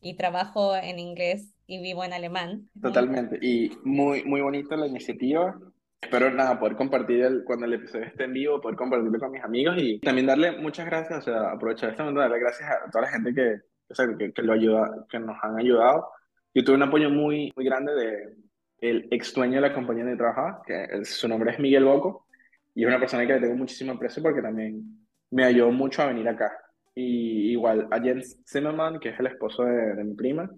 y 0.00 0.16
trabajo 0.16 0.76
en 0.76 0.98
inglés 0.98 1.54
y 1.66 1.80
vivo 1.80 2.04
en 2.04 2.12
alemán. 2.12 2.68
Totalmente. 2.80 3.38
Y 3.40 3.70
muy, 3.84 4.24
muy 4.24 4.40
bonita 4.40 4.76
la 4.76 4.86
iniciativa 4.86 5.58
espero 6.00 6.30
nada, 6.30 6.58
poder 6.58 6.76
compartir 6.76 7.22
el, 7.22 7.44
cuando 7.44 7.66
el 7.66 7.74
episodio 7.74 8.06
esté 8.06 8.24
en 8.24 8.32
vivo, 8.32 8.60
poder 8.60 8.76
compartirlo 8.76 9.18
con 9.18 9.32
mis 9.32 9.42
amigos 9.42 9.76
y 9.78 9.98
también 10.00 10.26
darle 10.26 10.52
muchas 10.58 10.86
gracias, 10.86 11.18
o 11.18 11.22
sea, 11.22 11.50
aprovechar 11.52 11.90
este 11.90 12.02
momento, 12.02 12.20
darle 12.20 12.38
gracias 12.38 12.70
a 12.70 12.90
toda 12.90 13.02
la 13.02 13.10
gente 13.10 13.34
que, 13.34 13.56
o 13.88 13.94
sea, 13.94 14.06
que, 14.16 14.32
que, 14.32 14.42
lo 14.42 14.52
ayuda, 14.52 15.06
que 15.08 15.18
nos 15.18 15.36
han 15.42 15.58
ayudado. 15.58 16.08
Yo 16.54 16.64
tuve 16.64 16.76
un 16.76 16.82
apoyo 16.82 17.10
muy, 17.10 17.52
muy 17.54 17.64
grande 17.64 17.94
de 17.94 18.36
el 18.80 19.08
ex 19.10 19.34
dueño 19.34 19.56
de 19.56 19.68
la 19.68 19.74
compañía 19.74 20.04
donde 20.04 20.18
trabajaba, 20.18 20.62
que 20.64 21.04
su 21.04 21.28
nombre 21.28 21.50
es 21.50 21.58
Miguel 21.58 21.84
Boco, 21.84 22.26
y 22.74 22.82
es 22.82 22.88
una 22.88 23.00
persona 23.00 23.26
que 23.26 23.34
le 23.34 23.40
tengo 23.40 23.56
muchísimo 23.56 23.92
aprecio 23.92 24.22
porque 24.22 24.40
también 24.40 25.06
me 25.30 25.44
ayudó 25.44 25.70
mucho 25.72 26.02
a 26.02 26.06
venir 26.06 26.28
acá. 26.28 26.52
Y 26.94 27.52
igual 27.52 27.88
a 27.90 28.00
Jens 28.00 28.40
Zimmerman, 28.46 28.98
que 28.98 29.10
es 29.10 29.20
el 29.20 29.26
esposo 29.26 29.64
de, 29.64 29.94
de 29.94 30.04
mi 30.04 30.14
prima, 30.14 30.48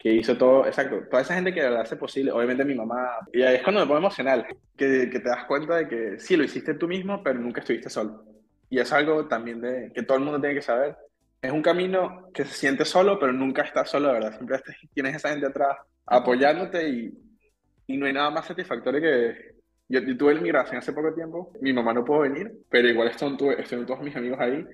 que 0.00 0.14
hizo 0.14 0.36
todo, 0.38 0.66
exacto, 0.66 1.02
toda 1.10 1.20
esa 1.20 1.34
gente 1.34 1.52
que 1.52 1.62
lo 1.62 1.78
hace 1.78 1.94
posible, 1.94 2.32
obviamente 2.32 2.64
mi 2.64 2.74
mamá, 2.74 3.18
y 3.34 3.42
ahí 3.42 3.56
es 3.56 3.62
cuando 3.62 3.82
me 3.82 3.86
pongo 3.86 3.98
emocional, 3.98 4.46
que, 4.74 5.10
que 5.10 5.20
te 5.20 5.28
das 5.28 5.44
cuenta 5.44 5.76
de 5.76 5.88
que 5.88 6.18
sí, 6.18 6.36
lo 6.36 6.44
hiciste 6.44 6.72
tú 6.72 6.88
mismo, 6.88 7.22
pero 7.22 7.38
nunca 7.38 7.60
estuviste 7.60 7.90
solo. 7.90 8.24
Y 8.70 8.78
es 8.78 8.90
algo 8.94 9.28
también 9.28 9.60
de, 9.60 9.92
que 9.94 10.02
todo 10.02 10.16
el 10.16 10.24
mundo 10.24 10.40
tiene 10.40 10.54
que 10.54 10.62
saber. 10.62 10.96
Es 11.42 11.52
un 11.52 11.60
camino 11.60 12.30
que 12.32 12.46
se 12.46 12.54
siente 12.54 12.86
solo, 12.86 13.18
pero 13.18 13.34
nunca 13.34 13.60
estás 13.60 13.90
solo, 13.90 14.08
de 14.08 14.14
verdad. 14.14 14.32
Siempre 14.36 14.58
tienes 14.94 15.16
esa 15.16 15.30
gente 15.30 15.46
atrás 15.46 15.76
apoyándote 16.06 16.88
y, 16.88 17.12
y 17.86 17.96
no 17.98 18.06
hay 18.06 18.14
nada 18.14 18.30
más 18.30 18.46
satisfactorio 18.46 19.02
que... 19.02 19.50
Yo, 19.86 20.00
yo 20.00 20.16
tuve 20.16 20.32
el 20.32 20.40
migración 20.40 20.78
hace 20.78 20.92
poco 20.92 21.12
tiempo, 21.12 21.52
mi 21.60 21.72
mamá 21.72 21.92
no 21.92 22.04
pudo 22.04 22.20
venir, 22.20 22.50
pero 22.70 22.88
igual 22.88 23.08
están, 23.08 23.36
están 23.58 23.84
todos 23.84 24.00
mis 24.00 24.16
amigos 24.16 24.38
ahí 24.40 24.64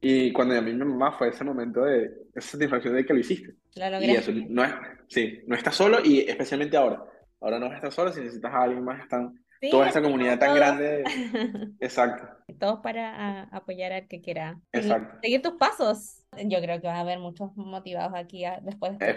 y 0.00 0.32
cuando 0.32 0.56
a 0.56 0.60
mí 0.60 0.72
mi 0.72 0.84
mamá 0.84 1.12
fue 1.18 1.28
ese 1.28 1.44
momento 1.44 1.82
de 1.84 2.10
esa 2.34 2.50
satisfacción 2.50 2.94
de 2.94 3.04
que 3.04 3.12
lo 3.12 3.20
hiciste. 3.20 3.54
y 3.74 4.10
eso 4.10 4.30
no 4.48 4.64
es, 4.64 4.72
sí, 5.08 5.40
no 5.46 5.56
estás 5.56 5.74
solo 5.74 5.98
y 6.04 6.20
especialmente 6.20 6.76
ahora. 6.76 7.02
Ahora 7.40 7.58
no 7.58 7.72
estás 7.72 7.94
solo, 7.94 8.12
si 8.12 8.20
necesitas 8.20 8.52
a 8.52 8.62
alguien 8.62 8.84
más, 8.84 9.00
están 9.00 9.34
toda 9.70 9.88
esta 9.88 10.02
comunidad 10.02 10.38
tan 10.38 10.54
grande. 10.54 11.04
Exacto. 11.80 12.28
Todos 12.58 12.80
para 12.80 13.44
apoyar 13.44 13.92
al 13.92 14.08
que 14.08 14.20
quiera 14.20 14.58
Exacto. 14.72 15.18
seguir 15.22 15.42
tus 15.42 15.54
pasos. 15.54 16.24
Yo 16.44 16.60
creo 16.60 16.80
que 16.80 16.86
vas 16.86 16.96
a 16.96 17.00
haber 17.00 17.18
muchos 17.18 17.56
motivados 17.56 18.12
aquí 18.14 18.44
después 18.62 18.98
de. 18.98 19.16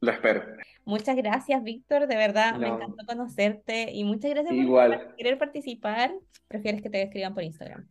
Lo 0.00 0.10
espero. 0.10 0.42
Muchas 0.84 1.14
gracias, 1.14 1.62
Víctor. 1.62 2.08
De 2.08 2.16
verdad, 2.16 2.56
me 2.56 2.66
encantó 2.66 3.06
conocerte 3.06 3.92
y 3.92 4.02
muchas 4.02 4.32
gracias 4.32 4.66
por 4.66 5.14
querer 5.14 5.38
participar. 5.38 6.12
¿Prefieres 6.48 6.82
que 6.82 6.90
te 6.90 7.02
escriban 7.02 7.34
por 7.34 7.44
Instagram? 7.44 7.86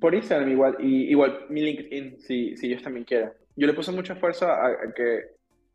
Por 0.00 0.14
Instagram 0.14 0.50
igual, 0.50 0.76
y 0.80 1.10
igual 1.10 1.46
mi 1.48 1.62
LinkedIn, 1.62 2.20
si, 2.20 2.56
si 2.56 2.66
ellos 2.66 2.82
también 2.82 3.04
quieren. 3.04 3.30
Yo 3.56 3.66
le 3.66 3.72
puse 3.72 3.92
mucho 3.92 4.12
esfuerzo 4.12 4.46
a, 4.46 4.76
que 4.94 5.22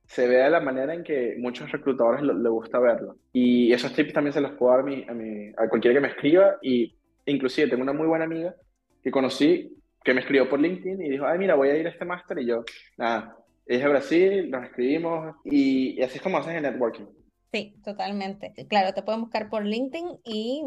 se 0.08 0.28
vea 0.28 0.50
la 0.50 0.60
manera 0.60 0.94
en 0.94 1.04
que 1.04 1.36
muchos 1.40 1.72
reclutadores 1.72 2.22
le 2.22 2.50
gusta 2.50 2.80
verlo. 2.80 3.18
Y 3.34 3.74
esos 3.74 3.94
tips 3.94 4.14
también 4.14 4.34
se 4.34 4.42
los 4.42 4.52
puedo 4.52 4.72
dar 4.72 4.82
a, 4.82 4.84
mi, 4.84 5.04
a, 5.08 5.14
mi, 5.14 5.50
a 5.58 5.68
cualquiera 5.68 5.96
que 5.96 6.02
me 6.02 6.10
escriba. 6.10 6.58
Y 6.62 6.96
inclusive 7.26 7.68
tengo 7.68 7.84
una 7.84 7.94
muy 7.94 8.08
buena 8.08 8.26
amiga 8.26 8.56
que 9.04 9.12
conocí, 9.12 9.76
que 10.04 10.14
me 10.14 10.22
escribió 10.22 10.48
por 10.48 10.60
LinkedIn 10.60 11.02
y 11.02 11.10
dijo, 11.10 11.26
ay, 11.26 11.40
mira, 11.40 11.56
voy 11.56 11.70
a 11.70 11.78
ir 11.78 11.88
a 11.88 11.90
este 11.90 12.06
máster. 12.06 12.40
Y 12.40 12.46
yo, 12.46 12.64
nada, 12.98 13.36
es 13.66 13.82
de 13.82 13.88
Brasil, 13.88 14.52
nos 14.52 14.66
escribimos 14.66 15.36
y, 15.44 16.00
y 16.00 16.02
así 16.04 16.18
es 16.18 16.22
como 16.22 16.38
haces 16.38 16.54
el 16.54 16.64
networking. 16.64 17.06
Sí, 17.52 17.76
totalmente. 17.84 18.54
Claro, 18.68 18.94
te 18.94 19.02
pueden 19.02 19.22
buscar 19.22 19.50
por 19.50 19.66
LinkedIn 19.66 20.20
y 20.24 20.64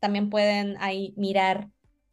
también 0.00 0.30
pueden 0.30 0.76
ahí 0.80 1.14
mirar 1.16 1.68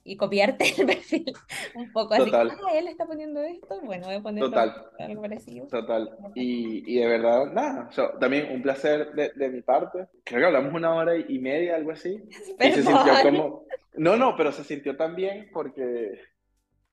y 0.10 0.18
copiarte 0.18 0.66
el 0.78 0.88
perfil 0.88 1.32
un 1.76 1.92
poco 1.92 2.18
Total. 2.18 2.50
así. 2.50 2.60
Ah, 2.68 2.78
él 2.78 2.88
está 2.88 3.06
poniendo 3.06 3.42
esto, 3.42 3.80
bueno, 3.84 4.08
voy 4.08 4.16
a 4.16 4.22
poner 4.22 4.44
algo 4.44 5.22
parecido. 5.22 5.68
Total. 5.68 6.10
Y, 6.34 6.84
y 6.92 7.00
de 7.00 7.08
verdad, 7.08 7.46
nada, 7.54 7.90
también 8.20 8.52
un 8.52 8.64
placer 8.64 9.14
de, 9.14 9.32
de, 9.36 9.50
mi 9.50 9.62
parte. 9.62 10.08
Creo 10.24 10.40
que 10.40 10.46
hablamos 10.48 10.74
una 10.74 10.96
hora 10.96 11.16
y 11.16 11.38
media, 11.38 11.76
algo 11.76 11.92
así. 11.92 12.24
Y 12.60 12.72
se 12.72 12.84
sintió 12.84 13.14
como... 13.24 13.66
No, 13.94 14.18
no, 14.18 14.36
pero 14.36 14.52
se 14.52 14.64
sintió 14.64 14.98
tan 14.98 15.16
bien 15.16 15.50
porque 15.54 16.20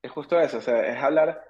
es 0.01 0.11
justo 0.11 0.39
eso, 0.39 0.57
o 0.57 0.61
sea, 0.61 0.87
es 0.87 1.01
hablar... 1.01 1.41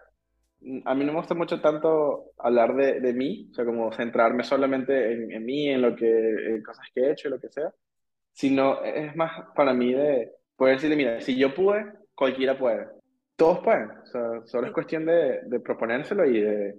A 0.86 0.96
mí 0.96 1.06
no 1.06 1.12
me 1.12 1.20
gusta 1.20 1.36
mucho 1.36 1.62
tanto 1.62 2.32
hablar 2.38 2.76
de, 2.76 3.00
de 3.00 3.14
mí, 3.14 3.50
o 3.52 3.54
sea, 3.54 3.66
como 3.66 3.92
centrarme 3.92 4.44
solamente 4.44 5.14
en, 5.14 5.32
en 5.32 5.46
mí, 5.46 5.70
en 5.70 5.82
lo 5.82 5.96
que, 5.96 6.08
en 6.08 6.64
cosas 6.64 6.86
que 6.94 7.02
he 7.02 7.12
hecho, 7.12 7.30
lo 7.30 7.40
que 7.40 7.50
sea, 7.50 7.72
sino 8.34 8.84
es 8.84 9.16
más 9.16 9.32
para 9.56 9.74
mí 9.74 9.94
de 9.94 10.32
Puedes 10.58 10.78
decirle, 10.78 10.96
mira, 10.96 11.22
si 11.22 11.38
yo 11.38 11.54
pude, 11.54 11.86
cualquiera 12.16 12.58
puede. 12.58 12.88
Todos 13.36 13.60
pueden. 13.60 13.92
O 13.92 14.06
sea, 14.08 14.22
solo 14.46 14.68
es 14.68 14.74
cuestión 14.74 15.06
de, 15.06 15.42
de 15.44 15.60
proponérselo 15.60 16.26
y 16.26 16.42
de, 16.42 16.76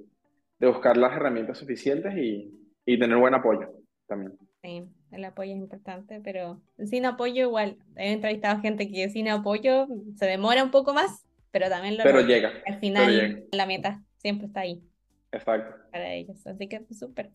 de, 0.59 0.67
buscar 0.67 0.97
las 0.97 1.13
herramientas 1.13 1.59
suficientes 1.59 2.13
y, 2.17 2.53
y, 2.85 2.99
tener 2.99 3.17
buen 3.17 3.35
apoyo 3.35 3.71
también. 4.09 4.37
Sí, 4.63 4.83
el 5.13 5.25
apoyo 5.25 5.53
es 5.53 5.59
importante, 5.59 6.21
pero 6.23 6.61
sin 6.85 7.07
apoyo 7.07 7.45
igual. 7.47 7.79
He 7.95 8.13
entrevistado 8.13 8.61
gente 8.61 8.91
que 8.91 9.09
sin 9.11 9.29
apoyo 9.29 9.87
se 10.17 10.27
demora 10.27 10.65
un 10.65 10.73
poco 10.73 10.93
más, 10.93 11.25
pero 11.53 11.69
también 11.69 11.97
lo 11.97 12.03
Pero 12.03 12.23
llega. 12.23 12.51
Al 12.67 12.81
final, 12.81 13.47
la 13.53 13.67
meta 13.67 14.03
siempre 14.17 14.49
está 14.49 14.61
ahí. 14.61 14.83
Exacto. 15.31 15.77
Para 15.93 16.13
ellos. 16.15 16.45
Así 16.45 16.67
que 16.69 16.85
súper. 16.93 17.31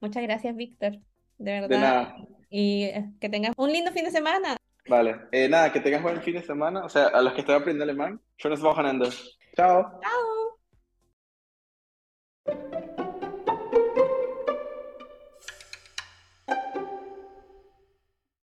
Muchas 0.00 0.22
gracias, 0.22 0.54
Víctor. 0.54 0.92
De 1.38 1.52
verdad. 1.52 1.68
De 1.68 1.78
nada. 1.78 2.16
Y 2.50 2.84
eh, 2.84 3.10
que 3.20 3.28
tengas 3.28 3.52
un 3.56 3.72
lindo 3.72 3.90
fin 3.90 4.04
de 4.04 4.12
semana. 4.12 4.56
Vale. 4.88 5.28
Eh, 5.32 5.48
nada, 5.48 5.72
que 5.72 5.80
tengas 5.80 6.02
buen 6.02 6.22
fin 6.22 6.34
de 6.34 6.42
semana. 6.42 6.84
O 6.84 6.88
sea, 6.88 7.08
a 7.08 7.20
los 7.20 7.32
que 7.34 7.40
están 7.40 7.56
aprendiendo 7.56 7.84
alemán, 7.84 8.20
schönes 8.38 8.62
Wochenende. 8.62 9.08
Chao. 9.54 10.00
Chao. 10.02 10.27